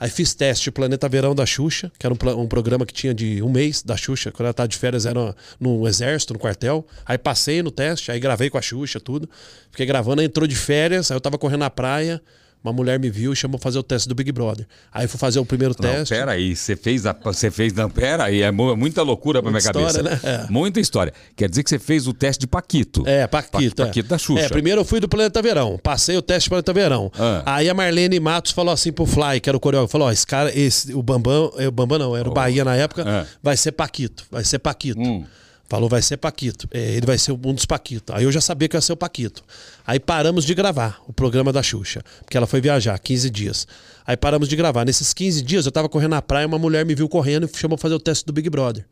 Aí 0.00 0.10
fiz 0.10 0.34
teste 0.34 0.70
Planeta 0.70 1.08
Verão 1.08 1.32
da 1.34 1.46
Xuxa, 1.46 1.92
que 1.96 2.04
era 2.04 2.12
um, 2.12 2.40
um 2.40 2.46
programa 2.48 2.84
que 2.84 2.92
tinha 2.92 3.14
de 3.14 3.40
um 3.40 3.48
mês 3.48 3.82
da 3.82 3.96
Xuxa. 3.96 4.32
Quando 4.32 4.46
ela 4.46 4.54
tava 4.54 4.66
de 4.68 4.76
férias 4.76 5.06
era 5.06 5.34
no 5.60 5.86
exército, 5.86 6.32
no 6.32 6.40
quartel. 6.40 6.84
Aí 7.06 7.16
passei 7.16 7.62
no 7.62 7.70
teste, 7.70 8.10
aí 8.10 8.18
gravei 8.18 8.50
com 8.50 8.58
a 8.58 8.62
Xuxa, 8.62 8.98
tudo. 8.98 9.30
Fiquei 9.70 9.86
gravando, 9.86 10.20
aí 10.20 10.26
entrou 10.26 10.46
de 10.46 10.56
férias, 10.56 11.10
aí 11.10 11.16
eu 11.16 11.20
tava 11.20 11.38
correndo 11.38 11.60
na 11.60 11.70
praia. 11.70 12.20
Uma 12.62 12.72
mulher 12.72 12.98
me 13.00 13.10
viu 13.10 13.32
e 13.32 13.36
chamou 13.36 13.58
pra 13.58 13.64
fazer 13.64 13.78
o 13.78 13.82
teste 13.82 14.08
do 14.08 14.14
Big 14.14 14.30
Brother. 14.30 14.66
Aí 14.92 15.08
fui 15.08 15.18
fazer 15.18 15.40
o 15.40 15.44
primeiro 15.44 15.74
Não, 15.80 15.90
teste. 15.90 16.14
pera 16.14 16.32
aí, 16.32 16.54
você 16.54 16.76
fez, 16.76 17.04
a, 17.06 17.12
você 17.12 17.50
fez, 17.50 17.72
não, 17.72 17.90
pera 17.90 18.24
aí, 18.24 18.40
é 18.42 18.50
mu- 18.52 18.76
muita 18.76 19.02
loucura 19.02 19.42
pra 19.42 19.50
minha 19.50 19.60
Muita 19.62 19.72
cabeça. 19.72 19.98
história, 19.98 20.20
né? 20.22 20.44
É. 20.48 20.50
Muita 20.52 20.78
história. 20.78 21.12
Quer 21.34 21.48
dizer 21.50 21.64
que 21.64 21.70
você 21.70 21.78
fez 21.78 22.06
o 22.06 22.12
teste 22.12 22.40
de 22.42 22.46
Paquito. 22.46 23.02
É, 23.06 23.26
Paquito. 23.26 23.76
Pa- 23.76 23.82
é. 23.82 23.86
Paquito 23.86 24.08
da 24.08 24.16
Xuxa. 24.18 24.44
É, 24.44 24.48
primeiro 24.48 24.80
eu 24.80 24.84
fui 24.84 25.00
do 25.00 25.08
Planeta 25.08 25.42
Verão. 25.42 25.78
Passei 25.82 26.16
o 26.16 26.22
teste 26.22 26.48
do 26.48 26.50
Planeta 26.50 26.72
Verão. 26.72 27.10
Ah. 27.18 27.42
Aí 27.46 27.68
a 27.68 27.74
Marlene 27.74 28.20
Matos 28.20 28.52
falou 28.52 28.72
assim 28.72 28.92
pro 28.92 29.06
Fly, 29.06 29.40
que 29.40 29.48
era 29.50 29.56
o 29.56 29.60
coreógrafo, 29.60 29.90
falou, 29.92 30.06
ó, 30.08 30.12
esse 30.12 30.26
cara, 30.26 30.56
esse, 30.56 30.94
o 30.94 31.02
Bambam, 31.02 31.52
é, 31.56 31.66
o 31.66 31.72
Bambam 31.72 31.98
não, 31.98 32.16
era 32.16 32.28
o 32.28 32.32
Bahia 32.32 32.64
na 32.64 32.76
época, 32.76 33.04
Ah. 33.06 33.26
vai 33.42 33.56
ser 33.56 33.72
Paquito, 33.72 34.24
vai 34.30 34.44
ser 34.44 34.60
Paquito. 34.60 35.00
Hum. 35.00 35.24
Falou, 35.72 35.88
vai 35.88 36.02
ser 36.02 36.18
Paquito. 36.18 36.68
É, 36.70 36.96
ele 36.96 37.06
vai 37.06 37.16
ser 37.16 37.32
um 37.32 37.54
dos 37.54 37.64
Paquito. 37.64 38.12
Aí 38.12 38.24
eu 38.24 38.30
já 38.30 38.42
sabia 38.42 38.68
que 38.68 38.76
ia 38.76 38.80
ser 38.82 38.92
o 38.92 38.96
Paquito. 38.96 39.42
Aí 39.86 39.98
paramos 39.98 40.44
de 40.44 40.54
gravar 40.54 41.00
o 41.08 41.14
programa 41.14 41.50
da 41.50 41.62
Xuxa, 41.62 42.04
porque 42.22 42.36
ela 42.36 42.46
foi 42.46 42.60
viajar 42.60 42.98
15 42.98 43.30
dias. 43.30 43.66
Aí 44.06 44.14
paramos 44.14 44.50
de 44.50 44.54
gravar. 44.54 44.84
Nesses 44.84 45.14
15 45.14 45.40
dias 45.40 45.64
eu 45.64 45.72
tava 45.72 45.88
correndo 45.88 46.10
na 46.10 46.20
praia, 46.20 46.46
uma 46.46 46.58
mulher 46.58 46.84
me 46.84 46.94
viu 46.94 47.08
correndo 47.08 47.48
e 47.50 47.58
chamou 47.58 47.78
fazer 47.78 47.94
o 47.94 47.98
teste 47.98 48.26
do 48.26 48.34
Big 48.34 48.50
Brother. 48.50 48.84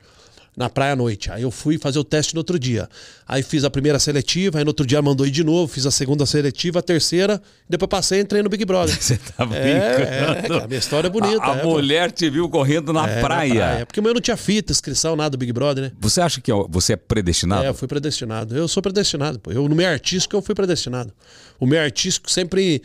Na 0.56 0.68
praia 0.68 0.92
à 0.92 0.96
noite. 0.96 1.30
Aí 1.30 1.42
eu 1.42 1.50
fui 1.50 1.78
fazer 1.78 1.98
o 1.98 2.04
teste 2.04 2.34
no 2.34 2.40
outro 2.40 2.58
dia. 2.58 2.88
Aí 3.26 3.42
fiz 3.42 3.64
a 3.64 3.70
primeira 3.70 3.98
seletiva, 3.98 4.58
aí 4.58 4.64
no 4.64 4.70
outro 4.70 4.84
dia 4.84 5.00
mandou 5.00 5.24
ir 5.26 5.30
de 5.30 5.44
novo, 5.44 5.72
fiz 5.72 5.86
a 5.86 5.90
segunda 5.90 6.26
seletiva, 6.26 6.80
a 6.80 6.82
terceira, 6.82 7.40
depois 7.68 7.88
passei 7.88 8.18
e 8.18 8.22
entrei 8.22 8.42
no 8.42 8.48
Big 8.48 8.64
Brother. 8.64 8.94
Você 9.00 9.16
tá 9.16 9.46
brincando. 9.46 9.64
É, 9.64 10.38
é, 10.44 10.48
cara, 10.48 10.66
minha 10.66 10.78
história 10.78 11.06
é 11.06 11.10
bonita. 11.10 11.42
A, 11.42 11.54
a 11.54 11.56
é, 11.58 11.62
pô. 11.62 11.70
mulher 11.70 12.10
te 12.10 12.28
viu 12.28 12.48
correndo 12.48 12.92
na, 12.92 13.08
É, 13.08 13.14
na 13.14 13.20
praia. 13.20 13.64
É 13.80 13.84
porque 13.84 14.00
o 14.00 14.02
meu 14.02 14.12
não 14.12 14.20
tinha 14.20 14.36
fita, 14.36 14.72
inscrição, 14.72 15.14
nada 15.14 15.30
do 15.30 15.38
Big 15.38 15.52
Brother, 15.52 15.84
né? 15.84 15.92
Você 16.00 16.20
acha 16.20 16.40
que 16.40 16.50
ó, 16.50 16.66
você 16.68 16.94
é 16.94 16.96
predestinado? 16.96 17.64
É, 17.64 17.68
eu 17.68 17.74
fui 17.74 17.86
predestinado. 17.86 18.56
Eu 18.56 18.66
sou 18.66 18.82
predestinado. 18.82 19.38
Pô. 19.38 19.52
Eu, 19.52 19.68
no 19.68 19.74
meio 19.76 19.88
artístico, 19.88 20.34
eu 20.34 20.42
fui 20.42 20.54
predestinado. 20.54 21.12
O 21.58 21.66
meio 21.66 21.82
artístico 21.82 22.30
sempre 22.30 22.82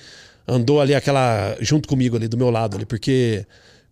andou 0.47 0.79
ali 0.79 0.93
aquela. 0.93 1.57
junto 1.59 1.87
comigo 1.89 2.15
ali, 2.15 2.27
do 2.27 2.37
meu 2.37 2.49
lado 2.49 2.77
ali, 2.77 2.85
porque. 2.85 3.45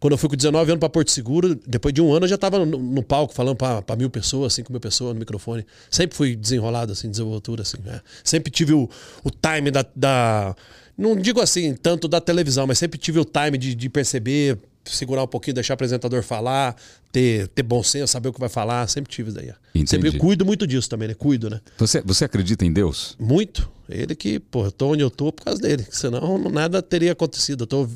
Quando 0.04 0.12
eu 0.12 0.18
fui 0.18 0.28
com 0.28 0.36
19 0.36 0.70
anos 0.70 0.80
para 0.82 0.90
Porto 0.90 1.12
Seguro, 1.12 1.58
depois 1.66 1.94
de 1.94 2.02
um 2.02 2.12
ano 2.14 2.26
eu 2.26 2.30
já 2.30 2.38
tava 2.38 2.66
no, 2.66 2.78
no 2.78 3.02
palco 3.02 3.34
falando 3.34 3.56
para 3.56 3.96
mil 3.96 4.10
pessoas, 4.10 4.52
cinco 4.54 4.70
mil 4.70 4.82
pessoas 4.82 5.14
no 5.14 5.20
microfone. 5.22 5.66
Sempre 5.90 6.18
fui 6.18 6.36
desenrolado, 6.36 6.92
assim, 6.92 7.10
desenvoltura, 7.10 7.62
assim. 7.62 7.78
né? 7.86 8.02
Sempre 8.22 8.52
tive 8.52 8.74
o, 8.74 8.90
o 9.24 9.30
time 9.32 9.72
da, 9.72 9.86
da- 9.96 10.54
Não 10.98 11.16
digo 11.16 11.40
assim, 11.40 11.74
tanto 11.74 12.10
da 12.10 12.20
televisão, 12.20 12.68
mas 12.68 12.80
sempre 12.80 13.00
tive 13.00 13.18
o 13.18 13.24
time 13.24 13.58
de, 13.58 13.74
de 13.74 13.88
perceber, 13.88 14.58
segurar 14.84 15.24
um 15.24 15.28
pouquinho, 15.28 15.54
deixar 15.54 15.72
o 15.72 15.76
apresentador 15.76 16.22
falar, 16.22 16.76
ter, 17.10 17.48
ter 17.48 17.64
bom 17.64 17.82
senso, 17.82 18.12
saber 18.12 18.28
o 18.28 18.34
que 18.34 18.42
vai 18.42 18.50
falar. 18.50 18.86
Sempre 18.90 19.10
tive 19.10 19.30
isso 19.30 19.38
daí. 19.40 19.54
Entendi. 19.74 19.90
Sempre 19.90 20.20
cuido 20.20 20.46
muito 20.46 20.68
disso 20.68 20.90
também, 20.90 21.08
né? 21.08 21.14
Cuido, 21.14 21.50
né? 21.50 21.62
Você, 21.78 22.02
você 22.02 22.26
acredita 22.26 22.66
em 22.66 22.74
Deus? 22.74 23.16
Muito. 23.18 23.72
Ele 23.88 24.14
que, 24.16 24.38
pô, 24.38 24.66
eu 24.66 24.72
tô 24.74 24.88
onde 24.92 25.02
eu 25.02 25.10
tô 25.10 25.32
por 25.32 25.46
causa 25.46 25.62
dele. 25.62 25.88
Senão 25.92 26.38
nada 26.50 26.82
teria 26.82 27.14
acontecido. 27.14 27.62
Eu 27.64 27.68
tô 27.68 27.88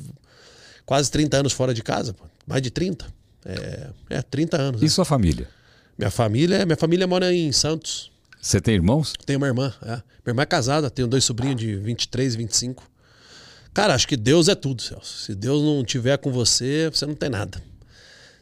quase 0.88 1.10
30 1.10 1.36
anos 1.36 1.52
fora 1.52 1.74
de 1.74 1.82
casa, 1.82 2.14
pô. 2.14 2.24
mais 2.46 2.62
de 2.62 2.70
30. 2.70 3.04
É, 3.44 3.90
é 4.08 4.22
30 4.22 4.56
anos. 4.56 4.80
E 4.80 4.84
né? 4.84 4.90
sua 4.90 5.04
família? 5.04 5.46
Minha 5.98 6.10
família, 6.10 6.64
minha 6.64 6.78
família 6.78 7.06
mora 7.06 7.30
em 7.30 7.52
Santos. 7.52 8.10
Você 8.40 8.58
tem 8.58 8.74
irmãos? 8.76 9.12
Tenho 9.26 9.38
uma 9.38 9.46
irmã, 9.46 9.70
é. 9.82 9.86
Minha 9.88 10.02
irmã 10.28 10.42
é 10.44 10.46
casada, 10.46 10.88
tenho 10.88 11.06
dois 11.06 11.24
sobrinhos 11.24 11.56
de 11.56 11.76
23, 11.76 12.34
25. 12.36 12.90
Cara, 13.74 13.94
acho 13.94 14.08
que 14.08 14.16
Deus 14.16 14.48
é 14.48 14.54
tudo, 14.54 14.80
Celso. 14.80 15.24
Se 15.24 15.34
Deus 15.34 15.62
não 15.62 15.84
tiver 15.84 16.16
com 16.16 16.32
você, 16.32 16.88
você 16.90 17.04
não 17.04 17.14
tem 17.14 17.28
nada. 17.28 17.62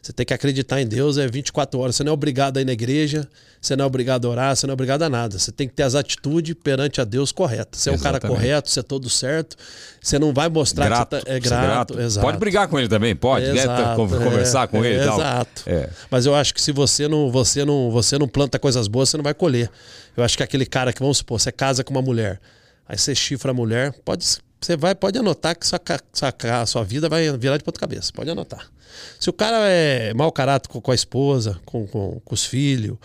Você 0.06 0.12
tem 0.12 0.24
que 0.24 0.32
acreditar 0.32 0.80
em 0.80 0.86
Deus, 0.86 1.18
é 1.18 1.26
24 1.26 1.80
horas. 1.80 1.96
Você 1.96 2.04
não 2.04 2.10
é 2.10 2.14
obrigado 2.14 2.58
a 2.58 2.60
ir 2.60 2.64
na 2.64 2.70
igreja, 2.70 3.28
você 3.60 3.74
não 3.74 3.82
é 3.82 3.86
obrigado 3.88 4.28
a 4.28 4.30
orar, 4.30 4.54
você 4.54 4.64
não 4.64 4.70
é 4.70 4.74
obrigado 4.74 5.02
a 5.02 5.10
nada. 5.10 5.36
Você 5.36 5.50
tem 5.50 5.66
que 5.66 5.74
ter 5.74 5.82
as 5.82 5.96
atitudes 5.96 6.54
perante 6.62 7.00
a 7.00 7.04
Deus 7.04 7.32
corretas. 7.32 7.80
Você 7.80 7.90
é 7.90 7.92
um 7.92 7.98
cara 7.98 8.20
correto, 8.20 8.70
você 8.70 8.78
é 8.78 8.82
todo 8.84 9.10
certo. 9.10 9.56
Você 10.00 10.16
não 10.16 10.32
vai 10.32 10.48
mostrar 10.48 10.84
Grato. 10.84 11.08
que 11.08 11.16
você 11.16 11.24
tá, 11.24 11.32
é 11.32 11.40
Ser 11.40 11.48
grato. 11.48 12.20
Pode 12.20 12.38
brigar 12.38 12.68
com 12.68 12.78
ele 12.78 12.88
também, 12.88 13.16
pode, 13.16 13.46
né? 13.46 13.58
Exato, 13.58 13.96
Con- 13.96 14.08
Conversar 14.08 14.62
é, 14.62 14.66
com 14.68 14.84
ele 14.84 14.94
é, 14.96 15.02
e 15.02 15.04
tal. 15.04 15.18
Exato. 15.18 15.62
É. 15.66 15.90
Mas 16.08 16.24
eu 16.24 16.36
acho 16.36 16.54
que 16.54 16.62
se 16.62 16.70
você 16.70 17.08
não, 17.08 17.28
você 17.32 17.64
não, 17.64 17.90
você 17.90 18.16
não 18.16 18.28
planta 18.28 18.60
coisas 18.60 18.86
boas, 18.86 19.08
você 19.08 19.16
não 19.16 19.24
vai 19.24 19.34
colher. 19.34 19.68
Eu 20.16 20.22
acho 20.22 20.36
que 20.36 20.42
aquele 20.44 20.66
cara 20.66 20.92
que, 20.92 21.00
vamos 21.00 21.18
supor, 21.18 21.40
você 21.40 21.50
casa 21.50 21.82
com 21.82 21.90
uma 21.92 22.02
mulher, 22.02 22.40
aí 22.88 22.96
você 22.96 23.12
chifra 23.12 23.50
a 23.50 23.54
mulher, 23.54 23.92
pode, 24.04 24.24
você 24.60 24.76
vai, 24.76 24.94
pode 24.94 25.18
anotar 25.18 25.58
que 25.58 25.66
sua, 25.66 25.80
sua, 26.12 26.66
sua 26.66 26.84
vida 26.84 27.08
vai 27.08 27.36
virar 27.36 27.56
de 27.56 27.64
ponta 27.64 27.80
cabeça. 27.80 28.12
Pode 28.14 28.30
anotar. 28.30 28.70
Se 29.18 29.30
o 29.30 29.32
cara 29.32 29.56
é 29.68 30.12
mau 30.14 30.30
caráter 30.32 30.68
com, 30.68 30.80
com 30.80 30.90
a 30.90 30.94
esposa, 30.94 31.58
com, 31.64 31.86
com, 31.86 32.20
com 32.24 32.34
os 32.34 32.44
filhos, 32.44 32.96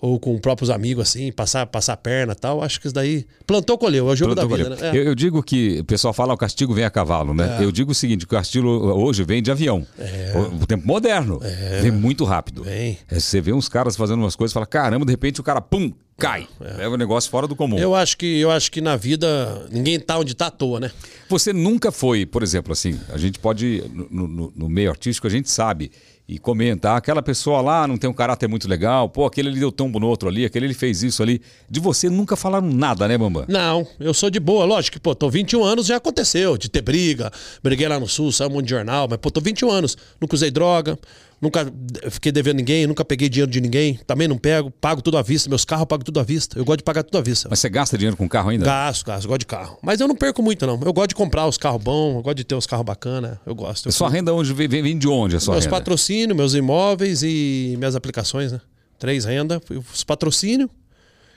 ou 0.00 0.18
com 0.18 0.38
próprios 0.38 0.70
amigos, 0.70 1.08
assim, 1.08 1.30
passar, 1.30 1.66
passar 1.66 1.92
a 1.92 1.96
perna 1.96 2.32
e 2.32 2.36
tal, 2.36 2.62
acho 2.62 2.80
que 2.80 2.86
isso 2.86 2.94
daí. 2.94 3.26
Plantou, 3.46 3.76
colheu, 3.76 4.08
é 4.08 4.12
o 4.12 4.16
jogo 4.16 4.34
Plantou, 4.34 4.56
da 4.56 4.64
vida, 4.64 4.76
né? 4.76 4.90
É. 4.90 4.98
eu, 4.98 5.04
eu 5.04 5.14
digo 5.14 5.42
que 5.42 5.80
o 5.80 5.84
pessoal 5.84 6.14
fala 6.14 6.32
o 6.32 6.38
castigo 6.38 6.72
vem 6.72 6.84
a 6.84 6.90
cavalo, 6.90 7.34
né? 7.34 7.58
Eu 7.60 7.70
digo 7.70 7.92
o 7.92 7.94
seguinte: 7.94 8.24
o 8.24 8.28
castigo 8.28 8.66
hoje 8.66 9.22
vem 9.24 9.42
de 9.42 9.50
avião. 9.50 9.86
O, 10.34 10.62
o 10.62 10.66
tempo 10.66 10.86
moderno. 10.86 11.40
Vem 11.82 11.90
muito 11.90 12.24
rápido. 12.24 12.62
Vem. 12.62 12.98
É, 13.10 13.20
você 13.20 13.40
vê 13.40 13.52
uns 13.52 13.68
caras 13.68 13.96
fazendo 13.96 14.20
umas 14.20 14.34
coisas 14.34 14.52
e 14.52 14.54
fala: 14.54 14.66
caramba, 14.66 15.04
de 15.04 15.12
repente 15.12 15.40
o 15.40 15.44
cara, 15.44 15.60
pum, 15.60 15.92
cai. 16.20 16.46
Leva 16.60 16.94
o 16.94 16.98
negócio 16.98 17.30
fora 17.30 17.46
do 17.46 17.56
comum. 17.56 17.78
Eu 17.78 17.94
acho 17.94 18.16
que 18.16 18.38
eu 18.38 18.50
acho 18.50 18.70
que 18.70 18.80
na 18.80 18.96
vida 18.96 19.66
ninguém 19.70 19.98
tá 19.98 20.18
onde 20.18 20.34
tá 20.34 20.46
à 20.46 20.50
toa, 20.50 20.78
né? 20.80 20.90
Você 21.28 21.52
nunca 21.52 21.90
foi, 21.90 22.26
por 22.26 22.42
exemplo, 22.42 22.72
assim, 22.72 22.98
a 23.12 23.18
gente 23.18 23.38
pode, 23.38 23.82
no, 24.10 24.26
no- 24.28 24.52
no 24.54 24.68
meio 24.68 24.90
artístico, 24.90 25.26
a 25.26 25.30
gente 25.30 25.50
sabe 25.50 25.90
e 26.28 26.38
comenta, 26.38 26.90
ah, 26.92 26.96
aquela 26.96 27.20
pessoa 27.22 27.60
lá 27.60 27.88
não 27.88 27.96
tem 27.96 28.08
um 28.08 28.12
caráter 28.12 28.48
muito 28.48 28.68
legal, 28.68 29.08
pô, 29.08 29.26
aquele 29.26 29.48
ele 29.48 29.58
deu 29.58 29.72
tombo 29.72 29.98
no 29.98 30.06
outro 30.06 30.28
ali, 30.28 30.44
aquele 30.44 30.66
ele 30.66 30.74
fez 30.74 31.02
isso 31.02 31.22
ali. 31.24 31.42
De 31.68 31.80
você 31.80 32.08
nunca 32.08 32.36
falaram 32.36 32.68
nada, 32.68 33.08
né, 33.08 33.18
Bambam? 33.18 33.44
Não, 33.48 33.84
eu 33.98 34.14
sou 34.14 34.30
de 34.30 34.38
boa. 34.38 34.64
Lógico 34.64 34.94
que, 34.96 35.00
pô, 35.00 35.12
tô 35.12 35.28
21 35.28 35.64
anos, 35.64 35.86
já 35.86 35.96
aconteceu 35.96 36.56
de 36.56 36.68
ter 36.68 36.82
briga. 36.82 37.32
Briguei 37.64 37.88
lá 37.88 37.98
no 37.98 38.06
Sul, 38.06 38.30
saiu 38.30 38.48
um 38.48 38.52
monte 38.52 38.66
de 38.66 38.70
jornal, 38.70 39.08
mas, 39.10 39.18
pô, 39.18 39.28
tô 39.28 39.40
21 39.40 39.70
anos. 39.72 39.96
Nunca 40.20 40.36
usei 40.36 40.52
droga, 40.52 40.96
nunca 41.40 41.72
fiquei 42.10 42.30
devendo 42.30 42.56
ninguém, 42.58 42.86
nunca 42.86 43.04
peguei 43.04 43.28
dinheiro 43.28 43.50
de 43.50 43.60
ninguém. 43.60 43.98
Também 44.06 44.28
não 44.28 44.36
pego, 44.38 44.70
pago 44.70 45.00
tudo 45.02 45.16
à 45.18 45.22
vista. 45.22 45.48
Meus 45.48 45.64
carros 45.64 45.82
eu 45.82 45.86
pago 45.86 46.04
tudo 46.04 46.20
à 46.20 46.22
vista. 46.22 46.58
Eu 46.58 46.64
gosto 46.64 46.78
de 46.78 46.84
pagar 46.84 47.02
tudo 47.02 47.18
à 47.18 47.20
vista. 47.20 47.48
Mas 47.50 47.58
você 47.60 47.68
gasta 47.68 47.96
dinheiro 47.96 48.16
com 48.16 48.28
carro 48.28 48.50
ainda? 48.50 48.64
Gasto, 48.64 49.06
gasto, 49.06 49.26
gosto 49.26 49.40
de 49.40 49.46
carro. 49.46 49.78
Mas 49.82 50.00
eu 50.00 50.06
não 50.08 50.14
perco 50.16 50.42
muito, 50.42 50.66
não. 50.66 50.80
Eu 50.84 50.92
gosto 50.92 51.08
de 51.10 51.14
comprar 51.14 51.46
os 51.46 51.56
carros 51.56 51.82
bons, 51.82 52.16
eu 52.16 52.22
gosto 52.22 52.36
de 52.36 52.44
ter 52.44 52.54
os 52.54 52.66
carros 52.66 52.84
bacanas. 52.84 53.38
Eu 53.46 53.54
gosto. 53.54 53.86
Eu 53.88 53.92
Sua 53.92 54.08
renda 54.10 54.32
hoje 54.34 54.52
vem, 54.52 54.68
vem- 54.68 54.98
de 54.98 55.08
onde 55.08 55.36
a 55.36 55.40
sua 55.40 55.54
meus 55.54 55.64
renda? 55.64 55.76
patrocínios, 55.76 56.36
meus 56.36 56.54
imóveis 56.54 57.22
e 57.22 57.74
minhas 57.78 57.96
aplicações, 57.96 58.52
né? 58.52 58.60
Três 58.98 59.24
rendas. 59.24 59.60
Os 59.94 60.04
patrocínios, 60.04 60.68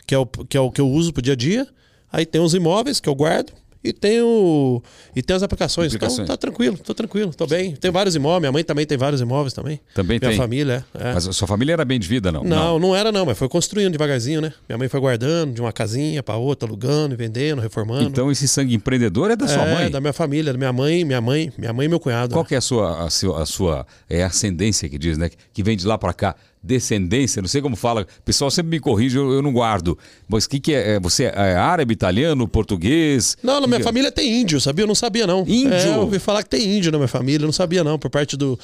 que 0.06 0.14
é, 0.14 0.18
o, 0.18 0.26
que 0.26 0.58
é 0.58 0.60
o 0.60 0.70
que 0.70 0.82
eu 0.82 0.90
uso 0.90 1.14
pro 1.14 1.22
dia 1.22 1.34
a 1.34 1.36
dia. 1.36 1.68
Aí 2.12 2.26
tem 2.26 2.42
os 2.42 2.54
imóveis 2.54 3.00
que 3.00 3.08
eu 3.10 3.16
guardo. 3.16 3.54
E 3.84 3.92
tem, 3.92 4.22
o, 4.22 4.82
e 5.14 5.22
tem 5.22 5.36
as 5.36 5.44
aplicações. 5.44 5.88
Aplicações. 5.88 6.20
Então 6.20 6.28
tá 6.28 6.38
tranquilo, 6.38 6.78
tô 6.78 6.94
tranquilo, 6.94 7.34
tô 7.34 7.46
bem. 7.46 7.76
Tem 7.76 7.92
vários 7.92 8.16
imóveis, 8.16 8.40
minha 8.40 8.52
mãe 8.52 8.64
também 8.64 8.86
tem 8.86 8.98
vários 8.98 9.20
imóveis 9.20 9.54
também. 9.54 9.80
Também 9.94 10.20
minha 10.20 10.30
tem? 10.30 10.38
família, 10.38 10.86
é. 10.94 11.10
é. 11.10 11.14
Mas 11.14 11.28
a 11.28 11.34
sua 11.34 11.48
família 11.48 11.74
era 11.74 11.84
bem 11.84 12.00
de 12.00 12.08
vida, 12.08 12.32
não? 12.32 12.44
Não, 12.44 12.80
não 12.80 12.96
era 12.96 13.12
não, 13.12 13.26
mas 13.26 13.38
foi 13.38 13.50
construindo 13.50 13.92
devagarzinho, 13.92 14.40
né? 14.40 14.54
Minha 14.70 14.78
mãe 14.78 14.88
foi 14.88 15.00
guardando 15.00 15.54
de 15.54 15.60
uma 15.60 15.74
casinha 15.74 16.24
pra 16.24 16.38
outra, 16.38 16.68
alugando, 16.68 17.16
vendendo, 17.18 17.62
reformando. 17.62 18.04
Então 18.04 18.32
esse 18.32 18.48
sangue 18.48 18.74
empreendedor 18.74 19.32
é 19.32 19.36
da 19.36 19.48
sua 19.48 19.64
é, 19.64 19.76
mãe? 19.76 19.92
da 19.92 20.00
minha 20.00 20.14
família, 20.14 20.54
da 20.54 20.58
minha 20.58 20.74
mãe, 20.74 21.04
minha 21.04 21.20
mãe, 21.20 21.52
minha 21.58 21.74
mãe 21.74 21.86
e 21.86 21.90
meu 21.90 22.00
cunhado. 22.00 22.34
Qual 22.34 22.44
né? 22.44 22.48
que 22.48 22.56
é 22.56 22.60
a 22.60 22.62
sua, 22.62 23.06
a 23.06 23.10
sua, 23.10 23.42
a 23.42 23.46
sua 23.46 23.88
é, 24.10 24.24
ascendência 24.24 24.88
que 24.88 24.98
diz, 24.98 25.18
né? 25.18 25.30
Que 25.54 25.62
vem 25.62 25.76
de 25.76 25.86
lá 25.86 25.98
pra 25.98 26.14
cá. 26.14 26.36
Descendência, 26.64 27.42
não 27.42 27.50
sei 27.50 27.62
como 27.62 27.76
fala. 27.76 28.04
O 28.20 28.22
pessoal 28.24 28.50
sempre 28.50 28.70
me 28.72 28.80
corrige, 28.80 29.18
eu, 29.18 29.32
eu 29.34 29.42
não 29.42 29.52
guardo. 29.52 29.98
Mas 30.30 30.46
o 30.46 30.50
que, 30.50 30.60
que 30.60 30.74
é? 30.74 30.94
É, 30.94 31.00
Você 31.00 31.26
é 31.26 31.56
árabe, 31.56 31.94
italiano, 31.94 32.48
português? 32.48 33.36
Não, 33.44 33.60
na 33.60 33.68
minha 33.68 33.80
que 33.80 33.84
é? 33.84 33.86
família 33.86 34.12
tem 34.12 34.42
índio, 34.42 34.62
sabia? 34.62 34.84
Eu 34.84 34.88
não 34.88 34.96
sabia, 34.96 35.28
não. 35.28 35.42
Índio? 35.48 35.74
É, 35.74 35.88
eu 35.90 36.00
ouvi 36.02 36.20
falar 36.20 36.42
que 36.44 36.50
tem 36.50 36.78
índio 36.78 36.92
na 36.92 36.98
minha 36.98 37.08
família, 37.08 37.44
eu 37.44 37.48
não 37.48 37.54
sabia, 37.54 37.84
não. 37.84 38.00
Por 38.00 38.10
parte 38.10 38.38
do, 38.38 38.58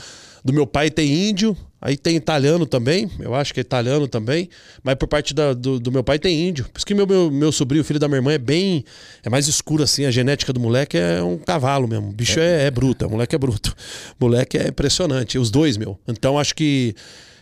Do 0.44 0.54
meu 0.54 0.66
pai 0.66 0.90
tem 0.90 1.30
índio, 1.30 1.56
aí 1.82 1.98
tem 1.98 2.16
italiano 2.16 2.66
também, 2.66 3.10
eu 3.20 3.36
acho 3.36 3.54
que 3.54 3.60
é 3.60 3.62
italiano 3.62 4.08
também, 4.08 4.48
mas 4.82 4.96
por 4.96 5.06
parte 5.08 5.34
da- 5.34 5.54
do, 5.54 5.78
do 5.82 5.92
meu 5.92 6.02
pai 6.02 6.18
tem 6.18 6.48
índio. 6.48 6.64
Por 6.72 6.78
isso 6.78 6.86
que 6.86 6.96
meu, 6.96 7.06
meu, 7.06 7.30
meu 7.30 7.52
sobrinho, 7.52 7.84
filho 7.84 8.00
da 8.00 8.08
minha 8.08 8.20
irmã, 8.20 8.32
é 8.32 8.38
bem. 8.38 8.86
É 9.22 9.30
mais 9.30 9.50
escuro 9.50 9.84
assim, 9.84 10.06
a 10.06 10.12
genética 10.12 10.54
do 10.54 10.60
moleque 10.62 10.98
é 10.98 11.22
um 11.22 11.38
cavalo 11.38 11.86
mesmo. 11.90 12.08
O 12.10 12.14
bicho 12.14 12.40
é, 12.40 12.66
é 12.68 12.72
bruto, 12.72 13.06
o 13.06 13.10
moleque 13.10 13.36
é 13.36 13.38
bruto. 13.38 13.76
O 14.18 14.24
moleque 14.26 14.58
é 14.58 14.70
impressionante, 14.70 15.38
os 15.38 15.52
dois, 15.52 15.76
meu. 15.76 16.00
Então 16.08 16.40
acho 16.40 16.56
que. 16.56 16.96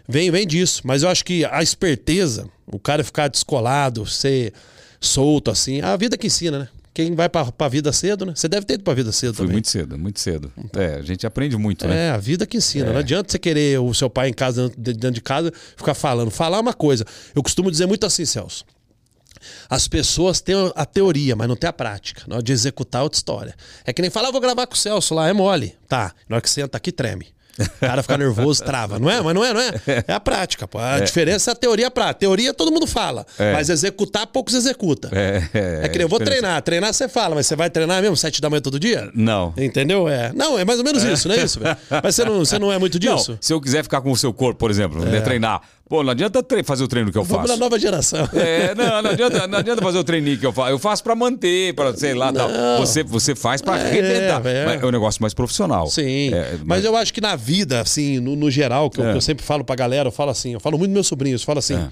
Vem, 0.07 0.31
vem 0.31 0.47
disso, 0.47 0.81
mas 0.85 1.03
eu 1.03 1.09
acho 1.09 1.25
que 1.25 1.43
a 1.45 1.61
esperteza, 1.61 2.49
o 2.65 2.79
cara 2.79 3.03
ficar 3.03 3.27
descolado, 3.27 4.05
ser 4.05 4.53
solto 5.01 5.51
assim, 5.51 5.81
a 5.81 5.95
vida 5.97 6.17
que 6.17 6.27
ensina, 6.27 6.59
né? 6.59 6.69
Quem 6.93 7.13
vai 7.13 7.29
pra, 7.29 7.51
pra 7.51 7.67
vida 7.67 7.91
cedo, 7.93 8.25
né? 8.25 8.33
Você 8.35 8.47
deve 8.47 8.65
ter 8.65 8.73
ido 8.73 8.83
pra 8.83 8.95
vida 8.95 9.11
cedo 9.11 9.35
Foi 9.35 9.45
também. 9.45 9.53
muito 9.53 9.69
cedo, 9.69 9.99
muito 9.99 10.19
cedo. 10.19 10.51
É, 10.75 10.95
a 10.95 11.01
gente 11.03 11.27
aprende 11.27 11.55
muito, 11.55 11.87
né? 11.87 12.07
É, 12.07 12.09
a 12.09 12.17
vida 12.17 12.43
que 12.47 12.57
ensina. 12.57 12.91
Não 12.91 12.97
adianta 12.97 13.31
você 13.31 13.37
querer 13.37 13.79
o 13.79 13.93
seu 13.93 14.09
pai 14.09 14.29
em 14.29 14.33
casa, 14.33 14.69
dentro 14.69 14.93
dentro 14.99 15.11
de 15.11 15.21
casa, 15.21 15.53
ficar 15.75 15.93
falando. 15.93 16.31
Falar 16.31 16.57
é 16.57 16.61
uma 16.61 16.73
coisa. 16.73 17.05
Eu 17.35 17.43
costumo 17.43 17.69
dizer 17.69 17.85
muito 17.85 18.03
assim, 18.03 18.25
Celso. 18.25 18.65
As 19.69 19.87
pessoas 19.87 20.41
têm 20.41 20.55
a 20.75 20.85
teoria, 20.87 21.35
mas 21.35 21.47
não 21.47 21.55
tem 21.55 21.69
a 21.69 21.73
prática. 21.73 22.23
Na 22.27 22.37
hora 22.37 22.43
de 22.43 22.51
executar 22.51 23.01
é 23.01 23.03
outra 23.03 23.17
história. 23.17 23.55
É 23.85 23.93
que 23.93 24.01
nem 24.01 24.09
falar, 24.09 24.29
ah, 24.29 24.31
vou 24.31 24.41
gravar 24.41 24.65
com 24.65 24.73
o 24.73 24.77
Celso 24.77 25.13
lá, 25.13 25.29
é 25.29 25.33
mole. 25.33 25.75
Tá, 25.87 26.15
na 26.27 26.37
hora 26.37 26.41
que 26.41 26.49
senta 26.49 26.77
aqui, 26.77 26.91
treme. 26.91 27.27
O 27.59 27.79
cara 27.79 28.01
fica 28.03 28.17
nervoso, 28.17 28.63
trava. 28.63 28.99
Não 28.99 29.09
é? 29.09 29.21
Mas 29.21 29.33
não 29.33 29.43
é, 29.43 29.53
não 29.53 29.61
é? 29.61 29.71
É 30.07 30.13
a 30.13 30.19
prática, 30.19 30.67
pô. 30.67 30.77
A 30.79 30.99
diferença 30.99 31.51
é 31.51 31.53
a 31.53 31.55
teoria 31.55 31.87
a 31.87 31.91
prática. 31.91 32.19
Teoria 32.19 32.53
todo 32.53 32.71
mundo 32.71 32.85
fala, 32.87 33.25
É. 33.39 33.53
mas 33.53 33.69
executar 33.69 34.27
poucos 34.27 34.53
executa. 34.53 35.09
É, 35.11 35.41
É, 35.83 35.87
que 35.89 35.97
nem 35.97 36.03
eu 36.05 36.09
vou 36.09 36.19
treinar. 36.19 36.61
Treinar 36.61 36.93
você 36.93 37.07
fala, 37.07 37.35
mas 37.35 37.47
você 37.47 37.55
vai 37.55 37.69
treinar 37.69 38.01
mesmo 38.01 38.15
sete 38.17 38.41
da 38.41 38.49
manhã 38.49 38.61
todo 38.61 38.79
dia? 38.79 39.09
Não. 39.13 39.53
Entendeu? 39.57 40.07
É. 40.07 40.31
Não, 40.33 40.57
é 40.59 40.65
mais 40.65 40.79
ou 40.79 40.85
menos 40.85 41.03
isso, 41.03 41.27
não 41.27 41.35
é 41.35 41.43
isso? 41.43 41.59
velho? 41.59 41.77
Mas 42.03 42.15
você 42.15 42.23
não, 42.25 42.39
você 42.39 42.59
não 42.59 42.71
é 42.71 42.77
muito 42.77 42.99
disso? 42.99 43.31
Não, 43.31 43.37
se 43.41 43.53
eu 43.53 43.59
quiser 43.61 43.83
ficar 43.83 44.01
com 44.01 44.11
o 44.11 44.17
seu 44.17 44.33
corpo, 44.33 44.59
por 44.59 44.69
exemplo, 44.71 45.01
treinar. 45.23 45.61
Pô, 45.89 46.03
não 46.03 46.11
adianta 46.11 46.43
fazer 46.65 46.83
o 46.83 46.88
treino 46.88 47.11
que 47.11 47.17
eu 47.17 47.23
Vamos 47.23 47.43
faço. 47.47 47.53
na 47.53 47.63
nova 47.65 47.79
geração. 47.79 48.27
É, 48.33 48.75
não, 48.75 49.01
não 49.01 49.11
adianta, 49.11 49.47
não 49.47 49.57
adianta 49.59 49.81
fazer 49.81 49.97
o 49.97 50.03
treininho 50.03 50.38
que 50.38 50.45
eu 50.45 50.51
faço. 50.51 50.69
Eu 50.71 50.77
faço 50.79 51.01
pra 51.03 51.15
manter, 51.15 51.73
pra, 51.75 51.95
sei 51.95 52.13
lá, 52.13 52.33
tal. 52.33 52.49
Você, 52.79 53.03
você 53.03 53.33
faz 53.33 53.61
pra 53.61 53.77
É, 53.79 53.81
arrebentar. 53.88 54.45
é. 54.45 54.65
Mas 54.65 54.83
é 54.83 54.85
um 54.85 54.91
negócio 54.91 55.21
mais 55.21 55.33
profissional. 55.33 55.88
Sim. 55.88 56.33
É, 56.33 56.57
mas 56.65 56.83
eu 56.83 56.95
acho 56.97 57.13
que 57.13 57.21
na 57.21 57.38
vida, 57.38 57.79
assim, 57.79 58.19
no, 58.19 58.35
no 58.35 58.51
geral, 58.51 58.89
que 58.89 58.99
eu, 58.99 59.07
É. 59.07 59.11
que 59.11 59.17
eu 59.17 59.21
sempre 59.21 59.45
falo 59.45 59.63
pra 59.63 59.75
galera, 59.77 60.09
eu 60.09 60.11
falo 60.11 60.29
assim, 60.31 60.51
eu 60.53 60.59
falo 60.59 60.77
muito 60.77 60.91
meus 60.91 61.07
sobrinhos, 61.07 61.41
eu 61.41 61.45
falo 61.45 61.59
assim. 61.59 61.75
É. 61.75 61.88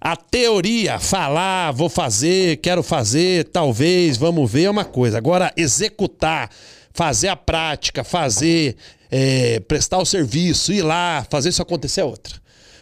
A 0.00 0.16
teoria, 0.16 0.98
falar, 0.98 1.72
vou 1.72 1.88
fazer, 1.88 2.56
quero 2.58 2.82
fazer, 2.82 3.44
talvez, 3.44 4.16
vamos 4.16 4.50
ver, 4.50 4.64
é 4.64 4.70
uma 4.70 4.84
coisa. 4.84 5.18
Agora, 5.18 5.52
executar, 5.56 6.50
fazer 6.92 7.28
a 7.28 7.36
prática, 7.36 8.02
fazer, 8.04 8.76
é, 9.10 9.60
prestar 9.60 9.98
o 9.98 10.04
serviço, 10.04 10.72
ir 10.72 10.82
lá, 10.82 11.26
fazer 11.28 11.48
isso 11.48 11.62
acontecer 11.62 12.00
é 12.00 12.04
outra. 12.04 12.34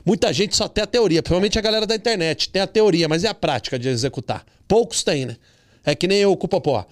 Muita 0.07 0.33
gente 0.33 0.57
só 0.57 0.69
tem 0.69 0.85
a 0.85 0.87
teoria, 0.87 1.21
principalmente 1.21 1.59
a 1.59 1.63
galera 1.63 1.85
da 1.85 1.97
internet, 1.97 2.49
tem 2.49 2.63
a 2.63 2.67
teoria, 2.67 3.09
mas 3.09 3.25
e 3.25 3.27
a 3.27 3.35
prática 3.35 3.77
de 3.77 3.89
executar? 3.89 4.47
Poucos 4.69 5.03
têm, 5.03 5.27
né? 5.27 5.37
É 5.85 5.97
que 5.97 6.07
nem 6.07 6.19
eu 6.19 6.37
com 6.37 6.47
o 6.47 6.49
Popó. 6.49 6.87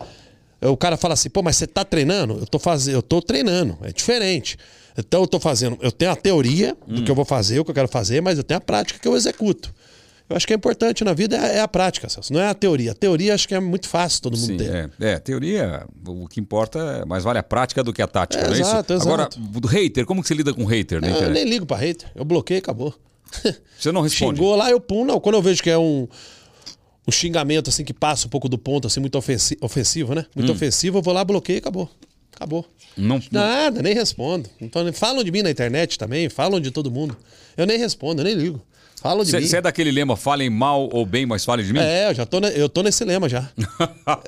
O 0.60 0.76
cara 0.76 0.96
fala 0.96 1.14
assim, 1.14 1.30
pô, 1.30 1.40
mas 1.40 1.56
você 1.56 1.66
tá 1.66 1.84
treinando? 1.84 2.38
Eu 2.40 2.46
tô 2.46 2.58
fazendo, 2.58 2.94
eu 2.94 3.02
tô 3.02 3.22
treinando, 3.22 3.78
é 3.82 3.92
diferente. 3.92 4.58
Então 4.98 5.20
eu 5.22 5.26
tô 5.28 5.38
fazendo, 5.38 5.78
eu 5.80 5.92
tenho 5.92 6.10
a 6.10 6.16
teoria 6.16 6.76
do 6.86 7.04
que 7.04 7.10
eu 7.10 7.14
vou 7.14 7.24
fazer, 7.24 7.60
o 7.60 7.64
que 7.64 7.70
eu 7.70 7.74
quero 7.74 7.88
fazer, 7.88 8.20
mas 8.20 8.36
eu 8.36 8.44
tenho 8.44 8.58
a 8.58 8.60
prática 8.60 8.98
que 8.98 9.06
eu 9.06 9.16
executo. 9.16 9.72
Eu 10.28 10.36
acho 10.36 10.46
que 10.46 10.52
é 10.54 10.56
importante 10.56 11.04
na 11.04 11.12
vida 11.12 11.36
é, 11.36 11.56
é 11.56 11.60
a 11.60 11.68
prática, 11.68 12.08
Celso. 12.08 12.32
Não 12.32 12.40
é 12.40 12.48
a 12.48 12.54
teoria. 12.54 12.92
A 12.92 12.94
teoria 12.94 13.34
acho 13.34 13.46
que 13.46 13.54
é 13.54 13.60
muito 13.60 13.88
fácil 13.88 14.22
todo 14.22 14.36
mundo 14.36 14.46
Sim, 14.46 14.56
ter. 14.56 14.90
é, 15.00 15.10
é, 15.12 15.18
teoria, 15.18 15.86
o 16.06 16.26
que 16.26 16.40
importa 16.40 16.78
é 17.02 17.04
mais 17.04 17.22
vale 17.24 17.38
a 17.38 17.42
prática 17.42 17.82
do 17.84 17.92
que 17.92 18.00
a 18.00 18.06
tática, 18.06 18.42
É, 18.42 18.46
não 18.48 18.54
é 18.54 18.58
exato, 18.60 18.94
isso? 18.94 19.02
exato. 19.02 19.38
Agora, 19.38 19.60
do 19.60 19.68
hater, 19.68 20.06
como 20.06 20.22
que 20.22 20.28
você 20.28 20.34
lida 20.34 20.54
com 20.54 20.64
hater 20.64 21.00
na 21.00 21.08
Eu 21.08 21.14
internet? 21.16 21.34
nem 21.34 21.44
ligo 21.44 21.66
pra 21.66 21.76
hater. 21.76 22.10
Eu 22.14 22.24
bloqueio 22.24 22.56
e 22.56 22.60
acabou. 22.60 22.94
Você 23.78 23.90
não 23.92 24.00
responde. 24.00 24.38
Xingou 24.38 24.54
lá, 24.54 24.70
eu 24.70 24.80
pum. 24.80 25.04
Não, 25.04 25.18
quando 25.18 25.34
eu 25.34 25.42
vejo 25.42 25.60
que 25.62 25.68
é 25.68 25.76
um, 25.76 26.06
um 27.06 27.10
xingamento 27.10 27.68
assim 27.68 27.84
que 27.84 27.92
passa 27.92 28.26
um 28.26 28.30
pouco 28.30 28.48
do 28.48 28.56
ponto, 28.56 28.86
assim, 28.86 29.00
muito 29.00 29.18
ofensi- 29.18 29.58
ofensivo, 29.60 30.14
né? 30.14 30.24
Muito 30.36 30.52
ofensivo, 30.52 30.98
eu 30.98 31.02
vou 31.02 31.12
lá, 31.12 31.24
bloqueio 31.24 31.56
e 31.56 31.58
acabou. 31.58 31.90
Acabou. 32.34 32.64
Hum. 32.96 33.02
Não, 33.08 33.16
não- 33.16 33.40
Nada, 33.40 33.82
nem 33.82 33.92
respondo. 33.92 34.48
Então, 34.60 34.90
falam 34.92 35.22
de 35.24 35.30
mim 35.32 35.42
na 35.42 35.50
internet 35.50 35.98
também, 35.98 36.28
falam 36.28 36.60
de 36.60 36.70
todo 36.70 36.90
mundo. 36.90 37.16
Eu 37.56 37.66
nem 37.66 37.76
respondo, 37.78 38.20
eu 38.22 38.24
nem 38.24 38.34
ligo. 38.34 38.62
Falam 39.04 39.22
de 39.22 39.36
mim. 39.36 39.46
Você 39.46 39.58
é 39.58 39.60
daquele 39.60 39.90
lema, 39.90 40.16
falem 40.16 40.48
mal 40.48 40.88
ou 40.90 41.04
bem, 41.04 41.26
mas 41.26 41.44
falem 41.44 41.62
de 41.66 41.74
mim? 41.74 41.78
É, 41.78 42.08
eu 42.08 42.14
já 42.14 42.24
tô, 42.24 42.38
eu 42.38 42.70
tô 42.70 42.82
nesse 42.82 43.04
lema 43.04 43.28
já. 43.28 43.50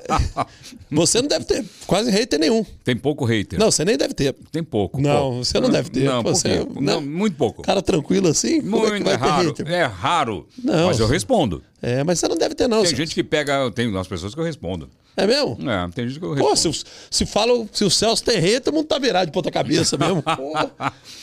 você 0.91 1.19
não 1.19 1.27
deve 1.27 1.45
ter 1.45 1.65
quase 1.87 2.11
hater 2.11 2.39
nenhum. 2.39 2.63
Tem 2.83 2.95
pouco 2.95 3.25
hater. 3.25 3.57
Não, 3.57 3.71
você 3.71 3.83
nem 3.83 3.97
deve 3.97 4.13
ter. 4.13 4.35
Tem 4.51 4.63
pouco. 4.63 5.01
Não, 5.01 5.19
pouco. 5.31 5.45
você 5.45 5.59
não 5.59 5.69
deve 5.71 5.89
ter. 5.89 6.03
Não, 6.03 6.21
Pô, 6.23 6.29
você- 6.29 6.57
pouquinho. 6.57 6.81
né? 6.81 6.93
não, 6.93 7.01
muito 7.01 7.35
pouco. 7.35 7.63
Cara 7.63 7.81
tranquilo 7.81 8.27
assim, 8.27 8.59
é 8.59 8.61
Muito 8.61 8.93
é 8.93 8.99
ter 9.01 9.15
raro. 9.15 9.47
hater? 9.47 9.67
É 9.67 9.83
raro. 9.83 10.47
Não. 10.63 10.85
Mas 10.87 10.99
eu 10.99 11.07
respondo. 11.07 11.63
É, 11.81 12.03
mas 12.03 12.19
você 12.19 12.27
não 12.27 12.37
deve 12.37 12.53
ter 12.53 12.67
não. 12.67 12.83
Tem 12.83 12.95
gente 12.95 13.15
que 13.15 13.23
pega. 13.23 13.71
Tem 13.71 13.87
umas 13.87 14.07
pessoas 14.07 14.35
que 14.35 14.39
eu 14.39 14.43
respondo. 14.45 14.87
É 15.15 15.25
mesmo? 15.25 15.57
É, 15.67 15.89
tem 15.95 16.07
gente 16.07 16.19
que 16.19 16.25
eu 16.25 16.35
Pô, 16.35 16.51
respondo. 16.53 16.75
se, 16.75 16.83
se 17.09 17.25
fala, 17.25 17.65
se 17.71 17.83
o 17.83 17.89
Celso 17.89 18.23
tem 18.23 18.37
hater, 18.39 18.61
todo 18.61 18.75
mundo 18.75 18.85
tá 18.85 18.99
virado 18.99 19.25
de 19.25 19.31
ponta 19.31 19.49
cabeça 19.49 19.97
mesmo. 19.97 20.21
Pô. 20.37 20.53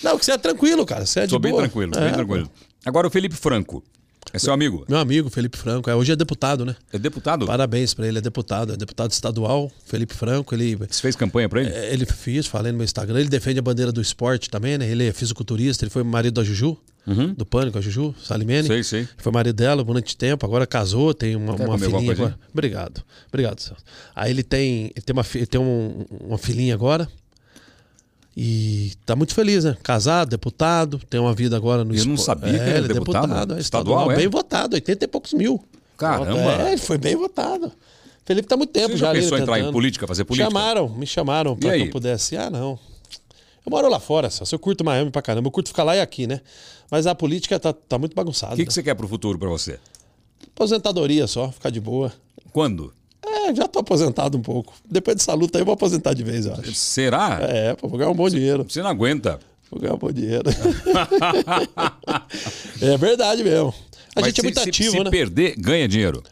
Não, 0.02 0.18
que 0.18 0.24
você 0.24 0.32
é 0.32 0.38
tranquilo, 0.38 0.84
cara. 0.84 1.06
Você 1.06 1.20
é 1.20 1.28
Sou 1.28 1.38
de 1.38 1.42
bem 1.44 1.52
boa. 1.52 1.62
tranquilo, 1.62 1.92
É, 1.96 2.00
bem 2.00 2.12
tranquilo. 2.12 2.50
Agora 2.84 3.06
o 3.06 3.10
Felipe 3.10 3.34
Franco. 3.36 3.82
É 4.32 4.38
seu 4.38 4.52
amigo? 4.52 4.84
Meu 4.88 4.98
amigo, 4.98 5.28
Felipe 5.30 5.56
Franco. 5.56 5.88
É, 5.88 5.94
hoje 5.94 6.10
é 6.10 6.16
deputado, 6.16 6.64
né? 6.64 6.74
É 6.92 6.98
deputado? 6.98 7.46
Parabéns 7.46 7.92
pra 7.94 8.08
ele, 8.08 8.18
é 8.18 8.20
deputado. 8.20 8.72
É 8.72 8.76
deputado 8.76 9.10
estadual, 9.12 9.70
Felipe 9.84 10.14
Franco. 10.14 10.54
Ele, 10.54 10.74
Você 10.76 11.00
fez 11.02 11.14
campanha 11.14 11.48
pra 11.48 11.60
ele? 11.60 11.70
é, 11.70 11.92
ele 11.92 12.06
fez, 12.06 12.46
falei 12.46 12.72
no 12.72 12.78
meu 12.78 12.84
Instagram. 12.84 13.20
Ele 13.20 13.28
defende 13.28 13.58
a 13.58 13.62
bandeira 13.62 13.92
do 13.92 14.00
esporte 14.00 14.48
também, 14.50 14.78
né? 14.78 14.88
Ele 14.88 15.06
é 15.06 15.12
fisiculturista. 15.12 15.84
Ele 15.84 15.90
foi 15.90 16.02
marido 16.02 16.34
da 16.34 16.42
Juju, 16.44 16.76
do 17.36 17.44
Pânico, 17.44 17.76
a 17.78 17.80
Juju 17.82 18.14
Salimene. 18.24 18.66
Sei, 18.66 18.82
sei. 18.82 19.06
Foi 19.18 19.30
marido 19.30 19.54
dela 19.56 19.84
durante 19.84 20.16
tempo, 20.16 20.44
agora 20.46 20.66
casou, 20.66 21.12
tem 21.12 21.36
uma, 21.36 21.54
Quer 21.54 21.68
uma 21.68 21.78
filhinha 21.78 22.12
agora. 22.12 22.38
Obrigado. 22.50 23.02
Obrigado. 23.28 23.76
Aí 24.16 24.30
ele 24.30 24.42
tem, 24.42 24.84
ele 24.96 25.02
tem, 25.04 25.12
uma, 25.12 25.24
ele 25.34 25.46
tem 25.46 25.60
um- 25.60 26.06
uma 26.22 26.38
filhinha 26.38 26.72
agora. 26.74 27.06
E 28.36 28.92
tá 29.06 29.14
muito 29.14 29.34
feliz, 29.34 29.64
né? 29.64 29.76
Casado, 29.82 30.30
deputado, 30.30 31.00
tem 31.08 31.20
uma 31.20 31.32
vida 31.32 31.56
agora 31.56 31.84
no 31.84 31.94
Eu 31.94 32.04
não 32.04 32.16
sabia 32.16 32.52
que 32.52 32.58
ele 32.58 32.70
era 32.70 32.84
é 32.84 32.88
deputado. 32.88 33.54
é 33.54 33.60
Estadual, 33.60 34.10
é? 34.10 34.16
Bem 34.16 34.28
votado, 34.28 34.74
80 34.74 35.04
e 35.04 35.08
poucos 35.08 35.32
mil. 35.32 35.62
Caramba. 35.96 36.68
É, 36.68 36.72
ele 36.72 36.80
foi 36.80 36.98
bem 36.98 37.14
votado. 37.14 37.70
Felipe 38.24 38.48
tá 38.48 38.56
muito 38.56 38.70
tempo 38.70 38.92
Você 38.92 38.96
já 38.96 39.10
ali 39.10 39.20
pensou 39.20 39.38
em 39.38 39.42
entrar 39.42 39.60
em 39.60 39.70
política, 39.70 40.06
fazer 40.06 40.24
política? 40.24 40.50
Chamaram, 40.50 40.88
me 40.88 41.06
chamaram 41.06 41.56
pra 41.56 41.72
aí? 41.72 41.82
que 41.82 41.88
eu 41.88 41.92
pudesse. 41.92 42.36
Ah, 42.36 42.50
não. 42.50 42.78
Eu 43.64 43.70
moro 43.70 43.88
lá 43.88 44.00
fora, 44.00 44.30
Celso. 44.30 44.54
Eu 44.54 44.58
curto 44.58 44.84
Miami 44.84 45.10
pra 45.10 45.22
caramba. 45.22 45.46
Eu 45.46 45.52
curto 45.52 45.68
ficar 45.68 45.84
lá 45.84 45.94
e 45.94 46.00
aqui, 46.00 46.26
né? 46.26 46.40
Mas 46.90 47.06
a 47.06 47.14
política 47.14 47.58
tá, 47.60 47.72
tá 47.72 47.98
muito 47.98 48.14
bagunçada. 48.14 48.54
O 48.54 48.56
que, 48.56 48.62
né? 48.62 48.66
que 48.66 48.72
você 48.72 48.82
quer 48.82 48.94
pro 48.94 49.06
futuro 49.06 49.38
pra 49.38 49.48
você? 49.48 49.78
Aposentadoria 50.54 51.26
só, 51.26 51.50
ficar 51.50 51.70
de 51.70 51.80
boa. 51.80 52.12
Quando? 52.52 52.92
É, 53.44 53.54
já 53.54 53.66
tô 53.68 53.80
aposentado 53.80 54.38
um 54.38 54.42
pouco. 54.42 54.72
Depois 54.90 55.16
dessa 55.16 55.34
luta 55.34 55.58
aí 55.58 55.62
eu 55.62 55.66
vou 55.66 55.74
aposentar 55.74 56.14
de 56.14 56.22
vez, 56.22 56.46
eu 56.46 56.54
acho. 56.54 56.74
Será? 56.74 57.38
É, 57.42 57.74
pô, 57.74 57.88
vou 57.88 57.98
ganhar 57.98 58.10
um 58.10 58.14
bom 58.14 58.28
dinheiro. 58.28 58.64
Você 58.68 58.80
não 58.82 58.88
aguenta. 58.90 59.38
Vou 59.70 59.80
ganhar 59.80 59.94
um 59.94 59.98
bom 59.98 60.10
dinheiro. 60.12 60.44
é 62.80 62.96
verdade 62.96 63.42
mesmo. 63.44 63.74
A 64.14 64.20
Mas 64.20 64.26
gente 64.26 64.38
é 64.38 64.40
se- 64.40 64.46
muito 64.46 64.60
se, 64.60 64.68
ativo, 64.68 64.90
se 64.92 65.04
né? 65.04 65.10
perder, 65.10 65.54
ganha 65.58 65.88
dinheiro. 65.88 66.22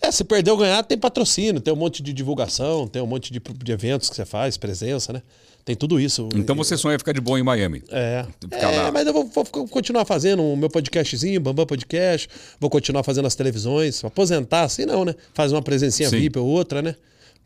É, 0.00 0.10
se 0.12 0.22
perder 0.24 0.50
ou 0.52 0.56
ganhar, 0.56 0.82
tem 0.84 0.96
patrocínio, 0.96 1.60
tem 1.60 1.74
um 1.74 1.76
monte 1.76 2.02
de 2.02 2.12
divulgação, 2.12 2.86
tem 2.86 3.02
um 3.02 3.06
monte 3.06 3.32
de, 3.32 3.40
de 3.40 3.72
eventos 3.72 4.08
que 4.08 4.14
você 4.16 4.24
faz, 4.24 4.56
presença, 4.56 5.12
né? 5.12 5.22
Tem 5.68 5.76
tudo 5.76 6.00
isso. 6.00 6.30
Então 6.34 6.56
você 6.56 6.78
sonha 6.78 6.98
ficar 6.98 7.12
de 7.12 7.20
boa 7.20 7.38
em 7.38 7.42
Miami. 7.42 7.82
É, 7.90 8.24
Ficar 8.40 8.72
é 8.72 8.90
mas 8.90 9.06
eu 9.06 9.12
vou, 9.12 9.26
vou 9.26 9.68
continuar 9.68 10.06
fazendo 10.06 10.42
o 10.42 10.56
meu 10.56 10.70
podcastzinho, 10.70 11.38
Bambam 11.38 11.66
Podcast, 11.66 12.26
vou 12.58 12.70
continuar 12.70 13.02
fazendo 13.02 13.26
as 13.26 13.34
televisões, 13.34 14.02
aposentar 14.02 14.62
assim 14.62 14.86
não, 14.86 15.04
né? 15.04 15.14
Faz 15.34 15.52
uma 15.52 15.60
presencinha 15.60 16.08
Sim. 16.08 16.20
VIP 16.20 16.38
ou 16.38 16.46
outra, 16.46 16.80
né? 16.80 16.94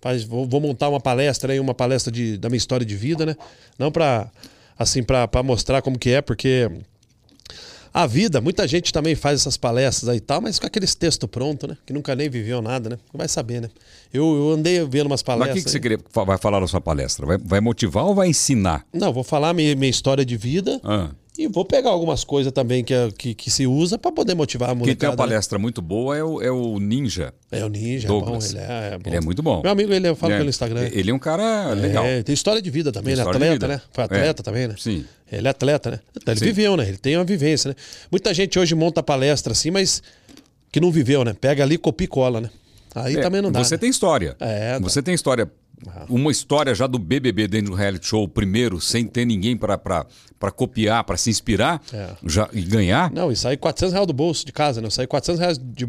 Faz, 0.01 0.23
vou, 0.23 0.47
vou 0.47 0.61
montar 0.61 0.89
uma 0.89 1.01
palestra 1.01 1.53
aí, 1.53 1.59
uma 1.59 1.75
palestra 1.75 2.13
de, 2.13 2.39
da 2.39 2.49
minha 2.49 2.59
história 2.59 2.87
de 2.87 2.95
vida, 2.95 3.27
né? 3.27 3.35
Não 3.77 3.91
pra, 3.91 4.31
assim, 4.79 5.03
pra, 5.03 5.27
pra 5.27 5.43
mostrar 5.43 5.83
como 5.83 5.99
que 5.99 6.11
é, 6.11 6.23
porque 6.23 6.71
a 7.95 8.07
vida, 8.07 8.41
muita 8.41 8.67
gente 8.67 8.93
também 8.93 9.15
faz 9.15 9.41
essas 9.41 9.57
palestras 9.57 10.09
aí 10.09 10.17
e 10.17 10.21
tal, 10.21 10.41
mas 10.41 10.59
com 10.59 10.67
aqueles 10.67 10.95
textos 10.95 11.29
pronto, 11.29 11.67
né? 11.67 11.77
Que 11.85 11.93
nunca 11.93 12.15
nem 12.15 12.29
viveu 12.29 12.63
nada, 12.63 12.89
né? 12.89 12.99
Não 13.13 13.19
vai 13.19 13.29
saber, 13.29 13.61
né? 13.61 13.69
Eu, 14.13 14.25
eu 14.35 14.51
andei 14.53 14.83
vendo 14.85 15.07
umas 15.07 15.23
Mas 15.23 15.23
o 15.23 15.25
palestras. 15.25 15.59
que, 15.59 15.65
que 15.65 15.71
você 15.71 15.81
queria, 15.81 15.99
vai 16.27 16.39
falar 16.39 16.61
na 16.61 16.67
sua 16.67 16.81
palestra? 16.81 17.27
Vai, 17.27 17.39
vai 17.39 17.61
motivar 17.61 18.05
ou 18.05 18.15
vai 18.15 18.29
ensinar? 18.29 18.87
Não, 18.93 19.13
vou 19.13 19.23
falar 19.25 19.53
minha, 19.53 19.75
minha 19.77 19.91
história 19.91 20.25
de 20.25 20.37
vida. 20.37 20.81
Ah. 20.83 21.11
E 21.39 21.49
vou 21.49 21.65
pegar 21.65 21.89
algumas 21.89 22.25
coisas 22.25 22.53
também 22.53 22.85
que, 22.85 22.93
é- 22.93 23.09
que, 23.17 23.35
que 23.35 23.51
se 23.51 23.67
usa 23.67 23.97
pra 23.97 24.13
poder 24.13 24.35
motivar 24.35 24.69
a 24.69 24.73
Quem 24.73 24.81
tem 24.81 24.87
molecada. 24.87 25.13
uma 25.13 25.17
palestra 25.17 25.59
muito 25.59 25.81
boa 25.81 26.15
é 26.17 26.23
o, 26.23 26.43
é 26.43 26.51
o 26.51 26.79
Ninja. 26.79 27.33
né? 27.51 27.61
É 27.61 27.65
o 27.65 27.69
Ninja, 27.71 28.07
Douglas. 28.07 28.55
é 28.55 28.59
bom, 28.59 28.63
ele 28.63 28.71
é, 28.71 28.95
é 28.95 28.99
bom. 28.99 29.03
Ele 29.09 29.17
é 29.17 29.21
muito 29.23 29.43
bom. 29.43 29.63
Meu 29.63 29.73
amigo, 29.73 29.93
ele 29.95 30.09
eu 30.09 30.15
falo 30.15 30.35
É, 30.35 30.37
pelo 30.39 30.51
Instagram. 30.51 30.91
Ele 30.93 31.11
é 31.11 31.15
um 31.15 31.19
cara 31.19 31.73
legal. 31.73 32.05
É, 32.05 32.23
tem 32.23 32.35
história 32.35 32.61
de 32.61 32.71
vida 32.71 32.93
também, 32.93 33.13
é 33.13 33.17
de 33.17 33.23
atleta, 33.23 33.67
né? 33.67 33.81
Foi 33.93 34.05
atleta 34.05 34.43
também, 34.43 34.69
né? 34.69 34.75
Sim. 34.79 35.07
Ele 35.31 35.47
é 35.49 35.51
atleta, 35.51 35.91
né? 35.93 36.01
Então, 36.15 36.33
ele 36.35 36.39
Sim. 36.41 36.45
viveu, 36.45 36.77
né? 36.77 36.87
Ele 36.87 36.99
tem 36.99 37.17
uma 37.17 37.25
vivência, 37.25 37.71
né? 37.71 37.75
Muita 38.11 38.35
gente 38.35 38.59
hoje 38.59 38.75
monta 38.75 39.03
palestra 39.03 39.53
assim, 39.53 39.71
mas 39.71 40.03
que 40.71 40.81
não 40.81 40.91
viveu, 40.93 41.25
né? 41.25 41.35
Pega 41.41 41.63
ali, 41.63 41.79
copia 41.79 42.05
e 42.05 42.09
cola, 42.09 42.43
né? 42.43 42.51
Aí 42.95 43.19
também 43.23 43.41
não 43.41 43.51
dá. 43.51 43.65
Você 43.65 43.77
né? 43.77 43.79
tem 43.79 43.89
história. 43.89 44.37
É. 44.39 44.79
Você 44.81 45.01
tem 45.03 45.15
história 45.15 45.51
uma 46.09 46.31
história 46.31 46.75
já 46.75 46.87
do 46.87 46.99
BBB 46.99 47.49
dentro 47.49 47.71
do 47.73 47.77
reality 47.77 48.07
show, 48.07 48.27
primeiro, 48.29 48.81
sem 48.81 49.07
ter 49.07 49.25
ninguém 49.25 49.57
para 49.57 50.07
copiar, 50.55 51.05
para 51.05 51.17
se 51.17 51.31
inspirar 51.31 51.81
É. 51.93 52.11
já, 52.27 52.49
e 52.53 52.63
ganhar. 52.63 53.11
Não, 53.11 53.31
e 53.33 53.37
saí 53.37 53.57
400 53.57 53.93
reais 53.93 54.07
do 54.07 54.13
bolso 54.13 54.45
de 54.47 54.53
casa, 54.53 54.81
né? 54.81 54.87
Eu 54.87 54.91
saí 54.91 55.07
400 55.07 55.41
reais 55.41 55.59
de, 55.59 55.85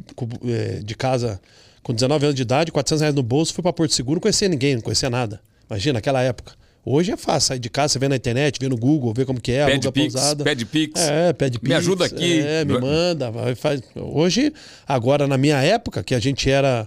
eh, 0.46 0.82
de 0.84 0.96
casa 0.96 1.40
com 1.82 1.94
19 1.94 2.26
anos 2.26 2.36
de 2.36 2.42
idade, 2.42 2.72
400 2.72 3.02
reais 3.02 3.16
no 3.16 3.24
bolso, 3.24 3.54
fui 3.54 3.62
pra 3.62 3.74
Porto 3.74 3.94
Seguro, 3.94 4.16
não 4.16 4.22
conhecia 4.22 4.48
ninguém, 4.48 4.76
não 4.76 4.82
conhecia 4.82 5.10
nada. 5.10 5.42
Imagina, 5.70 5.94
naquela 5.94 6.22
época. 6.22 6.54
Hoje 6.86 7.14
é 7.14 7.18
fácil, 7.18 7.48
sair 7.48 7.60
de 7.60 7.70
casa, 7.70 7.94
você 7.94 8.00
vê 8.00 8.10
na 8.10 8.16
internet, 8.18 8.60
vê 8.60 8.68
no 8.68 8.76
Google, 8.76 9.14
vê 9.16 9.24
como 9.24 9.40
que 9.40 9.54
é, 9.54 9.66
Pede 9.66 9.88
aluga 9.88 9.92
Pix, 9.94 10.14
pousada. 10.14 10.44
pede 10.44 10.66
Pix. 10.66 11.00
É, 11.00 11.32
pede 11.32 11.58
Pix. 11.58 11.70
Me 11.70 11.76
ajuda 11.76 12.04
aqui. 12.06 12.40
É, 12.42 12.66
me 12.66 12.78
manda, 12.78 13.32
vai, 13.32 13.56
faz. 13.56 13.82
Hoje, 13.96 14.52
agora 14.86 15.26
na 15.26 15.38
minha 15.38 15.62
época, 15.64 16.04
que 16.04 16.14
a 16.14 16.20
gente 16.20 16.50
era 16.50 16.86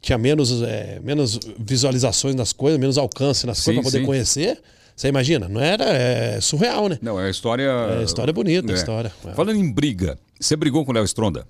tinha 0.00 0.16
menos, 0.18 0.62
é, 0.62 1.00
menos 1.02 1.38
visualizações 1.58 2.34
nas 2.34 2.52
coisas, 2.52 2.78
menos 2.80 2.96
alcance 2.98 3.46
nas 3.46 3.58
Sim, 3.58 3.64
coisas 3.64 3.82
pra 3.82 3.90
poder 3.90 4.00
sim. 4.00 4.06
conhecer, 4.06 4.62
você 4.96 5.08
imagina, 5.08 5.48
não 5.48 5.60
era 5.60 5.84
é 5.84 6.40
surreal, 6.40 6.88
né? 6.88 6.98
Não, 7.00 7.18
é 7.20 7.26
a 7.26 7.30
história. 7.30 7.70
É, 7.98 8.02
história 8.02 8.32
bonita, 8.32 8.72
É. 8.72 8.74
história. 8.74 9.12
É. 9.26 9.32
Falando 9.32 9.56
em 9.56 9.70
briga, 9.72 10.18
você 10.38 10.56
brigou 10.56 10.84
com 10.84 10.90
o 10.90 10.94
Léo 10.94 11.04
Stronda? 11.04 11.46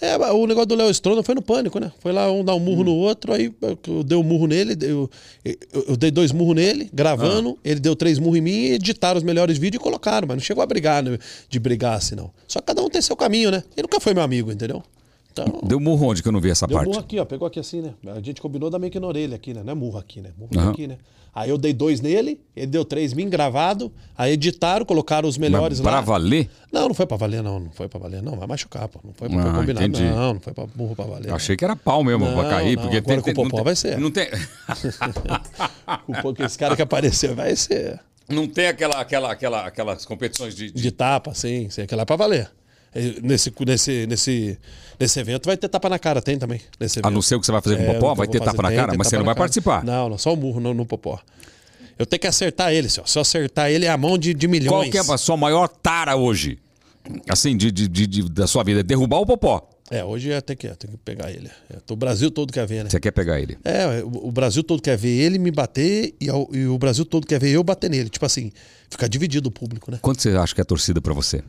É, 0.00 0.16
o 0.16 0.46
negócio 0.48 0.66
do 0.66 0.74
Léo 0.74 0.90
Stronda 0.90 1.22
foi 1.22 1.32
no 1.36 1.42
pânico, 1.42 1.78
né? 1.78 1.92
Foi 2.00 2.10
lá 2.10 2.28
um 2.32 2.44
dar 2.44 2.56
um 2.56 2.58
murro 2.58 2.82
no 2.82 2.92
outro, 2.92 3.32
aí 3.32 3.52
eu 3.86 4.02
dei 4.02 4.18
um 4.18 4.22
murro 4.24 4.48
nele, 4.48 4.76
eu, 4.80 5.08
eu, 5.44 5.56
eu 5.90 5.96
dei 5.96 6.10
dois 6.10 6.32
murros 6.32 6.56
nele, 6.56 6.90
gravando, 6.92 7.56
ele 7.64 7.78
deu 7.78 7.94
três 7.94 8.18
murros 8.18 8.38
em 8.38 8.40
mim 8.40 8.50
e 8.50 8.72
editaram 8.72 9.18
os 9.18 9.22
melhores 9.22 9.58
vídeos 9.58 9.80
e 9.80 9.84
colocaram, 9.84 10.26
mas 10.26 10.36
não 10.36 10.42
chegou 10.42 10.60
a 10.60 10.66
brigar, 10.66 11.04
né? 11.04 11.16
de 11.48 11.58
brigar 11.60 11.98
assim, 11.98 12.16
não. 12.16 12.32
Só 12.48 12.58
que 12.60 12.66
cada 12.66 12.82
um 12.82 12.90
tem 12.90 13.00
seu 13.00 13.14
caminho, 13.14 13.52
né? 13.52 13.62
Ele 13.76 13.82
nunca 13.82 14.00
foi 14.00 14.12
meu 14.12 14.24
amigo, 14.24 14.50
entendeu? 14.50 14.82
Então. 15.32 15.60
Deu 15.64 15.80
murro 15.80 16.08
onde 16.10 16.22
que 16.22 16.28
eu 16.28 16.32
não 16.32 16.40
vi 16.40 16.50
essa 16.50 16.66
Deu 16.66 16.76
parte? 16.76 16.88
murro 16.88 17.00
aqui, 17.00 17.18
ó. 17.18 17.24
Pegou 17.24 17.46
aqui 17.48 17.58
assim, 17.58 17.80
né? 17.80 17.94
A 18.14 18.20
gente 18.20 18.40
combinou 18.40 18.68
dar 18.70 18.78
meio 18.78 18.92
que 18.92 19.00
na 19.00 19.06
orelha 19.06 19.34
aqui, 19.36 19.54
né? 19.54 19.62
Não 19.64 19.72
é 19.72 19.74
murro 19.74 19.98
aqui, 19.98 20.20
né? 20.20 20.30
Murro 20.38 20.50
Aham. 20.58 20.70
aqui, 20.70 20.86
né? 20.86 20.98
Aí 21.34 21.48
eu 21.48 21.56
dei 21.56 21.72
dois 21.72 22.02
nele, 22.02 22.38
ele 22.54 22.66
deu 22.66 22.84
três 22.84 23.14
mim, 23.14 23.26
gravado. 23.30 23.90
Aí 24.18 24.32
editaram, 24.34 24.84
colocaram 24.84 25.26
os 25.26 25.38
melhores 25.38 25.78
Mas 25.80 25.86
pra 25.88 25.96
lá. 25.96 26.00
valer? 26.02 26.50
Não, 26.70 26.88
não 26.88 26.94
foi 26.94 27.06
pra 27.06 27.16
valer, 27.16 27.42
não. 27.42 27.58
Não 27.58 27.70
foi 27.70 27.88
pra 27.88 27.98
valer, 27.98 28.22
não. 28.22 28.36
Vai 28.36 28.46
machucar, 28.46 28.86
pô. 28.86 29.00
Não 29.02 29.14
foi 29.14 29.30
pra 29.30 29.38
Ah, 29.40 29.42
foi 29.44 29.52
combinado. 29.60 29.86
entendi. 29.86 30.04
Não, 30.10 30.34
não 30.34 30.40
foi 30.40 30.52
pra 30.52 30.66
burro 30.66 30.94
pra 30.94 31.06
valer. 31.06 31.30
Eu 31.30 31.34
achei 31.34 31.56
que 31.56 31.64
era 31.64 31.74
pau 31.74 32.04
mesmo 32.04 32.26
pra 32.26 32.42
Não, 32.42 32.50
cair, 32.50 32.76
não, 32.76 32.82
porque 32.82 32.96
agora 32.98 33.22
com 33.22 33.30
o 33.30 33.34
Popó 33.34 33.56
tem- 33.56 33.64
vai 33.64 33.74
ser. 33.76 33.98
Não 33.98 34.10
tem, 34.10 34.28
O 36.06 36.44
esse 36.44 36.58
cara 36.58 36.76
que 36.76 36.82
apareceu 36.82 37.34
vai 37.34 37.56
ser 37.56 37.98
não 38.28 38.46
tem 38.46 38.66
aquela, 38.68 38.98
aquela, 39.00 39.30
aquela, 39.32 39.66
aquelas 39.66 40.04
competições 40.06 40.54
de. 40.54 40.70
de- 40.70 40.80
de 40.82 40.90
tapa, 40.90 41.34
sim, 41.34 41.68
sim, 41.68 41.82
aquela 41.82 42.02
é 42.02 42.04
pra 42.04 42.16
valer. 42.16 42.50
Nesse, 43.22 43.52
nesse, 43.64 44.06
nesse, 44.06 44.58
nesse 45.00 45.18
evento 45.20 45.46
vai 45.46 45.56
ter 45.56 45.68
tapa 45.68 45.88
na 45.88 45.98
cara, 45.98 46.20
tem 46.20 46.38
também. 46.38 46.60
Nesse 46.78 46.98
A 46.98 47.00
evento. 47.00 47.14
não 47.14 47.22
ser 47.22 47.36
o 47.36 47.40
que 47.40 47.46
você 47.46 47.52
vai 47.52 47.62
fazer 47.62 47.76
com 47.76 47.82
o 47.82 47.86
É, 47.86 47.94
Popó, 47.94 48.12
que 48.12 48.16
vai 48.18 48.26
eu 48.26 48.30
ter 48.30 48.38
vou 48.38 48.44
tapa 48.46 48.56
fazer, 48.56 48.62
na 48.62 48.68
tem, 48.68 48.76
cara, 48.78 48.88
tem 48.90 48.98
mas 48.98 49.06
você 49.08 49.16
não 49.16 49.24
vai 49.24 49.34
cara. 49.34 49.42
participar. 49.44 49.84
Não, 49.84 50.08
não, 50.10 50.18
só 50.18 50.32
o 50.34 50.36
murro 50.36 50.60
no, 50.60 50.74
no 50.74 50.84
Popó. 50.84 51.18
Eu 51.98 52.04
tenho 52.06 52.20
que 52.20 52.26
acertar 52.26 52.72
ele, 52.72 52.88
senhor. 52.88 53.06
Se 53.08 53.16
eu 53.18 53.22
acertar 53.22 53.70
ele, 53.70 53.86
é 53.86 53.88
a 53.90 53.96
mão 53.96 54.18
de, 54.18 54.34
de 54.34 54.46
milhões. 54.48 54.70
Qual 54.70 54.90
que 54.90 54.96
é 54.98 55.00
a 55.00 55.18
sua 55.18 55.36
maior 55.36 55.68
tara 55.68 56.16
hoje? 56.16 56.58
Assim, 57.28 57.56
de, 57.56 57.70
de, 57.70 57.88
de- 57.88 58.28
da 58.30 58.46
sua 58.46 58.62
vida? 58.62 58.80
É 58.80 58.82
derrubar 58.82 59.18
o 59.18 59.26
Popó. 59.26 59.68
É, 59.90 60.02
hoje 60.04 60.30
é, 60.32 60.40
tem, 60.40 60.56
que, 60.56 60.68
tem 60.68 60.90
que 60.90 60.96
pegar 60.98 61.30
ele. 61.30 61.50
É, 61.68 61.76
o 61.92 61.96
Brasil 61.96 62.30
todo 62.30 62.50
quer 62.52 62.66
ver, 62.66 62.84
né? 62.84 62.90
Você 62.90 62.98
quer 62.98 63.10
pegar 63.10 63.38
ele. 63.40 63.58
É, 63.64 64.02
o, 64.04 64.30
Brasil 64.32 64.62
todo 64.62 64.80
quer 64.80 64.96
ver 64.96 65.08
ele 65.20 65.38
me 65.38 65.50
bater 65.50 66.14
e, 66.18 66.26
e 66.52 66.66
o 66.66 66.78
Brasil 66.78 67.04
todo 67.04 67.26
quer 67.26 67.38
ver 67.38 67.50
eu 67.50 67.62
bater 67.62 67.90
nele. 67.90 68.08
Tipo 68.08 68.24
assim, 68.24 68.50
fica 68.88 69.06
dividido 69.08 69.48
o 69.50 69.52
público, 69.52 69.90
né? 69.90 69.98
Quanto 70.00 70.22
você 70.22 70.30
acha 70.30 70.54
que 70.54 70.60
é 70.60 70.62
a 70.62 70.64
torcida 70.64 71.00
pra 71.00 71.12
você? 71.12 71.42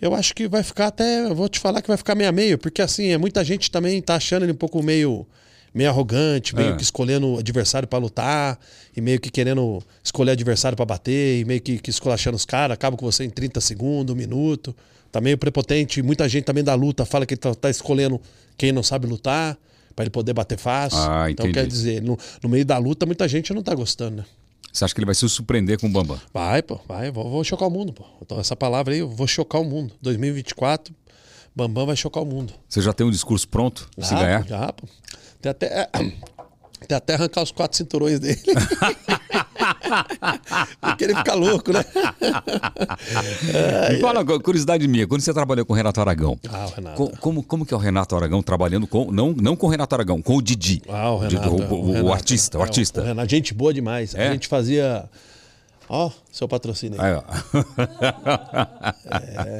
Eu 0.00 0.14
acho 0.14 0.34
que 0.34 0.48
vai 0.48 0.62
ficar 0.62 0.86
até. 0.88 1.24
Eu 1.26 1.34
vou 1.34 1.48
te 1.48 1.58
falar 1.58 1.82
que 1.82 1.88
vai 1.88 1.96
ficar 1.96 2.14
meio 2.14 2.28
a 2.28 2.32
meio, 2.32 2.56
porque 2.58 2.80
assim, 2.80 3.08
é, 3.08 3.18
muita 3.18 3.44
gente 3.44 3.70
também 3.70 4.00
tá 4.00 4.14
achando 4.16 4.44
ele 4.44 4.52
um 4.52 4.56
pouco 4.56 4.82
meio, 4.82 5.26
meio 5.74 5.90
arrogante, 5.90 6.54
meio 6.56 6.72
É. 6.72 6.76
que 6.76 6.82
escolhendo 6.82 7.38
adversário 7.38 7.86
pra 7.86 7.98
lutar, 7.98 8.58
e 8.96 9.00
meio 9.00 9.20
que 9.20 9.30
querendo 9.30 9.82
escolher 10.02 10.32
adversário 10.32 10.74
pra 10.76 10.86
bater, 10.86 11.40
e 11.40 11.44
meio 11.44 11.60
que, 11.60 11.78
que 11.78 11.90
os 11.90 12.00
caras, 12.46 12.72
acaba 12.72 12.96
com 12.96 13.04
você 13.04 13.24
em 13.24 13.30
30 13.30 13.60
segundos, 13.60 14.14
um 14.14 14.18
minuto. 14.18 14.74
Tá 15.12 15.20
meio 15.20 15.36
prepotente. 15.36 16.00
Muita 16.02 16.28
gente 16.28 16.44
também 16.44 16.62
da 16.64 16.74
luta 16.74 17.04
fala 17.04 17.26
que 17.26 17.34
ele 17.34 17.40
tá, 17.40 17.54
tá 17.54 17.68
escolhendo 17.68 18.20
quem 18.56 18.72
não 18.72 18.82
sabe 18.82 19.06
lutar, 19.06 19.58
pra 19.94 20.04
ele 20.04 20.10
poder 20.10 20.32
bater 20.32 20.56
fácil. 20.56 20.98
Ah, 21.00 21.30
então 21.30 21.50
quer 21.52 21.66
dizer, 21.66 22.00
no, 22.00 22.16
no 22.42 22.48
meio 22.48 22.64
da 22.64 22.78
luta, 22.78 23.04
muita 23.04 23.26
gente 23.28 23.52
não 23.52 23.62
tá 23.62 23.74
gostando, 23.74 24.18
né? 24.18 24.24
Você 24.72 24.84
acha 24.84 24.94
que 24.94 25.00
ele 25.00 25.06
vai 25.06 25.14
se 25.14 25.28
surpreender 25.28 25.78
com 25.80 25.86
o 25.86 25.90
Bambam? 25.90 26.18
Vai, 26.32 26.62
pô, 26.62 26.80
vai, 26.86 27.10
vou, 27.10 27.28
vou 27.28 27.44
chocar 27.44 27.68
o 27.68 27.70
mundo, 27.70 27.92
pô. 27.92 28.04
Então, 28.22 28.38
essa 28.38 28.54
palavra 28.54 28.94
aí, 28.94 29.00
eu 29.00 29.08
vou 29.08 29.26
chocar 29.26 29.60
o 29.60 29.64
mundo. 29.64 29.92
2024, 30.00 30.94
Bambam 31.54 31.86
vai 31.86 31.96
chocar 31.96 32.22
o 32.22 32.26
mundo. 32.26 32.52
Você 32.68 32.80
já 32.80 32.92
tem 32.92 33.06
um 33.06 33.10
discurso 33.10 33.48
pronto? 33.48 33.88
se 33.98 34.10
Já, 34.10 34.18
ganhar? 34.18 34.46
Já, 34.46 34.72
pô. 34.72 34.86
Tem 35.42 35.50
até, 35.50 35.88
tem 36.86 36.96
até 36.96 37.14
arrancar 37.14 37.42
os 37.42 37.50
quatro 37.52 37.76
cinturões 37.76 38.18
dele. 38.20 38.40
Porque 40.80 41.04
ele 41.04 41.14
fica 41.14 41.34
louco, 41.34 41.72
né? 41.72 41.84
Me 43.90 44.00
fala 44.00 44.24
curiosidade 44.40 44.86
minha, 44.88 45.06
quando 45.06 45.20
você 45.20 45.32
trabalhou 45.32 45.64
com 45.66 45.72
o 45.72 45.76
Renato 45.76 46.00
Aragão, 46.00 46.38
Ah, 46.48 46.66
o 46.66 46.70
Renato. 46.74 46.96
co- 46.96 47.12
como, 47.20 47.42
como 47.42 47.66
que 47.66 47.74
é 47.74 47.76
o 47.76 47.80
Renato 47.80 48.14
Aragão 48.16 48.42
trabalhando 48.42 48.86
com. 48.86 49.10
Não, 49.10 49.32
não 49.32 49.56
com 49.56 49.66
o 49.66 49.70
Renato 49.70 49.94
Aragão, 49.94 50.20
com 50.22 50.36
o 50.36 50.42
Didi. 50.42 50.82
Ah, 50.88 51.12
o 51.12 51.20
Didi, 51.20 51.36
Renato. 51.36 51.54
o, 51.54 51.74
o- 51.74 51.88
o 51.88 51.92
Renato. 51.92 52.12
artista, 52.12 52.58
o 52.58 52.60
É, 52.60 52.64
artista. 52.64 53.00
O 53.00 53.04
Renato, 53.04 53.30
gente 53.30 53.54
boa 53.54 53.72
demais. 53.74 54.14
É? 54.14 54.28
A 54.28 54.32
gente 54.32 54.48
fazia. 54.48 55.04
Ó, 55.92 56.08
seu 56.30 56.46
patrocínio 56.46 57.00
aí. 57.02 57.10
Aí, 57.10 57.16
ó. 57.16 57.22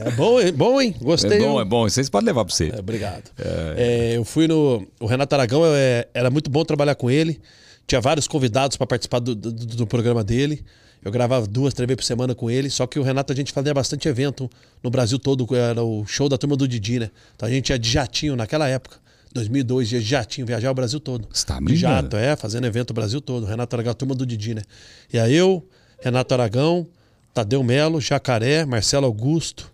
É 0.07 0.11
bom, 0.13 0.41
hein? 0.41 0.53
Bom, 0.53 0.81
hein? 0.81 0.95
É 1.01 1.05
Gostei. 1.05 1.39
bom, 1.41 1.55
hein? 1.57 1.61
é 1.61 1.65
bom. 1.65 1.83
Vocês 1.89 2.09
podem 2.09 2.27
levar 2.27 2.45
pra 2.45 2.55
você. 2.55 2.71
É, 2.75 2.79
obrigado. 2.79 3.25
É, 3.37 4.13
eu 4.17 4.25
fui 4.25 4.47
no. 4.47 4.87
O 5.01 5.07
Renato 5.07 5.35
Aragão, 5.35 5.63
é, 5.67 6.07
era 6.15 6.31
muito 6.31 6.49
bom 6.51 6.65
trabalhar 6.65 6.95
com 6.95 7.11
ele. 7.11 7.41
Tinha 7.87 8.01
vários 8.01 8.29
convidados 8.29 8.77
para 8.77 8.87
participar 8.87 9.19
do, 9.19 9.35
do- 9.35 9.51
do 9.53 9.87
programa 9.87 10.23
dele. 10.23 10.65
Eu 11.03 11.11
gravava 11.11 11.47
duas, 11.47 11.75
três 11.75 11.87
vezes 11.89 11.97
por 11.97 12.05
semana 12.05 12.35
com 12.35 12.51
ele. 12.51 12.71
Só 12.71 12.87
que 12.87 12.99
o 12.99 13.03
Renato, 13.03 13.33
a 13.33 13.37
gente 13.37 13.53
fazia 13.53 13.75
bastante 13.75 14.07
evento 14.07 14.49
no 14.83 14.91
Brasil 14.91 15.19
todo. 15.19 15.53
Era 15.57 15.83
o 15.83 16.05
show 16.07 16.29
da 16.29 16.39
turma 16.39 16.57
do 16.57 16.69
Didi, 16.69 17.01
né? 17.01 17.11
Então 17.35 17.49
a 17.49 17.51
gente 17.51 17.71
ia 17.71 17.79
de 17.79 17.89
jatinho 17.91 18.37
naquela 18.37 18.69
época. 18.69 18.99
2002, 19.33 19.93
ia 19.93 20.01
de 20.01 20.05
jatinho, 20.07 20.47
viajar 20.47 20.71
o 20.71 20.75
Brasil 20.75 21.01
todo. 21.01 21.27
Você 21.33 21.47
tá 21.47 21.59
de 21.61 21.77
jato, 21.77 22.17
é, 22.17 22.35
fazendo 22.37 22.67
evento 22.67 22.91
o 22.91 22.95
Brasil 22.95 23.21
todo. 23.21 23.47
Renato 23.47 23.75
Aragão, 23.75 23.93
a 23.93 23.95
turma 23.95 24.15
do 24.15 24.27
Didi, 24.27 24.55
né? 24.55 24.63
E 25.13 25.19
aí 25.19 25.35
eu, 25.35 25.65
Renato 26.01 26.33
Aragão, 26.35 26.87
Tadeu 27.35 27.63
Melo, 27.63 28.01
Jacaré, 28.01 28.65
Marcelo 28.65 29.07
Augusto, 29.07 29.71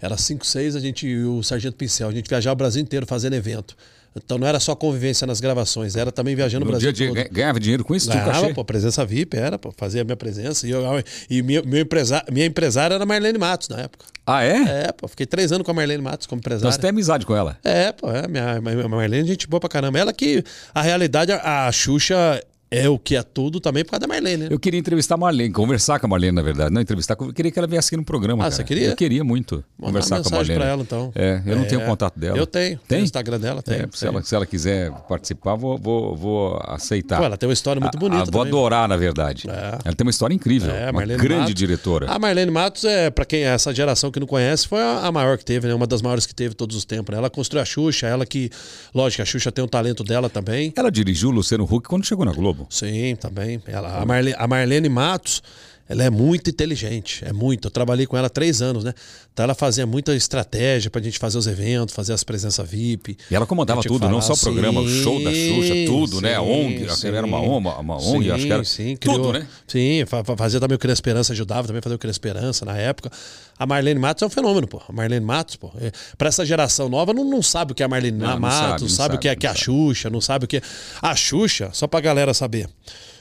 era 0.00 0.16
5, 0.16 0.44
6, 0.46 0.76
a 0.76 0.80
gente 0.80 1.06
e 1.06 1.24
o 1.24 1.42
Sargento 1.42 1.76
Pincel. 1.76 2.08
A 2.08 2.12
gente 2.12 2.28
viajava 2.28 2.52
o 2.52 2.56
Brasil 2.56 2.82
inteiro 2.82 3.06
fazendo 3.06 3.34
evento. 3.34 3.76
Então 4.14 4.38
não 4.38 4.46
era 4.46 4.58
só 4.58 4.74
convivência 4.74 5.26
nas 5.26 5.40
gravações, 5.40 5.94
era 5.94 6.10
também 6.10 6.34
viajando 6.34 6.64
o 6.64 6.66
No 6.66 6.70
Brasil 6.72 6.90
dia 6.90 7.06
todo. 7.08 7.14
ganha- 7.16 7.28
ganhava 7.30 7.60
dinheiro 7.60 7.84
com 7.84 7.94
isso? 7.94 8.08
Ganhava, 8.08 8.32
cachê? 8.32 8.54
pô, 8.54 8.64
presença 8.64 9.04
VIP, 9.04 9.36
era, 9.36 9.58
pô, 9.58 9.70
fazia 9.76 10.00
a 10.00 10.04
minha 10.04 10.16
presença. 10.16 10.66
E, 10.66 10.70
eu, 10.70 10.82
e 11.28 11.42
minha, 11.42 11.60
meu 11.62 11.80
empresa, 11.82 12.24
minha 12.32 12.46
empresária 12.46 12.94
era 12.94 13.02
a 13.04 13.06
Marlene 13.06 13.36
Matos 13.38 13.68
na 13.68 13.80
época. 13.80 14.06
Ah, 14.26 14.42
é? 14.42 14.86
É, 14.86 14.92
pô, 14.92 15.06
fiquei 15.06 15.26
três 15.26 15.52
anos 15.52 15.66
com 15.66 15.70
a 15.70 15.74
Marlene 15.74 16.02
Matos 16.02 16.26
como 16.26 16.38
Então 16.38 16.48
empresária. 16.50 16.72
você 16.72 16.80
tem 16.80 16.88
amizade 16.90 17.26
com 17.26 17.36
ela. 17.36 17.58
É, 17.62 17.92
pô, 17.92 18.10
é, 18.10 18.26
minha, 18.26 18.58
minha 18.58 18.88
Marlene 18.88 19.24
é 19.24 19.26
gente 19.26 19.46
boa 19.46 19.60
pra 19.60 19.68
caramba. 19.68 19.98
Ela 19.98 20.14
que, 20.14 20.42
a 20.74 20.80
realidade, 20.80 21.32
a, 21.32 21.66
a 21.66 21.72
Xuxa 21.72 22.42
é 22.78 22.88
o 22.88 22.98
que 22.98 23.16
é 23.16 23.22
tudo 23.22 23.60
também 23.60 23.84
por 23.84 23.90
causa 23.92 24.00
da 24.00 24.06
Marlene, 24.06 24.44
né? 24.44 24.48
Eu 24.50 24.58
queria 24.58 24.78
entrevistar 24.80 25.14
a 25.14 25.18
Marlene, 25.18 25.52
conversar 25.52 25.98
com 26.00 26.06
a 26.06 26.08
Marlene, 26.10 26.32
na 26.34 26.42
verdade. 26.42 26.72
Não 26.72 26.80
entrevistar, 26.80 27.16
eu 27.20 27.32
queria 27.32 27.50
que 27.50 27.58
ela 27.58 27.66
viesse 27.68 27.88
aqui 27.88 27.96
no 27.96 28.04
programa. 28.04 28.42
Ah, 28.42 28.46
cara. 28.46 28.56
você 28.56 28.64
queria? 28.64 28.88
Eu 28.88 28.96
queria 28.96 29.24
muito 29.24 29.56
Mandar 29.78 29.86
conversar 29.88 30.22
com 30.22 30.28
a 30.28 30.30
Marlene. 30.32 30.60
pra 30.60 30.68
ela, 30.68 30.82
então. 30.82 31.12
É, 31.14 31.42
eu 31.46 31.56
não 31.56 31.62
É, 31.62 31.66
tenho 31.66 31.80
o 31.82 31.84
contato 31.84 32.18
dela. 32.18 32.36
Eu 32.38 32.46
tenho. 32.46 32.78
Tem? 32.88 33.00
o 33.00 33.04
Instagram 33.04 33.40
dela, 33.40 33.62
tem. 33.62 33.76
É, 33.80 33.88
se, 33.92 34.06
ela, 34.06 34.22
se 34.22 34.34
ela 34.34 34.46
quiser 34.46 34.90
participar, 35.08 35.54
vou, 35.54 35.76
vou, 35.78 36.16
vou 36.16 36.60
aceitar. 36.64 37.18
Pô, 37.18 37.24
ela 37.24 37.36
tem 37.36 37.48
uma 37.48 37.52
história 37.52 37.80
muito 37.80 37.98
bonita 37.98 38.22
ah, 38.22 38.24
vou 38.24 38.44
também. 38.44 38.48
adorar, 38.48 38.88
na 38.88 38.96
verdade. 38.96 39.48
É. 39.48 39.78
Ela 39.84 39.94
tem 39.94 40.04
uma 40.06 40.10
história 40.10 40.34
incrível. 40.34 40.70
É, 40.72 40.84
a 40.84 40.86
uma 40.86 40.92
Marlene 40.92 41.22
grande 41.22 41.40
Matos. 41.40 41.54
diretora. 41.54 42.10
A 42.10 42.18
Marlene 42.18 42.50
Matos, 42.50 42.84
é, 42.84 43.10
para 43.10 43.24
quem 43.24 43.40
é 43.44 43.48
essa 43.48 43.74
geração 43.74 44.10
que 44.10 44.20
não 44.20 44.26
conhece, 44.26 44.66
foi 44.68 44.80
a, 44.80 45.06
a 45.06 45.12
maior 45.12 45.38
que 45.38 45.44
teve, 45.44 45.66
né? 45.68 45.74
Uma 45.74 45.86
das 45.86 46.02
maiores 46.02 46.26
que 46.26 46.34
teve 46.34 46.54
todos 46.54 46.76
os 46.76 46.84
tempos. 46.84 47.12
Né? 47.12 47.18
Ela 47.18 47.30
construiu 47.30 47.62
a 47.62 47.64
Xuxa, 47.64 48.06
ela 48.06 48.24
que. 48.26 48.50
Lógico, 48.94 49.22
a 49.22 49.24
Xuxa 49.24 49.50
tem 49.52 49.64
o 49.64 49.68
talento 49.68 50.02
dela 50.04 50.28
também. 50.28 50.72
Ela 50.76 50.90
dirigiu 50.90 51.28
o 51.28 51.32
Luciano 51.32 51.64
Huck 51.64 51.88
quando 51.88 52.04
chegou 52.04 52.24
na 52.24 52.32
Globo. 52.32 52.65
Sim, 52.68 53.16
também. 53.16 53.62
Ela, 53.66 54.00
a, 54.00 54.04
Marle, 54.04 54.34
a 54.36 54.46
Marlene 54.46 54.88
Matos, 54.88 55.42
ela 55.88 56.02
é 56.04 56.10
muito 56.10 56.50
inteligente, 56.50 57.24
é 57.24 57.32
muito. 57.32 57.66
Eu 57.66 57.70
trabalhei 57.70 58.06
com 58.06 58.16
ela 58.16 58.26
há 58.26 58.30
três 58.30 58.60
anos, 58.60 58.82
né? 58.84 58.92
Então 59.32 59.44
ela 59.44 59.54
fazia 59.54 59.86
muita 59.86 60.14
estratégia 60.14 60.90
pra 60.90 61.00
gente 61.00 61.18
fazer 61.18 61.38
os 61.38 61.46
eventos, 61.46 61.94
fazer 61.94 62.12
as 62.12 62.24
presenças 62.24 62.68
VIP. 62.68 63.16
E 63.30 63.34
ela 63.36 63.46
comandava 63.46 63.82
tudo, 63.82 64.08
não 64.08 64.20
só 64.20 64.32
o 64.32 64.36
falar, 64.36 64.52
programa, 64.54 64.80
o 64.80 64.88
sim, 64.88 65.02
show 65.02 65.22
da 65.22 65.30
Xuxa, 65.32 65.74
tudo, 65.86 66.20
né? 66.20 66.36
A 66.36 66.40
sim, 66.40 66.50
ONG, 66.50 66.96
sim. 66.96 67.08
era 67.08 67.26
uma, 67.26 67.38
uma, 67.40 67.78
uma 67.78 67.96
ONG, 68.02 68.30
acho 68.30 68.46
que 68.46 68.52
era. 68.52 68.64
Sim, 68.64 68.96
tudo, 68.96 69.14
criou- 69.14 69.32
né? 69.34 69.46
Sim, 69.66 70.04
fa- 70.06 70.24
fa- 70.24 70.36
fazia 70.36 70.58
também 70.58 70.74
o 70.76 70.78
Criança 70.78 70.98
Esperança, 70.98 71.32
ajudava 71.32 71.66
também 71.66 71.78
a 71.78 71.82
fazer 71.82 71.94
o 71.94 71.98
Criança 71.98 72.16
Esperança 72.16 72.64
na 72.64 72.76
época. 72.76 73.10
A 73.58 73.64
Marlene 73.66 74.00
Matos 74.00 74.22
é 74.22 74.26
um 74.26 74.30
fenômeno, 74.30 74.66
pô. 74.66 74.82
A 74.88 74.92
Marlene 74.92 75.24
Matos, 75.24 75.56
pô. 75.56 75.70
É, 75.80 75.92
pra 76.18 76.28
essa 76.28 76.44
geração 76.44 76.88
nova, 76.88 77.14
não, 77.14 77.24
não 77.24 77.42
sabe 77.42 77.72
o 77.72 77.74
que 77.74 77.82
é 77.82 77.86
a 77.86 77.88
Marlene 77.88 78.18
Não, 78.18 78.26
não 78.30 78.40
Matos, 78.40 78.56
sabe, 78.58 78.68
sabe, 78.68 78.80
não 78.80 78.86
o 78.86 78.90
sabe, 78.90 79.18
que 79.18 79.28
é, 79.28 79.30
não 79.32 79.38
que 79.38 79.46
é 79.46 79.50
a 79.50 79.52
sabe. 79.52 79.64
Xuxa, 79.64 80.10
não 80.10 80.20
sabe 80.20 80.44
o 80.44 80.48
que 80.48 80.56
é. 80.58 80.62
A 81.00 81.14
Xuxa, 81.14 81.70
só 81.72 81.86
pra 81.86 82.00
galera 82.00 82.34
saber. 82.34 82.68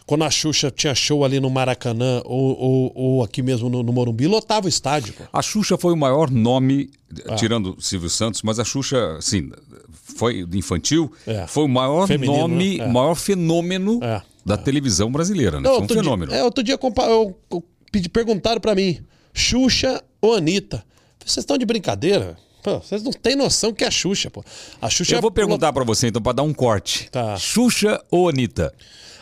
Quando 0.06 0.24
a 0.24 0.30
Xuxa 0.30 0.70
tinha 0.70 0.94
show 0.94 1.26
ali 1.26 1.40
no 1.40 1.50
Maracanã 1.50 2.22
ou, 2.26 2.56
ou, 2.60 2.92
ou 2.96 3.24
aqui 3.24 3.42
mesmo 3.42 3.70
no, 3.70 3.82
no 3.82 3.92
Morumbi, 3.92 4.28
lotava 4.28 4.68
o 4.68 4.70
estádio, 4.70 5.14
pô. 5.14 5.24
A 5.34 5.42
Xuxa 5.42 5.78
foi 5.78 5.94
o 5.94 5.98
maior 5.98 6.30
nome, 6.30 6.92
Ah. 7.28 7.36
tirando 7.36 7.76
Silvio 7.80 8.10
Santos, 8.10 8.42
mas 8.44 8.60
a 8.60 8.64
Xuxa, 8.64 9.16
assim, 9.18 9.50
foi 9.92 10.46
infantil, 10.54 11.12
É. 11.26 11.48
foi 11.48 11.64
o 11.64 11.68
maior 11.68 12.08
Feminino, 12.08 12.38
nome, 12.40 12.78
né? 12.78 12.86
É. 12.86 12.88
maior 12.88 13.16
fenômeno 13.16 14.00
É. 14.04 14.22
da 14.46 14.56
televisão 14.58 15.12
brasileira, 15.12 15.60
né? 15.60 15.68
Não, 15.68 15.76
foi 15.78 15.98
um 15.98 16.02
fenômeno. 16.02 16.32
Dia, 16.32 16.40
é, 16.42 16.44
outro 16.44 16.64
dia 16.64 16.78
eu, 16.82 17.36
eu 17.52 17.64
pedi, 17.92 18.08
perguntaram 18.08 18.62
pra 18.62 18.76
mim, 18.76 19.00
Xuxa 19.34 20.04
ou 20.22 20.36
Anitta? 20.36 20.84
Vocês 21.26 21.38
estão 21.42 21.58
de 21.58 21.66
brincadeira? 21.66 22.38
Pô, 22.62 22.80
vocês 22.80 23.02
não 23.02 23.12
têm 23.12 23.36
noção 23.36 23.74
que 23.74 23.84
é 23.84 23.88
a 23.88 23.92
Xuxa, 23.92 24.30
pô. 24.30 24.44
A 24.80 24.90
Xuxa 24.90 25.16
Eu 25.16 25.22
vou 25.22 25.32
é- 25.32 25.34
perguntar 25.34 25.74
pra 25.74 25.84
você 25.84 26.08
então, 26.08 26.22
pra 26.22 26.32
dar 26.32 26.44
um 26.44 26.54
corte. 26.54 27.10
Tá. 27.12 27.36
Xuxa 27.38 28.04
ou 28.12 28.30
Anitta? 28.30 28.72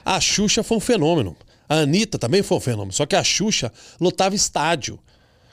A 0.04 0.20
Xuxa 0.20 0.64
foi 0.64 0.78
um 0.78 0.82
fenômeno. 0.82 1.36
A 1.68 1.80
Anitta 1.80 2.18
também 2.18 2.44
foi 2.44 2.58
um 2.58 2.62
fenômeno. 2.62 2.94
Só 2.94 3.06
que 3.06 3.16
a 3.16 3.24
Xuxa 3.24 3.72
lotava 4.00 4.36
estádio. 4.36 5.00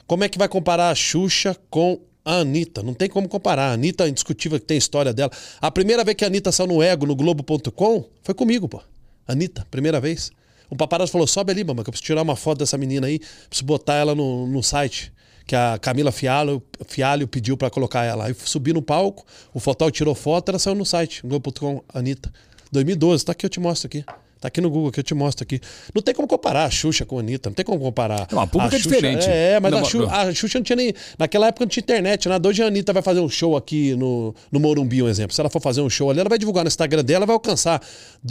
Como 0.05 0.23
é 0.23 0.29
que 0.29 0.37
vai 0.37 0.47
comparar 0.47 0.89
a 0.89 0.95
Xuxa 0.95 1.55
com 1.69 1.99
a 2.23 2.37
Anitta? 2.37 2.83
Não 2.83 2.93
tem 2.93 3.09
como 3.09 3.29
comparar. 3.29 3.69
A 3.69 3.73
Anitta 3.73 4.05
é 4.05 4.09
indiscutível 4.09 4.59
que 4.59 4.65
tem 4.65 4.75
a 4.75 4.77
história 4.77 5.13
dela. 5.13 5.31
A 5.59 5.71
primeira 5.71 6.03
vez 6.03 6.15
que 6.15 6.23
a 6.23 6.27
Anitta 6.27 6.51
saiu 6.51 6.67
no 6.67 6.83
Ego, 6.83 7.05
no 7.05 7.15
Globo.com, 7.15 8.09
foi 8.21 8.35
comigo, 8.35 8.67
pô. 8.67 8.81
Anitta, 9.27 9.65
primeira 9.71 9.99
vez. 9.99 10.31
O 10.69 10.75
paparazzo 10.75 11.11
falou, 11.11 11.27
sobe 11.27 11.51
ali, 11.51 11.63
mamãe, 11.63 11.83
que 11.83 11.89
eu 11.89 11.91
preciso 11.91 12.05
tirar 12.05 12.21
uma 12.21 12.35
foto 12.35 12.59
dessa 12.59 12.77
menina 12.77 13.07
aí, 13.07 13.19
preciso 13.19 13.65
botar 13.65 13.95
ela 13.95 14.15
no, 14.15 14.47
no 14.47 14.63
site. 14.63 15.11
Que 15.45 15.55
a 15.55 15.77
Camila 15.77 16.11
Fialho, 16.11 16.61
Fialho 16.87 17.27
pediu 17.27 17.57
pra 17.57 17.69
colocar 17.69 18.05
ela. 18.05 18.27
Aí 18.27 18.33
subi 18.33 18.71
no 18.71 18.81
palco, 18.81 19.25
o 19.53 19.59
fotógrafo 19.59 19.97
tirou 19.97 20.15
foto, 20.15 20.49
ela 20.49 20.59
saiu 20.59 20.75
no 20.75 20.85
site, 20.85 21.21
Globo.com, 21.25 21.83
Anitta. 21.93 22.31
2012, 22.71 23.25
tá 23.25 23.31
aqui, 23.33 23.45
eu 23.45 23.49
te 23.49 23.59
mostro 23.59 23.87
aqui. 23.87 24.05
Tá 24.41 24.47
aqui 24.47 24.59
no 24.59 24.71
Google 24.71 24.91
que 24.91 24.99
eu 24.99 25.03
te 25.03 25.13
mostro 25.13 25.43
aqui. 25.43 25.61
Não 25.93 26.01
tem 26.01 26.15
como 26.15 26.27
comparar 26.27 26.65
a 26.65 26.69
Xuxa 26.71 27.05
com 27.05 27.17
a 27.17 27.21
Anitta, 27.21 27.47
não 27.49 27.53
tem 27.53 27.63
como 27.63 27.79
comparar. 27.79 28.27
Não, 28.31 28.39
a 28.41 28.47
pública 28.47 28.75
é 28.75 28.79
Xuxa- 28.79 28.89
diferente. 28.95 29.25
É, 29.29 29.59
mas 29.59 29.71
Não, 29.71 29.79
a, 29.79 29.83
Xuxa, 29.83 30.11
a 30.11 30.33
Xuxa 30.33 30.57
não 30.57 30.63
tinha 30.63 30.75
nem. 30.75 30.93
Naquela 31.17 31.47
época 31.47 31.63
não 31.63 31.69
tinha 31.69 31.81
internet, 31.81 32.27
nada. 32.27 32.49
Hoje 32.49 32.63
a 32.63 32.65
Anitta 32.65 32.91
vai 32.91 33.03
fazer 33.03 33.19
um 33.19 33.29
show 33.29 33.55
aqui 33.55 33.95
no, 33.95 34.33
no 34.51 34.59
Morumbi, 34.59 35.03
um 35.03 35.07
exemplo. 35.07 35.31
Se 35.35 35.39
ela 35.39 35.49
for 35.49 35.61
fazer 35.61 35.81
um 35.81 35.89
show 35.91 36.09
ali, 36.09 36.19
ela 36.19 36.27
vai 36.27 36.39
divulgar 36.39 36.63
no 36.63 36.69
Instagram 36.69 37.03
dela, 37.03 37.23
vai 37.25 37.35
alcançar 37.35 37.79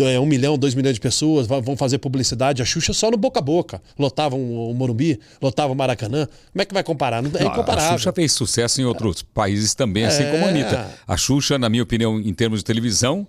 é, 0.00 0.18
um 0.18 0.26
milhão, 0.26 0.58
dois 0.58 0.74
milhões 0.74 0.94
de 0.94 1.00
pessoas, 1.00 1.46
vão 1.46 1.76
fazer 1.76 1.98
publicidade. 1.98 2.60
A 2.60 2.64
Xuxa 2.64 2.92
só 2.92 3.08
no 3.08 3.16
boca 3.16 3.38
a 3.38 3.42
boca. 3.42 3.80
Lotava 3.96 4.34
o 4.34 4.74
Morumbi, 4.74 5.20
lotava 5.40 5.72
o 5.72 5.76
Maracanã. 5.76 6.26
Como 6.52 6.60
é 6.60 6.64
que 6.64 6.74
vai 6.74 6.82
comparar? 6.82 7.22
Não, 7.22 7.30
é 7.38 7.44
Não, 7.44 7.52
incomparável. 7.52 7.90
A 7.94 7.98
Xuxa 7.98 8.12
fez 8.12 8.32
sucesso 8.32 8.80
em 8.80 8.84
outros 8.84 9.22
países 9.22 9.74
também, 9.76 10.04
assim 10.06 10.24
É. 10.24 10.30
como 10.32 10.44
a 10.44 10.48
Anitta. 10.48 10.90
A 11.06 11.16
Xuxa, 11.16 11.56
na 11.56 11.68
minha 11.68 11.84
opinião, 11.84 12.18
em 12.18 12.34
termos 12.34 12.58
de 12.58 12.64
televisão, 12.64 13.24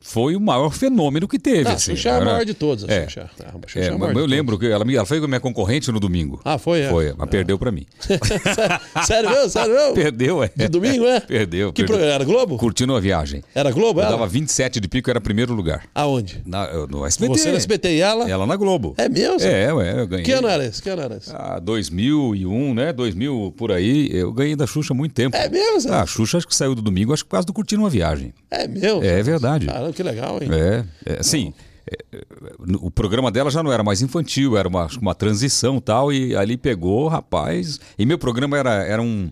foi 0.00 0.36
o 0.36 0.40
maior 0.40 0.72
fenômeno 0.72 1.26
que 1.28 1.38
teve. 1.38 1.68
Ah, 1.68 1.72
a 1.72 1.74
assim, 1.74 1.94
Xuxa 1.96 2.08
é 2.08 2.12
a 2.12 2.16
era- 2.16 2.24
maior 2.24 2.44
de 2.44 2.54
todas. 2.54 2.84
A 2.88 2.92
É. 2.92 3.04
Xuxa. 3.04 3.30
A 3.40 3.68
Xuxa 3.68 3.78
É, 3.80 3.84
é 3.84 3.88
a 3.88 3.98
mas 3.98 4.08
eu 4.08 4.14
todas. 4.14 4.30
lembro 4.30 4.58
que 4.58 4.66
ela, 4.66 4.84
ela 4.92 5.06
foi 5.06 5.20
minha 5.26 5.40
concorrente 5.40 5.90
no 5.90 5.98
domingo. 6.00 6.40
Ah, 6.44 6.58
foi, 6.58 6.80
é? 6.82 6.88
Foi, 6.90 7.14
mas 7.16 7.28
perdeu 7.28 7.58
pra 7.58 7.70
mim. 7.72 7.86
Sério 9.06 9.30
mesmo? 9.30 9.48
Sério 9.50 9.74
mesmo? 9.74 9.94
Perdeu, 9.94 10.42
é. 10.42 10.50
De 10.54 10.68
domingo, 10.68 11.04
é? 11.06 11.20
Perdeu. 11.20 11.72
Que 11.72 11.84
perdeu. 11.84 12.06
Era 12.06 12.24
Globo? 12.24 12.56
Curtindo 12.56 12.94
a 12.94 13.00
viagem. 13.00 13.42
Era 13.54 13.70
Globo? 13.70 14.00
Eu 14.00 14.04
Ela? 14.04 14.12
dava 14.12 14.26
27 14.26 14.80
de 14.80 14.88
pico, 14.88 15.10
era 15.10 15.20
primeiro 15.20 15.52
lugar. 15.54 15.84
Aonde? 15.94 16.42
Na- 16.46 16.66
eu- 16.66 16.86
no 16.86 17.04
SBT. 17.04 17.38
Você 17.38 17.50
no 17.50 17.56
SBT 17.56 17.96
e 17.96 18.00
ela? 18.00 18.28
Ela 18.30 18.46
na 18.46 18.56
Globo. 18.56 18.94
É 18.98 19.08
mesmo? 19.08 19.40
É, 19.42 19.72
ué, 19.72 20.00
eu 20.00 20.06
ganhei. 20.06 20.24
Que 20.24 20.32
ano 20.32 20.48
era 20.48 20.64
esse? 20.64 20.82
Que 20.82 20.90
ano 20.90 21.02
era 21.02 21.16
esse? 21.16 21.30
Ah, 21.34 21.58
2001, 21.60 22.74
né? 22.74 22.92
2000 22.92 23.54
por 23.56 23.72
aí. 23.72 24.08
Eu 24.12 24.32
ganhei 24.32 24.56
da 24.56 24.66
Xuxa 24.66 24.92
há 24.92 24.96
muito 24.96 25.12
tempo. 25.12 25.36
É 25.36 25.48
mesmo? 25.48 25.92
Ah, 25.92 26.02
a 26.02 26.06
Xuxa 26.06 26.38
acho 26.38 26.46
que 26.46 26.54
saiu 26.54 26.74
do 26.74 26.82
domingo, 26.82 27.12
acho 27.12 27.24
que 27.24 27.30
causa 27.30 27.46
do 27.46 27.52
Curtindo 27.52 27.82
uma 27.82 27.90
Viagem. 27.90 28.32
É 28.50 28.66
mesmo? 28.66 29.02
É 29.04 29.22
verdade. 29.22 29.66
Caramba, 29.66 29.85
que 29.92 30.02
legal, 30.02 30.42
hein? 30.42 30.48
É, 30.52 30.84
é 31.14 31.20
assim, 31.20 31.52
é, 31.90 32.16
é, 32.16 32.22
o 32.80 32.90
programa 32.90 33.30
dela 33.30 33.50
já 33.50 33.62
não 33.62 33.72
era 33.72 33.82
mais 33.82 34.02
infantil, 34.02 34.56
era 34.56 34.68
uma, 34.68 34.86
uma 35.00 35.14
transição 35.14 35.80
tal, 35.80 36.12
e 36.12 36.34
ali 36.34 36.56
pegou, 36.56 37.06
rapaz. 37.08 37.78
E 37.98 38.04
meu 38.04 38.18
programa 38.18 38.58
era, 38.58 38.84
era 38.84 39.00
um. 39.00 39.30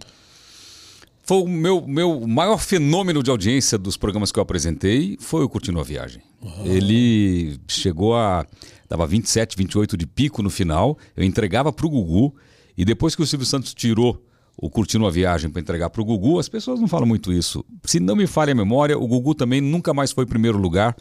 Foi 1.24 1.38
o 1.38 1.48
meu, 1.48 1.86
meu 1.86 2.26
maior 2.26 2.58
fenômeno 2.58 3.22
de 3.22 3.30
audiência 3.30 3.78
dos 3.78 3.96
programas 3.96 4.30
que 4.30 4.38
eu 4.38 4.42
apresentei 4.42 5.16
foi 5.18 5.42
o 5.42 5.48
Curtindo 5.48 5.80
a 5.80 5.82
Viagem. 5.82 6.22
Ele 6.64 7.58
chegou 7.66 8.14
a. 8.14 8.46
dava 8.88 9.06
27, 9.06 9.56
28 9.56 9.96
de 9.96 10.06
pico 10.06 10.42
no 10.42 10.50
final, 10.50 10.98
eu 11.16 11.24
entregava 11.24 11.72
pro 11.72 11.88
Gugu, 11.88 12.34
e 12.76 12.84
depois 12.84 13.16
que 13.16 13.22
o 13.22 13.26
Silvio 13.26 13.46
Santos 13.46 13.72
tirou 13.74 14.22
o 14.56 14.70
Curtindo 14.70 15.06
a 15.06 15.10
Viagem 15.10 15.50
para 15.50 15.60
entregar 15.60 15.90
pro 15.90 16.04
Gugu, 16.04 16.38
as 16.38 16.48
pessoas 16.48 16.80
não 16.80 16.88
falam 16.88 17.06
muito 17.06 17.32
isso. 17.32 17.64
Se 17.84 17.98
não 17.98 18.16
me 18.16 18.26
falha 18.26 18.52
a 18.52 18.54
memória, 18.54 18.98
o 18.98 19.06
Gugu 19.06 19.34
também 19.34 19.60
nunca 19.60 19.92
mais 19.92 20.12
foi 20.12 20.26
primeiro 20.26 20.58
lugar 20.58 20.96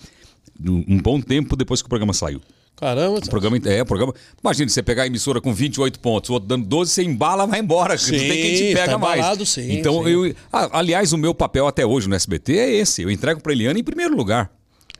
um 0.66 1.00
bom 1.00 1.20
tempo 1.20 1.56
depois 1.56 1.82
que 1.82 1.86
o 1.88 1.90
programa 1.90 2.14
saiu. 2.14 2.42
Caramba, 2.76 3.20
O 3.20 3.30
programa 3.30 3.58
é, 3.66 3.82
o 3.82 3.86
programa. 3.86 4.14
Imagina 4.44 4.68
você 4.68 4.82
pegar 4.82 5.04
a 5.04 5.08
emissora 5.08 5.40
com 5.40 5.54
28 5.54 6.00
pontos, 6.00 6.30
o 6.30 6.34
outro 6.34 6.50
dando 6.50 6.66
12, 6.66 6.92
você 6.92 7.04
embala, 7.04 7.46
vai 7.46 7.60
embora. 7.60 7.96
Sim, 8.00 8.12
não 8.14 8.20
tem 8.20 8.42
quem 8.42 8.56
te 8.56 8.74
pega 8.74 8.94
tá 8.94 8.98
mais. 8.98 9.20
embalado, 9.20 9.46
sim, 9.46 9.74
então 9.74 10.04
sim. 10.04 10.10
eu, 10.10 10.36
aliás, 10.52 11.14
o 11.14 11.18
meu 11.18 11.34
papel 11.36 11.68
até 11.68 11.86
hoje 11.86 12.10
no 12.10 12.16
SBT 12.16 12.58
é 12.58 12.72
esse. 12.72 13.04
Eu 13.04 13.12
entrego 13.12 13.42
para 13.42 13.54
Eliana 13.54 13.80
em 13.80 13.84
primeiro 13.84 14.16
lugar. 14.16 14.52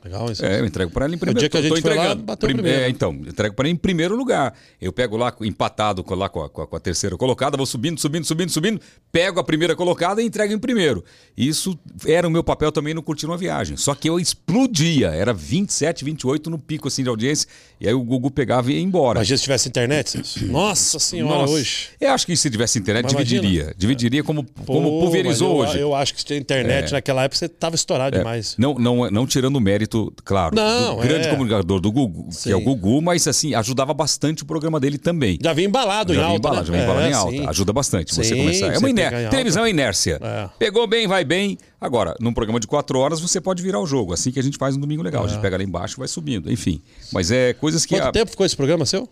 Legal 0.04 0.30
isso. 0.30 0.44
É, 0.44 0.60
eu 0.60 0.66
entrego 0.66 0.90
para 0.90 1.06
ela 1.06 1.14
em 1.14 1.18
primeiro 1.18 1.40
dia 1.40 1.48
que 1.48 1.56
a 1.56 1.62
gente 1.62 1.80
foi 1.80 1.94
lá, 1.94 2.14
bateu 2.14 2.46
Prim- 2.48 2.56
primeiro. 2.56 2.80
É, 2.82 2.88
então, 2.88 3.12
entrego 3.12 3.54
para 3.54 3.66
ela 3.66 3.72
em 3.72 3.76
primeiro 3.76 4.14
lugar. 4.16 4.54
Eu 4.80 4.92
pego 4.92 5.16
lá 5.16 5.34
empatado 5.40 6.04
lá, 6.10 6.28
com, 6.28 6.42
a, 6.42 6.48
com 6.48 6.76
a- 6.76 6.80
terceira 6.80 7.16
colocada, 7.16 7.56
vou 7.56 7.66
subindo, 7.66 7.98
subindo, 8.00 8.24
subindo, 8.24 8.50
subindo, 8.50 8.80
pego 9.10 9.40
a 9.40 9.44
primeira 9.44 9.74
colocada 9.74 10.22
e 10.22 10.26
entrego 10.26 10.52
em 10.52 10.58
primeiro. 10.58 11.04
Isso 11.36 11.78
era 12.06 12.28
o 12.28 12.30
meu 12.30 12.44
papel 12.44 12.70
também 12.70 12.92
no 12.94 13.02
Curtindo 13.02 13.32
a 13.32 13.36
Viagem. 13.36 13.76
Só 13.76 13.94
que 13.94 14.08
eu 14.08 14.18
explodia, 14.20 15.08
era 15.08 15.32
27, 15.32 16.04
28 16.04 16.50
no 16.50 16.58
pico 16.58 16.88
assim 16.88 17.02
de 17.02 17.08
audiência, 17.08 17.48
e 17.80 17.88
aí 17.88 17.94
o 17.94 18.02
Gugu 18.02 18.30
pegava 18.30 18.70
e 18.70 18.76
ia 18.76 18.80
embora. 18.80 19.18
Imagina 19.18 19.36
se 19.36 19.42
tivesse 19.44 19.68
internet. 19.68 20.10
Celso. 20.10 20.46
Nossa 20.46 20.98
senhora, 20.98 21.38
Nossa, 21.40 21.52
hoje. 21.54 21.88
Eu 22.00 22.10
acho 22.12 22.26
que 22.26 22.36
se 22.36 22.50
tivesse 22.50 22.78
internet, 22.78 23.04
Mas 23.04 23.12
imagina. 23.12 23.40
dividiria. 23.42 23.74
Dividiria 23.76 24.22
como, 24.24 24.44
como 24.66 24.88
Pô, 24.90 25.00
pulverizou 25.00 25.58
mas 25.58 25.64
eu, 25.64 25.70
hoje. 25.70 25.80
Eu 25.80 25.94
acho 25.94 26.12
que 26.14 26.20
se 26.20 26.26
tinha 26.26 26.38
internet 26.38 26.92
naquela 26.92 27.24
época, 27.24 27.36
você 27.38 27.48
tava 27.48 27.74
estourado 27.74 28.16
É, 28.16 28.18
demais. 28.18 28.54
Não, 28.58 28.74
não, 28.74 29.10
não 29.10 29.26
tirando 29.26 29.56
o 29.56 29.60
mérito, 29.60 29.93
claro, 30.24 30.54
Não, 30.54 30.96
do 30.96 31.02
grande 31.02 31.26
é. 31.28 31.30
comunicador 31.30 31.80
do 31.80 31.90
Gugu, 31.92 32.28
que 32.42 32.50
é 32.50 32.56
o 32.56 32.58
Sim. 32.58 32.64
Gugu, 32.64 33.00
mas 33.02 33.26
assim, 33.28 33.54
ajudava 33.54 33.92
bastante 33.94 34.42
o 34.42 34.46
programa 34.46 34.78
dele 34.80 34.98
também. 34.98 35.38
Já 35.42 35.52
vinha 35.52 35.66
embalado 35.68 36.12
em 36.12 36.16
Já 36.16 36.22
vem 36.22 36.30
alta, 36.32 36.38
embalado, 36.48 36.72
né? 36.72 36.78
já 36.78 36.84
vem 36.84 36.90
embalado 36.90 37.06
É, 37.06 37.10
em 37.10 37.12
alta. 37.14 37.30
sim. 37.36 37.46
Ajuda 37.48 37.72
bastante 37.72 38.14
você 38.14 38.24
Sim, 38.24 38.36
começar. 38.36 38.66
É 38.66 38.72
você 38.72 38.78
uma 38.78 38.90
inércia. 38.90 39.26
em. 39.26 39.30
Televisão 39.30 39.64
é 39.64 39.70
inércia. 39.70 40.18
É. 40.22 40.48
Pegou 40.58 40.86
bem, 40.86 41.06
vai 41.06 41.24
bem. 41.24 41.58
Agora, 41.80 42.14
num 42.20 42.32
programa 42.32 42.58
de 42.60 42.66
quatro 42.66 42.98
horas, 42.98 43.20
você 43.20 43.40
pode 43.40 43.62
virar 43.62 43.80
o 43.80 43.86
jogo. 43.86 44.12
Assim 44.14 44.30
que 44.30 44.38
a 44.40 44.42
gente 44.42 44.56
faz 44.56 44.74
no 44.74 44.80
Domingo 44.80 45.02
Legal. 45.02 45.24
A 45.24 45.28
gente 45.28 45.40
pega 45.40 45.56
lá 45.56 45.62
embaixo 45.62 45.96
e 45.96 45.98
vai 45.98 46.08
subindo. 46.08 46.50
Enfim. 46.50 46.80
Mas 47.12 47.30
é 47.30 47.52
coisas 47.52 47.84
que. 47.86 47.94
É. 47.94 47.98
Quanto 47.98 48.08
a- 48.08 48.12
tempo 48.12 48.30
ficou 48.30 48.44
esse 48.46 48.56
programa 48.56 48.86
seu? 48.86 49.08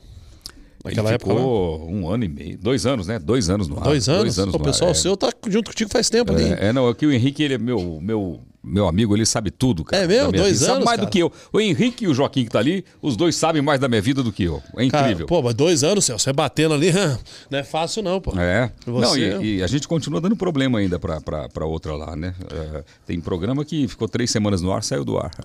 ele 0.85 0.97
Naquela 0.97 1.13
época 1.13 1.33
lá? 1.33 1.39
ficou 1.39 1.89
um 1.89 2.09
ano 2.11 2.25
e 2.25 2.29
meio. 2.29 2.59
Dois 2.59 2.87
anos, 2.87 3.07
né? 3.07 3.17
Dois 3.19 3.49
anos 3.49 3.69
no 3.69 3.77
ar. 3.79 3.85
Dois 3.85 4.09
anos? 4.09 4.23
Dois 4.23 4.39
anos 4.41 4.55
o 4.55 4.57
ar, 4.59 4.63
pessoal 4.65 4.91
é. 4.91 4.95
seu 4.95 5.17
tá 5.17 5.31
junto 5.49 5.71
contigo 5.71 5.89
faz 5.93 6.11
tempo 6.11 6.33
ali. 6.33 6.43
hein? 6.45 6.57
É, 6.59 6.69
é, 6.69 6.73
não, 6.73 6.89
é 6.89 6.95
que 6.95 7.07
o 7.07 7.13
Henrique, 7.13 7.41
ele 7.43 7.55
é 7.55 7.59
meu, 7.59 8.01
meu, 8.03 8.41
meu 8.65 8.87
amigo, 8.87 9.15
ele 9.17 9.27
sabe 9.27 9.51
tudo, 9.51 9.85
cara. 9.85 10.05
É 10.05 10.07
mesmo? 10.07 10.31
Dois 10.33 10.53
vida. 10.55 10.59
Sabe 10.67 10.73
anos, 10.77 10.85
mais 10.85 10.97
cara? 10.99 11.09
do 11.09 11.13
que 11.13 11.19
eu. 11.19 11.33
O 11.53 11.61
Henrique 11.61 12.05
e 12.05 12.09
o 12.09 12.15
Joaquim 12.15 12.45
que 12.45 12.51
tá 12.51 12.61
ali, 12.61 12.85
os 13.01 13.17
dois 13.17 13.35
sabem 13.35 13.61
mais 13.61 13.81
da 13.81 13.89
minha 13.89 14.01
vida 14.01 14.23
do 14.23 14.31
que 14.33 14.45
eu. 14.45 14.63
É 14.77 14.89
Cara, 14.89 15.07
incrível. 15.07 15.27
pô, 15.27 15.43
mas 15.43 15.55
dois 15.55 15.83
anos, 15.83 16.05
Celso, 16.05 16.23
você 16.25 16.33
batendo 16.33 16.75
ali, 16.75 16.93
não 17.51 17.59
é 17.59 17.65
fácil 17.65 18.03
não, 18.03 18.21
pô. 18.21 18.33
É. 18.39 18.71
E 18.87 18.91
Não, 18.91 19.01
você? 19.01 19.39
e, 19.43 19.57
e 19.59 19.63
a 19.63 19.67
gente 19.67 19.89
continua 19.89 20.21
dando 20.21 20.37
problema 20.37 20.79
ainda 20.79 20.99
pra, 20.99 21.21
pra, 21.21 21.49
pra 21.49 21.67
outra 21.67 21.95
lá, 21.95 22.15
né? 22.15 22.35
É, 22.53 22.85
tem 23.07 23.21
programa 23.21 23.65
que 23.65 23.89
ficou 23.89 24.09
três 24.09 24.31
semanas 24.31 24.63
no 24.63 24.73
ar, 24.73 24.83
saiu 24.85 25.05
do 25.05 25.19
ar. 25.19 25.31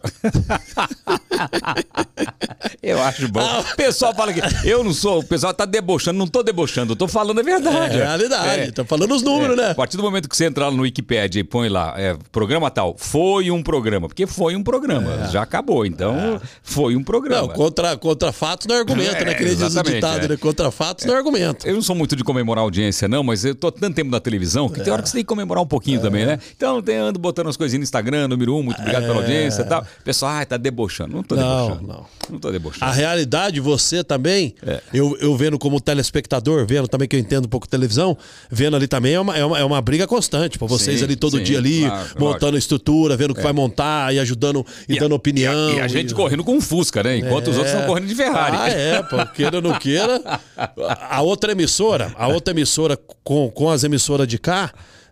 eu 2.81 3.01
acho 3.01 3.27
bom. 3.29 3.39
Ah. 3.41 3.63
O 3.73 3.75
pessoal 3.75 4.13
fala 4.13 4.33
que 4.33 4.41
eu 4.67 4.83
não 4.83 4.93
sou, 4.93 5.19
o 5.19 5.23
pessoal 5.23 5.53
tá 5.53 5.65
debochando, 5.65 6.17
não 6.17 6.27
tô 6.27 6.41
debochando, 6.43 6.93
eu 6.93 6.95
tô 6.95 7.07
falando 7.07 7.39
a 7.39 7.43
verdade. 7.43 7.97
É 7.99 8.03
realidade, 8.03 8.61
É. 8.61 8.71
tá 8.71 8.85
falando 8.85 9.13
os 9.13 9.21
números, 9.21 9.57
É, 9.57 9.61
né? 9.61 9.71
A 9.71 9.75
partir 9.75 9.97
do 9.97 10.03
momento 10.03 10.29
que 10.29 10.35
você 10.37 10.45
entrar 10.45 10.71
no 10.71 10.83
Wikipedia 10.83 11.39
e 11.39 11.43
põe 11.43 11.69
lá, 11.69 11.93
é, 11.97 12.17
programa 12.31 12.69
tal, 12.71 12.95
foi 13.07 13.49
um 13.51 13.63
programa, 13.63 14.07
porque 14.07 14.27
foi 14.27 14.55
um 14.55 14.63
programa, 14.63 15.27
já 15.31 15.41
acabou, 15.41 15.85
então 15.85 16.39
foi 16.61 16.95
um 16.95 17.03
programa. 17.03 17.45
É. 17.45 17.47
Não, 17.47 17.53
contra, 17.55 17.97
contra 17.97 18.31
fatos 18.31 18.67
não 18.67 18.75
é 18.75 18.79
argumento, 18.79 19.15
É, 19.15 19.25
né? 19.25 19.33
Que 19.33 19.43
nem 19.45 19.55
diz 19.55 19.75
o 19.75 19.83
ditado, 19.83 20.25
é. 20.25 20.27
né? 20.29 20.37
Contra 20.37 20.69
fatos 20.71 21.05
não 21.05 21.13
é 21.13 21.17
argumento. 21.17 21.67
Eu 21.67 21.75
não 21.75 21.81
sou 21.81 21.95
muito 21.95 22.15
de 22.15 22.23
comemorar 22.23 22.63
audiência, 22.63 23.07
não, 23.07 23.23
mas 23.23 23.45
eu 23.45 23.55
tô 23.55 23.67
há 23.67 23.71
tanto 23.71 23.95
tempo 23.95 24.11
na 24.11 24.19
televisão 24.19 24.67
que 24.69 24.81
tem 24.81 24.91
hora 24.91 25.01
que 25.01 25.09
você 25.09 25.17
tem 25.17 25.23
que 25.23 25.27
comemorar 25.27 25.63
um 25.63 25.67
pouquinho 25.67 26.01
também, 26.01 26.25
né? 26.25 26.39
Então 26.55 26.81
tem, 26.81 26.97
ando 26.97 27.17
botando 27.19 27.47
as 27.47 27.55
coisinhas 27.57 27.79
no 27.79 27.83
Instagram, 27.83 28.27
número 28.27 28.55
um, 28.55 28.63
muito 28.63 28.79
obrigado 28.79 29.03
pela 29.03 29.15
audiência 29.17 29.61
e 29.61 29.65
tal. 29.65 29.81
O 29.81 30.03
pessoal, 30.03 30.31
ai, 30.33 30.45
tá 30.45 30.57
debochando. 30.57 31.15
Não 31.15 31.23
tô 31.23 31.35
Não, 31.35 31.67
debochando. 31.67 31.87
não. 31.87 32.05
Não 32.29 32.39
tô 32.39 32.51
debochando. 32.51 32.85
A 32.85 32.91
realidade, 32.93 33.59
você 33.59 34.03
também, 34.03 34.53
É. 34.65 34.81
eu, 34.93 35.17
eu 35.21 35.35
vendo 35.37 35.57
como 35.57 35.79
telespectador, 35.79 36.65
vendo 36.67 36.87
também 36.87 37.07
que 37.07 37.15
eu 37.15 37.19
entendo 37.19 37.45
um 37.45 37.49
pouco 37.49 37.65
de 37.67 37.71
televisão, 37.71 38.17
vendo 38.51 38.75
ali 38.75 38.87
também 38.87 39.13
é 39.13 39.19
uma, 39.19 39.37
é 39.37 39.45
uma, 39.45 39.59
é 39.59 39.63
uma 39.63 39.81
briga 39.81 40.05
constante. 40.07 40.59
Pô, 40.59 40.67
vocês 40.67 40.99
Sim, 40.99 41.05
ali 41.05 41.15
todo 41.15 41.37
sim, 41.37 41.43
dia 41.43 41.57
ali, 41.57 41.81
claro, 41.85 42.07
montando 42.19 42.45
lógico. 42.45 42.57
estrutura, 42.57 42.96
vendo 43.17 43.31
o 43.31 43.35
que 43.35 43.41
vai 43.41 43.53
montar 43.53 44.13
e 44.13 44.19
ajudando 44.19 44.65
e, 44.87 44.97
dando 44.99 45.13
opinião. 45.15 45.71
E 45.73 45.79
a 45.79 45.87
gente 45.87 46.13
correndo 46.13 46.43
com 46.43 46.53
um 46.55 46.61
Fusca, 46.61 47.03
né? 47.03 47.17
Enquanto 47.17 47.49
os 47.49 47.57
outros 47.57 47.73
estão 47.73 47.87
correndo 47.87 48.07
de 48.07 48.15
Ferrari. 48.15 48.57
Ah, 48.57 48.69
é, 48.69 49.03
pô, 49.03 49.25
queira 49.27 49.57
ou 49.57 49.61
não 49.61 49.77
queira. 49.77 50.21
A 51.09 51.21
outra 51.21 51.51
emissora, 51.51 52.11
a 52.15 52.27
outra 52.27 52.53
emissora 52.53 52.97
com, 53.23 53.49
com 53.51 53.69
as 53.69 53.83
emissoras 53.83 54.27
de 54.27 54.37
cá, 54.37 54.71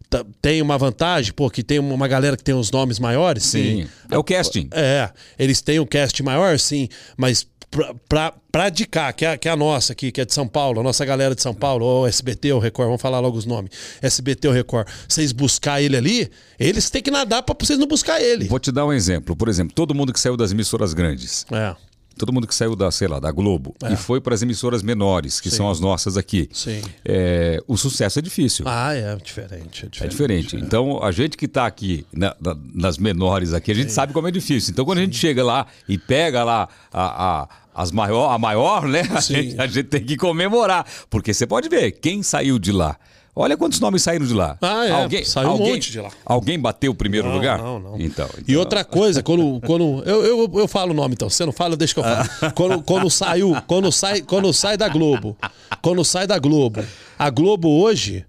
tá- 0.09 0.23
tem 0.41 0.61
uma 0.61 0.77
vantagem, 0.77 1.33
pô, 1.33 1.49
que 1.49 1.63
tem 1.63 1.79
uma 1.79 2.07
galera 2.07 2.35
que 2.37 2.43
tem 2.43 2.55
os 2.55 2.71
nomes 2.71 2.99
maiores, 2.99 3.43
sim. 3.43 3.83
Sim. 3.83 3.87
É 4.11 4.17
o 4.17 4.23
casting. 4.23 4.67
É, 4.71 5.09
eles 5.37 5.61
têm 5.61 5.79
um 5.79 5.85
cast 5.85 6.21
maior, 6.23 6.57
sim, 6.59 6.87
mas 7.17 7.45
pra, 7.69 7.93
pra, 8.07 8.33
pra 8.51 8.69
de 8.69 8.85
cá, 8.85 9.11
que 9.13 9.25
é, 9.25 9.37
que 9.37 9.47
é 9.47 9.51
a 9.51 9.55
nossa 9.55 9.93
aqui, 9.93 10.11
que 10.11 10.21
é 10.21 10.25
de 10.25 10.33
São 10.33 10.47
Paulo, 10.47 10.79
a 10.79 10.83
nossa 10.83 11.03
galera 11.05 11.35
de 11.35 11.41
São 11.41 11.53
Paulo, 11.53 11.85
ou 11.85 12.07
SBT 12.07 12.53
ou 12.53 12.59
Record, 12.59 12.87
vamos 12.87 13.01
falar 13.01 13.19
logo 13.19 13.37
os 13.37 13.45
nomes. 13.45 13.71
SBT 14.01 14.47
ou 14.47 14.53
Record, 14.53 14.87
vocês 15.07 15.31
buscar 15.31 15.81
ele 15.81 15.97
ali, 15.97 16.29
eles 16.59 16.89
têm 16.89 17.01
que 17.01 17.11
nadar 17.11 17.43
pra 17.43 17.55
vocês 17.59 17.77
não 17.77 17.87
buscar 17.87 18.21
ele. 18.21 18.47
Vou 18.47 18.59
te 18.59 18.71
dar 18.71 18.85
um 18.85 18.93
exemplo. 18.93 19.35
Por 19.35 19.49
exemplo, 19.49 19.73
todo 19.73 19.93
mundo 19.93 20.13
que 20.13 20.19
saiu 20.19 20.37
das 20.37 20.51
emissoras 20.51 20.93
grandes, 20.93 21.45
É. 21.51 21.75
todo 22.17 22.31
mundo 22.33 22.47
que 22.47 22.55
saiu 22.55 22.75
da, 22.75 22.89
sei 22.91 23.07
lá, 23.07 23.19
da 23.19 23.31
Globo 23.31 23.75
e 23.91 23.95
foi 23.95 24.19
para 24.21 24.33
as 24.33 24.41
emissoras 24.41 24.81
menores, 24.81 25.39
que 25.41 25.49
Sim. 25.49 25.57
são 25.57 25.69
as 25.69 25.79
nossas 25.79 26.17
aqui. 26.17 26.49
Sim. 26.53 26.81
É, 27.03 27.61
o 27.67 27.77
sucesso 27.77 28.19
é 28.19 28.21
difícil. 28.21 28.65
Ah, 28.67 28.93
é 28.93 29.15
diferente. 29.17 29.85
É 29.85 29.89
diferente. 29.89 30.03
É 30.03 30.07
diferente. 30.07 30.55
Então, 30.57 31.03
a 31.03 31.11
gente 31.11 31.37
que 31.37 31.45
está 31.45 31.65
aqui 31.65 32.05
na- 32.13 32.35
na- 32.39 32.57
nas 32.73 32.97
menores 32.97 33.53
aqui, 33.53 33.71
a 33.71 33.75
gente 33.75 33.91
sabe 33.91 34.13
como 34.13 34.27
é 34.27 34.31
difícil. 34.31 34.71
Então, 34.71 34.85
quando 34.85 34.99
a 34.99 35.01
gente 35.01 35.17
chega 35.17 35.43
lá 35.43 35.67
e 35.87 35.97
pega 35.97 36.43
lá 36.43 36.67
a, 36.91 37.41
a, 37.41 37.49
as 37.73 37.91
maior, 37.91 38.31
a 38.33 38.37
maior, 38.37 38.87
né? 38.87 39.01
A 39.11 39.21
Sim. 39.21 39.33
gente, 39.35 39.61
a 39.61 39.67
gente 39.67 39.83
tem 39.83 40.03
que 40.03 40.15
comemorar. 40.17 40.85
Porque 41.09 41.33
você 41.33 41.45
pode 41.45 41.67
ver, 41.69 41.91
quem 41.93 42.23
saiu 42.23 42.57
de 42.57 42.71
lá. 42.71 42.97
Olha 43.37 43.57
quantos 43.57 43.81
nomes 43.81 44.01
saíram 44.01 44.25
de 44.25 44.33
lá. 44.33 44.57
Ah, 44.61 44.85
é. 44.85 45.23
Saiu 45.25 45.49
um 45.49 45.51
alguém, 45.51 45.73
monte 45.73 45.91
de 45.91 45.99
lá. 45.99 46.09
Alguém 46.25 46.57
bateu 46.57 46.91
o 46.91 46.95
primeiro 46.95 47.27
Não, 47.27 47.35
lugar? 47.35 47.57
não, 47.57 47.79
não. 47.79 47.99
Então, 47.99 48.29
E 48.37 48.43
então- 48.51 48.59
outra 48.59 48.85
coisa, 48.85 49.21
quando. 49.21 49.59
quando 49.65 50.01
eu, 50.05 50.23
eu, 50.23 50.51
eu 50.55 50.67
falo 50.69 50.91
o 50.91 50.93
nome 50.93 51.15
então, 51.15 51.29
você 51.29 51.45
não 51.45 51.51
fala, 51.51 51.75
deixa 51.75 51.93
que 51.93 51.99
eu 51.99 52.03
falo. 52.03 52.29
Quando, 52.53 52.81
quando 52.83 53.09
saiu, 53.09 53.53
quando 53.67 53.91
sai, 53.91 54.21
quando 54.21 54.53
sai 54.53 54.77
da 54.77 54.87
Globo, 54.87 55.35
quando 55.81 56.03
sai 56.05 56.25
da 56.25 56.39
Globo, 56.39 56.81
a 57.19 57.29
Globo 57.29 57.67
hoje, 57.69 58.23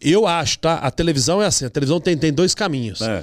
eu 0.00 0.26
acho, 0.26 0.58
tá? 0.58 0.74
A 0.74 0.90
televisão 0.90 1.40
é 1.40 1.46
assim, 1.46 1.64
a 1.64 1.70
televisão 1.70 2.00
tem, 2.00 2.16
tem 2.16 2.32
dois 2.32 2.52
caminhos. 2.52 3.00
É. 3.00 3.22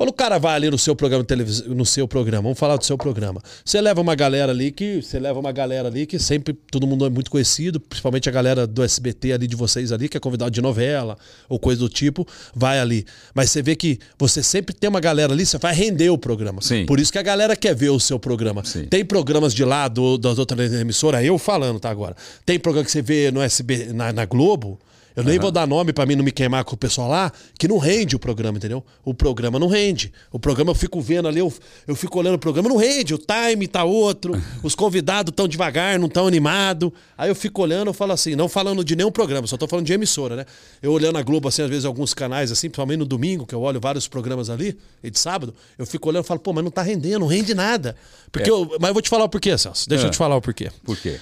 Quando 0.00 0.08
o 0.08 0.14
cara 0.14 0.38
vai 0.38 0.54
ali 0.54 0.70
no 0.70 0.78
seu 0.78 0.96
programa 0.96 1.26
no 1.66 1.84
seu 1.84 2.08
programa, 2.08 2.44
vamos 2.44 2.58
falar 2.58 2.78
do 2.78 2.84
seu 2.86 2.96
programa. 2.96 3.42
Você 3.62 3.78
leva 3.82 4.00
uma 4.00 4.14
galera 4.14 4.50
ali 4.50 4.72
que, 4.72 5.02
você 5.02 5.20
leva 5.20 5.38
uma 5.38 5.52
galera 5.52 5.88
ali 5.88 6.06
que 6.06 6.18
sempre 6.18 6.54
todo 6.54 6.86
mundo 6.86 7.04
é 7.04 7.10
muito 7.10 7.30
conhecido, 7.30 7.78
principalmente 7.78 8.26
a 8.26 8.32
galera 8.32 8.66
do 8.66 8.82
SBT 8.82 9.34
ali 9.34 9.46
de 9.46 9.54
vocês 9.54 9.92
ali, 9.92 10.08
que 10.08 10.16
é 10.16 10.20
convidado 10.20 10.52
de 10.52 10.62
novela 10.62 11.18
ou 11.50 11.58
coisa 11.58 11.80
do 11.80 11.88
tipo, 11.90 12.26
vai 12.54 12.80
ali. 12.80 13.04
Mas 13.34 13.50
você 13.50 13.60
vê 13.60 13.76
que 13.76 13.98
você 14.18 14.42
sempre 14.42 14.74
tem 14.74 14.88
uma 14.88 15.00
galera 15.00 15.34
ali, 15.34 15.44
você 15.44 15.58
vai 15.58 15.74
render 15.74 16.08
o 16.08 16.16
programa. 16.16 16.62
Sim. 16.62 16.86
Por 16.86 16.98
isso 16.98 17.12
que 17.12 17.18
a 17.18 17.22
galera 17.22 17.54
quer 17.54 17.74
ver 17.74 17.90
o 17.90 18.00
seu 18.00 18.18
programa. 18.18 18.64
Sim. 18.64 18.86
Tem 18.86 19.04
programas 19.04 19.52
de 19.52 19.66
lá 19.66 19.86
do, 19.86 20.16
das 20.16 20.38
outras 20.38 20.72
emissoras, 20.72 21.22
eu 21.22 21.36
falando, 21.36 21.78
tá 21.78 21.90
agora. 21.90 22.16
Tem 22.46 22.58
programa 22.58 22.86
que 22.86 22.90
você 22.90 23.02
vê 23.02 23.30
no 23.30 23.42
SB, 23.42 23.92
na, 23.92 24.14
na 24.14 24.24
Globo. 24.24 24.80
Eu 25.16 25.24
nem 25.24 25.38
vou 25.38 25.50
dar 25.50 25.66
nome 25.66 25.92
pra 25.92 26.06
mim 26.06 26.14
não 26.16 26.24
me 26.24 26.30
queimar 26.32 26.64
com 26.64 26.74
o 26.74 26.78
pessoal 26.78 27.08
lá, 27.08 27.32
que 27.58 27.66
não 27.66 27.78
rende 27.78 28.14
o 28.14 28.18
programa, 28.18 28.58
entendeu? 28.58 28.84
O 29.04 29.12
programa 29.12 29.58
não 29.58 29.66
rende. 29.68 30.12
O 30.32 30.38
programa 30.38 30.70
eu 30.70 30.74
fico 30.74 31.00
vendo 31.00 31.26
ali, 31.28 31.40
eu, 31.40 31.52
eu 31.86 31.94
fico 31.96 32.18
olhando 32.18 32.34
o 32.36 32.38
programa, 32.38 32.68
não 32.68 32.76
rende. 32.76 33.12
O 33.14 33.18
time 33.18 33.66
tá 33.66 33.84
outro, 33.84 34.40
os 34.62 34.74
convidados 34.74 35.32
tão 35.34 35.46
devagar, 35.48 35.98
não 35.98 36.08
tão 36.08 36.26
animado. 36.26 36.92
Aí 37.18 37.28
eu 37.28 37.34
fico 37.34 37.60
olhando, 37.62 37.88
eu 37.88 37.94
falo 37.94 38.12
assim, 38.12 38.34
não 38.36 38.48
falando 38.48 38.84
de 38.84 38.94
nenhum 38.96 39.10
programa, 39.10 39.46
só 39.46 39.56
tô 39.56 39.66
falando 39.66 39.86
de 39.86 39.92
emissora, 39.92 40.36
né? 40.36 40.46
Eu 40.82 40.92
olhando 40.92 41.18
a 41.18 41.22
Globo, 41.22 41.48
assim, 41.48 41.62
às 41.62 41.68
vezes 41.68 41.84
alguns 41.84 42.14
canais, 42.14 42.50
assim, 42.52 42.68
principalmente 42.68 42.98
no 43.00 43.06
domingo, 43.06 43.44
que 43.46 43.54
eu 43.54 43.60
olho 43.60 43.80
vários 43.80 44.06
programas 44.08 44.48
ali, 44.48 44.76
e 45.02 45.10
de 45.10 45.18
sábado, 45.18 45.54
eu 45.78 45.84
fico 45.86 46.08
olhando 46.08 46.24
e 46.24 46.26
falo, 46.28 46.40
pô, 46.40 46.52
mas 46.52 46.62
não 46.64 46.70
tá 46.70 46.82
rendendo, 46.82 47.20
não 47.20 47.26
rende 47.26 47.52
nada. 47.54 47.96
Porque 48.32 48.50
eu, 48.50 48.76
mas 48.80 48.88
eu 48.88 48.94
vou 48.94 49.02
te 49.02 49.08
falar 49.08 49.24
o 49.24 49.28
porquê, 49.28 49.56
Celso. 49.58 49.88
Deixa 49.88 50.04
É. 50.04 50.06
eu 50.06 50.10
te 50.10 50.16
falar 50.16 50.36
o 50.36 50.40
porquê. 50.40 50.70
Por 50.84 50.96
quê? 50.96 51.18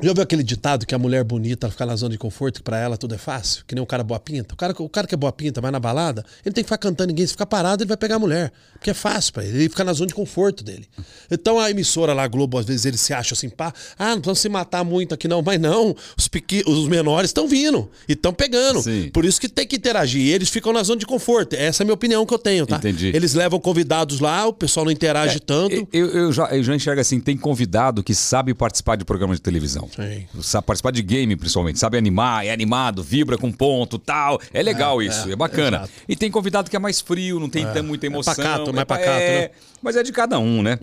Já 0.00 0.10
ouviu 0.10 0.22
aquele 0.22 0.44
ditado 0.44 0.86
que 0.86 0.94
a 0.94 0.98
mulher 0.98 1.24
bonita 1.24 1.68
fica 1.68 1.84
na 1.84 1.96
zona 1.96 2.12
de 2.12 2.18
conforto, 2.18 2.58
que 2.58 2.62
pra 2.62 2.78
ela 2.78 2.96
tudo 2.96 3.16
é 3.16 3.18
fácil? 3.18 3.64
Que 3.66 3.74
nem 3.74 3.82
o 3.82 3.86
cara 3.86 4.04
boa 4.04 4.20
pinta. 4.20 4.54
O 4.54 4.56
cara, 4.56 4.72
o 4.78 4.88
cara 4.88 5.08
que 5.08 5.14
é 5.14 5.18
boa 5.18 5.32
pinta, 5.32 5.60
vai 5.60 5.72
na 5.72 5.80
balada, 5.80 6.24
ele 6.44 6.54
tem 6.54 6.62
que 6.62 6.68
ficar 6.68 6.78
cantando 6.78 7.08
ninguém. 7.08 7.26
Se 7.26 7.32
ficar 7.32 7.46
parado, 7.46 7.82
ele 7.82 7.88
vai 7.88 7.96
pegar 7.96 8.14
a 8.14 8.18
mulher. 8.18 8.52
Porque 8.74 8.90
é 8.90 8.94
fácil 8.94 9.32
pra 9.32 9.44
ele. 9.44 9.58
Ele 9.58 9.68
fica 9.68 9.82
na 9.82 9.92
zona 9.92 10.06
de 10.06 10.14
conforto 10.14 10.62
dele. 10.62 10.86
Então 11.28 11.58
a 11.58 11.68
emissora 11.68 12.12
lá, 12.12 12.22
a 12.22 12.28
Globo, 12.28 12.58
às 12.58 12.66
vezes 12.66 12.84
ele 12.86 12.96
se 12.96 13.12
acha 13.12 13.34
assim, 13.34 13.48
pá, 13.48 13.72
ah, 13.98 14.10
não 14.10 14.16
precisamos 14.16 14.38
se 14.38 14.48
matar 14.48 14.84
muito 14.84 15.14
aqui 15.14 15.26
não. 15.26 15.42
Mas 15.42 15.60
não, 15.60 15.96
os, 16.16 16.30
os 16.66 16.88
menores 16.88 17.30
estão 17.30 17.48
vindo 17.48 17.90
e 18.08 18.12
estão 18.12 18.32
pegando. 18.32 18.80
Sim. 18.80 19.10
Por 19.12 19.24
isso 19.24 19.40
que 19.40 19.48
tem 19.48 19.66
que 19.66 19.74
interagir. 19.74 20.22
E 20.22 20.30
eles 20.30 20.48
ficam 20.48 20.72
na 20.72 20.82
zona 20.84 21.00
de 21.00 21.06
conforto. 21.06 21.54
Essa 21.54 21.82
é 21.82 21.84
a 21.84 21.86
minha 21.86 21.94
opinião 21.94 22.24
que 22.24 22.32
eu 22.32 22.38
tenho, 22.38 22.66
tá? 22.68 22.76
Entendi. 22.76 23.10
Eles 23.12 23.34
levam 23.34 23.58
convidados 23.58 24.20
lá, 24.20 24.46
o 24.46 24.52
pessoal 24.52 24.86
não 24.86 24.92
interage 24.92 25.40
tanto. 25.40 25.88
Eu, 25.92 26.06
eu 26.06 26.32
já, 26.32 26.44
eu 26.54 26.62
já 26.62 26.76
enxergo 26.76 27.00
assim, 27.00 27.18
tem 27.18 27.36
convidado 27.36 28.04
que 28.04 28.14
sabe 28.14 28.54
participar 28.54 28.96
de 28.96 29.04
programa 29.04 29.34
de 29.34 29.40
televisão. 29.40 29.87
Sim. 29.94 30.26
Sabe 30.42 30.66
participar 30.66 30.90
de 30.92 31.02
game, 31.02 31.34
principalmente. 31.36 31.78
Sabe 31.78 31.96
animar, 31.98 32.46
é 32.46 32.50
animado, 32.52 33.02
vibra 33.02 33.36
com 33.38 33.50
ponto, 33.52 33.98
tal. 33.98 34.40
É 34.52 34.62
legal 34.62 35.02
isso, 35.02 35.30
é, 35.30 35.36
bacana. 35.36 35.78
exato. 35.78 35.92
E 36.08 36.14
tem 36.16 36.30
convidado 36.30 36.70
que 36.70 36.76
é 36.76 36.78
mais 36.78 37.00
frio, 37.00 37.38
não 37.40 37.48
tem 37.48 37.66
tão 37.72 37.82
muita 37.82 38.06
emoção. 38.06 38.34
pacato, 38.34 38.72
mais 38.72 38.86
pa- 38.86 38.96
pacato, 38.96 39.10
é, 39.20 39.40
né? 39.42 39.50
Mas 39.82 39.96
é 39.96 40.02
de 40.02 40.12
cada 40.12 40.38
um, 40.38 40.62
né? 40.62 40.78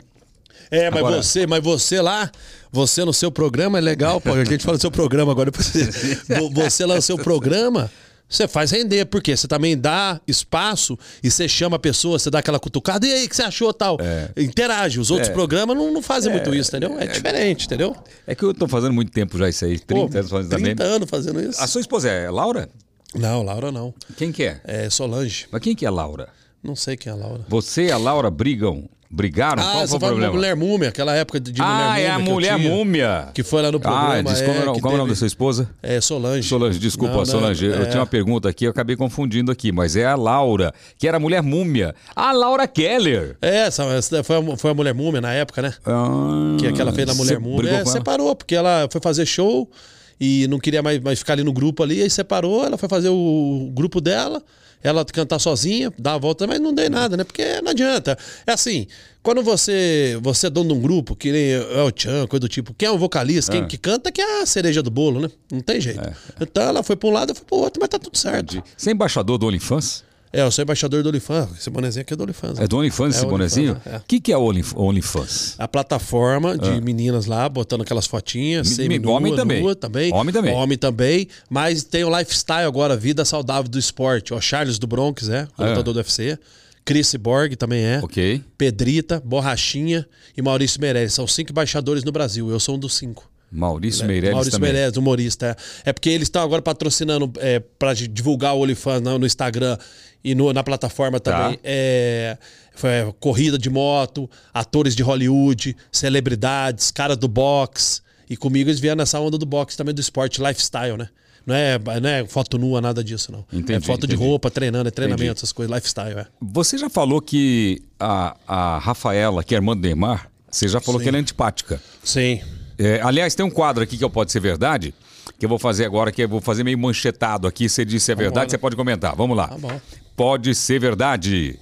É, 0.72 0.90
mas 0.90 1.00
Agora- 1.00 1.22
você, 1.22 1.46
mas 1.46 1.64
você 1.64 2.02
lá, 2.02 2.32
você 2.72 3.06
no 3.06 3.14
seu 3.14 3.32
programa 3.32 3.78
é 3.78 3.82
legal, 3.82 4.20
pô. 4.20 4.34
A 4.34 4.44
gente 4.44 4.64
fala 4.64 4.78
do 4.78 4.82
seu 4.82 4.90
programa 4.92 5.32
agora. 5.32 5.52
Você 6.54 6.86
lá 6.86 6.96
no 6.96 7.02
seu 7.02 7.18
programa, 7.18 7.90
você 8.28 8.48
faz 8.48 8.72
render, 8.72 9.06
porque 9.06 9.36
você 9.38 9.48
também 9.48 9.78
dá 9.78 10.20
espaço 10.28 10.98
e 11.24 11.30
você 11.30 11.48
chama 11.48 11.76
a 11.76 11.80
pessoa, 11.80 12.18
você 12.20 12.30
dá 12.30 12.40
aquela 12.40 12.60
cutucada, 12.60 13.06
e 13.06 13.14
aí, 13.14 13.26
o 13.26 13.30
que 13.30 13.36
você 13.36 13.44
achou 13.44 13.72
tal? 13.74 13.98
Interage. 14.36 15.00
Os 15.00 15.12
outros 15.12 15.30
É. 15.30 15.34
programas 15.34 15.76
não, 15.78 15.92
não 15.94 16.02
fazem 16.02 16.32
muito 16.32 16.54
isso, 16.54 16.70
entendeu? 16.70 17.00
É 17.00 17.06
diferente, 17.08 17.66
entendeu? 17.66 17.96
É 18.26 18.34
que 18.36 18.44
eu 18.44 18.54
tô 18.54 18.68
fazendo 18.68 18.94
muito 18.94 19.12
tempo 19.12 19.38
já 19.38 19.48
isso 19.50 19.64
aí, 19.66 19.78
30 19.80 20.08
Pô, 20.12 20.18
anos 20.18 20.30
fazendo 20.32 20.50
também. 20.52 20.76
30 20.76 20.84
anos 20.84 21.10
fazendo 21.10 21.42
isso. 21.42 21.62
A 21.62 21.68
sua 21.68 21.82
esposa 21.82 22.10
é 22.10 22.30
Laura? 22.30 22.70
Não, 23.14 23.44
Laura 23.44 23.72
não. 23.72 23.94
Quem 24.18 24.32
que 24.32 24.44
é? 24.44 24.60
É 24.66 24.90
Solange. 24.90 25.48
Mas 25.52 25.62
quem 25.62 25.76
que 25.76 25.86
é 25.86 25.90
Laura? 25.90 26.28
Não 26.62 26.76
sei 26.76 26.98
quem 26.98 27.12
é 27.12 27.16
a 27.16 27.18
Laura. 27.18 27.46
Você 27.48 27.86
e 27.86 27.92
a 27.92 27.98
Laura 27.98 28.30
brigam? 28.32 28.90
Brigaram? 29.16 29.64
Ah, 29.64 29.66
Qual 29.66 29.78
foi 29.78 29.88
você 29.88 29.96
o 29.96 30.00
problema? 30.00 30.34
Mulher 30.34 30.56
Múmia, 30.58 30.90
aquela 30.90 31.16
época 31.16 31.40
de 31.40 31.54
ah, 31.62 31.66
Mulher 31.66 31.88
Múmia. 31.88 32.02
é 32.04 32.12
a 32.12 32.14
eu 32.20 32.20
mulher 32.20 32.56
tinha, 32.58 32.70
múmia. 32.70 33.28
Que 33.34 33.44
foi 33.44 33.62
lá 33.62 33.72
no 33.72 33.80
programa. 33.80 34.14
Ah, 34.16 34.22
diz, 34.22 34.42
como, 34.42 34.52
é, 34.58 34.62
é, 34.62 34.66
como 34.66 34.76
é 34.76 34.80
o 34.80 34.82
nome 34.82 34.98
teve- 34.98 35.10
da 35.10 35.16
sua 35.16 35.28
esposa? 35.28 35.70
É 35.82 36.02
Solange. 36.02 36.50
Solange, 36.50 36.78
desculpa, 36.80 37.14
Não, 37.14 37.20
não, 37.22 37.26
Solange. 37.26 37.66
Eu 37.66 37.84
é. 37.84 37.86
tinha 37.86 38.00
uma 38.02 38.06
pergunta 38.06 38.50
aqui, 38.50 38.66
eu 38.66 38.72
acabei 38.72 38.98
confundindo 38.98 39.52
aqui, 39.54 39.72
mas 39.72 39.96
é 39.96 40.06
a 40.06 40.16
Laura, 40.16 40.74
que 40.98 41.08
era 41.08 41.16
a 41.16 41.20
mulher 41.20 41.42
múmia. 41.42 41.96
A 42.14 42.34
Laura 42.34 42.68
Keller. 42.68 43.38
É, 43.42 43.68
essa, 43.68 43.84
essa 43.86 44.22
foi, 44.22 44.36
a, 44.36 44.58
foi 44.58 44.72
a 44.72 44.74
Mulher 44.74 44.94
Múmia 44.94 45.22
na 45.22 45.32
época, 45.32 45.62
né? 45.62 45.74
Ah, 45.86 46.58
Que 46.60 46.68
aquela 46.68 46.92
fez 46.92 47.08
na 47.08 47.14
Mulher 47.14 47.40
Múmia. 47.40 47.70
É, 47.70 47.86
separou, 47.86 48.36
porque 48.36 48.54
ela 48.54 48.88
foi 48.92 49.00
fazer 49.00 49.26
show 49.26 49.72
e 50.20 50.46
não 50.50 50.60
queria 50.60 50.84
mais, 50.84 51.00
mais 51.00 51.20
ficar 51.20 51.34
ali 51.34 51.44
no 51.44 51.54
grupo 51.54 51.84
ali, 51.84 52.02
aí 52.02 52.10
separou, 52.10 52.66
ela 52.66 52.78
foi 52.78 52.90
fazer 52.90 53.10
o 53.10 53.72
grupo 53.74 54.02
dela, 54.02 54.42
ela 54.86 55.04
cantar 55.06 55.40
sozinha, 55.40 55.92
dar 55.98 56.14
a 56.14 56.18
volta, 56.18 56.46
mas 56.46 56.60
não 56.60 56.74
dei 56.74 56.90
nada, 56.90 57.18
né? 57.18 57.24
Porque 57.24 57.62
não 57.62 57.72
adianta. 57.72 58.18
É 58.46 58.52
assim, 58.52 58.88
quando 59.24 59.42
você, 59.42 60.18
você 60.22 60.48
é 60.48 60.50
dono 60.50 60.74
de 60.74 60.76
um 60.76 60.82
grupo, 60.82 61.16
que 61.16 61.32
nem 61.32 61.52
é 61.54 61.82
o 61.82 61.92
Chan, 61.96 62.28
coisa 62.28 62.42
do 62.42 62.48
tipo, 62.48 62.74
quem 62.74 62.88
é 62.88 62.92
o 62.92 62.98
vocalista, 62.98 63.52
quem 63.52 63.68
que 63.68 63.78
canta, 63.78 64.12
que 64.12 64.22
é 64.22 64.42
a 64.42 64.46
cereja 64.46 64.84
do 64.84 64.92
bolo, 64.92 65.20
né? 65.20 65.30
Não 65.52 65.62
tem 65.62 65.82
jeito. 65.82 66.00
Então 66.40 66.64
ela 66.64 66.84
foi 66.84 66.96
pra 66.96 67.10
um 67.10 67.12
lado, 67.12 67.32
eu 67.32 67.36
fui 67.36 67.46
pro 67.46 67.58
outro, 67.58 67.80
mas 67.82 67.90
tá 67.90 67.98
tudo 67.98 68.16
certo. 68.18 68.64
Você 68.78 68.92
é 68.92 68.94
embaixador 68.94 69.38
do 69.38 69.48
OnlyFans? 69.48 70.04
É, 70.36 70.42
eu 70.42 70.52
sou 70.52 70.64
embaixador 70.64 71.02
do 71.02 71.10
OnlyFans. 71.10 71.50
Esse 71.60 71.70
bonezinho 71.70 72.02
aqui 72.02 72.14
é 72.14 72.16
do 72.18 72.24
OnlyFans. 72.24 72.60
É 72.60 72.68
do 72.68 72.78
OnlyFans 72.78 73.16
É 73.16 73.18
esse 73.20 73.26
bonezinho? 73.26 73.72
OnlyFans, 73.72 73.94
O 73.94 73.96
é. 73.98 74.02
que, 74.08 74.20
que 74.20 74.32
é 74.34 74.38
o 74.38 74.42
Only- 74.42 74.66
OnlyFans? 74.76 75.56
A 75.58 75.68
plataforma 75.68 76.58
de 76.58 76.82
meninas 76.82 77.26
lá, 77.26 77.48
botando 77.48 77.82
aquelas 77.82 78.06
fotinhas, 78.06 78.78
homem 79.08 79.36
também. 79.36 79.62
nua 79.62 79.76
também. 79.76 80.14
Homem 80.14 80.34
também. 80.34 80.54
Homem 80.54 80.78
também. 80.78 81.28
Mas 81.50 81.84
tem 81.84 82.04
o 82.04 82.18
lifestyle 82.18 82.66
agora, 82.68 82.96
vida 82.98 83.24
saudável 83.24 83.70
do 83.70 83.80
esporte. 83.80 84.34
O 84.34 84.42
Charles 84.42 84.78
do 84.78 84.88
Bronx, 84.88 85.30
é, 85.30 85.48
o 85.58 85.64
É. 85.64 85.70
lutador 85.70 85.94
do 85.94 85.98
UFC. 85.98 86.38
Chris 86.84 87.16
Borg 87.16 87.56
também 87.56 87.84
é. 87.84 88.00
Ok. 88.04 88.44
Pedrita, 88.58 89.20
Borrachinha 89.26 90.08
e 90.38 90.42
Maurício 90.42 90.80
Meirelles. 90.80 91.14
São 91.14 91.26
cinco 91.26 91.52
embaixadores 91.52 92.04
no 92.04 92.12
Brasil. 92.12 92.50
Eu 92.52 92.60
sou 92.60 92.76
um 92.76 92.80
dos 92.80 92.94
cinco. 92.96 93.28
Maurício 93.52 94.06
Meirelles 94.06 94.34
Maurício 94.34 94.52
também. 94.60 94.72
Meirelles, 94.74 94.98
humorista. 94.98 95.58
É, 95.84 95.90
é 95.90 95.94
porque 95.94 96.10
eles 96.10 96.28
estão 96.28 96.44
agora 96.44 96.62
patrocinando 96.62 97.32
é, 97.38 97.60
para 97.60 97.94
divulgar 97.94 98.54
o 98.56 98.60
OnlyFans 98.62 99.02
no, 99.02 99.18
no 99.18 99.26
Instagram 99.26 99.78
e 100.26 100.34
no- 100.36 100.52
na 100.52 100.64
plataforma 100.64 101.20
Tá. 101.20 101.32
também. 101.44 101.60
É, 101.64 102.38
foi, 102.74 102.90
é, 102.90 103.14
corrida 103.20 103.58
de 103.58 103.70
moto, 103.70 104.30
atores 104.54 104.96
de 104.96 105.04
Hollywood, 105.04 105.76
celebridades, 105.92 106.90
caras 106.92 107.16
do 107.18 107.28
boxe. 107.28 108.02
E 108.30 108.36
comigo 108.36 108.70
eles 108.70 108.80
vieram 108.80 108.98
nessa 108.98 109.20
onda 109.20 109.38
do 109.38 109.46
boxe 109.46 109.78
também, 109.78 109.94
do 109.94 110.02
esporte 110.02 110.42
lifestyle, 110.42 110.98
né? 110.98 111.08
Não 111.46 111.54
é, 111.54 111.78
não 112.02 112.10
é 112.10 112.26
foto 112.26 112.58
nua, 112.58 112.82
nada 112.82 113.04
disso, 113.04 113.32
não. 113.32 113.46
Entendi, 113.54 113.74
é 113.74 113.80
foto 113.80 114.06
entendi. 114.08 114.16
de 114.18 114.24
roupa, 114.24 114.50
treinando, 114.50 114.88
é 114.88 114.92
treinamento, 114.92 115.24
Entendi. 115.26 115.38
essas 115.38 115.52
coisas, 115.52 115.74
lifestyle, 115.76 116.18
é. 116.22 116.26
Você 116.42 116.76
já 116.76 116.90
falou 116.90 117.22
que 117.22 117.84
a, 118.00 118.36
a 118.48 118.80
Rafaela, 118.80 119.44
que 119.44 119.54
é 119.54 119.58
irmã 119.60 119.76
do 119.78 119.82
Neymar, 119.84 120.28
você 120.50 120.68
já 120.68 120.82
falou 120.82 121.00
Sim. 121.00 121.04
que 121.04 121.10
ela 121.10 121.18
é 121.20 121.22
antipática. 121.22 121.80
Sim. 122.04 122.42
É, 122.80 123.00
aliás, 123.04 123.36
tem 123.36 123.46
um 123.46 123.52
quadro 123.52 123.84
aqui 123.84 123.96
que 123.96 124.04
eu 124.04 124.10
pode 124.10 124.32
ser 124.32 124.40
verdade, 124.40 124.92
que 125.38 125.46
eu 125.46 125.50
vou 125.50 125.60
fazer 125.60 125.86
agora, 125.86 126.12
que 126.12 126.24
eu 126.24 126.28
vou 126.28 126.42
fazer 126.42 126.64
meio 126.64 126.80
manchetado 126.80 127.48
aqui. 127.48 127.70
Você 127.70 127.86
disse 127.86 128.06
se 128.08 128.12
é 128.12 128.16
verdade, 128.16 128.50
você 128.50 128.58
pode 128.58 128.76
comentar. 128.76 129.16
Vamos 129.16 129.38
lá. 129.38 129.48
Tá 129.50 129.58
bom. 129.60 129.80
Pode 130.16 130.56
ser 130.56 130.80
verdade. 130.80 131.60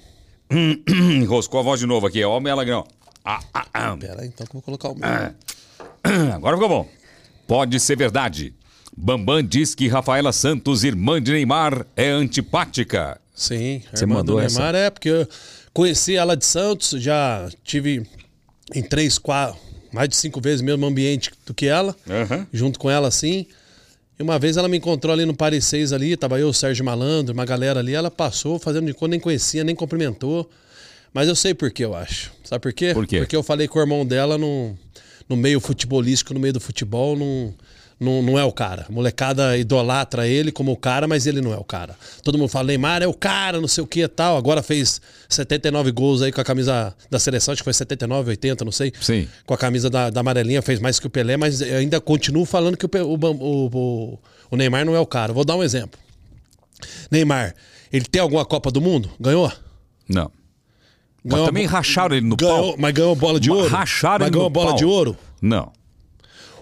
Enroscou 0.88 1.60
a 1.60 1.62
voz 1.62 1.80
de 1.80 1.86
novo 1.86 2.06
aqui. 2.06 2.20
É 2.22 2.26
homem 2.26 2.52
alegrão. 2.52 2.86
Ah, 3.24 3.40
ah, 3.52 3.66
ah. 3.72 3.96
Pera 3.96 4.22
aí, 4.22 4.28
então 4.28 4.46
que 4.46 4.52
eu 4.56 4.60
vou 4.60 4.62
colocar 4.62 4.90
o 4.90 4.94
meu. 4.94 5.08
Agora 6.34 6.56
ficou 6.56 6.68
bom. 6.68 6.88
Pode 7.46 7.80
ser 7.80 7.96
verdade. 7.96 8.54
Bambam 8.96 9.42
diz 9.42 9.74
que 9.74 9.88
Rafaela 9.88 10.32
Santos, 10.32 10.84
irmã 10.84 11.20
de 11.20 11.32
Neymar, 11.32 11.84
é 11.96 12.08
antipática. 12.10 13.20
Sim, 13.34 13.82
Você 13.92 14.04
irmã 14.04 14.16
mandou 14.16 14.36
do 14.36 14.42
essa? 14.42 14.58
Neymar 14.60 14.74
é 14.76 14.90
porque 14.90 15.08
eu 15.08 15.28
conheci 15.72 16.14
ela 16.14 16.36
de 16.36 16.44
Santos, 16.44 16.90
já 17.02 17.48
tive 17.64 18.06
em 18.72 18.82
três, 18.82 19.18
quatro, 19.18 19.58
mais 19.92 20.08
de 20.08 20.14
cinco 20.14 20.40
vezes 20.40 20.60
mesmo 20.60 20.86
ambiente 20.86 21.32
do 21.44 21.52
que 21.52 21.66
ela, 21.66 21.96
Aham. 22.08 22.46
junto 22.52 22.78
com 22.78 22.88
ela 22.88 23.08
assim. 23.08 23.46
E 24.18 24.22
uma 24.22 24.38
vez 24.38 24.56
ela 24.56 24.68
me 24.68 24.76
encontrou 24.76 25.12
ali 25.12 25.26
no 25.26 25.34
Paris 25.34 25.64
6 25.66 25.92
ali, 25.92 26.16
tava 26.16 26.38
eu, 26.38 26.48
o 26.48 26.54
Sérgio 26.54 26.84
Malandro, 26.84 27.34
uma 27.34 27.44
galera 27.44 27.80
ali, 27.80 27.94
ela 27.94 28.10
passou 28.10 28.58
fazendo 28.58 28.86
de 28.86 28.94
conta, 28.94 29.08
nem 29.08 29.20
conhecia, 29.20 29.64
nem 29.64 29.74
cumprimentou. 29.74 30.48
Mas 31.12 31.28
eu 31.28 31.34
sei 31.36 31.54
por 31.54 31.70
que 31.70 31.84
eu 31.84 31.94
acho. 31.94 32.32
Sabe 32.42 32.62
por 32.62 32.72
quê? 32.72 32.92
Por 32.92 33.06
quê? 33.06 33.18
Porque 33.18 33.36
eu 33.36 33.42
falei 33.42 33.68
com 33.68 33.78
o 33.78 33.82
irmão 33.82 34.04
dela 34.04 34.36
no, 34.36 34.76
no 35.28 35.36
meio 35.36 35.60
futebolístico, 35.60 36.34
no 36.34 36.40
meio 36.40 36.52
do 36.52 36.60
futebol, 36.60 37.16
não, 37.16 37.54
não, 38.00 38.22
não 38.22 38.38
é 38.38 38.44
o 38.44 38.52
cara. 38.52 38.86
A 38.88 38.92
molecada 38.92 39.56
idolatra 39.56 40.26
ele 40.28 40.50
como 40.52 40.72
o 40.72 40.76
cara, 40.76 41.06
mas 41.08 41.26
ele 41.26 41.40
não 41.40 41.52
é 41.52 41.56
o 41.56 41.64
cara. 41.64 41.96
Todo 42.22 42.36
mundo 42.38 42.48
fala, 42.48 42.66
Neymar 42.68 43.02
é 43.02 43.06
o 43.06 43.14
cara, 43.14 43.60
não 43.60 43.68
sei 43.68 43.82
o 43.82 43.86
que 43.86 44.00
e 44.02 44.08
tal. 44.08 44.36
Agora 44.36 44.62
fez 44.62 45.00
79 45.28 45.90
gols 45.92 46.22
aí 46.22 46.32
com 46.32 46.40
a 46.40 46.44
camisa 46.44 46.94
da 47.10 47.18
seleção, 47.18 47.52
acho 47.52 47.60
que 47.62 47.64
foi 47.64 47.72
79, 47.72 48.30
80, 48.30 48.64
não 48.64 48.72
sei. 48.72 48.92
Sim. 49.00 49.28
Com 49.46 49.54
a 49.54 49.58
camisa 49.58 49.88
da, 49.88 50.10
da 50.10 50.20
amarelinha, 50.20 50.60
fez 50.62 50.78
mais 50.80 50.98
que 51.00 51.06
o 51.06 51.10
Pelé, 51.10 51.36
mas 51.36 51.60
eu 51.60 51.76
ainda 51.78 52.00
continuo 52.00 52.44
falando 52.44 52.76
que 52.76 52.84
o, 52.86 52.90
o, 53.02 53.14
o, 53.14 54.18
o, 54.50 54.56
Neymar 54.56 54.84
não 54.84 54.94
é 54.94 55.00
o 55.00 55.06
cara. 55.06 55.32
Vou 55.32 55.44
dar 55.44 55.56
um 55.56 55.62
exemplo. 55.62 55.98
Neymar, 57.10 57.54
ele 57.92 58.04
tem 58.04 58.20
alguma 58.20 58.44
Copa 58.44 58.70
do 58.70 58.80
Mundo? 58.80 59.10
Ganhou? 59.20 59.50
Não. 60.08 60.30
Mas 61.22 61.32
Ganhou 61.34 61.46
também 61.46 61.66
bo- 61.66 61.72
racharam 61.72 62.14
ele 62.16 62.26
no 62.26 62.36
ganhou, 62.36 62.72
pau. 62.72 62.74
Mas 62.78 62.92
ganhou 62.92 63.14
bola 63.16 63.40
de 63.40 63.48
Mas 63.48 63.58
ouro? 63.58 63.70
racharam 63.70 64.18
mas 64.18 64.26
ele 64.26 64.30
ganhou 64.32 64.44
no 64.44 64.50
bola 64.50 64.66
pau. 64.70 64.76
de 64.76 64.84
ouro? 64.84 65.16
Não. 65.40 65.72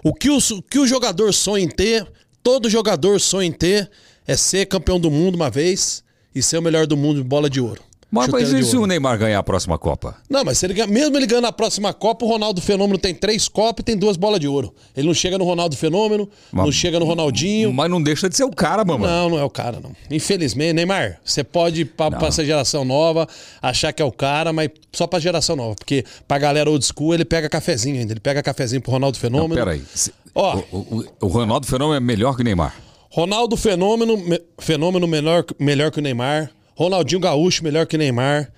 O 0.03 0.13
que 0.13 0.29
o, 0.29 0.39
que 0.69 0.79
o 0.79 0.85
jogador 0.85 1.33
sonha 1.33 1.63
em 1.63 1.69
ter, 1.69 2.05
todo 2.43 2.69
jogador 2.69 3.21
sonha 3.21 3.47
em 3.47 3.51
ter, 3.51 3.89
é 4.27 4.35
ser 4.35 4.65
campeão 4.65 4.99
do 4.99 5.09
mundo 5.09 5.35
uma 5.35 5.49
vez 5.49 6.03
e 6.35 6.43
ser 6.43 6.57
o 6.57 6.61
melhor 6.61 6.85
do 6.85 6.97
mundo 6.97 7.21
de 7.21 7.27
bola 7.27 7.49
de 7.49 7.61
ouro. 7.61 7.81
Mas, 8.13 8.27
mas 8.27 8.53
e 8.53 8.63
se 8.63 8.77
o. 8.77 8.85
Neymar 8.85 9.17
ganhar 9.17 9.39
a 9.39 9.43
próxima 9.43 9.77
Copa? 9.79 10.15
Não, 10.29 10.43
mas 10.45 10.57
se 10.59 10.65
ele 10.67 10.85
mesmo 10.85 11.17
ele 11.17 11.25
ganhando 11.25 11.47
a 11.47 11.51
próxima 11.51 11.91
Copa, 11.93 12.23
o 12.25 12.27
Ronaldo 12.29 12.61
Fenômeno 12.61 12.97
tem 12.99 13.13
três 13.15 13.47
Copas 13.47 13.81
e 13.81 13.83
tem 13.83 13.97
duas 13.97 14.15
bolas 14.17 14.39
de 14.39 14.47
ouro. 14.47 14.73
Ele 14.95 15.07
não 15.07 15.13
chega 15.13 15.37
no 15.37 15.43
Ronaldo 15.43 15.75
Fenômeno, 15.75 16.29
não 16.51 16.65
Mas- 16.65 16.75
chega 16.75 16.99
no 16.99 17.05
Ronaldinho. 17.05 17.73
Mas 17.73 17.89
não 17.89 18.01
deixa 18.01 18.29
de 18.29 18.37
ser 18.37 18.43
o 18.43 18.51
cara, 18.51 18.85
mamãe. 18.85 19.09
Não, 19.09 19.29
não 19.31 19.39
é 19.39 19.43
o 19.43 19.49
cara, 19.49 19.79
não. 19.81 19.91
Infelizmente, 20.11 20.73
Neymar, 20.73 21.19
você 21.25 21.43
pode 21.43 21.85
pra, 21.85 22.11
pra 22.11 22.27
essa 22.27 22.45
geração 22.45 22.85
nova, 22.85 23.27
achar 23.61 23.91
que 23.91 24.01
é 24.01 24.05
o 24.05 24.11
cara, 24.11 24.53
mas 24.53 24.69
só 24.91 25.07
pra 25.07 25.17
geração 25.19 25.55
nova. 25.55 25.75
Porque 25.75 26.05
pra 26.27 26.37
galera 26.37 26.69
old 26.69 26.85
school, 26.85 27.13
ele 27.15 27.25
pega 27.25 27.49
cafezinho 27.49 27.99
ainda. 27.99 28.13
Ele 28.13 28.19
pega 28.19 28.43
cafezinho 28.43 28.81
pro 28.81 28.91
Ronaldo 28.91 29.17
Não, 29.17 29.21
Fenômeno. 29.21 29.55
peraí. 29.55 29.81
Se- 29.95 30.13
Ó. 30.35 30.61
O, 30.71 30.77
o- 30.77 31.05
o 31.21 31.27
Ronaldo 31.27 31.65
Fenômeno 31.65 31.95
é 31.97 31.99
melhor 31.99 32.35
que 32.35 32.41
o 32.41 32.43
Neymar. 32.45 32.75
Ronaldo 33.09 33.55
Fenômeno, 33.57 34.17
me- 34.17 34.41
fenômeno 34.59 35.07
melhor, 35.07 35.45
melhor 35.59 35.91
que 35.91 35.99
o 35.99 36.01
Neymar. 36.01 36.49
Ronaldinho 36.75 37.19
Gaúcho 37.19 37.63
melhor 37.63 37.85
que 37.85 37.97
Neymar. 37.97 38.51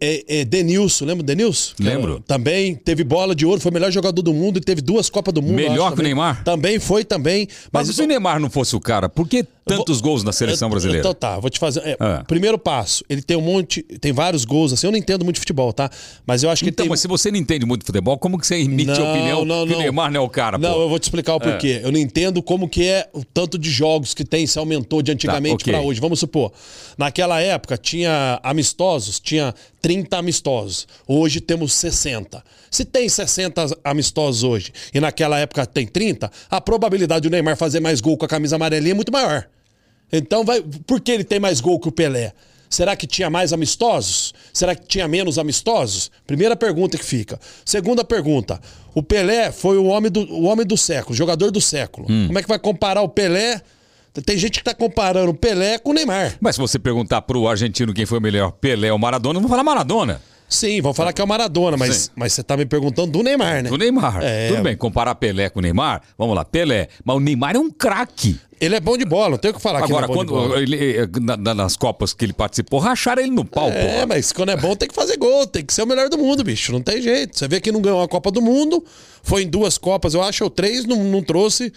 É, 0.00 0.40
é, 0.40 0.44
Denilson, 0.44 1.04
lembra 1.04 1.22
do 1.22 1.26
Denilson? 1.26 1.74
Lembro. 1.78 2.12
era- 2.14 2.20
Também 2.26 2.74
teve 2.74 3.04
bola 3.04 3.36
de 3.36 3.46
ouro, 3.46 3.60
foi 3.60 3.70
o 3.70 3.74
melhor 3.74 3.90
jogador 3.92 4.20
do 4.20 4.34
mundo 4.34 4.58
e 4.58 4.60
teve 4.60 4.80
duas 4.80 5.08
Copas 5.08 5.32
do 5.32 5.40
Mundo. 5.40 5.54
Melhor 5.54 5.86
acho, 5.86 5.94
que 5.96 6.00
o. 6.00 6.04
Neymar? 6.04 6.42
Também 6.42 6.80
foi, 6.80 7.04
também. 7.04 7.46
Mas, 7.72 7.86
Mas, 7.86 7.96
se 7.96 8.02
o 8.02 8.06
Neymar 8.06 8.40
não 8.40 8.50
fosse 8.50 8.74
o 8.74 8.80
cara, 8.80 9.08
por 9.08 9.28
que 9.28 9.44
tantos 9.64 10.00
vou- 10.00 10.10
gols 10.10 10.24
na 10.24 10.32
seleção 10.32 10.68
brasileira? 10.68 11.00
Então 11.00 11.14
tá, 11.14 11.38
vou 11.38 11.48
te 11.48 11.60
fazer. 11.60 11.80
é, 11.84 11.96
Ah. 12.00 12.24
Primeiro 12.26 12.58
passo, 12.58 13.04
ele 13.08 13.22
tem 13.22 13.36
um 13.36 13.40
monte, 13.40 13.82
tem 13.82 14.12
vários 14.12 14.44
gols, 14.44 14.72
assim. 14.72 14.88
Eu 14.88 14.90
não 14.90 14.98
entendo 14.98 15.22
muito 15.24 15.36
de 15.36 15.40
futebol, 15.40 15.72
tá? 15.72 15.88
Mas 16.26 16.42
eu 16.42 16.50
acho 16.50 16.64
que 16.64 16.70
Então, 16.70 16.84
tem. 16.84 16.90
mas 16.90 16.98
se 17.00 17.06
você 17.06 17.30
não 17.30 17.38
entende 17.38 17.64
muito 17.64 17.82
de 17.82 17.86
futebol, 17.86 18.18
como 18.18 18.36
que 18.38 18.46
você 18.48 18.56
emite 18.56 18.90
a 18.90 18.94
opinião 19.12 19.46
que 19.46 19.72
o 19.74 19.78
Neymar 19.78 20.10
não 20.10 20.20
é 20.20 20.24
o 20.24 20.28
cara, 20.28 20.58
Não, 20.58 20.72
pô? 20.74 20.82
eu 20.82 20.88
vou 20.88 20.98
te 20.98 21.04
explicar 21.04 21.32
o 21.36 21.40
porquê. 21.40 21.80
Eu 21.82 21.92
não 21.92 21.98
entendo 22.00 22.42
como 22.42 22.68
que 22.68 22.84
é 22.88 23.08
o 23.12 23.24
tanto 23.24 23.56
de 23.56 23.70
jogos 23.70 24.14
que 24.14 24.24
tem, 24.24 24.46
se 24.48 24.58
aumentou 24.58 25.00
de 25.00 25.12
antigamente 25.12 25.64
Tá, 25.64 25.70
ok. 25.70 25.72
pra 25.72 25.80
hoje. 25.80 26.00
Vamos 26.00 26.18
supor, 26.18 26.52
naquela 26.98 27.40
época 27.40 27.76
tinha 27.78 28.40
amistosos, 28.42 29.20
tinha 29.20 29.43
30 29.82 30.16
amistosos. 30.16 30.86
Hoje 31.06 31.40
temos 31.40 31.72
60. 31.74 32.42
Se 32.70 32.84
tem 32.84 33.08
60 33.08 33.78
amistosos 33.82 34.42
hoje 34.42 34.72
e 34.92 35.00
naquela 35.00 35.38
época 35.38 35.66
tem 35.66 35.86
30, 35.86 36.30
a 36.48 36.60
probabilidade 36.60 37.28
do 37.28 37.30
Neymar 37.30 37.56
fazer 37.56 37.80
mais 37.80 38.00
gol 38.00 38.16
com 38.16 38.24
a 38.24 38.28
camisa 38.28 38.56
amarelinha 38.56 38.92
é 38.92 38.94
muito 38.94 39.12
maior. 39.12 39.48
Então, 40.12 40.44
vai, 40.44 40.62
por 40.86 41.00
que 41.00 41.10
ele 41.10 41.24
tem 41.24 41.40
mais 41.40 41.60
gol 41.60 41.80
que 41.80 41.88
o 41.88 41.92
Pelé? 41.92 42.32
Será 42.68 42.96
que 42.96 43.06
tinha 43.06 43.30
mais 43.30 43.52
amistosos? 43.52 44.34
Será 44.52 44.74
que 44.74 44.86
tinha 44.86 45.06
menos 45.06 45.38
amistosos? 45.38 46.10
Primeira 46.26 46.56
pergunta 46.56 46.98
que 46.98 47.04
fica. 47.04 47.38
Segunda 47.64 48.04
pergunta. 48.04 48.60
O 48.94 49.02
Pelé 49.02 49.52
foi 49.52 49.76
o 49.76 49.84
homem 49.84 50.10
do, 50.10 50.20
o 50.32 50.44
homem 50.44 50.66
do 50.66 50.76
século, 50.76 51.14
jogador 51.14 51.50
do 51.50 51.60
século. 51.60 52.08
Como 52.26 52.38
é 52.38 52.42
que 52.42 52.48
vai 52.48 52.58
comparar 52.58 53.02
o 53.02 53.08
Pelé? 53.08 53.60
Tem 54.22 54.38
gente 54.38 54.58
que 54.58 54.64
tá 54.64 54.74
comparando 54.74 55.30
o 55.30 55.34
Pelé 55.34 55.78
com 55.78 55.90
o 55.90 55.92
Neymar. 55.94 56.36
Mas 56.40 56.54
se 56.54 56.60
você 56.60 56.78
perguntar 56.78 57.22
pro 57.22 57.48
argentino 57.48 57.92
quem 57.92 58.06
foi 58.06 58.18
o 58.18 58.22
melhor, 58.22 58.52
Pelé 58.52 58.92
ou 58.92 58.98
Maradona, 58.98 59.40
vão 59.40 59.48
falar 59.48 59.64
Maradona. 59.64 60.20
Sim, 60.48 60.80
vão 60.82 60.94
falar 60.94 61.12
que 61.12 61.20
é 61.20 61.24
o 61.24 61.26
Maradona, 61.26 61.76
mas, 61.76 61.96
Sim. 61.96 62.10
mas 62.14 62.32
você 62.32 62.42
tá 62.42 62.56
me 62.56 62.64
perguntando 62.66 63.10
do 63.10 63.22
Neymar, 63.24 63.62
né? 63.64 63.68
Do 63.70 63.76
Neymar. 63.78 64.20
É. 64.22 64.48
Tudo 64.50 64.62
bem, 64.62 64.76
comparar 64.76 65.14
Pelé 65.16 65.48
com 65.48 65.58
o 65.58 65.62
Neymar, 65.62 66.02
vamos 66.16 66.36
lá, 66.36 66.44
Pelé. 66.44 66.88
Mas 67.02 67.16
o 67.16 67.20
Neymar 67.20 67.56
é 67.56 67.58
um 67.58 67.70
craque. 67.70 68.38
Ele 68.60 68.76
é 68.76 68.80
bom 68.80 68.96
de 68.96 69.04
bola, 69.04 69.30
não 69.30 69.38
tem 69.38 69.50
o 69.50 69.54
que 69.54 69.60
falar 69.60 69.82
Agora, 69.82 70.06
que 70.06 70.12
ele 70.12 70.20
é 70.20 70.24
quando 70.26 70.56
ele, 70.56 70.96
eh, 70.98 71.08
na- 71.20 71.36
na- 71.36 71.54
nas 71.54 71.76
Copas 71.76 72.12
que 72.14 72.24
ele 72.24 72.32
participou, 72.32 72.78
racharam 72.78 73.20
ele 73.22 73.32
no 73.32 73.44
pau, 73.44 73.68
É, 73.68 74.02
pô. 74.02 74.06
mas 74.06 74.30
quando 74.32 74.50
é 74.50 74.56
bom 74.56 74.76
tem 74.76 74.86
que 74.86 74.94
fazer 74.94 75.16
gol, 75.16 75.44
tem 75.46 75.64
que 75.64 75.74
ser 75.74 75.82
o 75.82 75.86
melhor 75.86 76.08
do 76.08 76.16
mundo, 76.16 76.44
bicho. 76.44 76.70
Não 76.72 76.80
tem 76.80 77.02
jeito. 77.02 77.36
Você 77.36 77.48
vê 77.48 77.60
que 77.60 77.72
não 77.72 77.80
ganhou 77.80 78.00
a 78.02 78.06
Copa 78.08 78.30
do 78.30 78.40
Mundo, 78.40 78.84
foi 79.24 79.42
em 79.42 79.48
duas 79.48 79.76
Copas, 79.76 80.14
eu 80.14 80.22
acho, 80.22 80.44
ou 80.44 80.50
três, 80.50 80.84
não, 80.84 81.02
não 81.02 81.22
trouxe 81.22 81.72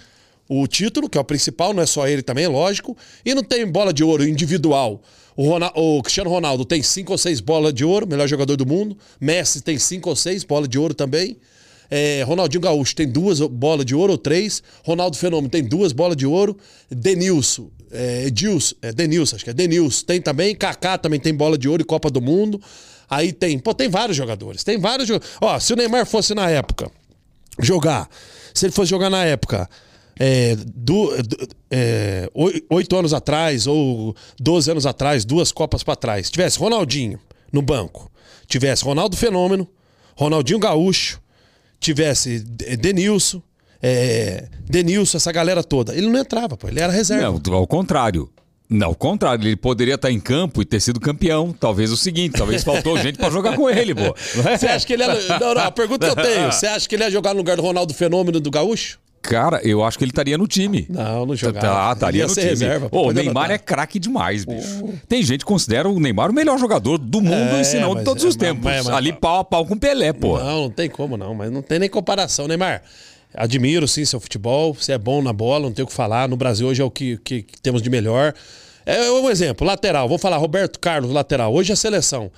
o 0.49 0.65
título, 0.67 1.09
que 1.09 1.17
é 1.17 1.21
o 1.21 1.23
principal, 1.23 1.73
não 1.73 1.83
é 1.83 1.85
só 1.85 2.07
ele 2.07 2.21
também, 2.21 2.47
lógico. 2.47 2.95
E 3.25 3.33
não 3.35 3.43
tem 3.43 3.65
bola 3.65 3.91
de 3.93 4.03
ouro 4.03 4.27
individual. 4.27 5.01
O, 5.35 5.43
Rona- 5.47 5.71
o 5.75 6.01
Cristiano 6.01 6.29
Ronaldo 6.29 6.65
tem 6.65 6.81
cinco 6.81 7.11
ou 7.11 7.17
seis 7.17 7.39
bolas 7.39 7.73
de 7.73 7.85
ouro, 7.85 8.07
melhor 8.07 8.27
jogador 8.27 8.55
do 8.55 8.65
mundo. 8.65 8.97
Messi 9.19 9.61
tem 9.61 9.77
cinco 9.77 10.09
ou 10.09 10.15
seis 10.15 10.43
bolas 10.43 10.67
de 10.67 10.79
ouro 10.79 10.93
também. 10.93 11.37
É, 11.89 12.23
Ronaldinho 12.23 12.61
Gaúcho 12.61 12.95
tem 12.95 13.07
duas 13.07 13.39
bolas 13.39 13.85
de 13.85 13.93
ouro 13.95 14.13
ou 14.13 14.17
três. 14.17 14.63
Ronaldo 14.83 15.15
Fenômeno 15.15 15.49
tem 15.49 15.63
duas 15.63 15.93
bolas 15.93 16.17
de 16.17 16.25
ouro. 16.25 16.57
Denilson, 16.89 17.69
é, 17.91 18.25
Edilson, 18.25 18.75
é 18.81 18.91
Denilson, 18.91 19.35
acho 19.35 19.45
que 19.45 19.51
é 19.51 19.53
Denilson, 19.53 20.05
tem 20.05 20.21
também. 20.21 20.55
Kaká 20.55 20.97
também 20.97 21.19
tem 21.19 21.33
bola 21.33 21.57
de 21.57 21.69
ouro 21.69 21.81
e 21.81 21.85
Copa 21.85 22.09
do 22.09 22.21
Mundo. 22.21 22.59
Aí 23.09 23.31
tem, 23.31 23.57
pô, 23.59 23.73
tem 23.73 23.87
vários 23.89 24.17
jogadores. 24.17 24.63
Tem 24.63 24.77
vários 24.77 25.07
jogadores. 25.07 25.37
Ó, 25.39 25.57
se 25.59 25.71
o 25.71 25.75
Neymar 25.75 26.05
fosse 26.05 26.33
na 26.33 26.49
época 26.49 26.91
jogar, 27.61 28.09
se 28.53 28.65
ele 28.65 28.73
fosse 28.73 28.89
jogar 28.89 29.09
na 29.09 29.23
época, 29.23 29.69
é, 30.19 30.55
do- 30.55 31.11
é, 31.69 32.29
oi- 32.33 32.63
oito 32.69 32.95
anos 32.95 33.13
atrás 33.13 33.67
ou 33.67 34.15
12 34.39 34.71
anos 34.71 34.85
atrás, 34.85 35.23
duas 35.25 35.51
Copas 35.51 35.83
pra 35.83 35.95
trás, 35.95 36.29
tivesse 36.29 36.57
Ronaldinho 36.59 37.19
no 37.51 37.61
banco, 37.61 38.11
tivesse 38.47 38.83
Ronaldo 38.83 39.15
Fenômeno, 39.17 39.67
Ronaldinho 40.15 40.59
Gaúcho, 40.59 41.19
tivesse 41.79 42.39
Denilson, 42.39 43.41
é, 43.81 44.47
Denilson, 44.61 45.17
essa 45.17 45.31
galera 45.31 45.63
toda, 45.63 45.95
ele 45.95 46.07
não 46.09 46.19
entrava, 46.19 46.57
pô, 46.57 46.67
ele 46.67 46.79
era 46.79 46.91
reserva. 46.91 47.39
Não, 47.39 47.55
ao 47.55 47.67
contrário. 47.67 48.29
Não, 48.69 48.87
ao 48.87 48.95
contrário, 48.95 49.47
ele 49.47 49.55
poderia 49.55 49.95
estar 49.95 50.11
em 50.11 50.19
campo 50.19 50.61
e 50.61 50.65
ter 50.65 50.81
sido 50.81 50.99
campeão. 50.99 51.53
Talvez 51.57 51.89
o 51.89 51.95
seguinte, 51.95 52.33
talvez 52.37 52.65
faltou 52.65 52.97
gente 53.01 53.17
pra 53.17 53.29
jogar 53.29 53.55
com 53.55 53.69
ele, 53.69 53.95
pô. 53.95 54.13
Você 54.57 54.67
acha 54.67 54.85
que 54.85 54.91
ele 54.91 55.03
ia. 55.03 55.39
Não, 55.39 55.53
não, 55.55 55.61
a 55.61 55.71
pergunta 55.71 56.05
que 56.13 56.19
eu 56.19 56.21
tenho: 56.23 56.51
você 56.51 56.67
acha 56.67 56.89
que 56.89 56.93
ele 56.95 57.03
ia 57.05 57.09
jogar 57.09 57.31
no 57.33 57.37
lugar 57.37 57.55
do 57.55 57.61
Ronaldo 57.61 57.93
Fenômeno 57.93 58.41
do 58.41 58.51
Gaúcho? 58.51 58.99
Cara, 59.21 59.59
eu 59.63 59.83
acho 59.83 59.97
que 59.97 60.03
ele 60.05 60.11
estaria 60.11 60.37
no 60.37 60.47
time. 60.47 60.85
Não, 60.89 61.25
não 61.25 61.35
jogava. 61.35 61.67
Tá, 61.67 61.93
estaria 61.93 62.21
ia 62.21 62.27
no 62.27 62.33
time. 62.33 62.45
reserva, 62.45 62.89
Pô, 62.89 63.07
o 63.09 63.11
Neymar 63.11 63.51
é 63.51 63.57
craque 63.57 63.99
demais, 63.99 64.45
bicho. 64.45 64.85
Tem 65.09 65.21
gente 65.21 65.39
que 65.39 65.45
considera 65.45 65.89
o 65.89 65.99
Neymar 65.99 66.29
o 66.29 66.33
melhor 66.33 66.57
jogador 66.57 66.97
do 66.97 67.19
mundo 67.21 67.55
É, 67.55 67.61
e 67.61 67.65
se 67.65 67.77
não 67.79 67.93
de 67.95 68.03
todos 68.03 68.23
é, 68.23 68.27
os 68.27 68.37
mas- 68.37 68.47
tempos. 68.47 68.63
mas- 68.63 68.85
mas- 68.85 68.95
Ali 68.95 69.11
pau 69.11 69.39
a 69.39 69.43
pau 69.43 69.65
com 69.65 69.77
Pelé, 69.77 70.13
pô. 70.13 70.39
Não, 70.39 70.61
não 70.63 70.69
tem 70.69 70.89
como 70.89 71.17
não, 71.17 71.33
mas 71.35 71.51
não 71.51 71.61
tem 71.61 71.77
nem 71.79 71.89
comparação, 71.89 72.47
Neymar. 72.47 72.81
Admiro 73.35 73.87
sim 73.87 74.05
seu 74.05 74.19
futebol, 74.19 74.73
você 74.73 74.93
é 74.93 74.97
bom 74.97 75.21
na 75.21 75.33
bola, 75.33 75.65
não 75.65 75.73
tem 75.73 75.83
o 75.83 75.87
que 75.87 75.93
falar. 75.93 76.29
No 76.29 76.37
Brasil 76.37 76.65
hoje 76.67 76.81
é 76.81 76.85
o 76.85 76.89
que, 76.89 77.17
que- 77.17 77.43
que 77.43 77.61
temos 77.61 77.81
de 77.81 77.89
melhor. 77.89 78.33
É 78.85 79.11
um 79.11 79.29
exemplo, 79.29 79.67
lateral. 79.67 80.07
Vou 80.07 80.17
falar 80.17 80.37
Roberto 80.37 80.79
Carlos, 80.79 81.11
lateral. 81.11 81.53
Hoje 81.53 81.71
é 81.71 81.73
a 81.73 81.75
seleção. 81.75 82.31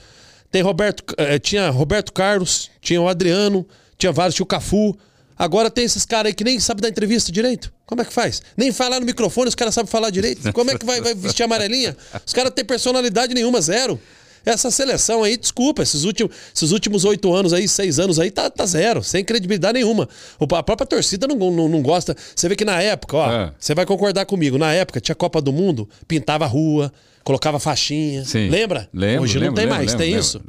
Tem 0.52 0.64
Roberto, 0.64 1.04
eh, 1.18 1.38
tinha 1.38 1.70
Roberto 1.70 2.12
Carlos, 2.12 2.72
tinha 2.82 3.00
o 3.00 3.08
Adriano, 3.08 3.64
tinha 4.00 4.12
vários, 4.12 4.34
tinha 4.34 4.44
o 4.44 4.48
Cafu. 4.48 4.98
Agora 5.40 5.72
tem 5.72 5.86
esses 5.86 6.03
caras 6.06 6.28
aí 6.32 6.34
que 6.34 6.44
nem 6.44 6.60
sabem 6.60 6.82
dar 6.82 6.90
entrevista 6.90 7.32
direito. 7.32 7.72
Como 7.86 8.02
é 8.02 8.06
que 8.06 8.11
faz? 8.11 8.41
Nem 8.57 8.74
falar 8.74 8.99
no 8.99 9.06
microfone, 9.06 9.48
os 9.48 9.56
caras 9.56 9.74
sabem 9.74 9.90
falar 9.90 10.10
direito. 10.10 10.52
Como 10.52 10.70
é 10.70 10.78
que 10.78 10.86
vai, 10.86 10.99
vai 10.99 11.16
vestir 11.16 11.44
amarelinha? 11.44 11.95
Os 12.26 12.34
caras 12.34 12.52
têm 12.53 12.66
personalidade 12.66 13.34
nenhuma, 13.34 13.61
zero. 13.61 13.98
Essa 14.45 14.70
seleção 14.72 15.24
aí, 15.24 15.38
desculpa, 15.38 15.82
esses 15.84 16.03
últimos, 16.03 16.34
esses 16.56 16.72
últimos 16.72 17.06
oito 17.06 17.32
anos 17.34 17.53
aí, 17.53 17.68
seis 17.68 17.99
anos 17.99 18.20
aí, 18.20 18.32
tá, 18.32 18.49
tá 18.49 18.66
zero, 18.66 19.02
sem 19.03 19.24
credibilidade 19.24 19.74
nenhuma. 19.80 20.07
O- 20.40 20.56
A 20.56 20.64
própria 20.64 20.86
torcida 20.88 21.26
não, 21.28 21.36
não, 21.52 21.68
não 21.70 21.82
gosta. 21.82 22.16
Você 22.36 22.48
vê 22.49 22.56
que 22.56 22.66
na 22.66 22.82
época, 22.82 23.18
ó, 23.18 23.32
É. 23.32 23.53
você 23.60 23.74
vai 23.76 23.86
concordar 23.86 24.26
comigo, 24.26 24.57
na 24.57 24.74
época 24.74 24.99
tinha 25.02 25.16
Copa 25.16 25.41
do 25.41 25.52
Mundo, 25.53 25.88
pintava 26.07 26.45
a 26.45 26.48
rua, 26.48 26.91
colocava 27.24 27.60
faixinha. 27.60 28.24
Sim. 28.26 28.49
Lembra? 28.49 28.90
Lembro, 28.94 29.24
Hoje 29.24 29.36
não 29.36 29.41
lembro, 29.41 29.56
tem 29.56 29.66
lembro, 29.66 29.78
mais, 29.78 29.94
tem 29.94 30.16
isso? 30.16 30.41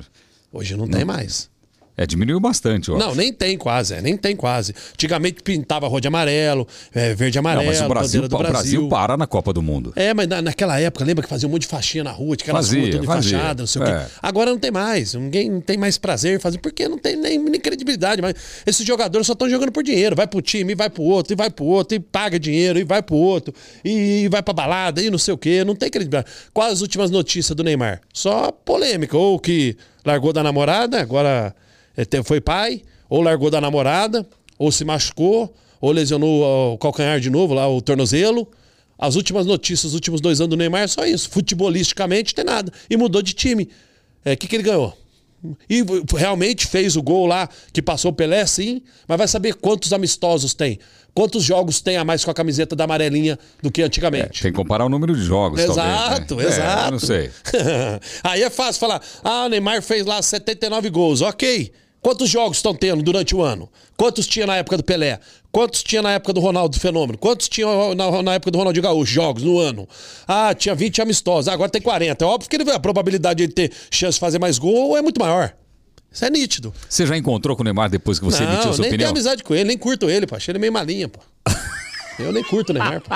Hoje 0.53 0.77
não, 0.77 0.89
tem 0.89 1.05
mais. 1.05 1.49
É, 1.97 2.07
diminuiu 2.07 2.41
bastante, 2.41 2.91
ó. 2.91 2.97
Não, 2.97 3.15
nem 3.15 3.31
tem 3.33 3.59
quase, 3.59 3.95
é, 3.95 4.01
nem 4.01 4.17
tem 4.17 4.35
quase. 4.35 4.75
Antigamente 4.95 5.43
pintava 5.43 5.89
de 6.01 6.09
amarelo, 6.09 6.67
é, 6.95 7.15
verde 7.15 7.37
e 7.37 7.39
amarelo, 7.39 7.65
Não, 7.65 7.71
mas 7.73 7.81
o 7.83 7.89
Brasil, 7.89 8.27
do 8.29 8.35
o 8.35 8.39
Brasil 8.39 8.53
Brasil. 8.53 8.89
para 8.89 9.17
na 9.17 9.27
Copa 9.27 9.53
do 9.53 9.61
Mundo. 9.61 9.93
É, 9.97 10.15
mas 10.15 10.27
na- 10.27 10.41
naquela 10.41 10.81
época, 10.81 11.05
lembra 11.05 11.23
que 11.23 11.29
fazia 11.29 11.47
um 11.47 11.53
monte 11.53 11.63
de 11.63 11.69
faixinha 11.69 12.03
na 12.05 12.11
rua, 12.11 12.37
de 12.37 12.43
aquelas 12.43 12.67
Fazia, 12.67 12.81
ruas 12.81 12.95
tudo 12.95 13.05
fazia. 13.07 13.37
enfaixada, 13.37 13.63
não 13.63 13.67
sei 13.67 13.83
o 13.83 13.85
É. 13.85 14.05
quê. 14.05 14.11
Agora 14.23 14.51
não 14.51 14.59
tem 14.59 14.71
mais. 14.71 15.13
Ninguém 15.15 15.51
não 15.51 15.61
tem 15.61 15.77
mais 15.77 15.99
prazer 15.99 16.37
em 16.37 16.39
fazer, 16.39 16.59
porque 16.59 16.89
não 16.89 16.97
tem 16.97 17.17
nem, 17.17 17.39
nem 17.39 17.61
credibilidade. 17.61 18.23
Mas 18.23 18.35
esses 18.67 18.87
jogadores 18.87 19.27
só 19.27 19.35
estão 19.35 19.49
jogando 19.51 19.71
por 19.73 19.83
dinheiro. 19.83 20.17
Vai 20.17 20.27
pro 20.27 20.41
time, 20.41 20.73
e 20.73 20.75
vai 20.75 20.89
pro 20.89 21.03
outro, 21.03 21.35
e 21.35 21.37
vai 21.37 21.51
pro 21.51 21.65
outro, 21.67 21.97
e 21.97 22.01
paga 22.01 22.39
dinheiro, 22.39 22.79
e 22.79 22.85
vai 22.85 23.03
pro 23.03 23.17
outro, 23.17 23.53
e, 23.85 24.27
vai 24.31 24.43
pra 24.43 24.55
balada, 24.55 25.03
e 25.03 25.11
não 25.11 25.19
sei 25.19 25.35
o 25.35 25.39
quê. 25.39 25.65
Não 25.65 25.75
tem 25.75 25.91
credibilidade. 25.91 26.33
Quais 26.55 26.73
as 26.75 26.81
últimas 26.81 27.11
notícias 27.11 27.55
do 27.55 27.63
Neymar? 27.63 28.01
Só 28.13 28.51
polêmica. 28.51 29.17
Ou 29.19 29.39
que 29.39 29.77
largou 30.05 30.33
da 30.33 30.43
namorada, 30.43 30.99
agora 31.01 31.55
é, 31.97 32.23
foi 32.23 32.41
pai, 32.41 32.83
ou 33.09 33.21
largou 33.23 33.51
da 33.51 33.61
namorada, 33.61 34.27
ou 34.59 34.71
se 34.71 34.85
machucou, 34.85 35.55
ou 35.81 35.91
lesionou 35.91 36.75
o 36.75 36.79
calcanhar 36.79 37.19
de 37.21 37.31
novo, 37.31 37.55
lá 37.55 37.69
o 37.69 37.81
tornozelo. 37.81 38.49
As 38.99 39.17
últimas 39.17 39.47
notícias, 39.47 39.87
os 39.87 39.95
últimos 39.95 40.21
dois 40.21 40.41
anos 40.41 40.51
do 40.51 40.57
Neymar 40.57 40.83
é 40.83 40.87
só 40.87 41.07
isso. 41.07 41.31
Futebolisticamente 41.31 42.35
tem 42.35 42.45
nada. 42.45 42.71
E 42.89 42.97
mudou 42.97 43.23
de 43.23 43.33
time. 43.33 43.69
O 44.25 44.37
que, 44.37 44.47
que 44.47 44.57
ele 44.57 44.63
ganhou? 44.63 44.95
E 45.69 45.83
realmente 46.15 46.67
fez 46.67 46.97
o 46.97 47.03
gol 47.03 47.27
lá 47.27 47.49
que 47.73 47.81
passou 47.81 48.11
o 48.11 48.15
Pelé, 48.15 48.45
sim, 48.45 48.83
mas 49.09 49.17
vai 49.17 49.27
saber 49.27 49.55
quantos 49.55 49.91
amistosos 49.93 50.53
tem. 50.53 50.79
Quantos 51.15 51.43
jogos 51.43 51.81
tem 51.81 51.97
a 51.97 52.05
mais 52.05 52.23
com 52.23 52.31
a 52.31 52.35
camiseta 52.35 52.77
da 52.77 52.85
amarelinha 52.85 53.39
do 53.63 53.71
que 53.71 53.83
antigamente. 53.83 54.43
Tem 54.43 54.53
que 54.53 54.57
comparar 54.57 54.85
o 54.85 54.89
número 54.89 55.17
de 55.17 55.23
jogos, 55.23 55.59
Exato, 55.61 56.27
talvez. 56.27 56.51
né? 56.51 56.57
exato. 56.57 56.83
É, 56.83 56.87
eu 56.87 56.91
não 56.93 56.99
sei. 56.99 57.31
Aí 58.23 58.43
é 58.43 58.51
fácil 58.51 58.79
falar: 58.79 59.01
ah, 59.25 59.47
o 59.47 59.49
Neymar 59.49 59.83
fez 59.83 60.05
lá 60.05 60.21
79 60.21 60.91
gols. 60.91 61.23
Ok. 61.23 61.73
Quantos 62.03 62.31
jogos 62.31 62.57
estão 62.57 62.75
tendo 62.75 63.03
durante 63.03 63.35
o 63.35 63.43
ano? 63.43 63.69
Quantos 63.97 64.27
tinha 64.27 64.47
na 64.47 64.57
época 64.57 64.79
do 64.79 64.83
Pelé? 64.83 65.21
Quantos 65.53 65.83
tinha 65.83 66.01
na 66.01 66.13
época 66.13 66.33
do 66.33 66.41
Ronaldo 66.41 66.81
Fenômeno? 66.81 67.19
Quantos 67.19 67.49
tinha 67.49 67.67
na, 67.95 68.23
na 68.23 68.35
época 68.35 68.51
do 68.51 68.59
Ronaldinho 68.59 68.83
Gaúcho 68.83 69.13
jogos 69.13 69.43
no 69.43 69.59
ano? 69.59 69.87
Ah, 70.27 70.55
tinha 70.55 70.75
20 70.75 71.03
amistosos. 71.03 71.49
Ah, 71.49 71.53
agora 71.53 71.71
tem 71.71 71.83
40. 71.83 72.25
É 72.25 72.27
óbvio 72.27 72.49
que 72.49 72.57
ele, 72.57 72.71
a 72.71 72.81
probabilidade 72.81 73.39
de 73.39 73.43
ele 73.45 73.53
ter 73.53 73.73
chance 73.91 74.15
de 74.15 74.21
fazer 74.21 74.39
mais 74.39 74.59
gol 74.59 74.97
é 74.97 75.03
muito 75.03 75.21
maior. 75.21 75.53
Isso 76.11 76.25
é 76.25 76.31
nítido. 76.31 76.73
Você 76.89 77.07
já 77.07 77.17
encontrou 77.17 77.55
com 77.55 77.63
o 77.63 77.65
Neymar 77.65 77.91
depois 77.91 78.19
que 78.19 78.25
você 78.25 78.43
emitiu 78.45 78.65
não, 78.65 78.71
a 78.71 78.75
sua 78.75 78.83
nem 78.83 78.91
opinião? 78.91 78.99
tenho 78.99 79.11
amizade 79.11 79.45
com 79.45 79.55
ele, 79.55 79.65
nem 79.65 79.79
curto 79.79 80.09
ele, 80.09 80.27
pô. 80.27 80.37
Achei 80.37 80.53
ele 80.53 80.59
meio 80.59 80.73
malinha, 80.73 81.09
pô. 81.09 81.21
Eu 82.19 82.33
nem 82.33 82.43
curto 82.43 82.71
o 82.71 82.73
Neymar, 82.73 83.01
pô. 83.03 83.15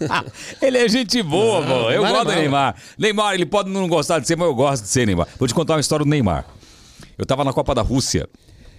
ele 0.62 0.78
é 0.78 0.88
gente 0.88 1.22
boa, 1.22 1.60
Não, 1.60 1.66
pô. 1.66 1.90
Eu 1.90 2.02
Neymar 2.02 2.10
é 2.10 2.12
gosto 2.12 2.24
do 2.24 2.28
mal. 2.28 2.36
Neymar. 2.40 2.76
Neymar, 2.98 3.34
ele 3.34 3.46
pode 3.46 3.70
não 3.70 3.88
gostar 3.88 4.20
de 4.20 4.26
ser, 4.26 4.36
mas 4.36 4.48
eu 4.48 4.54
gosto 4.54 4.84
de 4.84 4.88
ser 4.88 5.06
Neymar. 5.06 5.26
Vou 5.38 5.46
te 5.46 5.54
contar 5.54 5.74
uma 5.74 5.80
história 5.80 6.04
do 6.04 6.08
Neymar. 6.08 6.46
Eu 7.20 7.26
tava 7.26 7.44
na 7.44 7.52
Copa 7.52 7.74
da 7.74 7.82
Rússia. 7.82 8.26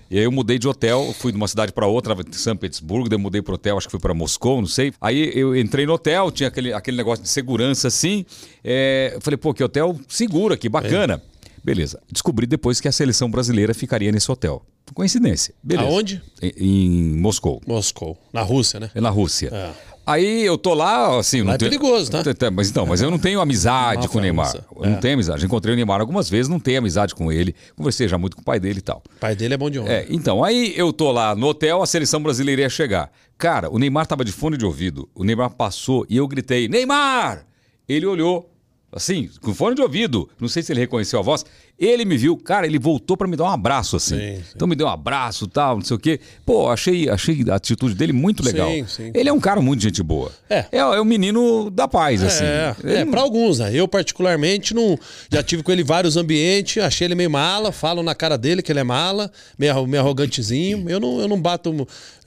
E 0.10 0.18
aí 0.18 0.24
eu 0.24 0.32
mudei 0.32 0.58
de 0.58 0.68
hotel, 0.68 1.14
fui 1.14 1.32
de 1.32 1.38
uma 1.38 1.48
cidade 1.48 1.72
para 1.72 1.86
outra, 1.86 2.16
em 2.16 2.34
São 2.34 2.58
Petersburgo, 2.58 3.08
daí 3.08 3.20
mudei 3.20 3.40
pro 3.40 3.54
hotel, 3.54 3.78
acho 3.78 3.88
que 3.88 3.92
fui 3.92 4.00
para 4.00 4.16
Moscou, 4.16 4.60
não 4.60 4.68
sei. 4.68 4.92
Aí 5.00 5.32
eu 5.36 5.56
entrei 5.56 5.86
no 5.86 5.94
hotel, 5.94 6.32
tinha 6.32 6.50
aquele, 6.50 6.74
aquele 6.74 6.98
negócio 6.98 7.22
de 7.24 7.30
segurança 7.30 7.88
assim. 7.88 8.26
É, 8.64 9.16
falei, 9.22 9.38
pô, 9.38 9.54
que 9.54 9.64
hotel 9.64 9.96
seguro 10.10 10.56
aqui, 10.56 10.68
bacana. 10.68 11.22
Beleza. 11.64 12.02
Descobri 12.12 12.48
depois 12.48 12.82
que 12.82 12.88
a 12.88 12.92
seleção 12.92 13.30
brasileira 13.30 13.76
ficaria 13.76 14.12
nesse 14.12 14.30
hotel. 14.30 14.66
Coincidência. 14.96 15.54
Beleza. 15.62 15.88
Aonde? 15.88 16.22
Em, 16.42 16.52
em 16.58 17.16
Moscou. 17.20 17.62
Moscou. 17.68 18.18
Na 18.34 18.42
Rússia, 18.42 18.80
né? 18.80 18.90
É 18.96 19.00
na 19.00 19.12
Rússia. 19.12 19.50
É. 19.54 19.72
Aí 20.06 20.44
eu 20.44 20.58
tô 20.58 20.74
lá, 20.74 21.18
assim. 21.20 21.40
Lá 21.40 21.46
não 21.46 21.54
é 21.54 21.58
tenho- 21.58 21.72
perigoso, 21.72 22.12
tá? 22.12 22.24
Mas 22.52 22.70
então, 22.70 22.86
mas 22.86 23.02
eu 23.02 23.12
não 23.12 23.20
tenho 23.20 23.40
amizade 23.40 24.08
com 24.08 24.18
o 24.18 24.22
Neymar. 24.22 24.54
Eu 24.56 24.90
não 24.90 24.98
É. 24.98 25.00
tenho 25.00 25.14
amizade. 25.14 25.46
Encontrei 25.46 25.74
o 25.74 25.76
Neymar 25.76 26.02
algumas 26.02 26.30
vezes, 26.30 26.50
não 26.50 26.60
tenho 26.60 26.80
amizade 26.80 27.14
com 27.14 27.32
ele. 27.32 27.56
Conversei 27.76 28.08
já 28.08 28.18
muito 28.18 28.36
com 28.36 28.42
o 28.42 28.46
pai 28.46 28.60
dele 28.60 28.80
e 28.80 28.82
tal. 28.82 29.04
O 29.16 29.20
pai 29.20 29.36
dele 29.36 29.54
é 29.54 29.58
bom 29.58 29.70
de 29.70 29.80
onda. 29.80 29.92
É, 29.92 30.06
então, 30.10 30.44
aí 30.44 30.74
eu 30.76 30.92
tô 30.92 31.12
lá 31.12 31.36
no 31.36 31.48
hotel, 31.48 31.82
a 31.82 31.86
seleção 31.86 32.22
brasileira 32.22 32.62
ia 32.64 32.70
chegar. 32.70 33.12
Cara, 33.38 33.70
o 33.70 33.78
Neymar 33.78 34.06
tava 34.08 34.26
de 34.26 34.32
fone 34.32 34.58
de 34.58 34.66
ouvido. 34.66 35.08
O 35.16 35.24
Neymar 35.24 35.52
passou 35.52 36.06
e 36.10 36.18
eu 36.18 36.28
gritei: 36.28 36.68
Neymar! 36.68 37.46
Ele 37.88 38.06
olhou, 38.06 38.50
assim, 38.92 39.30
com 39.42 39.54
fone 39.54 39.76
de 39.76 39.82
ouvido. 39.82 40.30
Não 40.40 40.48
sei 40.48 40.64
se 40.64 40.72
ele 40.74 40.80
reconheceu 40.80 41.20
a 41.20 41.22
voz. 41.22 41.46
Ele 41.84 42.06
me 42.06 42.16
viu, 42.16 42.38
cara, 42.38 42.68
ele 42.68 42.78
voltou 42.78 43.18
pra 43.18 43.28
me 43.28 43.36
dar 43.36 43.46
um 43.46 43.50
abraço, 43.50 43.96
assim. 43.96 44.16
Sim, 44.18 44.36
sim. 44.36 44.44
Então 44.56 44.68
me 44.68 44.76
deu 44.76 44.86
um 44.86 44.90
abraço 44.92 45.48
tal, 45.48 45.78
não 45.78 45.84
sei 45.84 45.96
o 45.96 46.00
quê. 46.00 46.20
Pô, 46.46 46.70
achei, 46.70 47.10
achei 47.10 47.44
a 47.50 47.56
atitude 47.56 47.96
dele 47.96 48.14
muito 48.14 48.44
legal. 48.44 48.70
Sim, 48.70 48.86
sim. 48.88 49.12
Ele 49.16 49.28
é 49.28 49.34
um 49.34 49.40
cara 49.40 49.60
muito 49.60 49.82
gente 49.82 50.04
boa. 50.04 50.32
É. 50.48 50.66
É, 50.72 50.78
é 50.78 51.02
um 51.02 51.06
menino 51.06 51.72
da 51.72 51.88
paz, 51.88 52.22
assim. 52.22 52.44
É, 52.44 52.76
Ele 52.84 52.94
é 52.98 53.04
não- 53.06 53.12
para 53.12 53.22
alguns, 53.22 53.58
né? 53.58 53.72
Eu, 53.74 53.88
particularmente, 53.88 54.76
não, 54.76 54.96
já 55.32 55.42
tive 55.42 55.64
com 55.64 55.72
ele 55.72 55.84
vários 55.84 56.16
ambientes, 56.18 56.82
achei 56.84 57.08
ele 57.08 57.16
meio 57.16 57.32
mala, 57.32 57.72
falo 57.72 58.04
na 58.04 58.14
cara 58.14 58.38
dele 58.38 58.62
que 58.62 58.72
ele 58.72 58.80
é 58.80 58.84
mala, 58.84 59.32
meio, 59.58 59.88
meio 59.88 60.04
arrogantezinho. 60.04 60.88
Eu 60.88 61.00
não, 61.00 61.20
eu 61.20 61.28
não 61.28 61.42
bato 61.42 61.72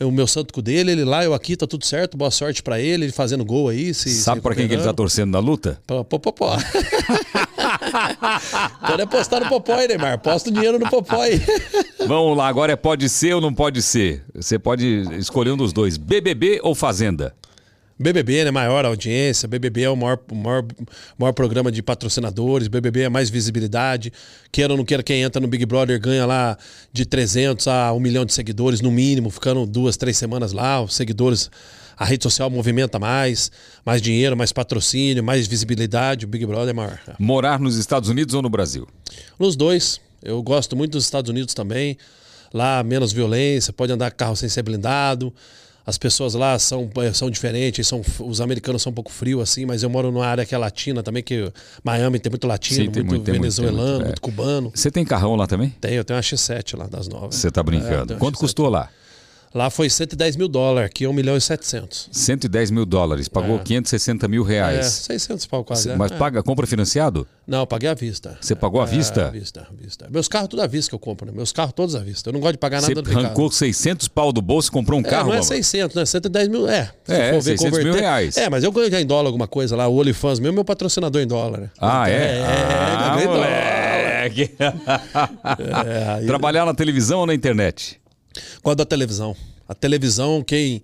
o, 0.01 0.05
o 0.07 0.11
meu 0.11 0.27
santo 0.27 0.53
com 0.53 0.61
dele, 0.61 0.91
ele 0.91 1.05
lá, 1.05 1.23
eu 1.25 1.33
aqui, 1.33 1.57
tá 1.57 1.67
tudo 1.67 1.87
certo, 1.87 2.17
boa 2.17 2.31
sorte 2.33 2.61
pra 2.61 2.81
ele, 2.81 3.05
ele 3.05 3.13
fazendo 3.13 3.45
gol 3.45 3.69
aí. 3.69 3.95
Se, 3.95 4.11
Sabe 4.11 4.41
pra 4.41 4.53
quem 4.55 4.67
que 4.67 4.75
ele 4.75 4.83
tá 4.83 4.93
torcendo 4.93 5.31
na 5.31 5.39
luta? 5.39 5.79
Pô, 5.87 6.05
pô, 6.05 6.19
pô, 6.19 6.33
pô. 6.33 6.47
Pode 8.87 9.03
apostar 9.03 9.41
no 9.41 9.49
Popó 9.49 9.75
aí, 9.75 9.89
Neymar. 9.89 10.19
Posta 10.19 10.51
o 10.51 10.53
dinheiro 10.53 10.79
no 10.79 10.89
Popó 10.89 11.21
aí. 11.23 11.41
Vamos 12.07 12.37
lá, 12.37 12.49
agora 12.49 12.73
é 12.73 12.77
pode 12.77 13.09
ser 13.09 13.35
ou 13.35 13.41
não 13.41 13.53
pode 13.53 13.81
ser? 13.83 14.25
Você 14.35 14.59
pode 14.59 15.05
escolher 15.19 15.53
um 15.53 15.57
dos 15.57 15.73
dois, 15.73 15.97
BBB 15.97 16.61
ou 16.63 16.75
Fazenda? 16.75 17.35
BBB, 17.99 18.45
né? 18.45 18.51
Maior 18.51 18.85
audiência. 18.85 19.47
BBB 19.47 19.83
é 19.83 19.91
o 19.91 19.97
maior, 19.97 20.19
maior, 20.33 20.65
maior 21.17 21.33
programa 21.33 21.71
de 21.71 21.81
patrocinadores. 21.83 22.67
BBB 22.67 23.03
é 23.03 23.09
mais 23.09 23.31
visibilidade. 23.31 24.13
Queira 24.51 24.73
ou 24.73 24.77
não 24.77 24.85
queira, 24.85 25.03
quem 25.03 25.23
entra 25.23 25.41
no 25.41 25.47
Big 25.47 25.65
Brother 25.65 26.01
ganha 26.01 26.27
lá 26.27 26.59
de 26.93 27.07
300 27.07 27.69
a 27.69 27.93
1 27.93 28.01
milhão 28.01 28.25
de 28.25 28.33
seguidores, 28.33 28.81
no 28.81 28.91
mínimo, 28.91 29.31
ficando 29.31 29.65
duas, 29.65 29.97
três 29.97 30.17
semanas 30.17 30.53
lá. 30.53 30.83
Os 30.83 30.95
seguidores, 30.95 31.49
a 31.97 32.05
rede 32.05 32.23
social 32.23 32.49
movimenta 32.51 32.99
mais, 32.99 33.51
mais 33.85 34.01
dinheiro, 34.03 34.37
mais 34.37 34.53
patrocínio, 34.53 35.23
mais 35.23 35.47
visibilidade. 35.47 36.25
O 36.25 36.29
Big 36.29 36.45
Brother 36.47 36.71
é 36.71 36.73
maior. 36.73 36.99
Morar 37.19 37.59
nos 37.61 37.77
Estados 37.77 38.09
Unidos 38.09 38.35
ou 38.35 38.43
no 38.43 38.49
Brasil? 38.51 38.87
Nos 39.39 39.57
dois. 39.57 40.01
Eu 40.23 40.43
gosto 40.43 40.75
muito 40.77 40.93
dos 40.93 41.05
Estados 41.05 41.29
Unidos 41.31 41.55
também. 41.55 41.97
Lá, 42.53 42.83
menos 42.83 43.13
violência, 43.13 43.73
pode 43.73 43.93
andar 43.93 44.11
com 44.11 44.17
carro 44.17 44.37
sem 44.37 44.49
ser 44.49 44.63
blindado. 44.63 45.33
As 45.87 45.99
pessoas 45.99 46.33
lá 46.33 46.59
são, 46.59 46.89
eh, 46.97 47.13
são 47.13 47.29
diferentes, 47.31 47.87
são, 47.87 48.01
os 48.21 48.41
americanos 48.41 48.81
são 48.81 48.91
um 48.91 48.95
pouco 48.95 49.13
frios, 49.13 49.43
assim, 49.43 49.67
mas 49.67 49.83
eu 49.83 49.91
moro 49.91 50.11
numa 50.11 50.25
área 50.27 50.47
que 50.47 50.55
é 50.55 50.59
latina 50.59 51.03
também, 51.03 51.23
que 51.23 51.53
Miami 51.83 52.19
tem 52.19 52.31
muito 52.31 52.47
latino, 52.47 52.87
Sim, 52.87 52.91
tem 52.91 53.03
muito, 53.03 53.07
muito, 53.11 53.25
tem 53.25 53.35
muito, 53.35 53.43
venezuelano, 53.43 53.91
muito, 53.97 54.05
muito, 54.07 54.17
é. 54.19 54.21
cubano. 54.21 54.73
Você 54.75 54.91
tem 54.91 55.05
carrão 55.05 55.37
lá 55.37 55.47
também? 55.47 55.69
Tem, 55.83 55.93
eu 55.93 56.03
tenho 56.05 56.17
uma 56.17 56.23
X7 56.23 56.79
lá 56.79 56.87
das 56.87 57.07
novas. 57.07 57.35
Você 57.35 57.51
tá 57.51 57.61
É, 57.61 57.65
brincando. 57.65 58.07
tenho 58.07 58.13
uma 58.15 58.19
Quanto 58.19 58.37
X7. 58.37 58.41
custou 58.41 58.69
lá? 58.71 58.89
Lá 59.55 59.71
foi 59.71 59.89
110 59.89 60.35
mil 60.35 60.49
dólares, 60.49 60.91
aqui 60.91 61.05
é 61.05 61.09
1 61.09 61.13
milhão 61.13 61.37
e 61.37 61.41
700. 61.41 62.09
110 62.11 62.73
mil 62.73 62.85
dólares. 62.85 63.29
Pagou 63.29 63.57
560 63.61 64.27
mil 64.27 64.45
É, 64.45 64.49
reais. 64.49 64.87
600 64.87 65.47
pau 65.47 65.63
quase. 65.63 65.91
é. 65.91 65.97
Mas 65.97 66.11
É. 66.11 66.17
paga, 66.17 66.43
compra 66.43 66.67
financiado? 66.67 67.25
Não, 67.47 67.61
eu 67.61 67.67
paguei 67.67 67.89
à 67.89 67.95
vista. 67.95 68.37
Você 68.41 68.57
pagou 68.57 68.81
à 68.81 68.85
É, 68.85 68.87
vista? 68.89 69.29
à 69.29 69.31
vista, 69.31 69.61
à 69.71 69.73
vista. 69.81 70.09
Meus 70.11 70.27
carros 70.27 70.49
tudo 70.49 70.61
à 70.61 70.67
vista 70.67 70.89
que 70.91 70.95
eu 70.97 70.99
compro, 70.99 71.25
né? 71.27 71.33
Meus 71.33 71.53
carros 71.53 71.73
todos 71.73 71.95
à 71.95 72.01
vista. 72.01 72.31
Eu 72.31 72.33
não 72.33 72.41
gosto 72.41 72.55
de 72.55 72.59
pagar 72.59 72.81
Você 72.81 72.95
nada 72.95 73.09
carro. 73.09 73.27
arrancou 73.27 73.49
600 73.49 74.09
pau 74.09 74.33
do 74.33 74.43
bolso 74.43 74.71
e 74.71 74.73
comprou 74.73 74.99
um 74.99 75.03
É, 75.03 75.09
carro? 75.09 75.27
não 75.27 75.35
é 75.35 75.37
mano? 75.37 75.45
600, 75.47 75.95
né? 75.95 76.05
110 76.05 76.49
mil. 76.49 76.69
É, 76.69 76.91
se 77.05 77.13
É, 77.15 77.33
for 77.35 77.41
ver 77.41 77.57
600 77.57 77.61
mil 77.79 77.87
converter. 77.87 78.01
reais. 78.01 78.37
É, 78.37 78.51
mas 78.51 78.65
eu 78.65 78.73
ganho 78.73 78.91
já 78.91 79.01
em 79.01 79.07
dólar 79.07 79.27
alguma 79.29 79.47
coisa 79.47 79.77
lá. 79.77 79.87
O 79.87 79.95
OnlyFans 80.01 80.41
meu, 80.41 80.53
meu 80.53 80.65
patrocinador 80.65 81.23
em 81.23 81.29
dólar. 81.29 81.61
né? 81.61 81.71
Ah, 81.81 82.11
é? 82.11 82.13
É, 82.13 82.45
ah, 82.45 83.09
ganhei 83.11 83.27
dólar. 83.29 83.39
moleque. 83.39 84.51
É, 85.87 86.09
aí- 86.15 86.27
Trabalhar 86.27 86.65
na 86.67 86.75
televisão 86.75 87.21
ou 87.21 87.27
na 87.27 87.35
internet? 87.35 88.01
Quanto 88.63 88.79
da 88.79 88.85
televisão. 88.85 89.37
A 89.69 89.75
televisão, 89.75 90.43
quem, 90.43 90.83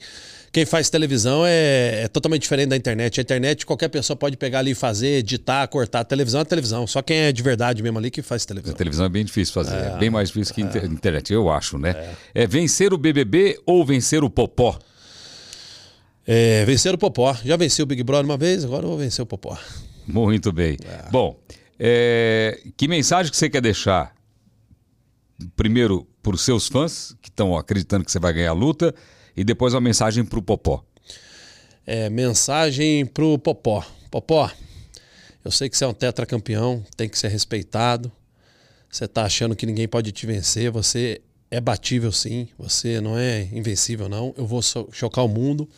quem 0.50 0.64
faz 0.64 0.88
televisão 0.88 1.44
é, 1.46 2.02
é 2.04 2.08
totalmente 2.08 2.42
diferente 2.42 2.68
da 2.70 2.76
internet. 2.76 3.20
A 3.20 3.22
internet, 3.22 3.66
qualquer 3.66 3.88
pessoa 3.88 4.16
pode 4.16 4.36
pegar 4.38 4.60
ali 4.60 4.70
e 4.70 4.74
fazer, 4.74 5.18
editar, 5.18 5.66
cortar. 5.68 6.00
A 6.00 6.04
televisão 6.04 6.40
é 6.40 6.44
televisão. 6.44 6.86
Só 6.86 7.02
quem 7.02 7.16
é 7.18 7.32
de 7.32 7.42
verdade 7.42 7.82
mesmo 7.82 7.98
ali 7.98 8.10
que 8.10 8.22
faz 8.22 8.44
A 8.44 8.46
televisão. 8.46 8.74
televisão 8.74 9.04
é 9.06 9.08
bem 9.10 9.24
difícil 9.24 9.52
fazer. 9.52 9.76
É, 9.76 9.98
bem 9.98 10.08
mais 10.10 10.28
difícil 10.28 10.54
que 10.54 10.62
inter- 10.62 10.84
internet, 10.86 11.30
eu 11.32 11.50
acho, 11.50 11.76
né? 11.76 12.14
É. 12.34 12.46
vencer 12.46 12.92
o 12.94 12.98
BBB 12.98 13.60
ou 13.66 13.84
vencer 13.84 14.24
o 14.24 14.30
Popó? 14.30 14.78
É, 16.26 16.64
vencer 16.64 16.94
o 16.94 16.98
Popó. 16.98 17.36
Já 17.44 17.56
venci 17.56 17.82
o 17.82 17.86
Big 17.86 18.02
Brother 18.02 18.24
uma 18.24 18.36
vez, 18.36 18.64
agora 18.64 18.84
eu 18.84 18.88
vou 18.88 18.98
vencer 18.98 19.22
o 19.22 19.26
Popó. 19.26 19.58
Muito 20.06 20.50
bem. 20.52 20.76
Bom, 21.10 21.38
é, 21.78 22.60
que 22.76 22.88
mensagem 22.88 23.30
que 23.30 23.36
você 23.36 23.50
quer 23.50 23.60
deixar? 23.60 24.14
Primeiro, 25.56 26.06
para 26.22 26.34
os 26.34 26.42
seus 26.42 26.68
fãs, 26.68 27.14
que 27.22 27.28
estão 27.28 27.56
acreditando 27.56 28.04
que 28.04 28.12
você 28.12 28.18
vai 28.18 28.32
ganhar 28.32 28.50
a 28.50 28.54
luta, 28.54 28.94
e 29.36 29.44
depois 29.44 29.74
uma 29.74 29.80
mensagem 29.80 30.24
para 30.24 30.38
o 30.38 30.42
Popó. 30.42 30.84
É, 31.86 32.10
mensagem 32.10 33.06
pro 33.06 33.38
Popó. 33.38 33.84
Popó, 34.10 34.50
eu 35.44 35.50
sei 35.50 35.68
que 35.68 35.76
você 35.76 35.84
é 35.84 35.88
um 35.88 35.94
tetracampeão, 35.94 36.84
tem 36.96 37.08
que 37.08 37.18
ser 37.18 37.28
respeitado. 37.28 38.12
Você 38.90 39.06
tá 39.06 39.24
achando 39.24 39.54
que 39.54 39.64
ninguém 39.64 39.88
pode 39.88 40.12
te 40.12 40.26
vencer, 40.26 40.70
você 40.70 41.20
é 41.50 41.60
batível 41.60 42.12
sim, 42.12 42.48
você 42.58 43.00
não 43.00 43.18
é 43.18 43.48
invencível 43.52 44.08
não. 44.08 44.34
Eu 44.36 44.46
vou 44.46 44.60
chocar 44.62 45.24
o 45.24 45.28
mundo 45.28 45.68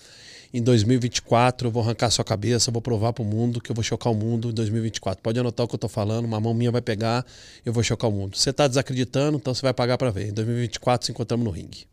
Em 0.55 0.63
2024 0.63 1.69
eu 1.69 1.73
vou 1.73 1.83
arrancar 1.83 2.11
sua 2.11 2.25
cabeça, 2.25 2.71
vou 2.71 2.83
provar 2.83 3.15
pro 3.15 3.25
mundo 3.25 3.59
que 3.59 3.71
eu 3.71 3.75
vou 3.75 3.83
chocar 3.83 4.13
o 4.13 4.15
mundo 4.15 4.51
em 4.51 4.53
2024. 4.53 5.23
Pode 5.23 5.41
anotar 5.41 5.65
o 5.65 5.69
que 5.69 5.75
eu 5.75 5.79
tô 5.79 5.89
falando, 5.89 6.27
uma 6.27 6.39
mão 6.39 6.53
minha 6.53 6.71
vai 6.71 6.83
pegar, 6.83 7.25
eu 7.65 7.73
vou 7.73 7.83
chocar 7.83 8.11
o 8.11 8.13
mundo. 8.13 8.37
Você 8.37 8.53
tá 8.53 8.69
desacreditando, 8.69 9.39
então 9.39 9.55
você 9.55 9.63
vai 9.63 9.73
pagar 9.73 9.97
para 9.97 10.11
ver. 10.11 10.29
Em 10.29 10.33
2024 10.33 11.07
se 11.07 11.13
encontramos 11.13 11.43
no 11.43 11.51
ringue. 11.51 11.87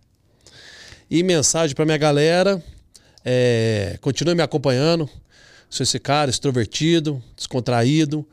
E 1.10 1.24
mensagem 1.24 1.74
para 1.74 1.86
minha 1.86 1.98
galera, 1.98 2.62
é, 3.24 3.98
continue 4.02 4.36
me 4.36 4.42
acompanhando. 4.42 5.10
Sou 5.70 5.84
esse 5.84 6.00
cara 6.00 6.30
extrovertido, 6.30 7.24
descontraído, 7.38 8.28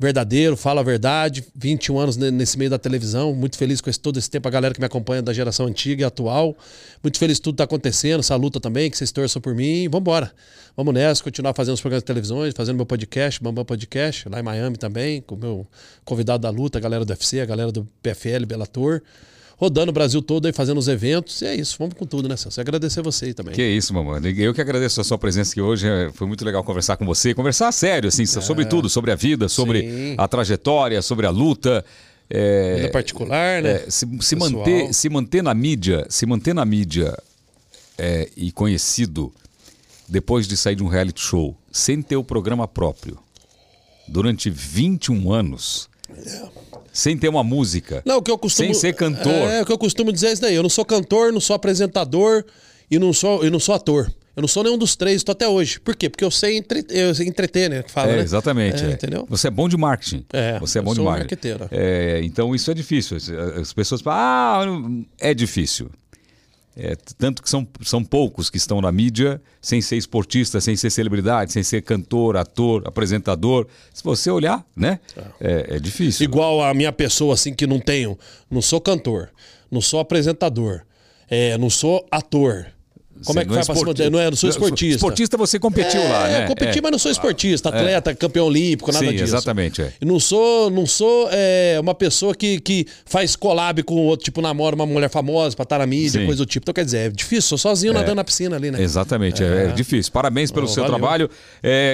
verdadeiro, 0.00 0.56
falo 0.56 0.80
a 0.80 0.82
verdade. 0.82 1.44
21 1.54 1.98
anos 1.98 2.16
nesse 2.16 2.58
meio 2.58 2.70
da 2.70 2.78
televisão, 2.78 3.34
muito 3.34 3.58
feliz 3.58 3.82
com 3.82 3.90
esse, 3.90 4.00
todo 4.00 4.18
esse 4.18 4.30
tempo, 4.30 4.48
a 4.48 4.50
galera 4.50 4.72
que 4.72 4.80
me 4.80 4.86
acompanha 4.86 5.20
da 5.20 5.30
geração 5.30 5.66
antiga 5.66 6.02
e 6.02 6.04
atual. 6.04 6.56
Muito 7.02 7.18
feliz 7.18 7.36
que 7.36 7.44
tudo 7.44 7.54
está 7.54 7.64
acontecendo, 7.64 8.20
essa 8.20 8.34
luta 8.34 8.58
também, 8.58 8.90
que 8.90 8.96
vocês 8.96 9.12
torçam 9.12 9.42
por 9.42 9.54
mim. 9.54 9.84
Vamos 9.90 10.00
embora. 10.00 10.32
Vamos 10.74 10.94
nessa, 10.94 11.22
continuar 11.22 11.52
fazendo 11.52 11.74
os 11.74 11.80
programas 11.82 12.02
de 12.02 12.06
televisão, 12.06 12.38
fazendo 12.56 12.76
meu 12.76 12.86
podcast, 12.86 13.42
Bambam 13.42 13.64
Podcast, 13.64 14.26
lá 14.30 14.40
em 14.40 14.42
Miami 14.42 14.78
também, 14.78 15.20
com 15.20 15.34
o 15.34 15.38
meu 15.38 15.66
convidado 16.02 16.40
da 16.40 16.48
luta, 16.48 16.78
a 16.78 16.80
galera 16.80 17.04
do 17.04 17.10
UFC, 17.10 17.40
a 17.40 17.44
galera 17.44 17.70
do 17.70 17.86
PFL, 18.02 18.46
Bellator 18.46 19.02
rodando 19.60 19.90
o 19.90 19.92
Brasil 19.92 20.22
todo 20.22 20.46
aí, 20.46 20.54
fazendo 20.54 20.78
os 20.78 20.88
eventos. 20.88 21.42
E 21.42 21.46
é 21.46 21.54
isso, 21.54 21.76
vamos 21.78 21.94
com 21.94 22.06
tudo, 22.06 22.26
né, 22.26 22.34
Celso? 22.34 22.58
E 22.58 22.62
agradecer 22.62 23.02
você 23.02 23.34
também. 23.34 23.54
Que 23.54 23.62
isso, 23.62 23.92
mamãe. 23.92 24.18
Eu 24.38 24.54
que 24.54 24.60
agradeço 24.60 25.02
a 25.02 25.04
sua 25.04 25.18
presença 25.18 25.52
aqui 25.52 25.60
hoje. 25.60 25.86
É, 25.86 26.10
foi 26.14 26.26
muito 26.26 26.42
legal 26.46 26.64
conversar 26.64 26.96
com 26.96 27.04
você. 27.04 27.34
Conversar 27.34 27.70
sério, 27.70 28.08
assim, 28.08 28.22
é. 28.22 28.26
sobre 28.26 28.64
tudo, 28.64 28.88
sobre 28.88 29.12
a 29.12 29.14
vida, 29.14 29.50
sobre 29.50 29.82
Sim. 29.82 30.14
a 30.16 30.26
trajetória, 30.26 31.02
sobre 31.02 31.26
a 31.26 31.30
luta. 31.30 31.84
É, 32.30 32.76
vida 32.76 32.88
particular, 32.88 33.60
né? 33.62 33.72
É, 33.72 33.90
se, 33.90 34.06
se 34.22 34.34
manter, 34.34 34.94
se 34.94 35.08
manter 35.10 35.42
na 35.42 35.52
mídia, 35.52 36.06
se 36.08 36.24
manter 36.24 36.54
na 36.54 36.64
mídia 36.64 37.14
é, 37.98 38.30
e 38.34 38.50
conhecido 38.52 39.30
depois 40.08 40.48
de 40.48 40.56
sair 40.56 40.76
de 40.76 40.82
um 40.82 40.88
reality 40.88 41.20
show, 41.20 41.54
sem 41.70 42.00
ter 42.00 42.16
o 42.16 42.24
programa 42.24 42.66
próprio, 42.66 43.18
durante 44.08 44.48
21 44.48 45.30
anos. 45.32 45.90
Sem 46.92 47.16
ter 47.16 47.28
uma 47.28 47.44
música. 47.44 48.02
Não, 48.04 48.18
o 48.18 48.22
que 48.22 48.30
eu 48.30 48.38
costumo. 48.38 48.66
Sem 48.66 48.74
ser 48.74 48.94
cantor. 48.94 49.32
É, 49.32 49.62
o 49.62 49.66
que 49.66 49.72
eu 49.72 49.78
costumo 49.78 50.12
dizer 50.12 50.28
é 50.28 50.32
isso 50.32 50.42
daí. 50.42 50.54
Eu 50.54 50.62
não 50.62 50.70
sou 50.70 50.84
cantor, 50.84 51.32
não 51.32 51.40
sou 51.40 51.54
apresentador 51.54 52.44
e 52.90 52.98
não 52.98 53.12
sou, 53.12 53.44
eu 53.44 53.50
não 53.50 53.60
sou 53.60 53.74
ator. 53.74 54.12
Eu 54.36 54.42
não 54.42 54.48
sou 54.48 54.62
nenhum 54.62 54.78
dos 54.78 54.96
três, 54.96 55.16
estou 55.16 55.32
até 55.32 55.46
hoje. 55.46 55.80
Por 55.80 55.94
quê? 55.94 56.08
Porque 56.08 56.24
eu 56.24 56.30
sei, 56.30 56.56
entre... 56.56 56.84
eu 56.88 57.14
sei 57.14 57.26
entreter, 57.26 57.68
né? 57.68 57.84
Fala, 57.88 58.12
é, 58.12 58.16
né? 58.16 58.22
Exatamente. 58.22 58.82
É, 58.82 58.88
é. 58.88 58.92
Entendeu? 58.92 59.26
Você 59.28 59.48
é 59.48 59.50
bom 59.50 59.68
de 59.68 59.76
marketing. 59.76 60.24
É, 60.32 60.58
você 60.58 60.78
é 60.78 60.82
bom 60.82 60.94
de 60.94 61.00
marketing. 61.00 61.56
É, 61.70 62.20
então 62.22 62.54
isso 62.54 62.70
é 62.70 62.74
difícil. 62.74 63.16
As 63.60 63.72
pessoas 63.72 64.00
falam, 64.00 65.04
ah, 65.04 65.06
é 65.18 65.34
difícil. 65.34 65.90
É, 66.76 66.96
tanto 67.18 67.42
que 67.42 67.50
são, 67.50 67.66
são 67.82 68.04
poucos 68.04 68.48
que 68.48 68.56
estão 68.56 68.80
na 68.80 68.92
mídia 68.92 69.42
sem 69.60 69.82
ser 69.82 69.96
esportista, 69.96 70.60
sem 70.60 70.76
ser 70.76 70.90
celebridade, 70.90 71.52
sem 71.52 71.62
ser 71.62 71.82
cantor, 71.82 72.36
ator, 72.36 72.82
apresentador. 72.86 73.66
Se 73.92 74.02
você 74.04 74.30
olhar, 74.30 74.64
né? 74.74 75.00
É, 75.40 75.76
é 75.76 75.78
difícil. 75.80 76.24
Igual 76.24 76.62
a 76.62 76.72
minha 76.72 76.92
pessoa, 76.92 77.34
assim, 77.34 77.52
que 77.52 77.66
não 77.66 77.80
tenho. 77.80 78.16
Não 78.50 78.62
sou 78.62 78.80
cantor, 78.80 79.30
não 79.70 79.80
sou 79.80 80.00
apresentador, 80.00 80.82
é, 81.28 81.58
não 81.58 81.68
sou 81.68 82.06
ator. 82.10 82.66
Como 83.24 83.38
é 83.38 83.44
que 83.44 83.50
vai 83.50 83.60
é 83.60 83.64
pra 83.64 83.74
cima 83.74 84.10
Não, 84.10 84.18
é, 84.18 84.30
não 84.30 84.36
sou 84.36 84.48
esportista. 84.48 84.96
Esportista 84.96 85.36
você 85.36 85.58
competiu 85.58 86.00
é, 86.00 86.08
lá, 86.08 86.28
né? 86.28 86.46
competi, 86.46 86.78
é. 86.78 86.82
mas 86.82 86.90
não 86.90 86.98
sou 86.98 87.10
esportista, 87.10 87.68
é. 87.68 87.72
atleta, 87.72 88.14
campeão 88.14 88.46
olímpico, 88.46 88.90
nada 88.92 89.04
Sim, 89.04 89.12
disso. 89.12 89.24
exatamente. 89.24 89.82
É. 89.82 89.92
Não 90.02 90.18
sou, 90.18 90.70
não 90.70 90.86
sou 90.86 91.28
é, 91.30 91.78
uma 91.80 91.94
pessoa 91.94 92.34
que, 92.34 92.60
que 92.60 92.86
faz 93.04 93.36
collab 93.36 93.82
com 93.82 93.94
outro, 94.06 94.24
tipo, 94.24 94.40
namora 94.40 94.74
uma 94.74 94.86
mulher 94.86 95.10
famosa 95.10 95.54
pra 95.54 95.64
estar 95.64 95.78
na 95.78 95.86
mídia, 95.86 96.20
Sim. 96.20 96.26
coisa 96.26 96.44
do 96.44 96.46
tipo. 96.46 96.64
Então, 96.64 96.74
quer 96.74 96.84
dizer, 96.84 96.98
é 96.98 97.08
difícil, 97.10 97.42
sou 97.42 97.58
sozinho 97.58 97.92
nadando 97.92 98.16
na 98.16 98.24
piscina 98.24 98.56
ali, 98.56 98.70
né? 98.70 98.82
Exatamente, 98.82 99.42
é, 99.42 99.68
difícil. 99.68 100.12
Parabéns 100.12 100.50
pelo 100.50 100.66
oh, 100.66 100.68
seu 100.68 100.82
valeu. 100.84 100.98
trabalho. 100.98 101.30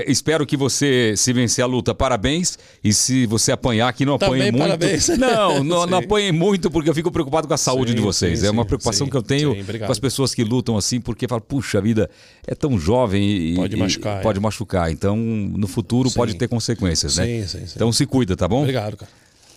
espero 0.06 0.46
que 0.46 0.56
você, 0.56 1.14
se 1.16 1.32
vencer 1.32 1.64
a 1.64 1.66
luta, 1.66 1.94
parabéns. 1.94 2.58
E 2.82 2.92
se 2.92 3.26
você 3.26 3.52
apanhar, 3.52 3.92
que 3.92 4.04
não 4.04 4.14
apanhe 4.14 4.46
Também 4.46 4.52
muito. 4.52 4.62
Parabéns. 4.62 5.08
Não, 5.08 5.64
não, 5.64 5.86
não 5.86 5.98
apanhe 5.98 6.30
muito, 6.32 6.70
porque 6.70 6.88
eu 6.88 6.94
fico 6.94 7.10
preocupado 7.10 7.48
com 7.48 7.54
a 7.54 7.58
saúde 7.58 7.90
sim, 7.90 7.96
de 7.96 8.02
vocês. 8.02 8.40
Sim, 8.40 8.46
é 8.46 8.50
uma 8.50 8.64
preocupação 8.64 9.08
que 9.08 9.16
eu 9.16 9.22
tenho 9.22 9.56
com 9.64 9.92
as 9.92 9.98
pessoas 9.98 10.34
que 10.34 10.44
lutam 10.44 10.76
assim, 10.76 11.00
porque 11.00 11.15
falo, 11.26 11.40
puxa 11.40 11.80
vida 11.80 11.96
vida 11.96 12.10
é 12.46 12.54
tão 12.54 12.78
jovem 12.78 13.22
e 13.22 13.54
pode 13.54 13.76
machucar. 13.76 14.20
E 14.20 14.22
pode 14.22 14.38
é. 14.38 14.42
machucar. 14.42 14.90
Então, 14.90 15.16
no 15.16 15.66
futuro 15.66 16.10
sim. 16.10 16.16
pode 16.16 16.34
ter 16.34 16.48
consequências, 16.48 17.16
né? 17.16 17.24
Sim, 17.24 17.46
sim, 17.46 17.66
sim. 17.66 17.72
Então 17.74 17.92
se 17.92 18.04
cuida, 18.04 18.36
tá 18.36 18.46
bom? 18.46 18.60
Obrigado, 18.60 18.96
cara. 18.96 19.10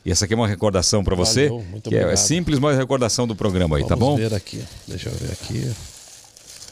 E 0.05 0.11
essa 0.11 0.25
aqui 0.25 0.33
é 0.33 0.37
uma 0.37 0.47
recordação 0.47 1.03
para 1.03 1.15
você. 1.15 1.49
Muito 1.49 1.89
que 1.89 1.95
é, 1.95 2.13
é 2.13 2.15
simples, 2.15 2.57
mas 2.57 2.77
recordação 2.77 3.27
do 3.27 3.35
programa 3.35 3.75
aí, 3.75 3.83
Vamos 3.83 3.89
tá 3.89 3.95
bom? 3.95 4.15
Vamos 4.15 4.29
ver 4.29 4.35
aqui. 4.35 4.63
Deixa 4.87 5.09
eu 5.09 5.13
ver 5.13 5.33
aqui. 5.33 5.71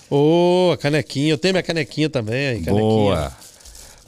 Ô, 0.09 0.69
oh, 0.69 0.71
a 0.71 0.77
canequinha. 0.77 1.33
Eu 1.33 1.37
tenho 1.37 1.53
minha 1.53 1.63
canequinha 1.63 2.09
também 2.09 2.47
aí, 2.47 2.61
canequinha. 2.61 2.79
Boa. 2.79 3.46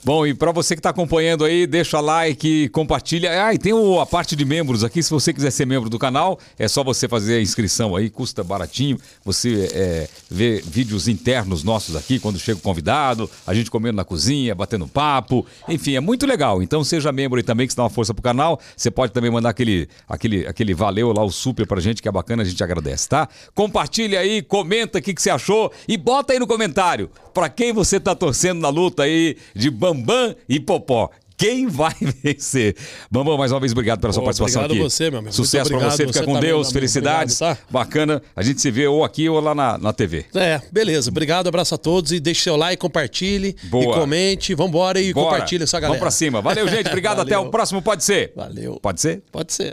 Bom, 0.02 0.26
e 0.26 0.32
para 0.32 0.50
você 0.50 0.74
que 0.74 0.80
está 0.80 0.88
acompanhando 0.88 1.44
aí, 1.44 1.66
deixa 1.66 2.00
like, 2.00 2.70
compartilha. 2.70 3.44
Ah, 3.44 3.52
e 3.52 3.58
tem 3.58 3.74
o, 3.74 4.00
a 4.00 4.06
parte 4.06 4.34
de 4.34 4.46
membros 4.46 4.82
aqui. 4.82 5.02
Se 5.02 5.10
você 5.10 5.30
quiser 5.30 5.50
ser 5.50 5.66
membro 5.66 5.90
do 5.90 5.98
canal, 5.98 6.38
é 6.58 6.66
só 6.68 6.82
você 6.82 7.06
fazer 7.06 7.34
a 7.34 7.42
inscrição 7.42 7.94
aí, 7.94 8.08
custa 8.08 8.42
baratinho. 8.42 8.98
Você 9.22 9.68
é, 9.74 10.08
vê 10.30 10.62
vídeos 10.64 11.06
internos 11.06 11.62
nossos 11.62 11.96
aqui, 11.96 12.18
quando 12.18 12.38
chega 12.38 12.58
o 12.58 12.62
convidado, 12.62 13.28
a 13.46 13.52
gente 13.52 13.70
comendo 13.70 13.96
na 13.96 14.04
cozinha, 14.04 14.54
batendo 14.54 14.88
papo. 14.88 15.44
Enfim, 15.68 15.96
é 15.96 16.00
muito 16.00 16.24
legal. 16.26 16.62
Então 16.62 16.82
seja 16.82 17.12
membro 17.12 17.36
aí 17.36 17.42
também, 17.42 17.66
que 17.66 17.74
se 17.74 17.76
dá 17.76 17.82
uma 17.82 17.90
força 17.90 18.14
pro 18.14 18.22
canal. 18.22 18.58
Você 18.74 18.90
pode 18.90 19.12
também 19.12 19.30
mandar 19.30 19.50
aquele, 19.50 19.86
aquele, 20.08 20.46
aquele 20.46 20.72
valeu 20.72 21.12
lá, 21.12 21.22
o 21.22 21.30
super 21.30 21.66
pra 21.66 21.78
gente, 21.78 22.00
que 22.00 22.08
é 22.08 22.12
bacana, 22.12 22.42
a 22.42 22.46
gente 22.46 22.64
agradece, 22.64 23.06
tá? 23.06 23.28
Compartilha 23.54 24.20
aí, 24.20 24.40
comenta 24.40 24.98
o 24.98 25.02
que, 25.02 25.12
que 25.12 25.20
você 25.20 25.28
achou 25.28 25.70
e 25.86 25.98
bota 25.98 26.32
aí 26.32 26.38
no 26.38 26.46
comentário 26.46 27.10
para 27.34 27.48
quem 27.48 27.72
você 27.72 28.00
tá 28.00 28.14
torcendo 28.14 28.60
na 28.60 28.68
luta 28.68 29.04
aí 29.04 29.36
de 29.54 29.70
Bambam 29.94 30.34
e 30.48 30.60
Popó. 30.60 31.10
Quem 31.36 31.66
vai 31.66 31.94
vencer? 32.22 32.76
Bambam, 33.10 33.38
mais 33.38 33.50
uma 33.50 33.58
vez, 33.58 33.72
obrigado 33.72 33.98
pela 33.98 34.12
sua 34.12 34.22
participação 34.22 34.60
obrigado 34.62 34.72
aqui. 34.72 34.80
Obrigado 34.82 34.90
você, 34.90 35.10
meu 35.10 35.18
amigo. 35.20 35.34
Sucesso 35.34 35.70
para 35.70 35.90
você, 35.90 36.06
fica 36.06 36.18
você 36.18 36.24
com 36.26 36.38
Deus, 36.38 36.66
amigo. 36.66 36.72
felicidades. 36.74 37.40
Obrigado, 37.40 37.58
tá? 37.58 37.66
Bacana. 37.70 38.22
A 38.36 38.42
gente 38.42 38.60
se 38.60 38.70
vê 38.70 38.86
ou 38.86 39.02
aqui 39.02 39.26
ou 39.26 39.40
lá 39.40 39.54
na, 39.54 39.78
na 39.78 39.90
TV. 39.90 40.26
É, 40.34 40.60
beleza. 40.70 41.08
Obrigado, 41.08 41.46
abraço 41.48 41.74
a 41.74 41.78
todos 41.78 42.12
e 42.12 42.20
deixe 42.20 42.42
seu 42.42 42.56
like, 42.56 42.78
compartilhe 42.78 43.56
Boa. 43.70 43.96
e 43.96 43.98
comente. 44.00 44.54
Vambora 44.54 45.00
e 45.00 45.14
Bora. 45.14 45.30
compartilhe 45.30 45.64
essa 45.64 45.80
galera. 45.80 45.98
Vamos 45.98 46.00
pra 46.02 46.10
cima. 46.10 46.42
Valeu, 46.42 46.68
gente. 46.68 46.88
Obrigado. 46.88 47.20
Até 47.22 47.38
o 47.38 47.48
próximo. 47.50 47.80
Pode 47.80 48.04
ser. 48.04 48.34
Valeu. 48.36 48.78
Pode 48.82 49.00
ser? 49.00 49.22
Pode 49.32 49.50
ser. 49.54 49.68